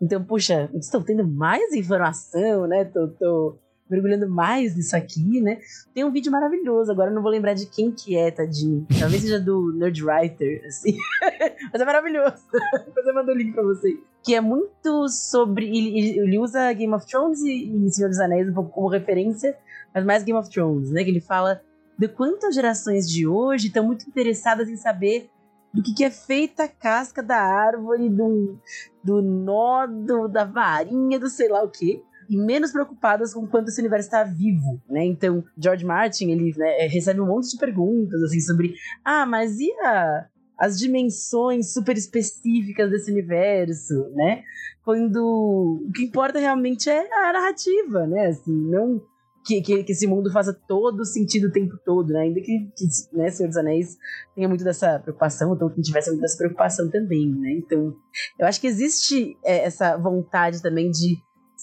Então, 0.00 0.24
puxa, 0.24 0.70
estão 0.74 1.02
tendo 1.02 1.28
mais 1.28 1.74
informação, 1.74 2.66
né? 2.66 2.86
Tô, 2.86 3.08
tô 3.08 3.58
mergulhando 3.88 4.28
mais 4.28 4.76
nisso 4.76 4.96
aqui, 4.96 5.40
né? 5.40 5.58
Tem 5.94 6.04
um 6.04 6.10
vídeo 6.10 6.30
maravilhoso, 6.30 6.90
agora 6.90 7.10
eu 7.10 7.14
não 7.14 7.22
vou 7.22 7.30
lembrar 7.30 7.54
de 7.54 7.66
quem 7.66 7.90
que 7.90 8.16
é, 8.16 8.30
tadinho. 8.30 8.86
Talvez 8.98 9.22
seja 9.22 9.40
do 9.40 9.72
Nerdwriter, 9.72 10.64
assim. 10.66 10.96
Mas 11.72 11.80
é 11.80 11.84
maravilhoso. 11.84 12.42
Depois 12.86 13.06
eu 13.06 13.14
mando 13.14 13.32
o 13.32 13.34
link 13.34 13.52
pra 13.52 13.62
vocês. 13.62 13.98
Que 14.22 14.34
é 14.34 14.40
muito 14.40 15.08
sobre. 15.08 15.66
Ele, 15.66 16.18
ele 16.18 16.38
usa 16.38 16.72
Game 16.72 16.92
of 16.92 17.06
Thrones 17.06 17.40
e, 17.42 17.86
e 17.86 17.92
Senhor 17.92 18.08
dos 18.08 18.18
Anéis 18.18 18.48
um 18.48 18.54
pouco 18.54 18.70
como 18.70 18.88
referência, 18.88 19.56
mas 19.94 20.04
mais 20.04 20.24
Game 20.24 20.38
of 20.38 20.50
Thrones, 20.50 20.90
né? 20.90 21.04
Que 21.04 21.10
ele 21.10 21.20
fala 21.20 21.60
de 21.98 22.08
quantas 22.08 22.54
gerações 22.54 23.08
de 23.08 23.26
hoje 23.26 23.68
estão 23.68 23.84
muito 23.84 24.08
interessadas 24.08 24.68
em 24.68 24.76
saber 24.76 25.30
do 25.72 25.82
que, 25.82 25.94
que 25.94 26.04
é 26.04 26.10
feita 26.10 26.64
a 26.64 26.68
casca 26.68 27.22
da 27.22 27.36
árvore, 27.36 28.08
do, 28.08 28.58
do 29.04 29.22
nó, 29.22 29.86
do, 29.86 30.26
da 30.26 30.44
varinha, 30.44 31.18
do 31.18 31.28
sei 31.28 31.48
lá 31.48 31.62
o 31.62 31.68
que 31.68 32.02
e 32.28 32.36
menos 32.36 32.72
preocupadas 32.72 33.34
com 33.34 33.46
quanto 33.46 33.68
esse 33.68 33.80
universo 33.80 34.08
está 34.08 34.24
vivo, 34.24 34.80
né? 34.88 35.04
Então, 35.04 35.44
George 35.56 35.84
Martin, 35.84 36.30
ele 36.30 36.54
né, 36.56 36.84
é, 36.84 36.86
recebe 36.86 37.20
um 37.20 37.26
monte 37.26 37.50
de 37.50 37.58
perguntas, 37.58 38.22
assim, 38.22 38.40
sobre 38.40 38.74
ah, 39.04 39.26
mas 39.26 39.58
e 39.58 39.70
a, 39.80 40.26
as 40.58 40.78
dimensões 40.78 41.72
super 41.72 41.96
específicas 41.96 42.90
desse 42.90 43.10
universo, 43.10 44.08
né? 44.14 44.42
Quando 44.84 45.82
o 45.86 45.90
que 45.92 46.04
importa 46.04 46.38
realmente 46.38 46.88
é 46.88 47.00
a 47.00 47.32
narrativa, 47.32 48.06
né? 48.06 48.26
Assim, 48.28 48.52
não 48.52 49.00
que, 49.46 49.62
que, 49.62 49.84
que, 49.84 49.92
esse 49.92 50.06
mundo 50.06 50.30
faça 50.32 50.52
todo 50.52 51.04
sentido 51.04 51.46
o 51.46 51.52
tempo 51.52 51.78
todo, 51.84 52.12
né? 52.12 52.22
Ainda 52.22 52.40
que, 52.40 52.68
que 52.76 53.16
né, 53.16 53.30
Senhor 53.30 53.48
dos 53.48 53.56
Anéis 53.56 53.96
tenha 54.34 54.48
muito 54.48 54.64
dessa 54.64 54.98
preocupação, 54.98 55.54
então 55.54 55.70
que 55.70 55.80
tivesse 55.80 56.10
muito 56.10 56.20
dessa 56.20 56.36
preocupação 56.36 56.90
também, 56.90 57.30
né? 57.30 57.52
Então, 57.52 57.94
eu 58.38 58.46
acho 58.46 58.60
que 58.60 58.66
existe 58.66 59.36
é, 59.44 59.64
essa 59.64 59.96
vontade 59.96 60.60
também 60.60 60.90
de 60.90 61.16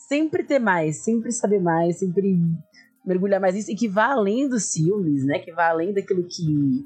sempre 0.07 0.43
ter 0.43 0.59
mais, 0.59 0.97
sempre 0.97 1.31
saber 1.31 1.59
mais, 1.59 1.97
sempre 1.97 2.39
mergulhar 3.05 3.39
mais 3.39 3.55
nisso 3.55 3.71
e 3.71 3.75
que 3.75 3.87
vá 3.87 4.11
além 4.11 4.47
dos 4.47 4.71
filmes, 4.71 5.25
né? 5.25 5.39
Que 5.39 5.51
vá 5.51 5.69
além 5.69 5.93
daquilo 5.93 6.23
que 6.23 6.85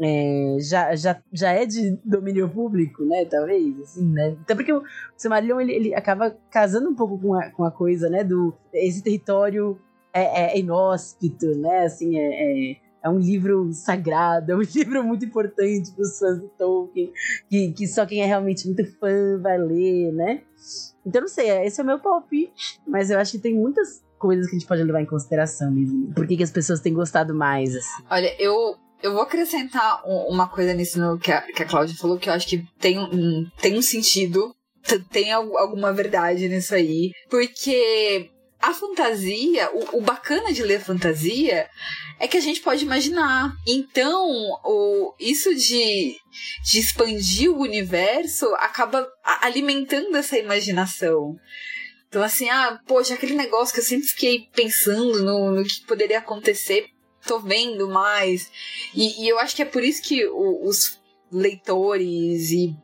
é, 0.00 0.56
já, 0.60 0.94
já, 0.94 1.22
já 1.32 1.52
é 1.52 1.64
de 1.64 1.98
domínio 2.04 2.48
público, 2.48 3.04
né? 3.04 3.24
Talvez, 3.24 3.80
assim, 3.80 4.06
né? 4.10 4.36
Até 4.42 4.54
porque 4.54 4.72
o 4.72 4.82
Silmarillion, 5.16 5.60
ele, 5.60 5.72
ele 5.72 5.94
acaba 5.94 6.36
casando 6.50 6.88
um 6.90 6.94
pouco 6.94 7.18
com 7.18 7.34
a, 7.34 7.50
com 7.50 7.64
a 7.64 7.70
coisa, 7.70 8.08
né? 8.08 8.22
Do, 8.22 8.54
esse 8.72 9.02
território 9.02 9.78
é, 10.12 10.52
é 10.52 10.58
inóspito, 10.58 11.46
né? 11.58 11.84
Assim, 11.84 12.18
é, 12.18 12.72
é, 12.72 12.76
é 13.06 13.10
um 13.10 13.18
livro 13.18 13.72
sagrado, 13.72 14.52
é 14.52 14.56
um 14.56 14.62
livro 14.74 15.02
muito 15.04 15.24
importante 15.24 15.92
para 15.92 16.02
os 16.02 16.18
fãs 16.18 16.40
do 16.40 16.48
Tolkien, 16.48 17.12
que, 17.48 17.72
que 17.72 17.86
só 17.86 18.04
quem 18.04 18.20
é 18.20 18.26
realmente 18.26 18.66
muito 18.66 18.84
fã 18.98 19.38
vai 19.40 19.58
ler, 19.58 20.12
né? 20.12 20.42
Então, 21.06 21.20
não 21.20 21.28
sei, 21.28 21.48
esse 21.64 21.80
é 21.80 21.84
o 21.84 21.86
meu 21.86 22.00
palpite, 22.00 22.80
mas 22.86 23.10
eu 23.10 23.18
acho 23.18 23.32
que 23.32 23.38
tem 23.38 23.54
muitas 23.54 24.04
coisas 24.18 24.46
que 24.46 24.56
a 24.56 24.58
gente 24.58 24.68
pode 24.68 24.82
levar 24.82 25.00
em 25.00 25.06
consideração 25.06 25.70
mesmo. 25.70 26.12
Por 26.14 26.26
que, 26.26 26.36
que 26.36 26.42
as 26.42 26.50
pessoas 26.50 26.80
têm 26.80 26.92
gostado 26.92 27.32
mais, 27.32 27.76
assim? 27.76 28.02
Olha, 28.10 28.34
eu, 28.42 28.74
eu 29.00 29.12
vou 29.12 29.22
acrescentar 29.22 30.02
uma 30.04 30.48
coisa 30.48 30.74
nisso 30.74 30.98
que 31.18 31.30
a, 31.30 31.42
que 31.42 31.62
a 31.62 31.66
Cláudia 31.66 31.96
falou, 31.96 32.18
que 32.18 32.28
eu 32.28 32.32
acho 32.32 32.48
que 32.48 32.66
tem 32.80 32.98
um, 32.98 33.48
tem 33.60 33.78
um 33.78 33.82
sentido 33.82 34.52
tem 35.10 35.32
alguma 35.32 35.92
verdade 35.92 36.48
nisso 36.48 36.74
aí. 36.74 37.10
Porque 37.28 38.30
a 38.66 38.74
fantasia, 38.74 39.70
o, 39.72 39.98
o, 39.98 40.00
bacana 40.00 40.52
de 40.52 40.60
ler 40.60 40.80
fantasia 40.80 41.70
é 42.18 42.26
que 42.26 42.36
a 42.36 42.40
gente 42.40 42.60
pode 42.60 42.84
imaginar. 42.84 43.54
Então, 43.64 44.28
o, 44.64 45.14
isso 45.20 45.54
de, 45.54 46.16
de 46.64 46.80
expandir 46.80 47.48
o 47.48 47.60
universo 47.60 48.44
acaba 48.56 49.08
alimentando 49.40 50.16
essa 50.16 50.36
imaginação. 50.36 51.36
Então, 52.08 52.24
assim, 52.24 52.50
ah, 52.50 52.80
poxa, 52.88 53.14
aquele 53.14 53.36
negócio 53.36 53.72
que 53.72 53.78
eu 53.78 53.84
sempre 53.84 54.08
fiquei 54.08 54.48
pensando 54.52 55.22
no, 55.22 55.52
no 55.52 55.62
que 55.62 55.86
poderia 55.86 56.18
acontecer, 56.18 56.86
tô 57.24 57.38
vendo 57.38 57.88
mais. 57.88 58.50
E, 58.92 59.22
e 59.22 59.28
eu 59.28 59.38
acho 59.38 59.54
que 59.54 59.62
é 59.62 59.66
por 59.66 59.84
isso 59.84 60.02
que 60.02 60.26
o, 60.26 60.66
os 60.66 61.00
leitores 61.30 62.50
e 62.50 62.76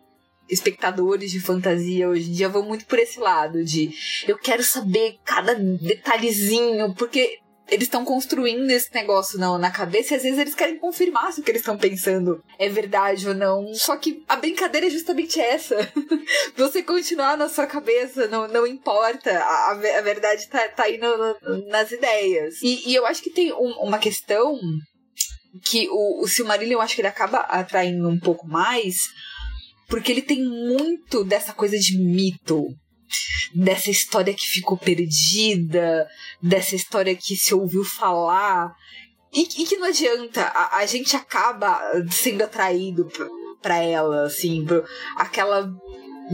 espectadores 0.52 1.30
de 1.30 1.40
fantasia 1.40 2.08
hoje 2.08 2.30
em 2.30 2.32
dia 2.32 2.48
vão 2.48 2.62
muito 2.62 2.84
por 2.84 2.98
esse 2.98 3.18
lado 3.18 3.64
de 3.64 3.90
eu 4.28 4.38
quero 4.38 4.62
saber 4.62 5.16
cada 5.24 5.54
detalhezinho, 5.54 6.94
porque 6.94 7.38
eles 7.68 7.86
estão 7.86 8.04
construindo 8.04 8.70
esse 8.70 8.92
negócio 8.92 9.38
não, 9.38 9.56
na 9.56 9.70
cabeça 9.70 10.12
e 10.12 10.16
às 10.16 10.22
vezes 10.22 10.38
eles 10.38 10.54
querem 10.54 10.78
confirmar 10.78 11.32
se 11.32 11.40
o 11.40 11.42
que 11.42 11.50
eles 11.50 11.62
estão 11.62 11.78
pensando 11.78 12.42
é 12.58 12.68
verdade 12.68 13.26
ou 13.26 13.34
não. 13.34 13.72
Só 13.74 13.96
que 13.96 14.22
a 14.28 14.36
brincadeira 14.36 14.88
é 14.88 14.90
justamente 14.90 15.40
essa. 15.40 15.76
Você 16.56 16.82
continuar 16.82 17.36
na 17.38 17.48
sua 17.48 17.66
cabeça, 17.66 18.26
não, 18.28 18.46
não 18.46 18.66
importa. 18.66 19.30
A, 19.38 19.70
a 19.70 20.02
verdade 20.02 20.46
tá, 20.48 20.68
tá 20.68 20.82
aí 20.84 20.98
no, 20.98 21.16
no, 21.16 21.68
nas 21.68 21.90
ideias. 21.90 22.60
E, 22.62 22.90
e, 22.90 22.94
eu 22.94 23.06
acho 23.06 23.22
que 23.22 23.30
tem 23.30 23.52
um, 23.52 23.70
uma 23.80 23.98
questão 23.98 24.58
que 25.64 25.88
o, 25.90 26.22
o 26.22 26.28
Silmarillion, 26.28 26.78
eu 26.78 26.82
acho 26.82 26.94
que 26.94 27.00
ele 27.00 27.08
acaba 27.08 27.38
atraindo 27.38 28.06
um 28.08 28.18
pouco 28.18 28.46
mais 28.46 28.96
porque 29.92 30.10
ele 30.10 30.22
tem 30.22 30.42
muito 30.42 31.22
dessa 31.22 31.52
coisa 31.52 31.78
de 31.78 31.98
mito, 31.98 32.64
dessa 33.54 33.90
história 33.90 34.32
que 34.32 34.46
ficou 34.46 34.74
perdida, 34.74 36.08
dessa 36.42 36.74
história 36.74 37.14
que 37.14 37.36
se 37.36 37.54
ouviu 37.54 37.84
falar. 37.84 38.72
E, 39.30 39.42
e 39.42 39.66
que 39.66 39.76
não 39.76 39.88
adianta, 39.88 40.44
a, 40.44 40.78
a, 40.78 40.86
gente 40.86 41.14
acaba 41.14 41.78
sendo 42.10 42.40
atraído 42.40 43.06
para 43.60 43.82
ela, 43.82 44.24
assim, 44.24 44.64
pra 44.64 44.82
aquela 45.14 45.70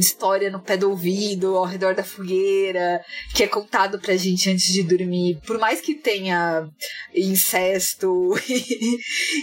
história 0.00 0.50
no 0.50 0.60
pé 0.60 0.76
do 0.76 0.90
ouvido, 0.90 1.56
ao 1.56 1.64
redor 1.64 1.94
da 1.94 2.04
fogueira, 2.04 3.04
que 3.34 3.42
é 3.42 3.48
contado 3.48 3.98
pra 3.98 4.16
gente 4.16 4.50
antes 4.50 4.72
de 4.72 4.82
dormir. 4.82 5.38
Por 5.46 5.58
mais 5.58 5.80
que 5.80 5.94
tenha 5.94 6.68
incesto 7.14 8.34
e, 8.48 8.98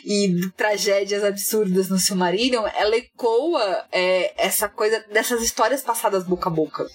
e 0.05 0.49
tragédias 0.51 1.23
absurdas 1.23 1.89
no 1.89 1.97
Silmarillion, 1.97 2.65
ela 2.75 2.95
ecoa 2.95 3.85
é, 3.91 4.33
essa 4.37 4.69
coisa 4.69 5.03
dessas 5.11 5.41
histórias 5.41 5.81
passadas 5.81 6.23
boca 6.23 6.49
a 6.49 6.53
boca. 6.53 6.85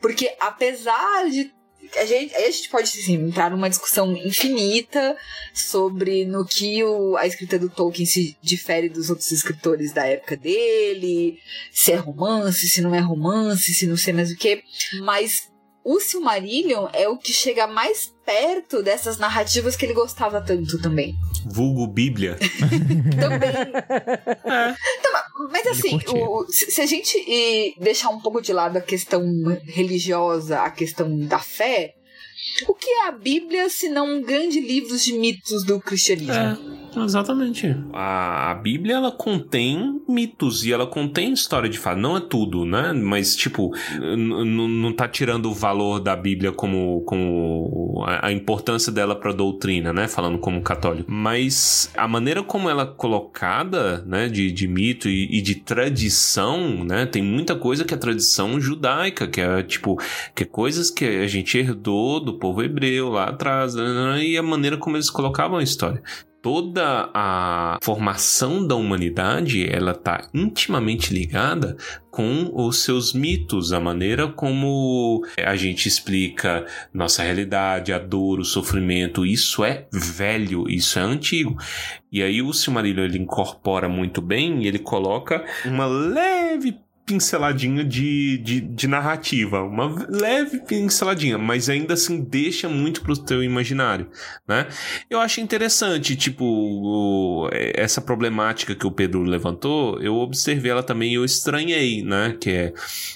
Porque 0.00 0.34
apesar 0.40 1.28
de 1.30 1.55
a 1.96 2.04
gente, 2.04 2.34
a 2.34 2.40
gente 2.50 2.68
pode 2.68 2.88
assim, 2.88 3.14
entrar 3.14 3.50
numa 3.50 3.68
discussão 3.68 4.16
infinita 4.16 5.16
sobre 5.54 6.24
no 6.24 6.44
que 6.44 6.82
o, 6.84 7.16
a 7.16 7.26
escrita 7.26 7.58
do 7.58 7.68
Tolkien 7.68 8.06
se 8.06 8.36
difere 8.42 8.88
dos 8.88 9.10
outros 9.10 9.30
escritores 9.30 9.92
da 9.92 10.06
época 10.06 10.36
dele, 10.36 11.38
se 11.70 11.92
é 11.92 11.96
romance, 11.96 12.68
se 12.68 12.80
não 12.80 12.94
é 12.94 13.00
romance, 13.00 13.74
se 13.74 13.86
não 13.86 13.96
sei 13.96 14.12
mais 14.12 14.30
o 14.30 14.36
que. 14.36 14.62
Mas 15.02 15.48
o 15.86 16.00
Silmarillion 16.00 16.88
é 16.92 17.08
o 17.08 17.16
que 17.16 17.32
chega 17.32 17.64
mais 17.68 18.12
perto 18.24 18.82
dessas 18.82 19.18
narrativas 19.18 19.76
que 19.76 19.86
ele 19.86 19.94
gostava 19.94 20.40
tanto 20.40 20.82
também. 20.82 21.14
Vulgo 21.44 21.86
Bíblia. 21.86 22.36
também. 23.20 23.50
É. 24.44 24.74
Então, 24.98 25.12
mas 25.52 25.64
assim, 25.68 25.96
o, 26.08 26.44
se 26.48 26.80
a 26.80 26.86
gente 26.86 27.16
deixar 27.78 28.08
um 28.08 28.20
pouco 28.20 28.42
de 28.42 28.52
lado 28.52 28.76
a 28.76 28.80
questão 28.80 29.22
religiosa, 29.64 30.60
a 30.62 30.70
questão 30.72 31.20
da 31.20 31.38
fé, 31.38 31.94
o 32.66 32.74
que 32.74 32.90
é 32.90 33.06
a 33.06 33.12
Bíblia 33.12 33.70
se 33.70 33.88
não 33.88 34.16
um 34.16 34.22
grande 34.22 34.58
livro 34.58 34.98
de 34.98 35.12
mitos 35.12 35.64
do 35.64 35.78
cristianismo? 35.78 36.32
É. 36.34 36.85
Exatamente. 37.04 37.76
A, 37.92 38.50
a 38.50 38.54
Bíblia, 38.54 38.96
ela 38.96 39.12
contém 39.12 40.00
mitos 40.08 40.64
e 40.64 40.72
ela 40.72 40.86
contém 40.86 41.32
história 41.32 41.68
de 41.68 41.78
fato. 41.78 41.98
Não 41.98 42.16
é 42.16 42.20
tudo, 42.20 42.64
né? 42.64 42.92
Mas, 42.92 43.36
tipo, 43.36 43.72
não 44.00 44.92
tá 44.92 45.08
tirando 45.08 45.50
o 45.50 45.54
valor 45.54 46.00
da 46.00 46.16
Bíblia 46.16 46.52
como, 46.52 47.02
como 47.02 48.04
a, 48.06 48.28
a 48.28 48.32
importância 48.32 48.90
dela 48.90 49.14
pra 49.14 49.32
doutrina, 49.32 49.92
né? 49.92 50.08
Falando 50.08 50.38
como 50.38 50.62
católico. 50.62 51.10
Mas 51.10 51.90
a 51.96 52.08
maneira 52.08 52.42
como 52.42 52.70
ela 52.70 52.82
é 52.82 52.94
colocada, 52.96 54.02
né? 54.06 54.28
De, 54.28 54.50
de 54.50 54.66
mito 54.66 55.08
e, 55.08 55.38
e 55.38 55.42
de 55.42 55.56
tradição, 55.56 56.84
né? 56.84 57.06
Tem 57.06 57.22
muita 57.22 57.54
coisa 57.54 57.84
que 57.84 57.94
é 57.94 57.96
tradição 57.96 58.60
judaica, 58.60 59.26
que 59.26 59.40
é, 59.40 59.62
tipo, 59.62 60.00
que 60.34 60.44
é 60.44 60.46
coisas 60.46 60.90
que 60.90 61.04
a 61.04 61.26
gente 61.26 61.58
herdou 61.58 62.20
do 62.20 62.38
povo 62.38 62.62
hebreu 62.62 63.10
lá 63.10 63.24
atrás, 63.24 63.74
né? 63.74 64.24
e 64.24 64.36
a 64.36 64.42
maneira 64.42 64.76
como 64.76 64.96
eles 64.96 65.10
colocavam 65.10 65.58
a 65.58 65.62
história 65.62 66.02
toda 66.46 67.10
a 67.12 67.76
formação 67.82 68.64
da 68.64 68.76
humanidade 68.76 69.68
ela 69.68 69.90
está 69.90 70.28
intimamente 70.32 71.12
ligada 71.12 71.76
com 72.08 72.52
os 72.54 72.84
seus 72.84 73.12
mitos, 73.12 73.72
a 73.72 73.80
maneira 73.80 74.28
como 74.28 75.26
a 75.44 75.56
gente 75.56 75.88
explica 75.88 76.64
nossa 76.94 77.24
realidade, 77.24 77.92
a 77.92 77.98
dor, 77.98 78.38
o 78.38 78.44
sofrimento. 78.44 79.26
Isso 79.26 79.64
é 79.64 79.88
velho, 79.92 80.70
isso 80.70 81.00
é 81.00 81.02
antigo. 81.02 81.58
E 82.12 82.22
aí 82.22 82.40
o 82.40 82.52
Silmarillion 82.52 83.04
ele 83.04 83.18
incorpora 83.18 83.88
muito 83.88 84.22
bem 84.22 84.62
e 84.62 84.68
ele 84.68 84.78
coloca 84.78 85.44
uma 85.64 85.84
leve 85.86 86.78
pinceladinha 87.06 87.84
de, 87.84 88.36
de, 88.38 88.60
de, 88.60 88.88
narrativa, 88.88 89.62
uma 89.62 89.94
leve 90.08 90.58
pinceladinha, 90.58 91.38
mas 91.38 91.68
ainda 91.68 91.94
assim 91.94 92.20
deixa 92.20 92.68
muito 92.68 93.00
pro 93.00 93.16
teu 93.16 93.44
imaginário, 93.44 94.08
né? 94.46 94.66
Eu 95.08 95.20
acho 95.20 95.40
interessante, 95.40 96.16
tipo, 96.16 96.44
o, 96.44 97.48
essa 97.52 98.00
problemática 98.00 98.74
que 98.74 98.86
o 98.86 98.90
Pedro 98.90 99.22
levantou, 99.22 100.02
eu 100.02 100.16
observei 100.16 100.72
ela 100.72 100.82
também 100.82 101.12
e 101.12 101.14
eu 101.14 101.24
estranhei, 101.24 102.02
né? 102.02 102.36
Que 102.40 102.50
é 102.50 102.74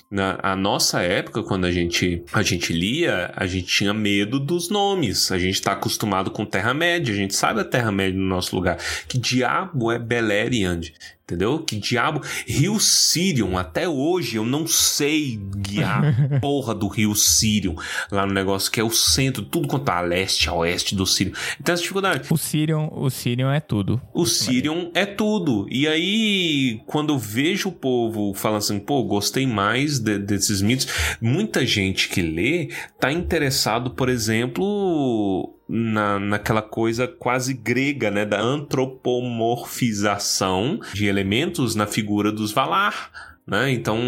na 0.08 0.38
a 0.40 0.54
nossa 0.54 1.02
época, 1.02 1.42
quando 1.42 1.64
a 1.64 1.72
gente, 1.72 2.22
a 2.32 2.42
gente 2.42 2.72
lia, 2.72 3.32
a 3.34 3.44
gente 3.46 3.66
tinha 3.66 3.92
medo 3.92 4.38
dos 4.38 4.70
nomes, 4.70 5.32
a 5.32 5.38
gente 5.38 5.60
tá 5.60 5.72
acostumado 5.72 6.30
com 6.30 6.46
Terra-média, 6.46 7.12
a 7.12 7.16
gente 7.16 7.34
sabe 7.34 7.60
a 7.60 7.64
Terra-média 7.64 8.18
no 8.18 8.26
nosso 8.26 8.54
lugar. 8.54 8.78
Que 9.08 9.18
diabo 9.18 9.90
é 9.90 9.98
Beleriand? 9.98 10.92
Entendeu? 11.30 11.60
Que 11.60 11.76
diabo. 11.76 12.22
Rio 12.44 12.80
Sirion, 12.80 13.56
até 13.56 13.88
hoje 13.88 14.36
eu 14.36 14.44
não 14.44 14.66
sei 14.66 15.40
guiar 15.56 16.02
a 16.04 16.40
porra 16.42 16.74
do 16.74 16.88
Rio 16.88 17.14
Sirion 17.14 17.76
lá 18.10 18.26
no 18.26 18.34
negócio 18.34 18.70
que 18.70 18.80
é 18.80 18.84
o 18.84 18.90
centro, 18.90 19.44
tudo 19.44 19.68
quanto 19.68 19.88
a 19.88 20.00
leste, 20.00 20.48
a 20.48 20.54
oeste 20.54 20.96
do 20.96 21.06
Sirion. 21.06 21.32
Então 21.60 21.72
essa 21.72 21.82
dificuldade. 21.82 22.26
O 22.28 22.36
Sirion, 22.36 22.88
o 22.90 23.08
Sirion 23.10 23.50
é 23.52 23.60
tudo. 23.60 24.00
O 24.12 24.26
Sirion 24.26 24.90
é 24.92 25.06
tudo. 25.06 25.68
E 25.70 25.86
aí, 25.86 26.80
quando 26.86 27.12
eu 27.12 27.18
vejo 27.18 27.68
o 27.68 27.72
povo 27.72 28.34
falando 28.34 28.58
assim, 28.58 28.80
pô, 28.80 29.04
gostei 29.04 29.46
mais 29.46 30.00
de, 30.00 30.18
desses 30.18 30.60
mitos, 30.60 30.88
muita 31.20 31.64
gente 31.64 32.08
que 32.08 32.22
lê 32.22 32.70
tá 32.98 33.12
interessado, 33.12 33.92
por 33.92 34.08
exemplo, 34.08 35.54
na, 35.70 36.18
naquela 36.18 36.62
coisa 36.62 37.06
quase 37.06 37.54
grega, 37.54 38.10
né, 38.10 38.24
da 38.24 38.40
antropomorfização 38.40 40.80
de 40.92 41.06
elementos 41.06 41.76
na 41.76 41.86
figura 41.86 42.32
dos 42.32 42.50
Valar. 42.50 43.30
Né? 43.46 43.70
Então, 43.72 43.98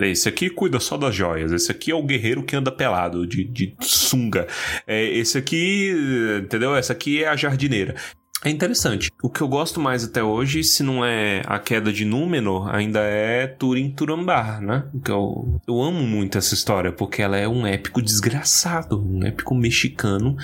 esse 0.00 0.26
aqui 0.28 0.50
cuida 0.50 0.80
só 0.80 0.96
das 0.96 1.14
joias. 1.14 1.52
Esse 1.52 1.70
aqui 1.70 1.90
é 1.90 1.94
o 1.94 2.02
guerreiro 2.02 2.42
que 2.42 2.56
anda 2.56 2.72
pelado, 2.72 3.26
de, 3.26 3.44
de 3.44 3.74
sunga. 3.80 4.46
É, 4.86 5.04
esse 5.04 5.36
aqui, 5.38 5.94
entendeu? 6.42 6.74
Essa 6.74 6.92
aqui 6.92 7.22
é 7.22 7.28
a 7.28 7.36
jardineira. 7.36 7.94
É 8.42 8.48
interessante. 8.48 9.10
O 9.22 9.28
que 9.28 9.42
eu 9.42 9.48
gosto 9.48 9.78
mais 9.78 10.02
até 10.02 10.22
hoje, 10.22 10.64
se 10.64 10.82
não 10.82 11.04
é 11.04 11.42
a 11.46 11.58
queda 11.58 11.92
de 11.92 12.06
Númenor, 12.06 12.74
ainda 12.74 13.00
é 13.00 13.46
Turin 13.46 13.90
Turambar, 13.90 14.62
né? 14.62 14.84
Eu, 15.06 15.60
eu 15.68 15.82
amo 15.82 16.02
muito 16.06 16.38
essa 16.38 16.54
história, 16.54 16.90
porque 16.90 17.20
ela 17.20 17.36
é 17.36 17.46
um 17.46 17.66
épico 17.66 18.00
desgraçado, 18.00 18.98
um 18.98 19.22
épico 19.24 19.54
mexicano, 19.54 20.36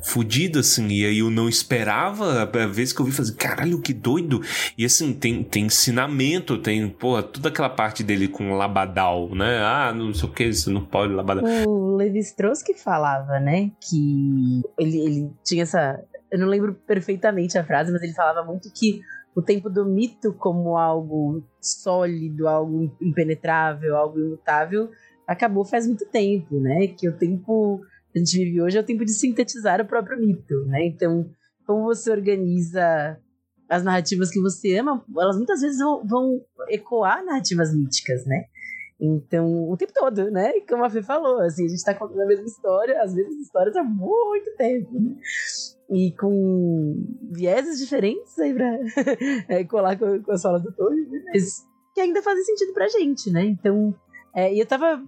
fudido, 0.00 0.60
assim. 0.60 0.86
E 0.88 1.04
aí 1.04 1.18
eu 1.18 1.30
não 1.30 1.48
esperava, 1.48 2.42
a 2.42 2.66
vez 2.66 2.92
que 2.92 3.00
eu 3.00 3.06
vi, 3.06 3.10
fazer, 3.10 3.34
caralho, 3.34 3.80
que 3.80 3.92
doido. 3.92 4.40
E 4.78 4.84
assim, 4.84 5.12
tem, 5.12 5.42
tem 5.42 5.66
ensinamento, 5.66 6.56
tem, 6.56 6.88
pô, 6.88 7.20
toda 7.20 7.48
aquela 7.48 7.70
parte 7.70 8.04
dele 8.04 8.28
com 8.28 8.54
Labadal, 8.54 9.34
né? 9.34 9.58
Ah, 9.58 9.92
não 9.92 10.14
sei 10.14 10.28
o 10.28 10.32
que, 10.32 10.52
você 10.52 10.70
não 10.70 10.84
pode 10.84 11.12
Labadal. 11.12 11.44
O 11.66 11.96
Levi 11.96 12.20
Strauss 12.20 12.62
que 12.62 12.74
falava, 12.74 13.40
né? 13.40 13.72
Que 13.80 14.62
ele, 14.78 14.98
ele 15.00 15.30
tinha 15.44 15.64
essa 15.64 16.00
eu 16.30 16.38
não 16.38 16.46
lembro 16.46 16.74
perfeitamente 16.74 17.58
a 17.58 17.64
frase, 17.64 17.92
mas 17.92 18.02
ele 18.02 18.12
falava 18.12 18.46
muito 18.46 18.72
que 18.72 19.00
o 19.34 19.42
tempo 19.42 19.68
do 19.68 19.84
mito 19.84 20.32
como 20.34 20.76
algo 20.76 21.44
sólido, 21.60 22.48
algo 22.48 22.96
impenetrável, 23.00 23.96
algo 23.96 24.18
imutável, 24.18 24.90
acabou 25.26 25.64
faz 25.64 25.86
muito 25.86 26.06
tempo, 26.06 26.58
né? 26.60 26.88
Que 26.88 27.08
o 27.08 27.16
tempo 27.16 27.80
que 28.12 28.18
a 28.18 28.24
gente 28.24 28.38
vive 28.38 28.62
hoje 28.62 28.76
é 28.78 28.80
o 28.80 28.84
tempo 28.84 29.04
de 29.04 29.12
sintetizar 29.12 29.80
o 29.80 29.86
próprio 29.86 30.18
mito, 30.18 30.64
né? 30.66 30.84
Então, 30.86 31.30
como 31.64 31.84
você 31.84 32.10
organiza 32.10 33.18
as 33.68 33.84
narrativas 33.84 34.30
que 34.30 34.40
você 34.40 34.76
ama, 34.78 35.04
elas 35.16 35.36
muitas 35.36 35.60
vezes 35.60 35.78
vão, 35.78 36.04
vão 36.04 36.44
ecoar 36.68 37.24
narrativas 37.24 37.72
míticas, 37.72 38.26
né? 38.26 38.44
Então, 39.00 39.70
o 39.70 39.76
tempo 39.76 39.92
todo, 39.94 40.30
né? 40.30 40.52
Como 40.68 40.84
a 40.84 40.90
Fê 40.90 41.02
falou, 41.02 41.40
assim, 41.40 41.64
a 41.64 41.68
gente 41.68 41.84
tá 41.84 41.94
contando 41.94 42.20
a 42.20 42.26
mesma 42.26 42.44
história, 42.44 43.00
as 43.00 43.14
mesmas 43.14 43.36
histórias 43.36 43.76
há 43.76 43.84
muito 43.84 44.54
tempo, 44.56 44.92
né? 45.00 45.16
E 45.90 46.12
com 46.12 47.04
vieses 47.32 47.78
diferentes 47.78 48.38
aí 48.38 48.54
pra 48.54 48.78
é, 49.48 49.64
colar 49.64 49.98
com, 49.98 50.22
com 50.22 50.32
as 50.32 50.40
falas 50.40 50.62
do 50.62 50.72
Tolkien, 50.72 51.08
né? 51.08 51.22
mas 51.32 51.66
que 51.92 52.00
ainda 52.00 52.22
fazem 52.22 52.44
sentido 52.44 52.72
pra 52.72 52.86
gente, 52.88 53.30
né? 53.30 53.44
Então, 53.44 53.94
é, 54.32 54.54
e 54.54 54.60
eu 54.60 54.66
tava 54.66 55.02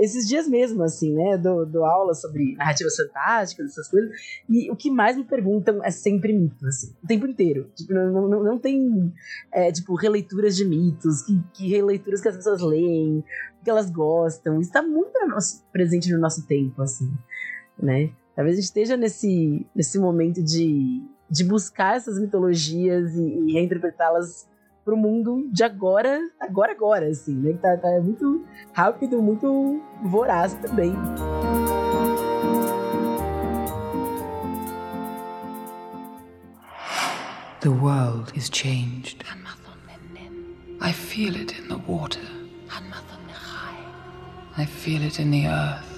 esses 0.00 0.26
dias 0.26 0.48
mesmo, 0.48 0.82
assim, 0.82 1.14
né? 1.14 1.38
Dou 1.38 1.84
aula 1.84 2.14
sobre 2.14 2.56
narrativas 2.56 2.96
fantásticas, 2.96 3.70
essas 3.70 3.88
coisas. 3.88 4.10
E 4.48 4.70
o 4.70 4.76
que 4.76 4.90
mais 4.90 5.16
me 5.16 5.24
perguntam 5.24 5.82
é 5.84 5.90
sempre 5.90 6.32
mito, 6.32 6.66
assim, 6.66 6.92
o 7.02 7.06
tempo 7.06 7.26
inteiro. 7.26 7.70
Tipo, 7.76 7.94
não, 7.94 8.28
não, 8.28 8.42
não 8.42 8.58
tem, 8.58 9.12
é, 9.52 9.70
tipo, 9.70 9.94
releituras 9.94 10.56
de 10.56 10.64
mitos, 10.64 11.22
que, 11.22 11.40
que 11.54 11.68
releituras 11.68 12.20
que 12.20 12.28
as 12.28 12.36
pessoas 12.36 12.60
leem, 12.60 13.24
que 13.62 13.70
elas 13.70 13.88
gostam. 13.88 14.60
Isso 14.60 14.72
tá 14.72 14.82
muito 14.82 15.12
nosso, 15.26 15.64
presente 15.72 16.12
no 16.12 16.18
nosso 16.18 16.44
tempo, 16.46 16.82
assim, 16.82 17.12
né? 17.80 18.10
Talvez 18.36 18.58
a 18.58 18.60
gente 18.60 18.66
esteja 18.66 18.98
nesse, 18.98 19.66
nesse 19.74 19.98
momento 19.98 20.44
de, 20.44 21.02
de 21.30 21.42
buscar 21.42 21.96
essas 21.96 22.20
mitologias 22.20 23.14
e, 23.16 23.22
e 23.22 23.52
reinterpretá-las 23.54 24.46
pro 24.84 24.94
mundo 24.94 25.48
de 25.50 25.64
agora, 25.64 26.20
agora, 26.38 26.72
agora, 26.72 27.08
assim, 27.08 27.34
né? 27.34 27.54
Que 27.54 27.58
tá, 27.58 27.78
tá 27.78 27.98
muito 27.98 28.44
rápido, 28.74 29.22
muito 29.22 29.80
voraz 30.04 30.52
também. 30.52 30.92
The 37.60 37.70
world 37.70 38.32
is 38.36 38.50
changed. 38.52 39.24
I 40.78 40.92
feel 40.92 41.34
it 41.36 41.58
in 41.58 41.68
the 41.68 41.80
water. 41.88 42.20
I 44.58 44.66
feel 44.66 45.02
it 45.02 45.18
in 45.18 45.30
the 45.30 45.46
earth. 45.46 45.95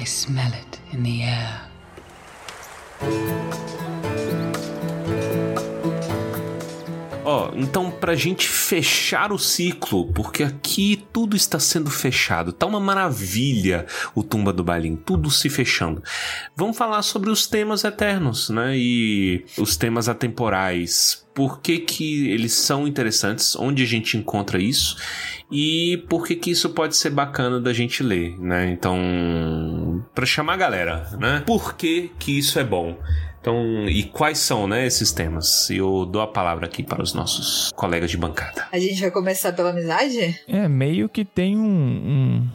I 0.00 0.04
smell 0.04 0.50
it 0.54 0.80
in 0.92 1.02
the 1.02 1.24
air. 1.24 1.60
Ó, 7.30 7.52
então 7.54 7.92
pra 7.92 8.16
gente 8.16 8.48
fechar 8.48 9.30
o 9.30 9.38
ciclo, 9.38 10.12
porque 10.12 10.42
aqui 10.42 11.04
tudo 11.12 11.36
está 11.36 11.60
sendo 11.60 11.88
fechado, 11.88 12.52
tá 12.52 12.66
uma 12.66 12.80
maravilha 12.80 13.86
o 14.16 14.24
Tumba 14.24 14.52
do 14.52 14.64
Balim, 14.64 14.96
tudo 14.96 15.30
se 15.30 15.48
fechando. 15.48 16.02
Vamos 16.56 16.76
falar 16.76 17.02
sobre 17.02 17.30
os 17.30 17.46
temas 17.46 17.84
eternos, 17.84 18.50
né? 18.50 18.76
E 18.76 19.44
os 19.56 19.76
temas 19.76 20.08
atemporais. 20.08 21.24
Por 21.32 21.60
que 21.60 21.78
que 21.78 22.28
eles 22.30 22.52
são 22.52 22.88
interessantes? 22.88 23.54
Onde 23.54 23.84
a 23.84 23.86
gente 23.86 24.16
encontra 24.16 24.60
isso? 24.60 24.96
E 25.52 26.04
por 26.08 26.26
que 26.26 26.34
que 26.34 26.50
isso 26.50 26.70
pode 26.70 26.96
ser 26.96 27.10
bacana 27.10 27.60
da 27.60 27.72
gente 27.72 28.02
ler, 28.02 28.36
né? 28.40 28.68
Então, 28.70 30.04
para 30.12 30.26
chamar 30.26 30.54
a 30.54 30.56
galera, 30.56 31.08
né? 31.18 31.44
Por 31.46 31.76
que 31.76 32.10
que 32.18 32.36
isso 32.36 32.58
é 32.58 32.64
bom? 32.64 32.98
Então, 33.40 33.88
e 33.88 34.02
quais 34.04 34.38
são, 34.38 34.68
né, 34.68 34.86
esses 34.86 35.12
temas? 35.12 35.70
Eu 35.70 36.04
dou 36.04 36.20
a 36.20 36.26
palavra 36.26 36.66
aqui 36.66 36.82
para 36.82 37.02
os 37.02 37.14
nossos 37.14 37.72
colegas 37.74 38.10
de 38.10 38.18
bancada. 38.18 38.66
A 38.70 38.78
gente 38.78 39.00
vai 39.00 39.10
começar 39.10 39.52
pela 39.52 39.70
amizade? 39.70 40.38
É, 40.46 40.68
meio 40.68 41.08
que 41.08 41.24
tem 41.24 41.56
um, 41.56 42.46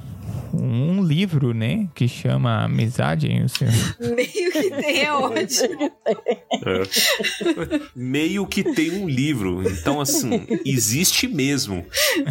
um, 0.54 0.62
um 0.62 1.04
livro, 1.04 1.56
né, 1.56 1.88
que 1.96 2.08
chama 2.08 2.66
Amizade, 2.66 3.28
hein, 3.28 3.46
o 3.46 3.50
senhor? 3.50 3.74
Meio 4.16 4.52
que 4.52 4.70
tem 4.70 5.02
é 5.02 5.12
ótimo. 5.12 5.92
É. 6.08 6.82
Meio 7.96 8.46
que 8.46 8.64
tem 8.64 8.92
um 8.92 9.10
livro. 9.10 9.68
Então, 9.68 10.00
assim, 10.00 10.46
existe 10.64 11.28
mesmo, 11.28 11.84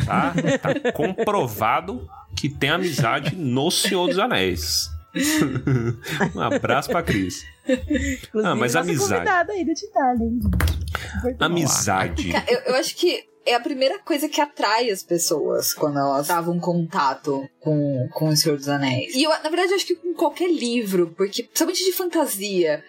tá? 0.07 0.33
Tá 0.63 0.93
comprovado 0.93 2.09
que 2.37 2.49
tem 2.49 2.71
amizade 2.71 3.35
no 3.35 3.69
Senhor 3.71 4.07
dos 4.07 4.19
Anéis. 4.19 4.91
um 6.35 6.41
abraço 6.41 6.89
pra 6.89 7.03
Cris. 7.03 7.45
Inclusive, 7.69 8.29
Ah, 8.45 8.55
mas 8.55 8.75
nossa 8.75 8.81
amizade. 8.81 9.15
aí 9.15 9.25
da 9.65 9.73
Itália, 9.73 10.25
hein, 10.25 10.41
gente? 10.43 11.37
Amizade. 11.41 12.33
Ca- 12.33 12.45
Eu, 12.49 12.59
eu 12.61 12.75
acho 12.77 12.95
que 12.97 13.25
é 13.47 13.55
a 13.55 13.61
primeira 13.61 13.99
coisa 13.99 14.29
que 14.29 14.41
atrai 14.41 14.91
as 14.91 15.03
pessoas 15.03 15.75
quando 15.75 15.99
elas 15.99 16.29
davam 16.29 16.59
contato 16.59 17.47
com, 17.61 18.09
com 18.13 18.29
o 18.29 18.37
Senhor 18.37 18.57
dos 18.57 18.69
Anéis. 18.69 19.15
E 19.15 19.23
eu, 19.23 19.31
na 19.31 19.39
verdade, 19.51 19.71
eu 19.71 19.77
acho 19.77 19.87
que 19.87 19.97
com 19.97 20.15
qualquer 20.15 20.51
livro, 20.51 21.13
porque 21.17 21.43
principalmente 21.43 21.85
de 21.85 21.93
fantasia. 21.93 22.83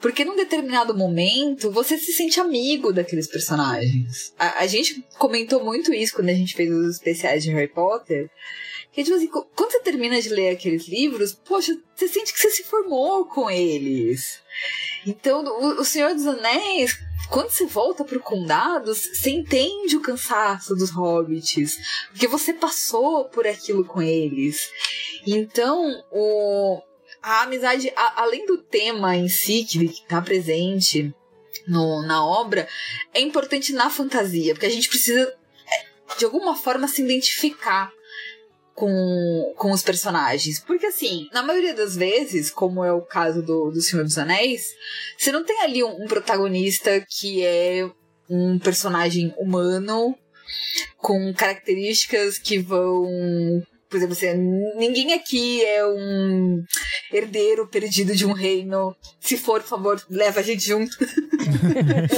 Porque 0.00 0.24
num 0.24 0.36
determinado 0.36 0.94
momento 0.94 1.70
você 1.70 1.96
se 1.96 2.12
sente 2.12 2.38
amigo 2.38 2.92
daqueles 2.92 3.26
personagens. 3.26 4.34
A, 4.38 4.62
a 4.62 4.66
gente 4.66 5.02
comentou 5.18 5.64
muito 5.64 5.94
isso 5.94 6.14
quando 6.14 6.28
a 6.28 6.34
gente 6.34 6.54
fez 6.54 6.70
os 6.70 6.96
especiais 6.96 7.42
de 7.42 7.50
Harry 7.52 7.68
Potter. 7.72 8.28
Que, 8.94 9.02
tipo 9.02 9.16
assim, 9.16 9.26
quando 9.28 9.72
você 9.72 9.80
termina 9.80 10.20
de 10.22 10.28
ler 10.28 10.50
aqueles 10.50 10.86
livros, 10.86 11.32
poxa, 11.34 11.76
você 11.94 12.06
sente 12.06 12.32
que 12.32 12.40
você 12.40 12.50
se 12.50 12.62
formou 12.62 13.24
com 13.26 13.50
eles. 13.50 14.38
Então, 15.04 15.42
o, 15.80 15.84
Senhor 15.84 16.14
dos 16.14 16.26
Anéis, 16.26 16.96
quando 17.28 17.50
você 17.50 17.66
volta 17.66 18.04
pro 18.04 18.20
condado, 18.20 18.94
você 18.94 19.30
entende 19.30 19.96
o 19.96 20.00
cansaço 20.00 20.76
dos 20.76 20.90
hobbits. 20.90 21.76
Porque 22.10 22.28
você 22.28 22.52
passou 22.52 23.24
por 23.24 23.46
aquilo 23.48 23.84
com 23.84 24.00
eles. 24.00 24.70
Então, 25.26 26.02
o, 26.12 26.80
a 27.20 27.42
amizade, 27.42 27.92
a- 27.96 28.22
além 28.22 28.46
do 28.46 28.58
tema 28.58 29.16
em 29.16 29.28
si, 29.28 29.64
que 29.64 29.84
está 29.86 30.22
presente 30.22 31.12
no, 31.66 32.00
na 32.06 32.24
obra, 32.24 32.68
é 33.12 33.20
importante 33.20 33.72
na 33.72 33.90
fantasia. 33.90 34.54
Porque 34.54 34.66
a 34.66 34.70
gente 34.70 34.88
precisa, 34.88 35.20
é, 35.66 36.16
de 36.16 36.24
alguma 36.24 36.54
forma, 36.54 36.86
se 36.86 37.02
identificar 37.02 37.92
com, 38.74 39.54
com 39.56 39.70
os 39.70 39.82
personagens. 39.82 40.58
Porque, 40.58 40.86
assim, 40.86 41.28
na 41.32 41.42
maioria 41.42 41.74
das 41.74 41.96
vezes, 41.96 42.50
como 42.50 42.84
é 42.84 42.92
o 42.92 43.00
caso 43.00 43.42
do, 43.42 43.70
do 43.70 43.80
Senhor 43.80 44.02
dos 44.02 44.18
Anéis, 44.18 44.74
você 45.16 45.30
não 45.30 45.44
tem 45.44 45.60
ali 45.62 45.82
um, 45.82 46.02
um 46.02 46.06
protagonista 46.06 47.04
que 47.08 47.44
é 47.44 47.88
um 48.28 48.58
personagem 48.58 49.32
humano 49.38 50.16
com 50.96 51.32
características 51.32 52.38
que 52.38 52.58
vão. 52.58 53.62
Por 53.88 53.98
exemplo, 53.98 54.14
assim, 54.14 54.34
ninguém 54.76 55.12
aqui 55.12 55.64
é 55.64 55.86
um 55.86 56.64
herdeiro 57.12 57.68
perdido 57.68 58.14
de 58.16 58.26
um 58.26 58.32
reino. 58.32 58.96
Se 59.20 59.36
for, 59.36 59.60
por 59.60 59.68
favor, 59.68 60.02
leva 60.10 60.40
a 60.40 60.42
gente 60.42 60.66
junto. 60.66 60.96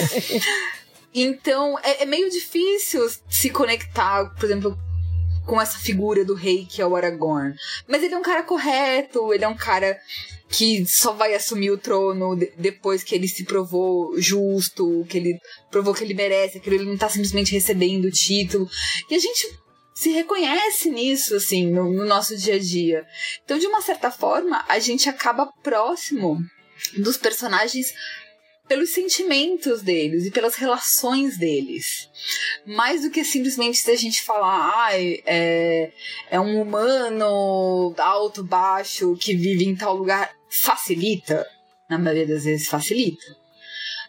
então, 1.13 1.79
é, 1.81 2.05
é 2.05 2.07
meio 2.07 2.31
difícil 2.31 3.07
se 3.29 3.51
conectar, 3.51 4.25
por 4.37 4.47
exemplo, 4.47 4.79
com 5.47 5.61
essa 5.61 5.79
figura 5.79 6.25
do 6.25 6.35
rei 6.35 6.67
que 6.67 6.83
é 6.83 6.87
o 6.87 6.97
Aragorn. 6.97 7.55
Mas 7.89 8.03
ele 8.03 8.15
é 8.15 8.19
um 8.19 8.23
cara 8.23 8.43
correto, 8.43 9.33
ele 9.33 9.45
é 9.45 9.49
um 9.49 9.57
cara 9.57 9.99
que 10.49 10.85
só 10.87 11.13
vai 11.13 11.35
assumir 11.35 11.71
o 11.71 11.79
trono 11.79 12.37
de- 12.37 12.53
depois 12.57 13.03
que 13.03 13.15
ele 13.15 13.29
se 13.29 13.45
provou 13.45 14.21
justo, 14.21 15.05
que 15.09 15.19
ele 15.19 15.39
provou 15.71 15.95
que 15.95 16.05
ele 16.05 16.15
merece, 16.15 16.61
que 16.61 16.69
ele 16.71 16.85
não 16.85 16.97
tá 16.97 17.09
simplesmente 17.09 17.53
recebendo 17.53 18.05
o 18.07 18.11
título. 18.11 18.69
E 19.11 19.15
a 19.15 19.19
gente 19.19 19.59
se 19.95 20.11
reconhece 20.11 20.91
nisso, 20.91 21.35
assim, 21.35 21.71
no, 21.71 21.91
no 21.93 22.05
nosso 22.05 22.37
dia 22.37 22.55
a 22.57 22.59
dia. 22.59 23.05
Então, 23.45 23.59
de 23.59 23.67
uma 23.67 23.81
certa 23.81 24.11
forma, 24.11 24.65
a 24.69 24.79
gente 24.79 25.09
acaba 25.09 25.51
próximo 25.63 26.39
dos 26.99 27.17
personagens 27.17 27.87
pelos 28.69 28.91
sentimentos 28.91 29.83
deles 29.83 30.25
e 30.25 30.31
pelas 30.31 30.57
relações 30.57 31.39
deles. 31.39 32.09
Mais 32.67 33.03
do 33.03 33.11
que 33.11 33.25
simplesmente 33.25 33.79
se 33.79 33.91
a 33.91 33.97
gente 33.97 34.23
falar, 34.23 34.87
ai, 34.87 35.23
é, 35.25 35.93
é 36.31 36.41
um 36.41 36.61
humano 36.61 37.95
alto, 37.99 38.43
baixo, 38.43 39.17
que 39.17 39.35
vive 39.35 39.65
em 39.65 39.77
tal 39.77 39.97
lugar, 39.97 40.31
facilita. 40.51 41.47
Na 41.89 41.99
maioria 41.99 42.27
das 42.27 42.43
vezes 42.43 42.69
facilita. 42.69 43.25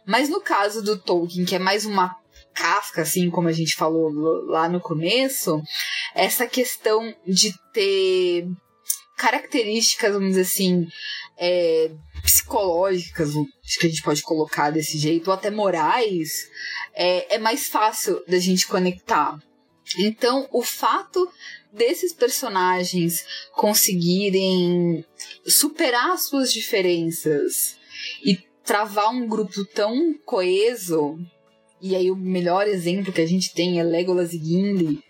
Mas 0.04 0.30
no 0.30 0.42
caso 0.42 0.82
do 0.82 0.98
Tolkien, 0.98 1.46
que 1.46 1.56
é 1.56 1.60
mais 1.60 1.86
uma 1.86 2.16
casca, 2.56 3.04
assim 3.04 3.30
como 3.30 3.48
a 3.48 3.52
gente 3.52 3.76
falou 3.76 4.10
lá 4.48 4.68
no 4.68 4.80
começo, 4.80 5.62
essa 6.16 6.48
questão 6.48 7.14
de 7.26 7.54
ter 7.72 8.48
características, 9.18 10.14
vamos 10.14 10.30
dizer 10.30 10.42
assim, 10.42 10.88
é, 11.38 11.92
psicológicas, 12.24 13.30
acho 13.30 13.80
que 13.80 13.88
a 13.88 13.90
gente 13.90 14.02
pode 14.02 14.22
colocar 14.22 14.72
desse 14.72 14.98
jeito, 14.98 15.28
ou 15.28 15.34
até 15.34 15.50
morais, 15.50 16.50
é, 16.94 17.36
é 17.36 17.38
mais 17.38 17.68
fácil 17.68 18.24
da 18.28 18.40
gente 18.40 18.68
conectar. 18.68 19.38
Então, 19.98 20.48
o 20.52 20.62
fato 20.62 21.32
desses 21.72 22.12
personagens 22.12 23.26
conseguirem 23.54 25.06
superar 25.46 26.12
as 26.12 26.24
suas 26.24 26.52
diferenças 26.52 27.78
e 28.26 28.38
travar 28.66 29.10
um 29.12 29.28
grupo 29.28 29.64
tão 29.66 30.14
coeso, 30.26 31.18
e 31.82 31.96
aí 31.96 32.12
o 32.12 32.16
melhor 32.16 32.68
exemplo 32.68 33.14
que 33.14 33.22
a 33.22 33.26
gente 33.26 33.54
tem 33.54 33.80
é 33.80 33.84
Legolas 33.84 34.34
e 34.34 34.40
Gimli, 34.40 35.02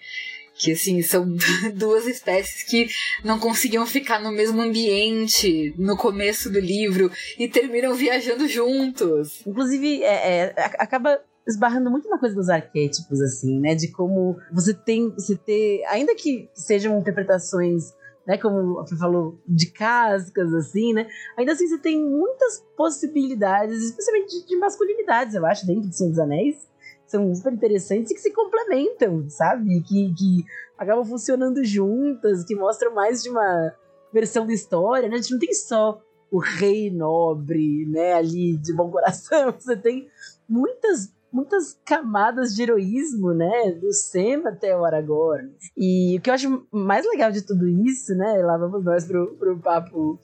que 0.58 0.72
assim 0.72 1.02
são 1.02 1.28
duas 1.76 2.08
espécies 2.08 2.64
que 2.64 2.88
não 3.24 3.40
conseguiam 3.40 3.86
ficar 3.86 4.20
no 4.20 4.32
mesmo 4.32 4.62
ambiente 4.62 5.74
no 5.78 5.96
começo 5.98 6.50
do 6.50 6.60
livro 6.60 7.12
e 7.38 7.48
terminam 7.48 7.94
viajando 7.94 8.48
juntos. 8.48 9.46
Inclusive, 9.46 10.04
é, 10.04 10.46
é, 10.48 10.54
acaba 10.80 11.20
esbarrando 11.48 11.90
muito 11.90 12.10
na 12.10 12.20
coisa 12.20 12.36
dos 12.36 12.50
arquétipos, 12.50 13.22
assim, 13.22 13.60
né? 13.60 13.74
De 13.74 13.90
como 13.92 14.38
você 14.52 14.74
tem, 14.74 15.10
você 15.12 15.36
ter, 15.36 15.84
ainda 15.88 16.14
que 16.16 16.50
sejam 16.54 17.00
interpretações 17.00 17.96
né, 18.28 18.38
como 18.38 18.76
você 18.76 18.98
falou, 18.98 19.40
de 19.48 19.72
cascas, 19.72 20.54
assim, 20.54 20.92
né? 20.94 21.08
Ainda 21.38 21.54
assim, 21.54 21.66
você 21.66 21.78
tem 21.78 21.98
muitas 21.98 22.62
possibilidades, 22.76 23.82
especialmente 23.82 24.46
de 24.46 24.58
masculinidades, 24.58 25.34
eu 25.34 25.46
acho, 25.46 25.66
dentro 25.66 25.88
do 25.88 25.94
Senhor 25.94 26.10
dos 26.10 26.20
Anéis. 26.20 26.68
São 27.08 27.34
super 27.34 27.54
interessantes 27.54 28.12
e 28.12 28.14
que 28.14 28.22
se 28.22 28.34
complementam, 28.34 29.30
sabe? 29.30 29.82
Que, 29.82 30.14
que 30.14 30.46
acabam 30.78 31.06
funcionando 31.06 31.64
juntas, 31.64 32.44
que 32.44 32.56
mostram 32.56 32.94
mais 32.94 33.24
de 33.24 33.30
uma 33.30 33.74
versão 34.14 34.46
da 34.46 34.54
história, 34.54 35.08
né? 35.08 35.16
A 35.16 35.22
gente 35.22 35.32
não 35.32 35.40
tem 35.40 35.54
só 35.54 36.02
o 36.30 36.40
rei 36.40 36.92
nobre, 36.92 37.86
né, 37.86 38.14
ali 38.14 38.58
de 38.58 38.74
bom 38.74 38.92
coração. 38.92 39.54
Você 39.58 39.76
tem 39.78 40.08
muitas 40.48 41.16
muitas 41.32 41.78
camadas 41.86 42.56
de 42.56 42.64
heroísmo, 42.64 43.34
né? 43.34 43.72
Do 43.74 43.94
Sam 43.94 44.48
até 44.48 44.76
o 44.76 44.84
Aragorn. 44.84 45.54
E 45.78 46.18
o 46.18 46.22
que 46.22 46.30
eu 46.30 46.34
acho 46.34 46.66
mais 46.72 47.06
legal 47.06 47.32
de 47.32 47.46
tudo 47.46 47.68
isso, 47.68 48.16
né? 48.16 48.42
Lá 48.44 48.58
vamos 48.58 48.84
nós 48.84 49.06
pro, 49.06 49.36
pro 49.36 49.60
papo 49.60 50.20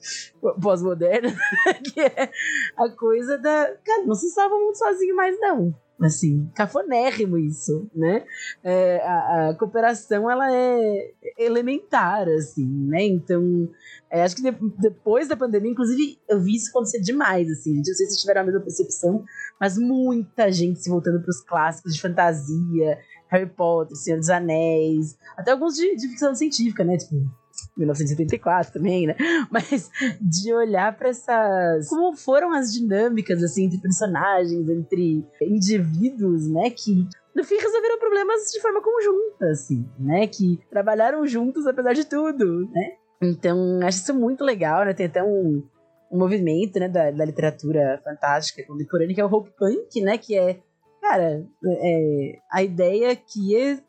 pós-moderno, 0.60 1.28
que 1.92 2.00
é 2.00 2.30
a 2.76 2.88
coisa 2.90 3.38
da. 3.38 3.76
Cara, 3.84 4.04
não 4.04 4.14
se 4.14 4.30
salva 4.30 4.56
muito 4.56 4.78
sozinho 4.78 5.14
mais, 5.14 5.38
não 5.38 5.74
assim, 6.00 6.50
cafonérrimo 6.54 7.38
isso, 7.38 7.88
né? 7.94 8.24
É, 8.62 9.00
a, 9.04 9.50
a, 9.50 9.54
cooperação, 9.54 10.30
ela 10.30 10.52
é 10.52 11.12
elementar, 11.38 12.28
assim, 12.28 12.66
né? 12.66 13.04
Então, 13.04 13.68
é, 14.10 14.22
acho 14.22 14.36
que 14.36 14.42
de, 14.42 14.56
depois 14.78 15.28
da 15.28 15.36
pandemia, 15.36 15.70
inclusive, 15.70 16.18
eu 16.28 16.40
vi 16.40 16.56
isso 16.56 16.70
acontecer 16.70 17.00
demais, 17.00 17.48
assim, 17.50 17.76
não 17.76 17.84
sei 17.84 18.06
se 18.06 18.20
tiveram 18.20 18.42
a 18.42 18.44
mesma 18.44 18.60
percepção, 18.60 19.24
mas 19.60 19.78
muita 19.78 20.50
gente 20.50 20.80
se 20.80 20.90
voltando 20.90 21.20
para 21.20 21.30
os 21.30 21.40
clássicos 21.42 21.94
de 21.94 22.00
fantasia, 22.00 22.98
Harry 23.28 23.48
Potter, 23.48 23.96
Senhor 23.96 24.18
dos 24.18 24.30
Anéis, 24.30 25.16
até 25.36 25.52
alguns 25.52 25.74
de, 25.74 25.96
de 25.96 26.08
ficção 26.08 26.34
científica, 26.34 26.84
né? 26.84 26.96
Tipo, 26.96 27.30
1974 27.76 28.72
também, 28.72 29.06
né? 29.06 29.16
Mas 29.50 29.90
de 30.20 30.52
olhar 30.52 30.96
para 30.96 31.08
essas. 31.08 31.88
Como 31.88 32.16
foram 32.16 32.52
as 32.52 32.72
dinâmicas, 32.72 33.42
assim, 33.42 33.64
entre 33.64 33.80
personagens, 33.80 34.68
entre 34.68 35.24
indivíduos, 35.42 36.48
né? 36.48 36.70
Que 36.70 37.06
no 37.34 37.44
fim 37.44 37.56
resolveram 37.56 37.98
problemas 37.98 38.50
de 38.52 38.60
forma 38.60 38.80
conjunta, 38.80 39.46
assim, 39.50 39.84
né? 39.98 40.26
Que 40.26 40.60
trabalharam 40.70 41.26
juntos 41.26 41.66
apesar 41.66 41.92
de 41.92 42.04
tudo, 42.04 42.68
né? 42.70 42.92
Então, 43.22 43.80
acho 43.82 43.98
isso 43.98 44.14
muito 44.14 44.44
legal, 44.44 44.84
né? 44.84 44.92
Tem 44.92 45.06
até 45.06 45.22
um, 45.22 45.62
um 46.10 46.18
movimento, 46.18 46.78
né, 46.78 46.88
da, 46.88 47.10
da 47.10 47.24
literatura 47.24 48.00
fantástica 48.04 48.64
contemporânea, 48.66 49.14
que 49.14 49.20
é 49.20 49.24
o 49.24 49.32
Hope 49.32 49.50
Punk, 49.56 50.00
né? 50.00 50.18
Que 50.18 50.38
é, 50.38 50.60
cara, 51.00 51.44
é, 51.66 52.38
a 52.52 52.62
ideia 52.62 53.16
que 53.16 53.82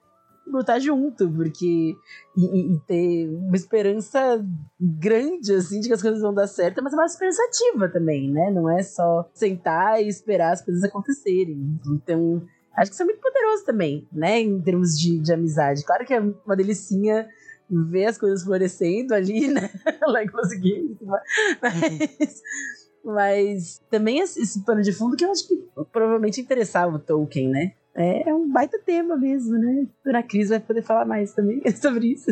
lutar 0.47 0.79
junto, 0.79 1.29
porque. 1.29 1.95
E, 2.37 2.73
e, 2.73 2.79
ter 2.87 3.29
uma 3.29 3.55
esperança 3.55 4.45
grande, 4.79 5.53
assim, 5.53 5.79
de 5.79 5.87
que 5.87 5.93
as 5.93 6.01
coisas 6.01 6.21
vão 6.21 6.33
dar 6.33 6.47
certo, 6.47 6.83
mas 6.83 6.93
é 6.93 6.95
uma 6.95 7.05
esperança 7.05 7.41
ativa 7.43 7.89
também, 7.89 8.29
né? 8.29 8.51
Não 8.51 8.69
é 8.69 8.83
só 8.83 9.29
sentar 9.33 10.01
e 10.01 10.07
esperar 10.07 10.53
as 10.53 10.61
coisas 10.61 10.83
acontecerem. 10.83 11.79
Então, 11.87 12.41
acho 12.75 12.91
que 12.91 12.95
isso 12.95 13.03
é 13.03 13.05
muito 13.05 13.21
poderoso 13.21 13.65
também, 13.65 14.07
né? 14.11 14.39
Em 14.41 14.61
termos 14.61 14.97
de, 14.99 15.19
de 15.19 15.33
amizade. 15.33 15.83
Claro 15.85 16.05
que 16.05 16.13
é 16.13 16.19
uma 16.19 16.55
delicinha 16.55 17.27
ver 17.69 18.05
as 18.05 18.17
coisas 18.17 18.43
florescendo 18.43 19.13
ali, 19.13 19.47
né? 19.51 19.69
like 20.07 20.31
conseguimos. 20.31 20.97
Mas, 21.61 22.41
mas 23.03 23.81
também 23.89 24.19
esse 24.19 24.63
pano 24.63 24.81
de 24.81 24.91
fundo 24.91 25.15
que 25.15 25.25
eu 25.25 25.31
acho 25.31 25.47
que 25.47 25.67
provavelmente 25.91 26.41
interessava 26.41 26.95
o 26.95 26.99
Tolkien, 26.99 27.49
né? 27.49 27.73
É, 27.97 28.29
é 28.29 28.33
um 28.33 28.51
baita 28.51 28.77
tema 28.85 29.15
mesmo, 29.15 29.57
né? 29.57 29.87
A 30.13 30.21
Cris 30.21 30.49
vai 30.49 30.59
poder 30.59 30.81
falar 30.81 31.05
mais 31.05 31.33
também 31.33 31.61
sobre 31.81 32.07
isso. 32.07 32.29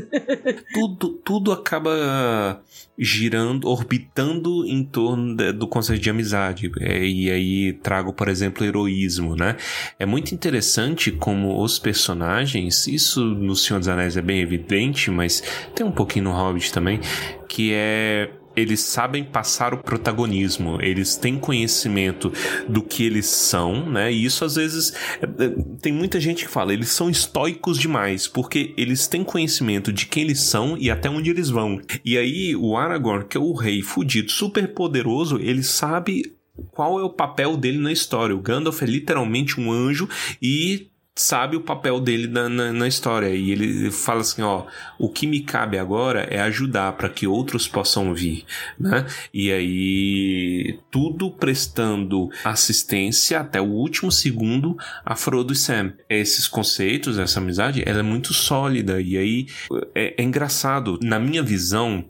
tudo, 0.73 1.09
tudo 1.23 1.51
acaba 1.53 2.61
girando, 2.97 3.69
orbitando 3.69 4.65
em 4.67 4.83
torno 4.83 5.35
de, 5.35 5.53
do 5.53 5.65
conceito 5.65 6.01
de 6.01 6.09
amizade. 6.09 6.69
É, 6.81 7.05
e 7.05 7.31
aí 7.31 7.73
trago, 7.81 8.11
por 8.11 8.27
exemplo, 8.27 8.65
heroísmo, 8.65 9.37
né? 9.37 9.55
É 9.97 10.05
muito 10.05 10.35
interessante 10.35 11.11
como 11.11 11.63
os 11.63 11.79
personagens, 11.79 12.85
isso 12.85 13.23
no 13.23 13.55
Senhor 13.55 13.79
dos 13.79 13.87
Anéis 13.87 14.17
é 14.17 14.21
bem 14.21 14.41
evidente, 14.41 15.09
mas 15.09 15.41
tem 15.73 15.85
um 15.85 15.91
pouquinho 15.91 16.25
no 16.25 16.33
Hobbit 16.33 16.73
também, 16.73 16.99
que 17.47 17.71
é 17.73 18.29
eles 18.55 18.79
sabem 18.81 19.23
passar 19.23 19.73
o 19.73 19.77
protagonismo, 19.77 20.79
eles 20.81 21.15
têm 21.15 21.37
conhecimento 21.37 22.31
do 22.67 22.81
que 22.81 23.05
eles 23.05 23.25
são, 23.25 23.89
né? 23.89 24.11
E 24.11 24.25
isso 24.25 24.45
às 24.45 24.55
vezes 24.55 24.93
é, 25.21 25.45
é, 25.45 25.49
tem 25.81 25.91
muita 25.91 26.19
gente 26.19 26.45
que 26.45 26.51
fala, 26.51 26.73
eles 26.73 26.89
são 26.89 27.09
estoicos 27.09 27.77
demais, 27.77 28.27
porque 28.27 28.73
eles 28.77 29.07
têm 29.07 29.23
conhecimento 29.23 29.91
de 29.91 30.05
quem 30.05 30.23
eles 30.23 30.41
são 30.41 30.77
e 30.77 30.89
até 30.89 31.09
onde 31.09 31.29
eles 31.29 31.49
vão. 31.49 31.79
E 32.03 32.17
aí 32.17 32.55
o 32.55 32.77
Aragorn, 32.77 33.25
que 33.25 33.37
é 33.37 33.39
o 33.39 33.53
rei 33.53 33.81
fudido, 33.81 34.31
super 34.31 34.67
poderoso, 34.73 35.39
ele 35.39 35.63
sabe 35.63 36.33
qual 36.71 36.99
é 36.99 37.03
o 37.03 37.09
papel 37.09 37.57
dele 37.57 37.79
na 37.79 37.91
história. 37.91 38.35
O 38.35 38.41
Gandalf 38.41 38.81
é 38.81 38.85
literalmente 38.85 39.59
um 39.59 39.71
anjo 39.71 40.07
e 40.41 40.91
sabe 41.15 41.55
o 41.55 41.61
papel 41.61 41.99
dele 41.99 42.27
na, 42.27 42.49
na, 42.49 42.73
na, 42.73 42.87
história. 42.87 43.29
E 43.29 43.51
ele 43.51 43.91
fala 43.91 44.21
assim 44.21 44.41
ó 44.41 44.65
o 44.97 45.09
que 45.09 45.27
me 45.27 45.41
cabe 45.41 45.77
agora 45.77 46.21
é 46.21 46.41
ajudar 46.41 46.93
para 46.93 47.09
que 47.09 47.27
outros 47.27 47.67
possam 47.67 48.13
vir 48.13 48.45
né? 48.79 49.05
E 49.33 49.51
aí 49.51 50.79
tudo 50.89 51.29
prestando 51.29 52.29
assistência 52.43 53.39
até 53.39 53.61
o 53.61 53.65
último 53.65 54.11
segundo 54.11 54.75
a 55.05 55.15
Frodo 55.15 55.53
e 55.53 55.55
Sam. 55.55 55.93
Esses 56.09 56.47
conceitos 56.47 57.19
essa 57.19 57.39
amizade 57.39 57.83
ela 57.85 57.99
é 57.99 58.03
muito 58.03 58.33
sólida. 58.33 58.99
E 58.99 59.17
aí 59.17 59.47
é, 59.93 60.15
é 60.17 60.23
engraçado. 60.23 60.97
Na 61.01 61.19
minha 61.19 61.43
visão 61.43 62.05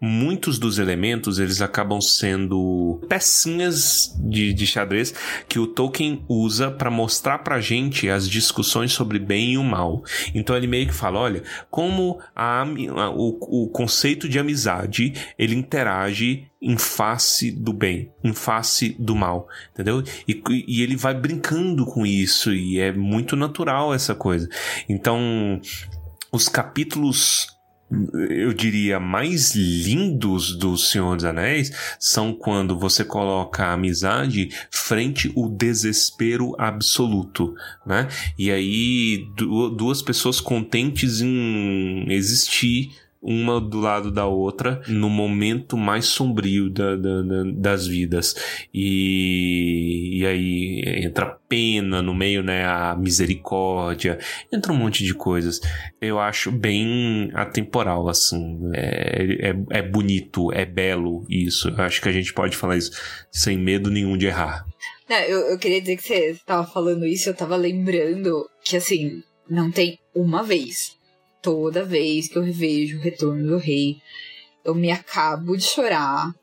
muitos 0.00 0.58
dos 0.58 0.78
elementos 0.78 1.38
eles 1.38 1.60
acabam 1.60 2.00
sendo 2.00 3.00
pecinhas 3.08 4.16
de, 4.18 4.52
de 4.52 4.66
xadrez 4.66 5.12
que 5.48 5.58
o 5.58 5.66
Tolkien 5.66 6.24
usa 6.28 6.70
para 6.70 6.90
mostrar 6.90 7.38
pra 7.38 7.60
gente 7.60 8.08
as 8.08 8.28
discussões 8.28 8.92
sobre 8.92 9.18
bem 9.18 9.52
e 9.52 9.58
o 9.58 9.64
mal. 9.64 10.02
Então 10.34 10.56
ele 10.56 10.66
meio 10.66 10.86
que 10.86 10.94
fala, 10.94 11.18
olha, 11.18 11.42
como 11.70 12.18
a, 12.34 12.62
a, 12.62 13.10
o, 13.10 13.64
o 13.64 13.68
conceito 13.68 14.28
de 14.28 14.38
amizade 14.38 15.12
ele 15.38 15.54
interage 15.54 16.46
em 16.62 16.76
face 16.76 17.50
do 17.50 17.72
bem, 17.72 18.12
em 18.22 18.34
face 18.34 18.94
do 18.98 19.14
mal, 19.14 19.48
entendeu? 19.72 20.02
E, 20.28 20.42
e 20.66 20.82
ele 20.82 20.96
vai 20.96 21.14
brincando 21.14 21.86
com 21.86 22.06
isso 22.06 22.52
e 22.52 22.78
é 22.78 22.92
muito 22.92 23.36
natural 23.36 23.94
essa 23.94 24.14
coisa. 24.14 24.48
Então 24.88 25.60
os 26.32 26.48
capítulos 26.48 27.59
eu 28.30 28.52
diria, 28.52 29.00
mais 29.00 29.54
lindos 29.54 30.56
do 30.56 30.76
Senhor 30.76 31.16
dos 31.16 31.24
Anéis 31.24 31.72
são 31.98 32.32
quando 32.32 32.78
você 32.78 33.04
coloca 33.04 33.64
a 33.64 33.72
amizade 33.72 34.50
frente 34.70 35.32
o 35.34 35.48
desespero 35.48 36.54
absoluto, 36.56 37.54
né? 37.84 38.08
E 38.38 38.50
aí 38.50 39.26
duas 39.76 40.02
pessoas 40.02 40.40
contentes 40.40 41.20
em 41.20 42.06
existir 42.12 42.90
uma 43.22 43.60
do 43.60 43.78
lado 43.78 44.10
da 44.10 44.26
outra 44.26 44.80
no 44.88 45.10
momento 45.10 45.76
mais 45.76 46.06
sombrio 46.06 46.70
da, 46.70 46.96
da, 46.96 47.22
da, 47.22 47.42
das 47.54 47.86
vidas. 47.86 48.34
E, 48.72 50.20
e 50.20 50.26
aí 50.26 50.82
entra 51.04 51.38
pena 51.48 52.00
no 52.00 52.14
meio, 52.14 52.42
né? 52.42 52.64
A 52.64 52.96
misericórdia, 52.96 54.18
entra 54.52 54.72
um 54.72 54.76
monte 54.76 55.04
de 55.04 55.14
coisas. 55.14 55.60
Eu 56.00 56.18
acho 56.18 56.50
bem 56.50 57.30
atemporal, 57.34 58.08
assim. 58.08 58.58
É, 58.74 59.50
é, 59.50 59.78
é 59.78 59.82
bonito, 59.82 60.52
é 60.52 60.64
belo 60.64 61.26
isso. 61.28 61.68
Eu 61.68 61.84
acho 61.84 62.00
que 62.00 62.08
a 62.08 62.12
gente 62.12 62.32
pode 62.32 62.56
falar 62.56 62.76
isso 62.76 62.92
sem 63.30 63.58
medo 63.58 63.90
nenhum 63.90 64.16
de 64.16 64.26
errar. 64.26 64.64
Não, 65.08 65.18
eu, 65.18 65.40
eu 65.48 65.58
queria 65.58 65.80
dizer 65.80 65.96
que 65.96 66.02
você 66.02 66.36
tava 66.46 66.66
falando 66.66 67.04
isso, 67.04 67.28
eu 67.28 67.34
tava 67.34 67.56
lembrando 67.56 68.48
que, 68.64 68.76
assim, 68.76 69.22
não 69.48 69.70
tem 69.70 69.98
uma 70.14 70.42
vez 70.42 70.99
toda 71.42 71.84
vez 71.84 72.28
que 72.28 72.36
eu 72.36 72.42
revejo 72.42 72.98
o 72.98 73.00
Retorno 73.00 73.46
do 73.46 73.58
Rei, 73.58 74.00
eu 74.64 74.74
me 74.74 74.90
acabo 74.90 75.56
de 75.56 75.64
chorar 75.64 76.34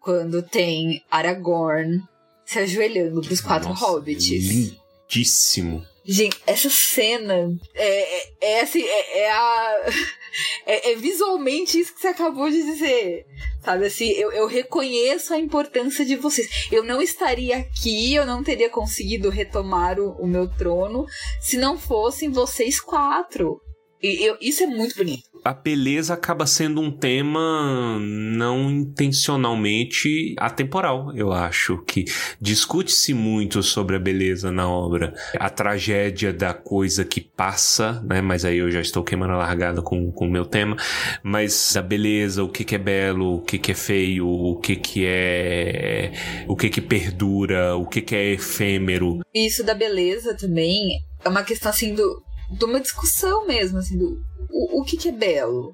quando 0.00 0.42
tem 0.42 1.02
Aragorn 1.10 2.02
se 2.44 2.60
ajoelhando 2.60 3.20
pros 3.20 3.40
quatro 3.40 3.70
Nossa, 3.70 3.86
hobbits. 3.86 4.28
Lindíssimo. 4.28 5.84
Gente, 6.08 6.40
essa 6.46 6.70
cena 6.70 7.52
é, 7.74 8.18
é, 8.18 8.32
é 8.40 8.60
assim, 8.60 8.82
é, 8.82 9.18
é 9.20 9.32
a. 9.32 9.86
É, 10.66 10.92
é, 10.92 10.96
visualmente 10.96 11.80
isso 11.80 11.94
que 11.94 12.00
você 12.02 12.08
acabou 12.08 12.50
de 12.50 12.62
dizer. 12.62 13.24
Sabe 13.64 13.86
assim, 13.86 14.10
eu, 14.10 14.30
eu 14.32 14.46
reconheço 14.46 15.32
a 15.32 15.38
importância 15.38 16.04
de 16.04 16.14
vocês. 16.14 16.68
Eu 16.70 16.84
não 16.84 17.00
estaria 17.00 17.56
aqui, 17.56 18.14
eu 18.14 18.26
não 18.26 18.44
teria 18.44 18.68
conseguido 18.68 19.30
retomar 19.30 19.98
o, 19.98 20.10
o 20.20 20.26
meu 20.26 20.46
trono 20.46 21.06
se 21.40 21.56
não 21.56 21.78
fossem 21.78 22.30
vocês 22.30 22.78
quatro. 22.78 23.62
E 24.06 24.24
eu, 24.24 24.36
isso 24.40 24.62
é 24.62 24.66
muito 24.66 24.96
bonito. 24.96 25.24
a 25.44 25.52
beleza 25.52 26.14
acaba 26.14 26.46
sendo 26.46 26.80
um 26.80 26.90
tema 26.90 27.98
não 28.00 28.70
intencionalmente 28.70 30.34
atemporal, 30.38 31.12
eu 31.16 31.32
acho. 31.32 31.78
Que 31.84 32.04
discute-se 32.40 33.12
muito 33.12 33.62
sobre 33.62 33.96
a 33.96 33.98
beleza 33.98 34.52
na 34.52 34.68
obra. 34.68 35.12
A 35.38 35.50
tragédia 35.50 36.32
da 36.32 36.54
coisa 36.54 37.04
que 37.04 37.20
passa, 37.20 38.00
né? 38.06 38.20
Mas 38.20 38.44
aí 38.44 38.58
eu 38.58 38.70
já 38.70 38.80
estou 38.80 39.02
queimando 39.02 39.32
a 39.32 39.38
largada 39.38 39.82
com 39.82 40.12
o 40.14 40.30
meu 40.30 40.44
tema. 40.44 40.76
Mas 41.22 41.76
a 41.76 41.82
beleza, 41.82 42.44
o 42.44 42.48
que, 42.48 42.64
que 42.64 42.74
é 42.74 42.78
belo, 42.78 43.36
o 43.36 43.40
que, 43.40 43.58
que 43.58 43.72
é 43.72 43.74
feio, 43.74 44.28
o 44.28 44.56
que, 44.60 44.76
que 44.76 45.04
é. 45.06 46.12
o 46.46 46.56
que, 46.56 46.68
que 46.68 46.80
perdura, 46.80 47.76
o 47.76 47.86
que, 47.86 48.00
que 48.00 48.14
é 48.14 48.32
efêmero. 48.34 49.20
Isso 49.34 49.64
da 49.64 49.74
beleza 49.74 50.34
também 50.36 51.00
é 51.24 51.28
uma 51.28 51.42
questão 51.42 51.70
assim 51.70 51.94
do, 51.94 52.22
de 52.50 52.64
uma 52.64 52.80
discussão 52.80 53.46
mesmo, 53.46 53.78
assim, 53.78 53.96
do 53.96 54.20
o, 54.50 54.80
o 54.80 54.84
que, 54.84 54.96
que 54.96 55.08
é 55.08 55.12
belo. 55.12 55.72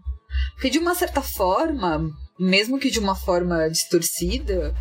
Porque 0.54 0.70
de 0.70 0.78
uma 0.78 0.94
certa 0.94 1.20
forma, 1.20 2.10
mesmo 2.38 2.78
que 2.78 2.90
de 2.90 2.98
uma 2.98 3.14
forma 3.14 3.68
distorcida, 3.68 4.74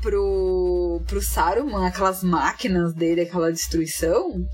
pro, 0.00 1.02
pro 1.06 1.22
Saruman, 1.22 1.86
aquelas 1.86 2.22
máquinas 2.22 2.94
dele, 2.94 3.22
aquela 3.22 3.50
destruição, 3.50 4.46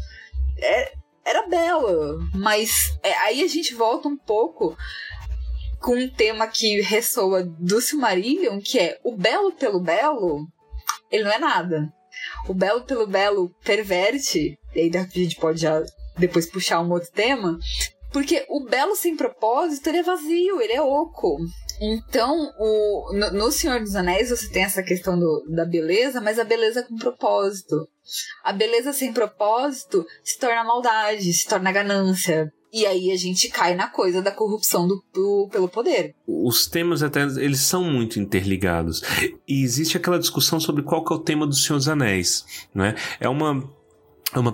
é, 0.58 0.92
era 1.24 1.48
bela. 1.48 2.18
Mas 2.34 2.96
é, 3.02 3.12
aí 3.18 3.42
a 3.42 3.48
gente 3.48 3.74
volta 3.74 4.08
um 4.08 4.16
pouco 4.16 4.76
com 5.80 5.96
um 5.96 6.08
tema 6.08 6.46
que 6.46 6.80
ressoa 6.80 7.42
do 7.42 7.80
Silmarillion, 7.80 8.60
que 8.60 8.78
é 8.78 9.00
o 9.02 9.16
belo 9.16 9.52
pelo 9.52 9.80
belo, 9.80 10.46
ele 11.10 11.24
não 11.24 11.32
é 11.32 11.38
nada. 11.38 11.92
O 12.48 12.54
belo 12.54 12.82
pelo 12.82 13.06
belo 13.06 13.50
perverte, 13.64 14.58
e 14.74 14.80
aí 14.80 14.90
a 14.94 15.02
gente 15.02 15.36
pode 15.36 15.60
já 15.60 15.82
depois 16.20 16.50
puxar 16.50 16.80
um 16.80 16.90
outro 16.90 17.10
tema, 17.10 17.58
porque 18.12 18.44
o 18.48 18.64
belo 18.64 18.96
sem 18.96 19.16
propósito, 19.16 19.88
ele 19.88 19.98
é 19.98 20.02
vazio, 20.02 20.60
ele 20.60 20.72
é 20.72 20.82
oco. 20.82 21.38
Então, 21.80 22.52
o, 22.58 23.12
no, 23.14 23.30
no, 23.32 23.52
Senhor 23.52 23.80
dos 23.80 23.96
Anéis 23.96 24.28
você 24.28 24.48
tem 24.50 24.64
essa 24.64 24.82
questão 24.82 25.18
do, 25.18 25.46
da 25.48 25.64
beleza, 25.64 26.20
mas 26.20 26.38
a 26.38 26.44
beleza 26.44 26.82
com 26.82 26.96
propósito. 26.96 27.88
A 28.44 28.52
beleza 28.52 28.92
sem 28.92 29.12
propósito 29.12 30.04
se 30.22 30.38
torna 30.38 30.64
maldade, 30.64 31.32
se 31.32 31.48
torna 31.48 31.72
ganância. 31.72 32.52
E 32.72 32.86
aí 32.86 33.10
a 33.10 33.16
gente 33.16 33.48
cai 33.48 33.74
na 33.74 33.88
coisa 33.88 34.22
da 34.22 34.30
corrupção 34.30 34.86
do, 34.86 35.02
do, 35.12 35.48
pelo 35.50 35.68
poder. 35.68 36.14
Os 36.26 36.66
temas 36.66 37.02
até 37.02 37.22
eles 37.22 37.60
são 37.60 37.82
muito 37.82 38.20
interligados. 38.20 39.02
E 39.48 39.62
existe 39.62 39.96
aquela 39.96 40.18
discussão 40.18 40.60
sobre 40.60 40.82
qual 40.82 41.04
que 41.04 41.12
é 41.12 41.16
o 41.16 41.20
tema 41.20 41.46
do 41.46 41.54
Senhor 41.54 41.78
dos 41.78 41.88
Anéis, 41.88 42.44
né? 42.74 42.94
É 43.18 43.28
uma 43.28 43.48
é 43.48 43.58
uma 43.58 43.72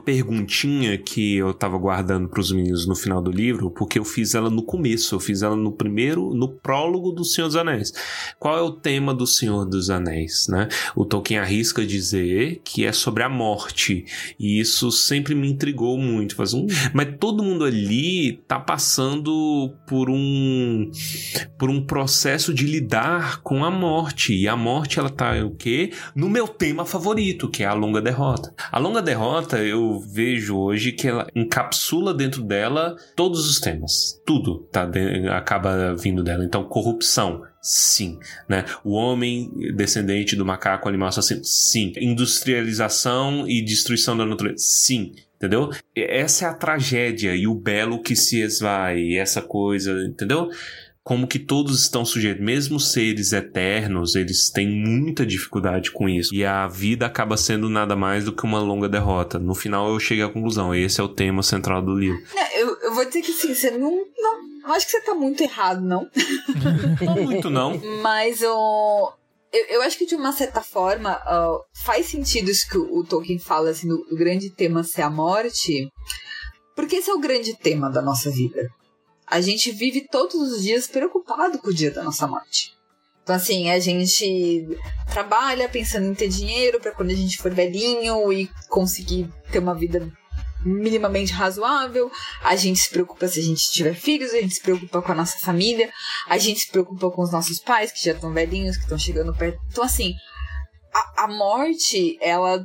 perguntinha 0.06 0.96
que 0.96 1.36
eu 1.36 1.52
tava 1.52 1.76
guardando 1.76 2.28
para 2.28 2.40
os 2.40 2.52
meninos 2.52 2.86
no 2.86 2.94
final 2.94 3.20
do 3.20 3.30
livro, 3.30 3.70
porque 3.70 3.98
eu 3.98 4.04
fiz 4.04 4.34
ela 4.34 4.48
no 4.48 4.62
começo, 4.62 5.14
eu 5.14 5.20
fiz 5.20 5.42
ela 5.42 5.56
no 5.56 5.72
primeiro, 5.72 6.34
no 6.34 6.48
prólogo 6.48 7.12
do 7.12 7.24
Senhor 7.24 7.48
dos 7.48 7.56
Anéis. 7.56 7.92
Qual 8.38 8.56
é 8.56 8.62
o 8.62 8.70
tema 8.70 9.12
do 9.12 9.26
Senhor 9.26 9.64
dos 9.66 9.90
Anéis, 9.90 10.46
né? 10.48 10.68
O 10.94 11.04
Tolkien 11.04 11.40
arrisca 11.40 11.84
dizer 11.84 12.60
que 12.64 12.84
é 12.84 12.92
sobre 12.92 13.22
a 13.22 13.28
morte, 13.28 14.04
e 14.38 14.60
isso 14.60 14.90
sempre 14.90 15.34
me 15.34 15.50
intrigou 15.50 15.98
muito. 15.98 16.36
Faz 16.36 16.54
um... 16.54 16.66
Mas 16.94 17.16
todo 17.18 17.42
mundo 17.42 17.64
ali 17.64 18.42
tá 18.48 18.58
passando 18.58 19.74
por 19.86 20.08
um 20.08 20.90
por 21.58 21.70
um 21.70 21.84
processo 21.84 22.52
de 22.52 22.66
lidar 22.66 23.40
com 23.42 23.64
a 23.64 23.70
morte, 23.70 24.34
e 24.34 24.48
a 24.48 24.56
morte 24.56 24.98
ela 24.98 25.10
tá 25.10 25.32
o 25.44 25.50
quê? 25.50 25.92
No 26.14 26.28
meu 26.28 26.46
tema 26.46 26.84
favorito, 26.84 27.48
que 27.48 27.62
é 27.62 27.66
a 27.66 27.74
longa 27.74 28.00
derrota. 28.00 28.54
A 28.70 28.78
longa 28.78 29.02
derrota 29.02 29.65
eu 29.66 30.00
vejo 30.00 30.56
hoje 30.56 30.92
que 30.92 31.08
ela 31.08 31.26
encapsula 31.34 32.14
dentro 32.14 32.42
dela 32.42 32.96
todos 33.14 33.48
os 33.48 33.60
temas. 33.60 34.20
Tudo 34.24 34.60
tá 34.72 34.88
acaba 35.36 35.94
vindo 35.94 36.22
dela. 36.22 36.44
Então, 36.44 36.64
corrupção, 36.64 37.42
Sim, 37.68 38.20
né? 38.48 38.64
O 38.84 38.92
homem 38.92 39.50
descendente 39.74 40.36
do 40.36 40.46
macaco 40.46 40.88
animal 40.88 41.08
assassino, 41.08 41.42
sim. 41.42 41.92
Industrialização 41.96 43.44
e 43.48 43.60
destruição 43.60 44.16
da 44.16 44.24
natureza, 44.24 44.58
sim. 44.58 45.12
Entendeu? 45.36 45.70
Essa 45.94 46.44
é 46.46 46.48
a 46.48 46.54
tragédia 46.54 47.34
e 47.34 47.48
o 47.48 47.54
belo 47.56 48.00
que 48.00 48.14
se 48.14 48.40
esvai, 48.40 49.14
essa 49.16 49.42
coisa, 49.42 49.92
entendeu? 50.04 50.48
Como 51.06 51.28
que 51.28 51.38
todos 51.38 51.82
estão 51.82 52.04
sujeitos, 52.04 52.44
mesmo 52.44 52.80
seres 52.80 53.32
eternos, 53.32 54.16
eles 54.16 54.50
têm 54.50 54.66
muita 54.68 55.24
dificuldade 55.24 55.92
com 55.92 56.08
isso. 56.08 56.34
E 56.34 56.44
a 56.44 56.66
vida 56.66 57.06
acaba 57.06 57.36
sendo 57.36 57.70
nada 57.70 57.94
mais 57.94 58.24
do 58.24 58.32
que 58.32 58.42
uma 58.42 58.58
longa 58.58 58.88
derrota. 58.88 59.38
No 59.38 59.54
final 59.54 59.88
eu 59.88 60.00
cheguei 60.00 60.24
à 60.24 60.28
conclusão, 60.28 60.74
esse 60.74 61.00
é 61.00 61.04
o 61.04 61.08
tema 61.08 61.44
central 61.44 61.80
do 61.80 61.94
livro. 61.94 62.20
eu, 62.56 62.76
eu, 62.80 62.92
vou 62.92 63.04
dizer 63.04 63.22
que 63.22 63.32
sim, 63.32 63.54
você 63.54 63.70
não, 63.70 64.04
não. 64.18 64.74
Acho 64.74 64.86
que 64.86 64.90
você 64.90 65.00
tá 65.00 65.14
muito 65.14 65.40
errado, 65.44 65.80
não. 65.80 66.10
não 67.00 67.22
muito, 67.22 67.50
não. 67.50 67.80
Mas 68.02 68.42
o. 68.42 69.12
Eu, 69.52 69.64
eu, 69.76 69.82
acho 69.82 69.96
que 69.96 70.06
de 70.06 70.16
uma 70.16 70.32
certa 70.32 70.60
forma 70.60 71.18
uh, 71.18 71.62
faz 71.84 72.06
sentido 72.06 72.50
isso 72.50 72.68
que 72.68 72.78
o, 72.78 72.98
o 72.98 73.04
Tolkien 73.04 73.38
fala, 73.38 73.70
assim, 73.70 73.86
do, 73.86 74.04
do 74.06 74.16
grande 74.16 74.50
tema 74.50 74.82
ser 74.82 75.02
a 75.02 75.10
morte, 75.10 75.88
porque 76.74 76.96
esse 76.96 77.08
é 77.08 77.14
o 77.14 77.20
grande 77.20 77.56
tema 77.56 77.88
da 77.88 78.02
nossa 78.02 78.28
vida 78.28 78.68
a 79.26 79.40
gente 79.40 79.70
vive 79.72 80.06
todos 80.08 80.34
os 80.34 80.62
dias 80.62 80.86
preocupado 80.86 81.58
com 81.58 81.70
o 81.70 81.74
dia 81.74 81.90
da 81.90 82.02
nossa 82.02 82.26
morte. 82.26 82.76
Então, 83.22 83.34
assim, 83.34 83.70
a 83.70 83.78
gente 83.80 84.78
trabalha 85.12 85.68
pensando 85.68 86.06
em 86.06 86.14
ter 86.14 86.28
dinheiro 86.28 86.80
para 86.80 86.92
quando 86.92 87.10
a 87.10 87.14
gente 87.14 87.38
for 87.38 87.52
velhinho 87.52 88.32
e 88.32 88.48
conseguir 88.68 89.28
ter 89.50 89.58
uma 89.58 89.74
vida 89.74 90.08
minimamente 90.64 91.32
razoável. 91.32 92.08
A 92.40 92.54
gente 92.54 92.78
se 92.78 92.88
preocupa 92.88 93.26
se 93.26 93.40
a 93.40 93.42
gente 93.42 93.68
tiver 93.72 93.94
filhos, 93.94 94.32
a 94.32 94.40
gente 94.40 94.54
se 94.54 94.62
preocupa 94.62 95.02
com 95.02 95.10
a 95.10 95.14
nossa 95.16 95.38
família, 95.40 95.90
a 96.28 96.38
gente 96.38 96.60
se 96.60 96.70
preocupa 96.70 97.10
com 97.10 97.20
os 97.20 97.32
nossos 97.32 97.58
pais 97.58 97.90
que 97.90 98.04
já 98.04 98.12
estão 98.12 98.32
velhinhos, 98.32 98.76
que 98.76 98.84
estão 98.84 98.98
chegando 98.98 99.34
perto. 99.34 99.58
Então, 99.72 99.82
assim, 99.82 100.14
a, 100.94 101.24
a 101.24 101.28
morte, 101.28 102.16
ela 102.20 102.64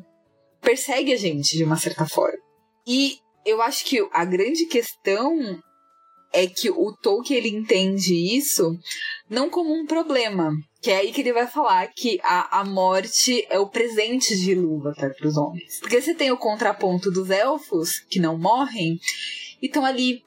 persegue 0.62 1.12
a 1.12 1.18
gente 1.18 1.58
de 1.58 1.64
uma 1.64 1.76
certa 1.76 2.06
forma. 2.06 2.38
E 2.86 3.18
eu 3.44 3.64
acho 3.64 3.84
que 3.84 4.08
a 4.14 4.26
grande 4.26 4.68
questão 4.68 5.60
é 6.34 6.48
que 6.48 6.70
o 6.70 6.96
Tolkien 7.02 7.40
ele 7.40 7.50
entende 7.50 8.14
isso 8.36 8.78
não 9.30 9.50
como 9.50 9.74
um 9.74 9.86
problema, 9.86 10.52
que 10.82 10.90
é 10.90 10.98
aí 10.98 11.12
que 11.12 11.22
ele 11.22 11.34
vai 11.34 11.48
falar 11.48 11.88
que 11.88 12.20
a, 12.24 12.60
a 12.60 12.66
morte 12.66 13.46
é 13.50 13.60
o 13.60 13.70
presente 13.70 14.36
de 14.36 14.52
Ilúvatar 14.52 15.16
para 15.16 15.28
os 15.28 15.38
homens. 15.38 15.80
Porque 15.80 16.02
você 16.02 16.14
tem 16.14 16.32
o 16.32 16.38
contraponto 16.38 17.12
dos 17.12 17.30
elfos, 17.30 18.00
que 18.10 18.20
não 18.20 18.38
morrem, 18.38 19.00
e 19.62 19.68
estão 19.68 19.86
ali 19.86 20.24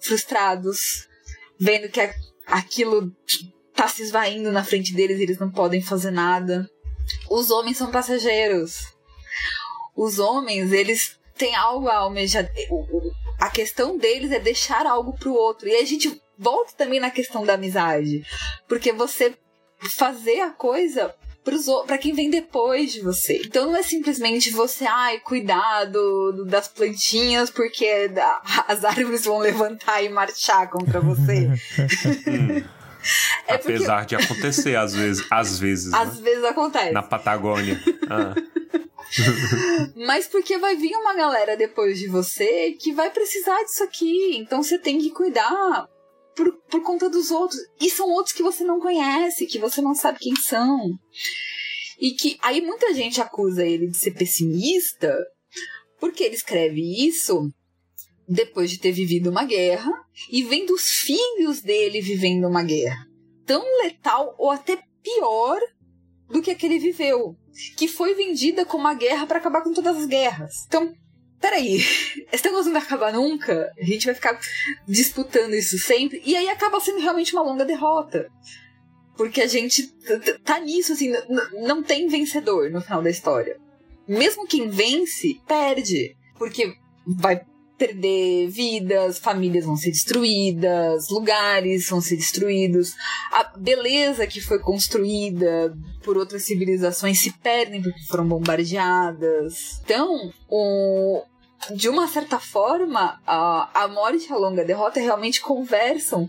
frustrados, 0.00 1.08
vendo 1.58 1.88
que 1.88 2.00
a, 2.00 2.14
aquilo 2.46 3.10
tá 3.74 3.88
se 3.88 4.02
esvaindo 4.02 4.52
na 4.52 4.64
frente 4.64 4.92
deles 4.92 5.18
e 5.18 5.22
eles 5.22 5.38
não 5.38 5.50
podem 5.50 5.80
fazer 5.80 6.10
nada. 6.10 6.68
Os 7.30 7.50
homens 7.50 7.76
são 7.76 7.90
passageiros. 7.90 8.92
Os 9.96 10.18
homens, 10.18 10.72
eles 10.72 11.18
têm 11.36 11.54
algo 11.54 11.88
a 11.88 11.96
almejar 11.96 12.48
a 13.42 13.50
questão 13.50 13.98
deles 13.98 14.30
é 14.30 14.38
deixar 14.38 14.86
algo 14.86 15.14
pro 15.18 15.34
outro. 15.34 15.68
E 15.68 15.74
a 15.74 15.84
gente 15.84 16.22
volta 16.38 16.74
também 16.78 17.00
na 17.00 17.10
questão 17.10 17.44
da 17.44 17.54
amizade. 17.54 18.24
Porque 18.68 18.92
você 18.92 19.34
fazer 19.96 20.38
a 20.42 20.50
coisa 20.50 21.12
para 21.88 21.98
quem 21.98 22.14
vem 22.14 22.30
depois 22.30 22.92
de 22.92 23.00
você. 23.00 23.42
Então 23.44 23.66
não 23.66 23.76
é 23.76 23.82
simplesmente 23.82 24.48
você, 24.50 24.84
ai, 24.84 25.18
cuidado 25.18 26.44
das 26.46 26.68
plantinhas 26.68 27.50
porque 27.50 27.84
as 28.68 28.84
árvores 28.84 29.24
vão 29.24 29.38
levantar 29.38 30.00
e 30.04 30.08
marchar 30.08 30.70
contra 30.70 31.00
você. 31.00 31.48
é 33.48 33.54
Apesar 33.54 34.06
porque... 34.06 34.16
de 34.16 34.24
acontecer 34.24 34.76
às 34.76 34.94
vezes, 34.94 35.26
às 35.28 35.58
vezes. 35.58 35.92
Às 35.92 36.20
né? 36.20 36.22
vezes 36.22 36.44
acontece. 36.44 36.92
Na 36.92 37.02
Patagônia. 37.02 37.82
Ah. 38.08 38.34
Mas 40.06 40.26
porque 40.26 40.58
vai 40.58 40.76
vir 40.76 40.94
uma 40.96 41.14
galera 41.14 41.56
depois 41.56 41.98
de 41.98 42.08
você 42.08 42.72
que 42.72 42.92
vai 42.92 43.10
precisar 43.10 43.62
disso 43.64 43.82
aqui. 43.84 44.36
Então 44.36 44.62
você 44.62 44.78
tem 44.78 44.98
que 44.98 45.10
cuidar 45.10 45.86
por, 46.34 46.52
por 46.70 46.82
conta 46.82 47.08
dos 47.08 47.30
outros. 47.30 47.60
E 47.80 47.90
são 47.90 48.08
outros 48.10 48.34
que 48.34 48.42
você 48.42 48.64
não 48.64 48.80
conhece, 48.80 49.46
que 49.46 49.58
você 49.58 49.80
não 49.80 49.94
sabe 49.94 50.18
quem 50.20 50.34
são. 50.36 50.78
E 52.00 52.12
que 52.12 52.38
aí 52.42 52.60
muita 52.60 52.92
gente 52.94 53.20
acusa 53.20 53.64
ele 53.64 53.88
de 53.88 53.96
ser 53.96 54.12
pessimista 54.12 55.16
porque 56.00 56.24
ele 56.24 56.34
escreve 56.34 57.06
isso 57.06 57.48
depois 58.28 58.70
de 58.70 58.78
ter 58.78 58.90
vivido 58.90 59.30
uma 59.30 59.44
guerra 59.44 59.92
e 60.30 60.42
vendo 60.42 60.72
os 60.72 60.82
filhos 60.82 61.60
dele 61.60 62.00
vivendo 62.00 62.48
uma 62.48 62.62
guerra 62.62 63.06
tão 63.46 63.62
letal 63.82 64.34
ou 64.38 64.50
até 64.50 64.82
pior 65.02 65.60
do 66.28 66.40
que 66.40 66.50
a 66.50 66.54
que 66.54 66.66
ele 66.66 66.78
viveu 66.78 67.36
que 67.76 67.88
foi 67.88 68.14
vendida 68.14 68.64
como 68.64 68.84
uma 68.84 68.94
guerra 68.94 69.26
para 69.26 69.38
acabar 69.38 69.62
com 69.62 69.72
todas 69.72 69.96
as 69.96 70.06
guerras. 70.06 70.64
Então, 70.66 70.92
peraí, 71.40 71.78
esse 72.32 72.44
negócio 72.44 72.66
não 72.66 72.72
vai 72.72 72.82
acabar 72.82 73.12
nunca? 73.12 73.72
A 73.78 73.84
gente 73.84 74.06
vai 74.06 74.14
ficar 74.14 74.38
disputando 74.86 75.54
isso 75.54 75.78
sempre? 75.78 76.22
E 76.24 76.36
aí 76.36 76.48
acaba 76.48 76.80
sendo 76.80 77.00
realmente 77.00 77.32
uma 77.32 77.42
longa 77.42 77.64
derrota. 77.64 78.28
Porque 79.16 79.42
a 79.42 79.46
gente 79.46 79.92
tá 80.42 80.58
nisso, 80.58 80.94
assim, 80.94 81.12
não 81.66 81.82
tem 81.82 82.08
vencedor 82.08 82.70
no 82.70 82.80
final 82.80 83.02
da 83.02 83.10
história. 83.10 83.60
Mesmo 84.08 84.46
quem 84.46 84.68
vence, 84.68 85.40
perde. 85.46 86.16
Porque 86.38 86.74
vai 87.06 87.40
perder 87.82 88.48
vidas, 88.48 89.18
famílias 89.18 89.64
vão 89.64 89.76
ser 89.76 89.90
destruídas, 89.90 91.08
lugares 91.08 91.88
vão 91.88 92.00
ser 92.00 92.14
destruídos, 92.14 92.94
a 93.32 93.42
beleza 93.58 94.24
que 94.24 94.40
foi 94.40 94.60
construída 94.60 95.76
por 96.04 96.16
outras 96.16 96.44
civilizações 96.44 97.20
se 97.20 97.32
perdem 97.32 97.82
porque 97.82 98.04
foram 98.04 98.28
bombardeadas. 98.28 99.80
Então, 99.82 100.32
o, 100.48 101.24
de 101.74 101.88
uma 101.88 102.06
certa 102.06 102.38
forma, 102.38 103.20
a, 103.26 103.82
a 103.82 103.88
morte 103.88 104.30
e 104.30 104.32
a 104.32 104.36
longa 104.36 104.64
derrota 104.64 105.00
realmente 105.00 105.40
conversam, 105.40 106.28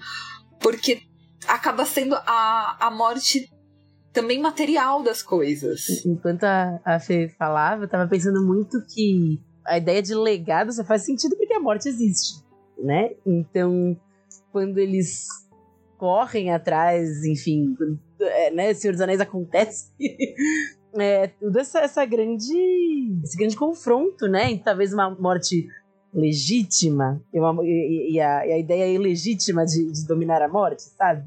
porque 0.59 1.03
acaba 1.47 1.85
sendo 1.85 2.15
a, 2.15 2.77
a 2.79 2.89
morte 2.89 3.47
também 4.11 4.41
material 4.41 5.03
das 5.03 5.21
coisas. 5.21 6.03
Enquanto 6.03 6.45
a, 6.45 6.79
a 6.83 6.99
Fê 6.99 7.29
falava, 7.37 7.83
eu 7.83 7.89
tava 7.89 8.09
pensando 8.09 8.43
muito 8.43 8.83
que 8.87 9.39
a 9.65 9.77
ideia 9.77 10.01
de 10.01 10.13
legado 10.13 10.71
só 10.71 10.83
faz 10.83 11.03
sentido 11.03 11.35
porque 11.35 11.53
a 11.53 11.59
morte 11.59 11.87
existe, 11.87 12.43
né? 12.77 13.11
Então, 13.25 13.97
quando 14.51 14.77
eles 14.77 15.27
correm 15.97 16.51
atrás, 16.51 17.23
enfim, 17.23 17.75
é, 18.19 18.51
né, 18.51 18.73
Senhor 18.73 18.93
dos 18.93 19.01
Anéis 19.01 19.21
acontece, 19.21 19.91
é, 20.99 21.27
toda 21.27 21.61
essa, 21.61 21.79
essa 21.79 22.05
grande, 22.05 22.53
esse 23.23 23.37
grande 23.37 23.55
confronto, 23.55 24.27
né? 24.27 24.51
E 24.51 24.59
talvez 24.59 24.93
uma 24.93 25.09
morte 25.09 25.67
legítima 26.13 27.21
e, 27.33 27.39
uma, 27.39 27.65
e, 27.65 28.13
e, 28.13 28.21
a, 28.21 28.45
e 28.45 28.51
a, 28.51 28.57
ideia 28.59 28.93
ilegítima 28.93 29.65
de, 29.65 29.91
de, 29.91 30.05
dominar 30.05 30.41
a 30.41 30.47
morte, 30.47 30.83
sabe? 30.83 31.23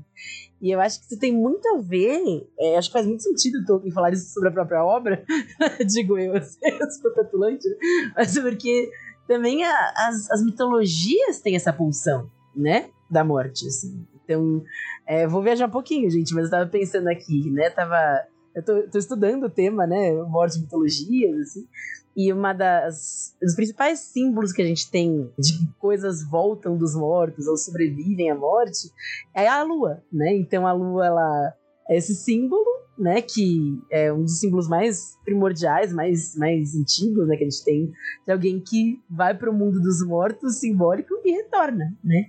E 0.60 0.70
eu 0.70 0.80
acho 0.80 1.00
que 1.00 1.06
isso 1.06 1.18
tem 1.18 1.34
muito 1.34 1.66
a 1.68 1.78
ver, 1.78 2.48
é, 2.58 2.76
acho 2.76 2.88
que 2.88 2.92
faz 2.94 3.06
muito 3.06 3.22
sentido 3.22 3.64
Tolkien 3.66 3.92
falar 3.92 4.12
isso 4.12 4.32
sobre 4.32 4.48
a 4.48 4.52
própria 4.52 4.84
obra, 4.84 5.22
digo 5.86 6.18
eu, 6.18 6.34
assim, 6.34 6.58
eu 6.62 6.90
sou 6.90 7.12
petulante, 7.12 7.68
mas 8.16 8.38
porque 8.38 8.90
também 9.28 9.64
a, 9.64 9.92
as, 10.08 10.30
as 10.30 10.42
mitologias 10.42 11.40
têm 11.40 11.56
essa 11.56 11.72
pulsão, 11.72 12.30
né, 12.54 12.88
da 13.10 13.22
morte, 13.22 13.66
assim. 13.66 14.06
Então, 14.24 14.64
é, 15.06 15.26
vou 15.26 15.42
viajar 15.42 15.66
um 15.66 15.70
pouquinho, 15.70 16.10
gente, 16.10 16.34
mas 16.34 16.46
eu 16.46 16.50
tava 16.50 16.66
pensando 16.66 17.08
aqui, 17.08 17.50
né, 17.50 17.70
tava... 17.70 18.24
Eu 18.54 18.64
tô, 18.64 18.82
tô 18.88 18.98
estudando 18.98 19.44
o 19.44 19.50
tema, 19.50 19.86
né, 19.86 20.10
morte 20.22 20.56
e 20.56 20.62
mitologias, 20.62 21.38
assim, 21.40 21.68
e 22.16 22.32
uma 22.32 22.52
das 22.52 23.36
dos 23.40 23.54
principais 23.54 23.98
símbolos 24.00 24.52
que 24.52 24.62
a 24.62 24.64
gente 24.64 24.90
tem 24.90 25.30
de 25.38 25.58
que 25.58 25.66
coisas 25.78 26.24
voltam 26.28 26.76
dos 26.76 26.94
mortos 26.94 27.46
ou 27.46 27.56
sobrevivem 27.56 28.30
à 28.30 28.34
morte 28.34 28.90
é 29.34 29.46
a 29.46 29.62
lua, 29.62 30.02
né? 30.10 30.34
Então 30.34 30.66
a 30.66 30.72
lua 30.72 31.06
ela 31.06 31.54
é 31.88 31.98
esse 31.98 32.14
símbolo, 32.14 32.64
né, 32.98 33.20
que 33.20 33.78
é 33.92 34.12
um 34.12 34.22
dos 34.22 34.40
símbolos 34.40 34.68
mais 34.68 35.16
primordiais, 35.24 35.92
mais 35.92 36.34
mais 36.36 36.74
antigos, 36.74 37.28
né, 37.28 37.36
que 37.36 37.44
a 37.44 37.50
gente 37.50 37.64
tem 37.64 37.92
de 38.24 38.32
alguém 38.32 38.58
que 38.58 38.98
vai 39.10 39.36
para 39.36 39.50
o 39.50 39.54
mundo 39.54 39.80
dos 39.80 40.04
mortos 40.04 40.56
simbólico 40.56 41.14
e 41.24 41.32
retorna, 41.32 41.94
né? 42.02 42.24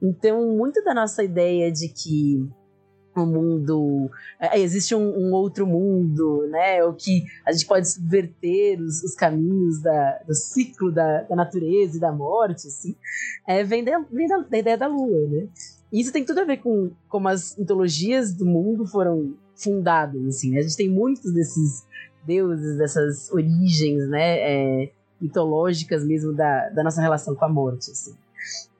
Então, 0.00 0.56
muito 0.56 0.82
da 0.84 0.94
nossa 0.94 1.24
ideia 1.24 1.70
de 1.72 1.88
que 1.88 2.48
um 3.20 3.26
mundo. 3.26 4.10
É, 4.40 4.58
existe 4.58 4.94
um, 4.94 5.02
um, 5.02 5.32
outro 5.32 5.66
mundo, 5.66 6.46
né? 6.48 6.82
O 6.84 6.94
que 6.94 7.24
a 7.44 7.52
gente 7.52 7.66
pode 7.66 7.88
subverter 7.88 8.80
os, 8.80 9.02
os 9.02 9.14
caminhos 9.14 9.82
da, 9.82 10.18
do 10.26 10.34
ciclo 10.34 10.90
da, 10.90 11.22
da, 11.22 11.36
natureza 11.36 11.96
e 11.96 12.00
da 12.00 12.12
morte, 12.12 12.66
assim, 12.66 12.96
é, 13.46 13.62
vem, 13.62 13.84
de, 13.84 13.90
vem 14.10 14.26
da, 14.26 14.38
da, 14.38 14.58
ideia 14.58 14.78
da 14.78 14.86
lua, 14.86 15.26
né? 15.28 15.48
E 15.92 16.00
isso 16.00 16.12
tem 16.12 16.24
tudo 16.24 16.40
a 16.40 16.44
ver 16.44 16.58
com 16.58 16.90
como 17.08 17.28
as 17.28 17.56
mitologias 17.56 18.32
do 18.32 18.46
mundo 18.46 18.86
foram 18.86 19.34
fundadas, 19.54 20.24
assim. 20.26 20.50
Né? 20.50 20.60
A 20.60 20.62
gente 20.62 20.76
tem 20.76 20.88
muitos 20.88 21.32
desses 21.32 21.86
deuses, 22.24 22.78
dessas 22.78 23.30
origens, 23.30 24.08
né? 24.08 24.38
É, 24.38 24.92
mitológicas 25.20 26.04
mesmo 26.04 26.32
da, 26.32 26.68
da 26.70 26.82
nossa 26.82 27.00
relação 27.00 27.34
com 27.34 27.44
a 27.44 27.48
morte, 27.48 27.90
assim. 27.90 28.14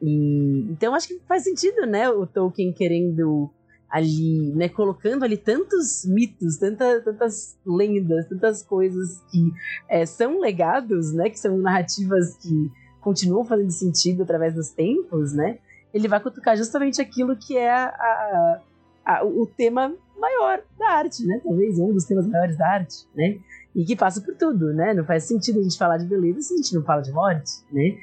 E, 0.00 0.66
então 0.70 0.94
acho 0.94 1.06
que 1.06 1.20
faz 1.28 1.44
sentido, 1.44 1.86
né? 1.86 2.10
O 2.10 2.26
Tolkien 2.26 2.72
querendo 2.72 3.48
ali, 3.92 4.50
né, 4.54 4.70
colocando 4.70 5.22
ali 5.22 5.36
tantos 5.36 6.06
mitos, 6.06 6.56
tanta, 6.56 7.02
tantas 7.02 7.58
lendas, 7.64 8.26
tantas 8.26 8.62
coisas 8.62 9.22
que 9.30 9.52
é, 9.86 10.06
são 10.06 10.40
legados, 10.40 11.12
né, 11.12 11.28
que 11.28 11.38
são 11.38 11.58
narrativas 11.58 12.34
que 12.38 12.72
continuam 13.02 13.44
fazendo 13.44 13.70
sentido 13.70 14.22
através 14.22 14.54
dos 14.54 14.70
tempos, 14.70 15.34
né, 15.34 15.58
ele 15.92 16.08
vai 16.08 16.18
cutucar 16.20 16.56
justamente 16.56 17.02
aquilo 17.02 17.36
que 17.36 17.54
é 17.54 17.70
a, 17.70 18.62
a, 19.04 19.24
o 19.26 19.46
tema 19.46 19.94
maior 20.18 20.62
da 20.78 20.88
arte, 20.88 21.26
né, 21.26 21.38
talvez 21.44 21.78
um 21.78 21.92
dos 21.92 22.06
temas 22.06 22.26
maiores 22.26 22.56
da 22.56 22.66
arte, 22.66 23.06
né, 23.14 23.38
e 23.76 23.84
que 23.84 23.94
passa 23.94 24.22
por 24.22 24.34
tudo, 24.34 24.72
né, 24.72 24.94
não 24.94 25.04
faz 25.04 25.24
sentido 25.24 25.60
a 25.60 25.62
gente 25.62 25.76
falar 25.76 25.98
de 25.98 26.06
beleza 26.06 26.40
se 26.40 26.54
a 26.54 26.56
gente 26.56 26.74
não 26.74 26.82
fala 26.82 27.02
de 27.02 27.12
morte, 27.12 27.52
né, 27.70 27.98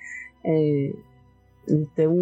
é, 0.45 0.94
então, 1.68 2.16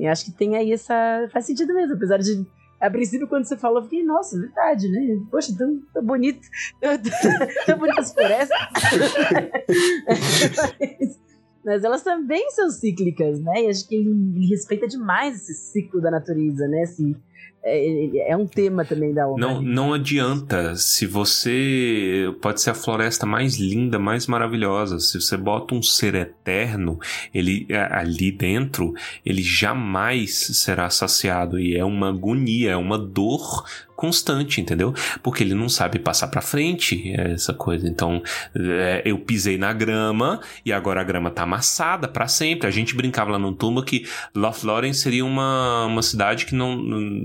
eu 0.00 0.10
acho 0.10 0.24
que 0.24 0.32
tem 0.32 0.56
aí 0.56 0.72
essa. 0.72 1.28
Faz 1.32 1.44
sentido 1.44 1.72
mesmo, 1.72 1.94
apesar 1.94 2.18
de 2.18 2.44
a 2.80 2.90
princípio, 2.90 3.28
quando 3.28 3.44
você 3.44 3.58
falou, 3.58 3.80
eu 3.80 3.84
fiquei, 3.84 4.02
nossa, 4.02 4.40
verdade, 4.40 4.88
né? 4.88 5.20
Poxa, 5.30 5.54
tão, 5.56 5.80
tão 5.92 6.02
bonito. 6.02 6.40
tão 7.66 7.78
bonitas 7.78 8.12
florestas. 8.12 8.58
Mas 11.62 11.84
elas 11.84 12.02
também 12.02 12.50
são 12.52 12.70
cíclicas, 12.70 13.38
né? 13.38 13.64
E 13.64 13.68
acho 13.68 13.86
que 13.86 13.94
ele, 13.94 14.08
ele 14.08 14.46
respeita 14.46 14.88
demais 14.88 15.36
esse 15.36 15.72
ciclo 15.72 16.00
da 16.00 16.10
natureza, 16.10 16.66
né? 16.66 16.80
Esse, 16.82 17.14
é, 17.62 18.30
é, 18.32 18.36
um 18.36 18.46
tema 18.46 18.84
também 18.86 19.12
da 19.12 19.28
obra. 19.28 19.46
Não, 19.46 19.60
não 19.60 19.92
adianta. 19.92 20.74
Se 20.76 21.06
você. 21.06 22.34
Pode 22.40 22.60
ser 22.60 22.70
a 22.70 22.74
floresta 22.74 23.26
mais 23.26 23.58
linda, 23.58 23.98
mais 23.98 24.26
maravilhosa. 24.26 24.98
Se 24.98 25.20
você 25.20 25.36
bota 25.36 25.74
um 25.74 25.82
ser 25.82 26.14
eterno 26.14 26.98
ele 27.34 27.66
ali 27.90 28.32
dentro, 28.32 28.94
ele 29.24 29.42
jamais 29.42 30.34
será 30.34 30.88
saciado. 30.88 31.58
E 31.58 31.76
é 31.76 31.84
uma 31.84 32.08
agonia, 32.08 32.70
é 32.70 32.76
uma 32.76 32.98
dor 32.98 33.64
constante, 34.00 34.62
entendeu? 34.62 34.94
Porque 35.22 35.44
ele 35.44 35.52
não 35.52 35.68
sabe 35.68 35.98
passar 35.98 36.28
para 36.28 36.40
frente 36.40 37.12
essa 37.14 37.52
coisa. 37.52 37.86
Então, 37.86 38.22
é, 38.56 39.02
eu 39.04 39.18
pisei 39.18 39.58
na 39.58 39.74
grama 39.74 40.40
e 40.64 40.72
agora 40.72 41.02
a 41.02 41.04
grama 41.04 41.30
tá 41.30 41.42
amassada 41.42 42.08
para 42.08 42.26
sempre. 42.26 42.66
A 42.66 42.70
gente 42.70 42.94
brincava 42.94 43.32
lá 43.32 43.38
no 43.38 43.52
tumba 43.52 43.84
que 43.84 44.06
Lothlórien 44.34 44.94
seria 44.94 45.22
uma, 45.22 45.84
uma 45.84 46.00
cidade 46.00 46.46
que 46.46 46.54
não, 46.54 46.74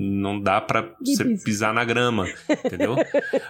não 0.06 0.40
dá 0.40 0.62
para 0.62 0.84
pisar 1.44 1.74
na 1.74 1.84
grama, 1.84 2.28
entendeu? 2.66 2.96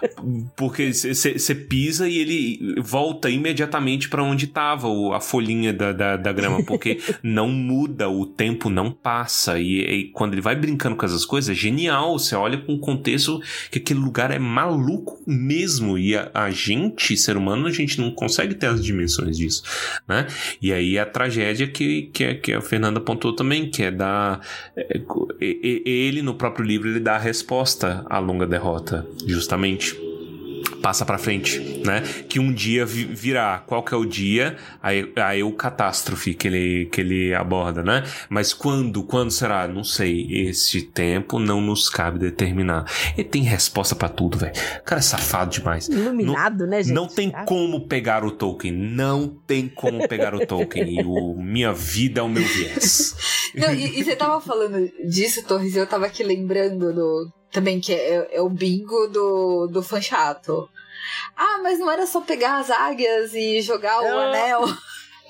Porque 0.56 0.92
você 0.92 1.54
pisa 1.54 2.08
e 2.08 2.18
ele 2.18 2.80
volta 2.80 3.30
imediatamente 3.30 4.08
para 4.08 4.22
onde 4.22 4.46
tava 4.46 4.88
a 5.14 5.20
folhinha 5.20 5.72
da, 5.72 5.92
da, 5.92 6.16
da 6.16 6.32
grama, 6.32 6.62
porque 6.64 6.98
não 7.22 7.48
muda, 7.48 8.08
o 8.08 8.26
tempo 8.26 8.70
não 8.70 8.90
passa. 8.90 9.58
E, 9.58 9.80
e 9.80 10.04
quando 10.08 10.34
ele 10.34 10.40
vai 10.40 10.56
brincando 10.56 10.96
com 10.96 11.04
essas 11.04 11.24
coisas, 11.24 11.50
é 11.50 11.54
genial. 11.54 12.18
Você 12.18 12.34
olha 12.34 12.58
com 12.58 12.74
o 12.74 12.78
contexto 12.78 13.40
que 13.70 13.78
aquele 13.78 14.00
lugar 14.00 14.30
é 14.30 14.38
maluco 14.38 15.20
mesmo. 15.26 15.98
E 15.98 16.16
a, 16.16 16.30
a, 16.32 16.50
gente, 16.50 17.16
ser 17.16 17.36
humano, 17.36 17.66
a 17.66 17.72
gente 17.72 18.00
não 18.00 18.10
consegue 18.10 18.54
ter 18.54 18.66
as 18.66 18.84
dimensões 18.84 19.36
disso, 19.36 19.62
né? 20.06 20.26
E 20.60 20.72
aí 20.72 20.98
a 20.98 21.06
tragédia 21.06 21.66
que, 21.66 22.10
que, 22.12 22.34
que 22.34 22.52
a 22.52 22.60
Fernanda 22.60 22.98
apontou 22.98 23.34
também, 23.34 23.70
que 23.70 23.82
é 23.82 23.90
da. 23.90 24.40
É, 24.76 25.00
ele, 25.40 26.22
no 26.22 26.34
próprio 26.34 26.45
livro, 26.62 26.88
ele 26.88 27.00
dá 27.00 27.16
a 27.16 27.18
resposta 27.18 28.04
à 28.08 28.18
longa 28.18 28.46
derrota, 28.46 29.06
justamente 29.26 29.96
passa 30.82 31.04
para 31.04 31.18
frente, 31.18 31.82
né? 31.84 32.02
Que 32.28 32.38
um 32.38 32.52
dia 32.52 32.84
virá. 32.86 33.62
Qual 33.66 33.82
que 33.82 33.94
é 33.94 33.96
o 33.96 34.04
dia? 34.04 34.56
Aí, 34.82 35.10
aí 35.16 35.42
o 35.42 35.52
catástrofe 35.52 36.34
que 36.34 36.46
ele, 36.48 36.86
que 36.86 37.00
ele 37.00 37.34
aborda, 37.34 37.82
né? 37.82 38.04
Mas 38.28 38.52
quando? 38.52 39.02
Quando 39.02 39.30
será? 39.30 39.66
Não 39.66 39.84
sei. 39.84 40.26
Esse 40.30 40.82
tempo 40.82 41.38
não 41.38 41.60
nos 41.60 41.88
cabe 41.88 42.18
determinar. 42.18 42.84
Ele 43.16 43.28
tem 43.28 43.42
resposta 43.42 43.94
para 43.94 44.08
tudo, 44.08 44.38
velho. 44.38 44.54
Cara 44.84 45.00
é 45.00 45.02
safado 45.02 45.50
demais. 45.50 45.88
Iluminado, 45.88 46.64
não, 46.64 46.70
né, 46.70 46.82
gente? 46.82 46.94
Não 46.94 47.06
tem 47.06 47.30
como 47.46 47.86
pegar 47.86 48.24
o 48.24 48.30
Tolkien. 48.30 48.72
Não 48.72 49.28
tem 49.46 49.68
como 49.68 50.06
pegar 50.08 50.34
o 50.34 50.46
Tolkien. 50.46 51.00
E 51.00 51.04
o 51.04 51.34
Minha 51.34 51.72
Vida 51.72 52.20
é 52.20 52.22
o 52.22 52.28
meu 52.28 52.44
viés. 52.44 53.14
Não, 53.56 53.72
e, 53.72 54.00
e 54.00 54.04
você 54.04 54.14
tava 54.14 54.38
falando 54.40 54.90
disso, 55.08 55.42
Torres, 55.46 55.74
eu 55.74 55.86
tava 55.86 56.04
aqui 56.06 56.22
lembrando 56.22 56.92
do, 56.92 57.32
também 57.56 57.80
que 57.80 57.90
é, 57.90 58.36
é, 58.36 58.42
o 58.42 58.50
bingo 58.50 59.06
do, 59.06 59.66
do 59.66 59.82
fã 59.82 59.98
chato. 59.98 60.68
Ah, 61.34 61.58
mas 61.62 61.78
não 61.78 61.90
era 61.90 62.06
só 62.06 62.20
pegar 62.20 62.58
as 62.58 62.70
águias 62.70 63.32
e 63.32 63.62
jogar 63.62 64.02
o 64.02 64.18
anel. 64.18 64.64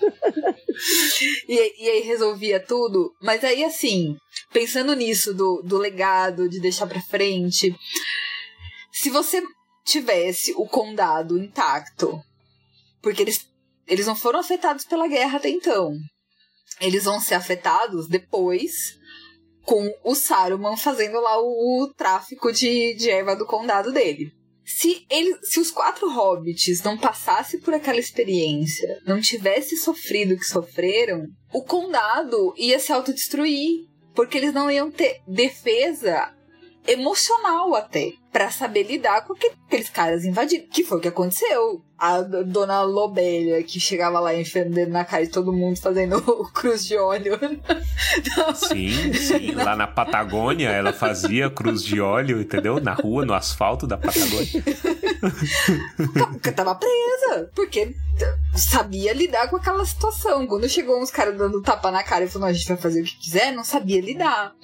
e, 1.49 1.85
e 1.85 1.89
aí 1.89 2.01
resolvia 2.01 2.59
tudo. 2.59 3.15
Mas 3.23 3.45
aí, 3.45 3.63
assim, 3.63 4.17
pensando 4.53 4.93
nisso, 4.97 5.33
do, 5.33 5.63
do 5.63 5.79
legado, 5.79 6.49
de 6.49 6.59
deixar 6.59 6.89
pra 6.89 7.01
frente. 7.01 7.73
Se 8.91 9.09
você 9.09 9.41
tivesse 9.85 10.53
o 10.57 10.67
condado 10.67 11.39
intacto, 11.39 12.21
porque 13.01 13.23
eles, 13.23 13.49
eles 13.87 14.07
não 14.07 14.17
foram 14.17 14.41
afetados 14.41 14.85
pela 14.85 15.07
guerra 15.07 15.39
até 15.39 15.49
então. 15.49 15.93
Eles 16.81 17.05
vão 17.05 17.21
ser 17.21 17.35
afetados 17.35 18.09
depois 18.09 18.99
com 19.67 19.93
o 20.05 20.15
Saruman 20.15 20.77
fazendo 20.77 21.21
lá 21.21 21.39
o, 21.39 21.83
o 21.83 21.93
tráfico 21.93 22.53
de, 22.53 22.95
de 22.95 23.11
erva 23.11 23.35
do 23.35 23.45
condado 23.45 23.93
dele. 23.93 24.33
se, 24.65 25.05
ele, 25.11 25.37
se 25.43 25.61
os 25.61 25.71
quatro 25.71 26.09
hobbits 26.09 26.83
não 26.83 26.97
passassem 26.97 27.61
por 27.61 27.75
aquela 27.75 27.99
experiência, 27.99 29.01
não 29.05 29.21
tivessem 29.21 29.77
sofrido 29.77 30.35
o 30.35 30.39
que 30.39 30.45
sofreram, 30.45 31.25
o 31.53 31.63
condado 31.63 32.55
ia 32.57 32.79
se 32.79 32.93
autodestruir. 32.93 33.85
Porque 34.15 34.39
eles 34.39 34.55
não 34.55 34.71
iam 34.71 34.91
ter 34.91 35.21
defesa 35.29 36.33
emocional 36.87 37.75
até 37.75 38.13
para 38.33 38.51
saber 38.51 38.85
lidar 38.85 39.27
com 39.27 39.35
aqueles 39.35 39.91
caras 39.91 40.25
invadidos, 40.25 40.69
que 40.73 40.85
foi 40.85 40.97
o 40.97 41.01
que 41.03 41.09
aconteceu. 41.09 41.83
A 41.99 42.21
dona 42.21 42.83
Lobélia, 42.83 43.63
que 43.63 43.81
chegava 43.81 44.21
lá 44.21 44.35
enfiando 44.35 44.87
na 44.87 45.05
cara 45.05 45.25
de 45.25 45.31
todo 45.31 45.53
mundo, 45.53 45.81
fazendo 45.81 46.21
cruz 46.53 46.85
de 46.85 46.97
óleo. 46.97 47.39
Sim, 48.55 49.15
sim. 49.15 49.53
Lá 49.53 49.75
na 49.75 49.87
Patagônia, 49.87 50.69
ela 50.69 50.93
fazia 50.93 51.49
cruz 51.49 51.83
de 51.83 52.01
óleo, 52.01 52.41
entendeu? 52.41 52.81
Na 52.81 52.93
rua, 52.95 53.25
no 53.25 53.33
asfalto 53.33 53.87
da 53.87 53.97
Patagônia. 53.97 54.63
Tava 56.55 56.75
presa, 56.75 57.51
porque 57.55 57.95
sabia 58.55 59.13
lidar 59.13 59.49
com 59.49 59.57
aquela 59.57 59.85
situação. 59.85 60.47
Quando 60.47 60.69
chegou 60.69 61.01
uns 61.01 61.11
caras 61.11 61.37
dando 61.37 61.63
tapa 61.63 61.91
na 61.91 62.03
cara 62.03 62.25
e 62.25 62.29
falou, 62.29 62.49
a 62.49 62.53
gente 62.53 62.69
vai 62.69 62.77
fazer 62.77 63.01
o 63.01 63.05
que 63.05 63.17
quiser, 63.19 63.53
não 63.53 63.65
sabia 63.65 64.01
lidar. 64.01 64.55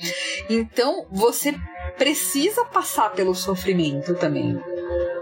Então, 0.48 1.06
você 1.10 1.54
precisa 1.96 2.64
passar 2.66 3.10
pelo 3.12 3.34
sofrimento 3.34 4.14
também. 4.14 4.58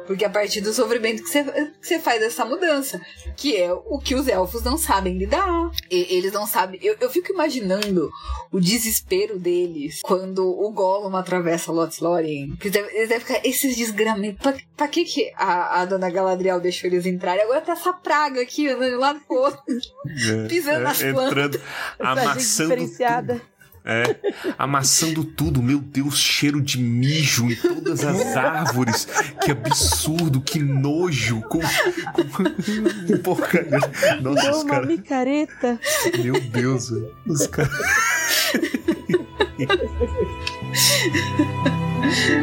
Porque 0.07 0.25
a 0.25 0.31
partir 0.31 0.61
do 0.61 0.73
sofrimento 0.73 1.23
que 1.23 1.29
você, 1.29 1.45
que 1.45 1.87
você 1.87 2.00
faz 2.01 2.23
essa 2.23 2.45
mudança. 2.45 3.01
Que 3.37 3.57
é 3.57 3.73
o 3.73 3.99
que 3.99 4.15
os 4.15 4.29
elfos 4.29 4.63
não 4.63 4.77
sabem 4.77 5.17
lidar. 5.17 5.71
E, 5.91 6.17
eles 6.17 6.33
não 6.33 6.47
sabem. 6.47 6.81
Eu, 6.83 6.97
eu 7.01 7.11
fico 7.11 7.33
imaginando 7.33 8.11
o 8.51 8.61
desespero 8.61 9.39
deles 9.39 10.01
quando 10.03 10.47
o 10.47 10.71
Gollum 10.71 11.15
atravessa 11.17 11.73
Lothlórien. 11.73 12.57
Eles 12.61 12.73
devem, 12.73 12.97
eles 12.97 13.09
devem 13.09 13.27
ficar 13.27 13.47
esses 13.47 13.77
desgramentos. 13.77 14.41
Pra, 14.43 14.55
pra 14.77 14.89
que, 14.89 15.05
que 15.05 15.33
a, 15.37 15.81
a 15.81 15.85
dona 15.85 16.11
Galadriel 16.11 16.61
deixou 16.61 16.91
eles 16.91 17.07
entrarem? 17.07 17.45
Agora 17.45 17.61
tá 17.61 17.73
essa 17.73 17.93
praga 17.93 18.41
aqui, 18.41 18.69
andando 18.69 18.91
de 18.91 18.97
lado 18.97 19.21
pro 19.27 19.37
outro. 19.37 19.63
É, 19.69 20.47
pisando 20.49 20.79
é, 20.79 20.83
nas 20.83 20.99
plantas. 20.99 21.27
Entrando, 21.29 21.61
amassando. 21.99 22.71
Diferenciada. 22.71 23.43
É, 23.85 24.17
amassando 24.59 25.25
tudo, 25.25 25.63
meu 25.63 25.79
Deus, 25.79 26.19
cheiro 26.19 26.61
de 26.61 26.79
mijo 26.79 27.51
em 27.51 27.57
todas 27.57 28.05
as 28.05 28.37
árvores. 28.37 29.09
Que 29.43 29.51
absurdo, 29.53 30.41
que 30.41 30.59
nojo. 30.59 31.41
Com, 31.43 31.61
com... 31.61 33.19
Porcaria. 33.23 33.79
Nossa, 34.21 34.43
Deu 34.43 34.51
os 34.53 34.63
uma 34.63 34.71
cara... 34.71 34.87
micareta. 34.87 35.81
Meu 36.23 36.41
Deus, 36.41 36.91
velho. 36.91 37.15
Os 37.27 37.47
caras. 37.47 37.71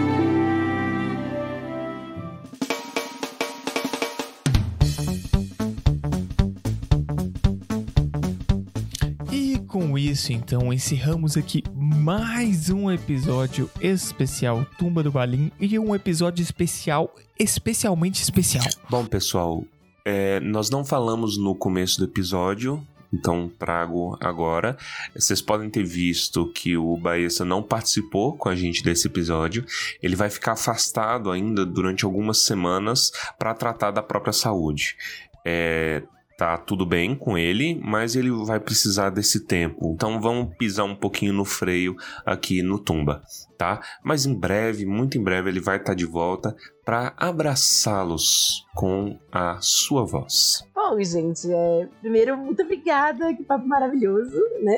com 9.79 9.95
isso, 9.95 10.33
então, 10.33 10.73
encerramos 10.73 11.37
aqui 11.37 11.63
mais 11.71 12.71
um 12.71 12.89
episódio 12.89 13.69
especial 13.79 14.65
Tumba 14.75 15.03
do 15.03 15.11
Balim 15.11 15.51
e 15.59 15.77
um 15.77 15.93
episódio 15.93 16.41
especial, 16.41 17.13
especialmente 17.37 18.19
especial. 18.23 18.65
Bom, 18.89 19.05
pessoal, 19.05 19.63
é, 20.03 20.39
nós 20.39 20.71
não 20.71 20.83
falamos 20.83 21.37
no 21.37 21.53
começo 21.53 21.99
do 21.99 22.05
episódio, 22.05 22.83
então 23.13 23.51
trago 23.59 24.17
agora. 24.19 24.75
Vocês 25.15 25.43
podem 25.43 25.69
ter 25.69 25.83
visto 25.83 26.51
que 26.53 26.75
o 26.75 26.97
Baessa 26.97 27.45
não 27.45 27.61
participou 27.61 28.35
com 28.35 28.49
a 28.49 28.55
gente 28.55 28.81
desse 28.81 29.05
episódio. 29.05 29.63
Ele 30.01 30.15
vai 30.15 30.31
ficar 30.31 30.53
afastado 30.53 31.29
ainda 31.29 31.63
durante 31.63 32.03
algumas 32.03 32.39
semanas 32.39 33.11
para 33.37 33.53
tratar 33.53 33.91
da 33.91 34.01
própria 34.01 34.33
saúde. 34.33 34.95
É, 35.45 36.01
tá 36.38 36.55
tudo 36.55 36.85
bem 36.85 37.15
com 37.15 37.35
ele, 37.35 37.81
mas 37.84 38.15
ele 38.15 38.30
vai 38.30 38.59
precisar 38.59 39.09
desse 39.09 39.45
tempo. 39.45 39.91
Então 39.95 40.22
vamos 40.22 40.55
pisar 40.55 40.84
um 40.84 40.95
pouquinho 40.95 41.34
no 41.34 41.43
freio 41.43 41.95
aqui 42.23 42.61
no 42.61 42.77
Tumba, 42.77 43.23
tá? 43.57 43.81
Mas 44.03 44.27
em 44.27 44.35
breve, 44.35 44.85
muito 44.85 45.18
em 45.18 45.23
breve, 45.23 45.49
ele 45.49 45.59
vai 45.59 45.77
estar 45.77 45.93
tá 45.93 45.95
de 45.95 46.05
volta 46.05 46.55
para 46.85 47.11
abraçá-los 47.18 48.64
com 48.76 49.19
a 49.31 49.57
sua 49.59 50.05
voz. 50.05 50.64
Bom, 50.76 51.03
gente, 51.03 51.51
é... 51.51 51.89
primeiro, 51.99 52.38
muito 52.38 52.61
obrigada, 52.61 53.34
que 53.34 53.43
papo 53.43 53.68
maravilhoso, 53.68 54.39
né? 54.61 54.77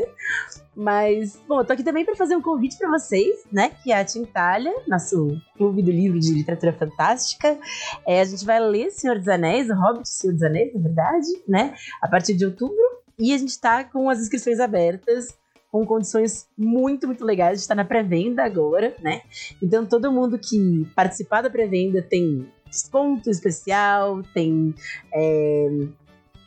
Mas, 0.79 1.37
bom, 1.45 1.59
eu 1.59 1.65
tô 1.65 1.73
aqui 1.73 1.83
também 1.83 2.05
para 2.05 2.15
fazer 2.15 2.37
um 2.37 2.41
convite 2.41 2.77
para 2.77 2.89
vocês, 2.89 3.43
né? 3.51 3.71
Que 3.83 3.91
é 3.91 3.99
a 3.99 4.05
Tintalha, 4.05 4.71
nosso 4.87 5.37
clube 5.57 5.83
do 5.83 5.91
livro 5.91 6.17
de 6.17 6.31
literatura 6.31 6.71
fantástica. 6.71 7.59
É, 8.07 8.21
a 8.21 8.23
gente 8.23 8.45
vai 8.45 8.61
ler 8.61 8.89
Senhor 8.89 9.17
dos 9.17 9.27
Anéis, 9.27 9.69
o 9.69 9.73
Hobbit 9.73 10.07
Senhor 10.07 10.31
dos 10.31 10.41
Anéis, 10.41 10.73
na 10.73 10.79
verdade, 10.79 11.27
né? 11.45 11.75
A 12.01 12.07
partir 12.07 12.33
de 12.33 12.45
outubro. 12.45 12.77
E 13.19 13.33
a 13.33 13.37
gente 13.37 13.59
tá 13.59 13.83
com 13.83 14.09
as 14.09 14.21
inscrições 14.21 14.61
abertas 14.61 15.37
com 15.69 15.85
condições 15.85 16.47
muito, 16.57 17.05
muito 17.05 17.25
legais. 17.25 17.49
A 17.49 17.53
gente 17.55 17.61
está 17.61 17.75
na 17.75 17.83
pré-venda 17.83 18.41
agora, 18.45 18.95
né? 19.01 19.21
Então 19.61 19.85
todo 19.85 20.09
mundo 20.13 20.39
que 20.39 20.89
participar 20.95 21.41
da 21.41 21.49
pré-venda 21.49 22.01
tem 22.01 22.49
desconto 22.65 23.29
especial, 23.29 24.23
tem 24.33 24.73
é, 25.13 25.67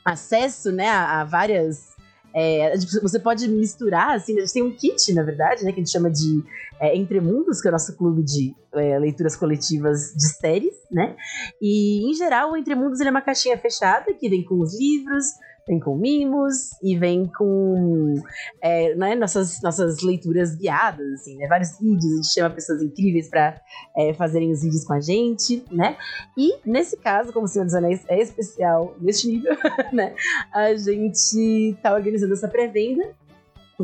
acesso 0.05 0.73
né, 0.73 0.89
a, 0.89 1.21
a 1.21 1.25
várias 1.25 1.92
é, 2.35 2.75
você 3.03 3.19
pode 3.19 3.49
misturar, 3.49 4.17
assim, 4.17 4.37
a 4.37 4.41
gente 4.41 4.53
tem 4.53 4.63
um 4.63 4.75
kit, 4.75 5.13
na 5.13 5.23
verdade, 5.23 5.65
né, 5.65 5.73
que 5.73 5.81
a 5.81 5.85
gente 5.85 5.93
chama 5.93 6.11
de 6.11 6.43
é, 6.81 6.97
Entre 6.97 7.21
Mundos, 7.21 7.61
que 7.61 7.69
é 7.69 7.71
o 7.71 7.73
nosso 7.73 7.97
clube 7.97 8.23
de 8.23 8.55
é, 8.75 8.99
leituras 8.99 9.37
coletivas 9.37 10.13
de 10.15 10.29
séries, 10.29 10.75
né? 10.91 11.15
E, 11.61 12.11
em 12.11 12.15
geral, 12.15 12.53
o 12.53 12.57
Entre 12.57 12.75
Mundos 12.75 13.01
é 13.01 13.11
uma 13.11 13.21
caixinha 13.21 13.57
fechada, 13.59 14.13
que 14.15 14.29
vem 14.29 14.45
com 14.45 14.61
os 14.61 14.79
livros, 14.79 15.27
vem 15.67 15.79
com 15.79 15.97
mimos 15.97 16.71
e 16.83 16.97
vem 16.97 17.27
com 17.27 18.15
é, 18.61 18.95
né, 18.95 19.15
nossas, 19.15 19.61
nossas 19.63 20.03
leituras 20.03 20.57
guiadas, 20.57 21.13
assim, 21.15 21.37
né? 21.37 21.47
Vários 21.47 21.79
vídeos, 21.79 22.05
a 22.05 22.17
gente 22.17 22.35
chama 22.35 22.51
pessoas 22.51 22.83
incríveis 22.83 23.29
para 23.29 23.61
é, 23.97 24.13
fazerem 24.15 24.51
os 24.51 24.63
vídeos 24.63 24.85
com 24.85 24.95
a 24.95 25.01
gente, 25.01 25.65
né? 25.71 25.97
E 26.37 26.59
nesse 26.65 26.97
caso, 26.97 27.33
como 27.33 27.47
o 27.47 27.49
Senhor 27.49 27.65
dos 27.65 27.75
Anéis 27.75 28.05
é 28.09 28.21
especial 28.21 28.97
neste 29.01 29.29
nível, 29.29 29.57
né? 29.93 30.15
A 30.53 30.75
gente 30.75 31.77
tá 31.83 31.95
organizando 31.95 32.33
essa 32.33 32.49
pré-venda, 32.49 33.15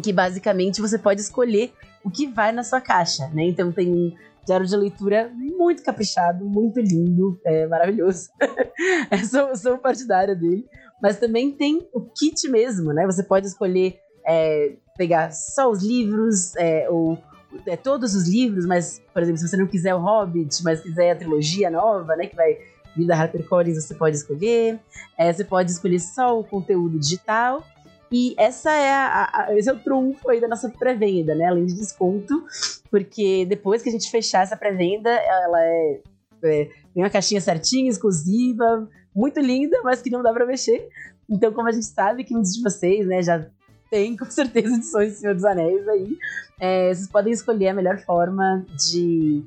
que 0.03 0.13
basicamente 0.13 0.81
você 0.81 0.97
pode 0.97 1.21
escolher 1.21 1.73
o 2.05 2.11
que 2.11 2.27
vai 2.27 2.53
na 2.53 2.63
sua 2.63 2.81
caixa, 2.81 3.29
né? 3.29 3.45
Então 3.45 3.73
tem 3.73 3.93
um 3.93 4.13
diário 4.47 4.67
de 4.67 4.77
leitura 4.77 5.31
muito 5.35 5.83
caprichado, 5.83 6.45
muito 6.45 6.81
lindo, 6.81 7.39
é 7.45 7.67
maravilhoso. 7.67 8.31
sou, 9.31 9.55
sou 9.55 9.79
partidária 9.79 10.35
dele. 10.35 10.65
Mas 11.03 11.19
também 11.19 11.53
tem 11.53 11.87
o 11.93 12.01
kit 12.01 12.49
mesmo, 12.49 12.93
né? 12.93 13.07
Você 13.07 13.23
pode 13.23 13.47
escolher 13.47 13.99
é, 14.27 14.73
pegar 14.97 15.33
só 15.33 15.71
os 15.71 15.83
livros, 15.83 16.55
é, 16.57 16.89
ou 16.91 17.19
é, 17.67 17.77
todos 17.77 18.15
os 18.15 18.29
livros, 18.29 18.67
mas, 18.67 19.01
por 19.13 19.23
exemplo, 19.23 19.41
se 19.41 19.49
você 19.49 19.57
não 19.57 19.67
quiser 19.67 19.95
o 19.95 20.01
Hobbit, 20.01 20.63
mas 20.63 20.81
quiser 20.81 21.13
a 21.13 21.17
trilogia 21.17 21.71
nova, 21.71 22.17
né? 22.17 22.27
Que 22.27 22.37
vai 22.37 22.59
vir 22.97 23.07
da 23.07 23.17
HarperCollins, 23.17 23.83
você 23.83 23.95
pode 23.95 24.17
escolher. 24.17 24.79
É, 25.17 25.33
você 25.33 25.45
pode 25.45 25.71
escolher 25.71 26.01
só 26.01 26.39
o 26.39 26.45
conteúdo 26.45 26.99
digital. 26.99 27.65
E 28.11 28.35
essa 28.39 28.71
é 28.73 28.91
a, 28.91 29.31
a, 29.33 29.57
esse 29.57 29.69
é 29.69 29.73
o 29.73 29.79
trunfo 29.79 30.31
aí 30.31 30.41
da 30.41 30.49
nossa 30.49 30.69
pré-venda, 30.71 31.35
né? 31.35 31.47
Além 31.47 31.67
de 31.67 31.75
desconto, 31.75 32.43
porque 32.91 33.45
depois 33.47 33.83
que 33.83 33.89
a 33.89 33.93
gente 33.93 34.11
fechar 34.11 34.43
essa 34.43 34.57
pré-venda, 34.57 35.11
ela 35.11 35.63
é, 35.63 36.01
é, 36.43 36.65
tem 36.95 37.03
uma 37.03 37.11
caixinha 37.11 37.41
certinha, 37.41 37.91
exclusiva, 37.91 38.89
muito 39.19 39.41
linda, 39.41 39.81
mas 39.83 40.01
que 40.01 40.11
não 40.11 40.23
dá 40.23 40.33
para 40.33 40.47
mexer. 40.47 40.89
Então, 41.29 41.53
como 41.53 41.69
a 41.69 41.73
gente 41.73 41.87
sabe 41.87 42.23
que 42.23 42.33
muitos 42.33 42.53
de 42.53 42.63
vocês, 42.63 43.07
né, 43.07 43.21
já 43.21 43.45
tem 43.91 44.17
com 44.17 44.31
certeza 44.31 44.77
edições 44.77 45.15
do 45.15 45.19
Senhor 45.19 45.35
dos 45.35 45.45
Anéis 45.45 45.89
aí, 45.89 46.17
é, 46.61 46.95
vocês 46.95 47.09
podem 47.09 47.33
escolher 47.33 47.69
a 47.69 47.75
melhor 47.75 47.99
forma 47.99 48.65
de 48.77 49.43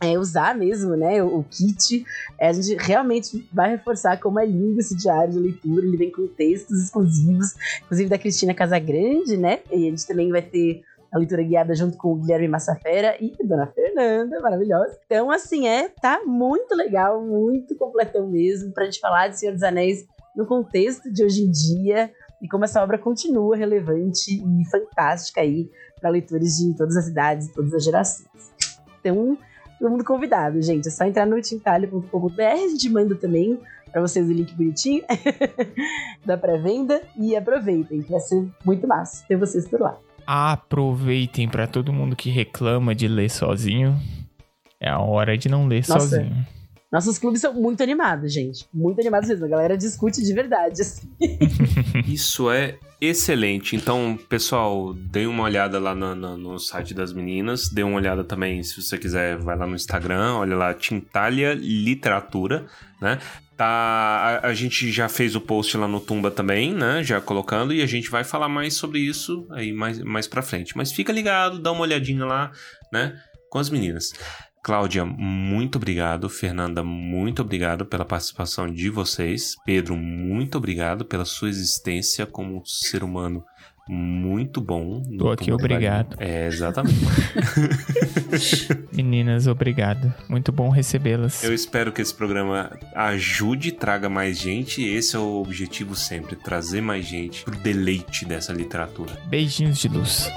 é, 0.00 0.18
usar 0.18 0.56
mesmo, 0.56 0.96
né, 0.96 1.22
o, 1.22 1.40
o 1.40 1.44
kit. 1.44 2.04
É, 2.38 2.48
a 2.48 2.52
gente 2.52 2.74
realmente 2.76 3.48
vai 3.52 3.70
reforçar 3.70 4.18
como 4.18 4.38
é 4.38 4.46
lindo 4.46 4.78
esse 4.78 4.96
diário 4.96 5.32
de 5.32 5.40
leitura. 5.40 5.84
Ele 5.84 5.96
vem 5.96 6.10
com 6.10 6.26
textos 6.28 6.82
exclusivos, 6.82 7.54
inclusive 7.82 8.08
da 8.08 8.18
Cristina 8.18 8.54
Casagrande, 8.54 9.36
né? 9.36 9.58
E 9.70 9.88
a 9.88 9.90
gente 9.90 10.06
também 10.06 10.30
vai 10.30 10.42
ter 10.42 10.82
a 11.12 11.18
leitura 11.18 11.42
guiada 11.42 11.74
junto 11.74 11.96
com 11.96 12.12
o 12.12 12.16
Guilherme 12.16 12.48
Massafera 12.48 13.16
e 13.20 13.32
a 13.40 13.46
Dona 13.46 13.66
Fernanda, 13.66 14.40
maravilhosa. 14.40 14.98
Então, 15.04 15.30
assim, 15.30 15.66
é, 15.66 15.88
tá 15.88 16.22
muito 16.24 16.74
legal, 16.74 17.24
muito 17.24 17.76
completão 17.76 18.28
mesmo, 18.28 18.72
pra 18.72 18.84
gente 18.84 19.00
falar 19.00 19.28
de 19.28 19.38
Senhor 19.38 19.52
dos 19.52 19.62
Anéis 19.62 20.06
no 20.36 20.46
contexto 20.46 21.12
de 21.12 21.24
hoje 21.24 21.42
em 21.42 21.50
dia 21.50 22.12
e 22.40 22.48
como 22.48 22.64
essa 22.64 22.82
obra 22.82 22.96
continua 22.96 23.56
relevante 23.56 24.30
e 24.30 24.70
fantástica 24.70 25.40
aí 25.40 25.68
para 26.00 26.10
leitores 26.10 26.56
de 26.56 26.74
todas 26.76 26.96
as 26.96 27.08
idades, 27.08 27.52
todas 27.52 27.74
as 27.74 27.84
gerações. 27.84 28.52
Então, 29.00 29.36
todo 29.78 29.90
mundo 29.90 30.04
convidado, 30.04 30.62
gente. 30.62 30.88
É 30.88 30.90
só 30.90 31.04
entrar 31.04 31.26
no 31.26 31.40
tintalha.com.br, 31.42 32.40
a 32.40 32.68
gente 32.68 32.88
manda 32.88 33.14
também 33.16 33.60
para 33.90 34.00
vocês 34.00 34.26
o 34.28 34.32
link 34.32 34.54
bonitinho 34.54 35.02
da 36.24 36.38
pré-venda 36.38 37.02
e 37.16 37.34
aproveitem, 37.34 38.00
que 38.00 38.10
vai 38.12 38.20
ser 38.20 38.48
muito 38.64 38.86
massa 38.86 39.24
ter 39.26 39.36
vocês 39.36 39.66
por 39.68 39.80
lá 39.80 39.98
aproveitem 40.32 41.48
para 41.48 41.66
todo 41.66 41.92
mundo 41.92 42.14
que 42.14 42.30
reclama 42.30 42.94
de 42.94 43.08
ler 43.08 43.28
sozinho. 43.28 44.00
É 44.78 44.88
a 44.88 45.00
hora 45.00 45.36
de 45.36 45.48
não 45.48 45.66
ler 45.66 45.84
Nossa. 45.88 45.98
sozinho. 45.98 46.46
Nossos 46.92 47.18
clubes 47.18 47.40
são 47.40 47.54
muito 47.54 47.82
animados, 47.82 48.32
gente. 48.32 48.66
Muito 48.74 49.00
animados 49.00 49.28
mesmo. 49.28 49.44
A 49.44 49.48
galera 49.48 49.78
discute 49.78 50.22
de 50.22 50.34
verdade. 50.34 50.82
Assim. 50.82 51.08
Isso 52.04 52.50
é 52.50 52.78
excelente. 53.00 53.76
Então, 53.76 54.18
pessoal, 54.28 54.92
dê 54.92 55.24
uma 55.24 55.44
olhada 55.44 55.78
lá 55.78 55.94
no, 55.94 56.16
no, 56.16 56.36
no, 56.36 56.58
site 56.58 56.92
das 56.92 57.12
meninas. 57.12 57.68
Dê 57.68 57.84
uma 57.84 57.96
olhada 57.96 58.24
também, 58.24 58.60
se 58.64 58.82
você 58.82 58.98
quiser, 58.98 59.38
vai 59.38 59.56
lá 59.56 59.68
no 59.68 59.76
Instagram. 59.76 60.34
Olha 60.34 60.56
lá, 60.56 60.74
Tintalha 60.74 61.54
Literatura, 61.54 62.66
né? 63.00 63.18
Tá, 63.56 64.40
a, 64.42 64.48
a, 64.48 64.54
gente 64.54 64.90
já 64.90 65.08
fez 65.08 65.36
o 65.36 65.40
post 65.40 65.76
lá 65.76 65.86
no 65.86 66.00
Tumba 66.00 66.30
também, 66.30 66.74
né? 66.74 67.04
Já 67.04 67.20
colocando. 67.20 67.72
E 67.72 67.82
a 67.82 67.86
gente 67.86 68.10
vai 68.10 68.24
falar 68.24 68.48
mais 68.48 68.74
sobre 68.74 68.98
isso 68.98 69.46
aí 69.52 69.72
mais, 69.72 70.00
mais 70.00 70.26
pra 70.26 70.42
frente. 70.42 70.76
Mas 70.76 70.90
fica 70.90 71.12
ligado, 71.12 71.60
dá 71.60 71.70
uma 71.70 71.82
olhadinha 71.82 72.24
lá, 72.24 72.50
né? 72.92 73.16
Com 73.48 73.58
as 73.58 73.70
meninas. 73.70 74.12
Cláudia, 74.62 75.04
muito 75.04 75.76
obrigado. 75.76 76.28
Fernanda, 76.28 76.82
muito 76.82 77.42
obrigado 77.42 77.84
pela 77.86 78.04
participação 78.04 78.70
de 78.70 78.90
vocês. 78.90 79.54
Pedro, 79.64 79.96
muito 79.96 80.58
obrigado 80.58 81.04
pela 81.04 81.24
sua 81.24 81.48
existência 81.48 82.26
como 82.26 82.62
ser 82.64 83.02
humano 83.02 83.44
muito 83.92 84.60
bom. 84.60 85.02
Tô 85.18 85.30
aqui, 85.32 85.50
obrigado. 85.50 86.14
É, 86.20 86.46
exatamente. 86.46 86.96
Meninas, 88.94 89.48
obrigado. 89.48 90.14
Muito 90.28 90.52
bom 90.52 90.68
recebê-las. 90.68 91.42
Eu 91.42 91.52
espero 91.52 91.90
que 91.90 92.00
esse 92.00 92.14
programa 92.14 92.70
ajude, 92.94 93.72
traga 93.72 94.08
mais 94.08 94.38
gente. 94.38 94.80
Esse 94.80 95.16
é 95.16 95.18
o 95.18 95.42
objetivo 95.42 95.96
sempre, 95.96 96.36
trazer 96.36 96.80
mais 96.80 97.04
gente 97.04 97.42
pro 97.42 97.56
deleite 97.56 98.24
dessa 98.24 98.52
literatura. 98.52 99.18
Beijinhos 99.28 99.78
de 99.78 99.88
luz. 99.88 100.30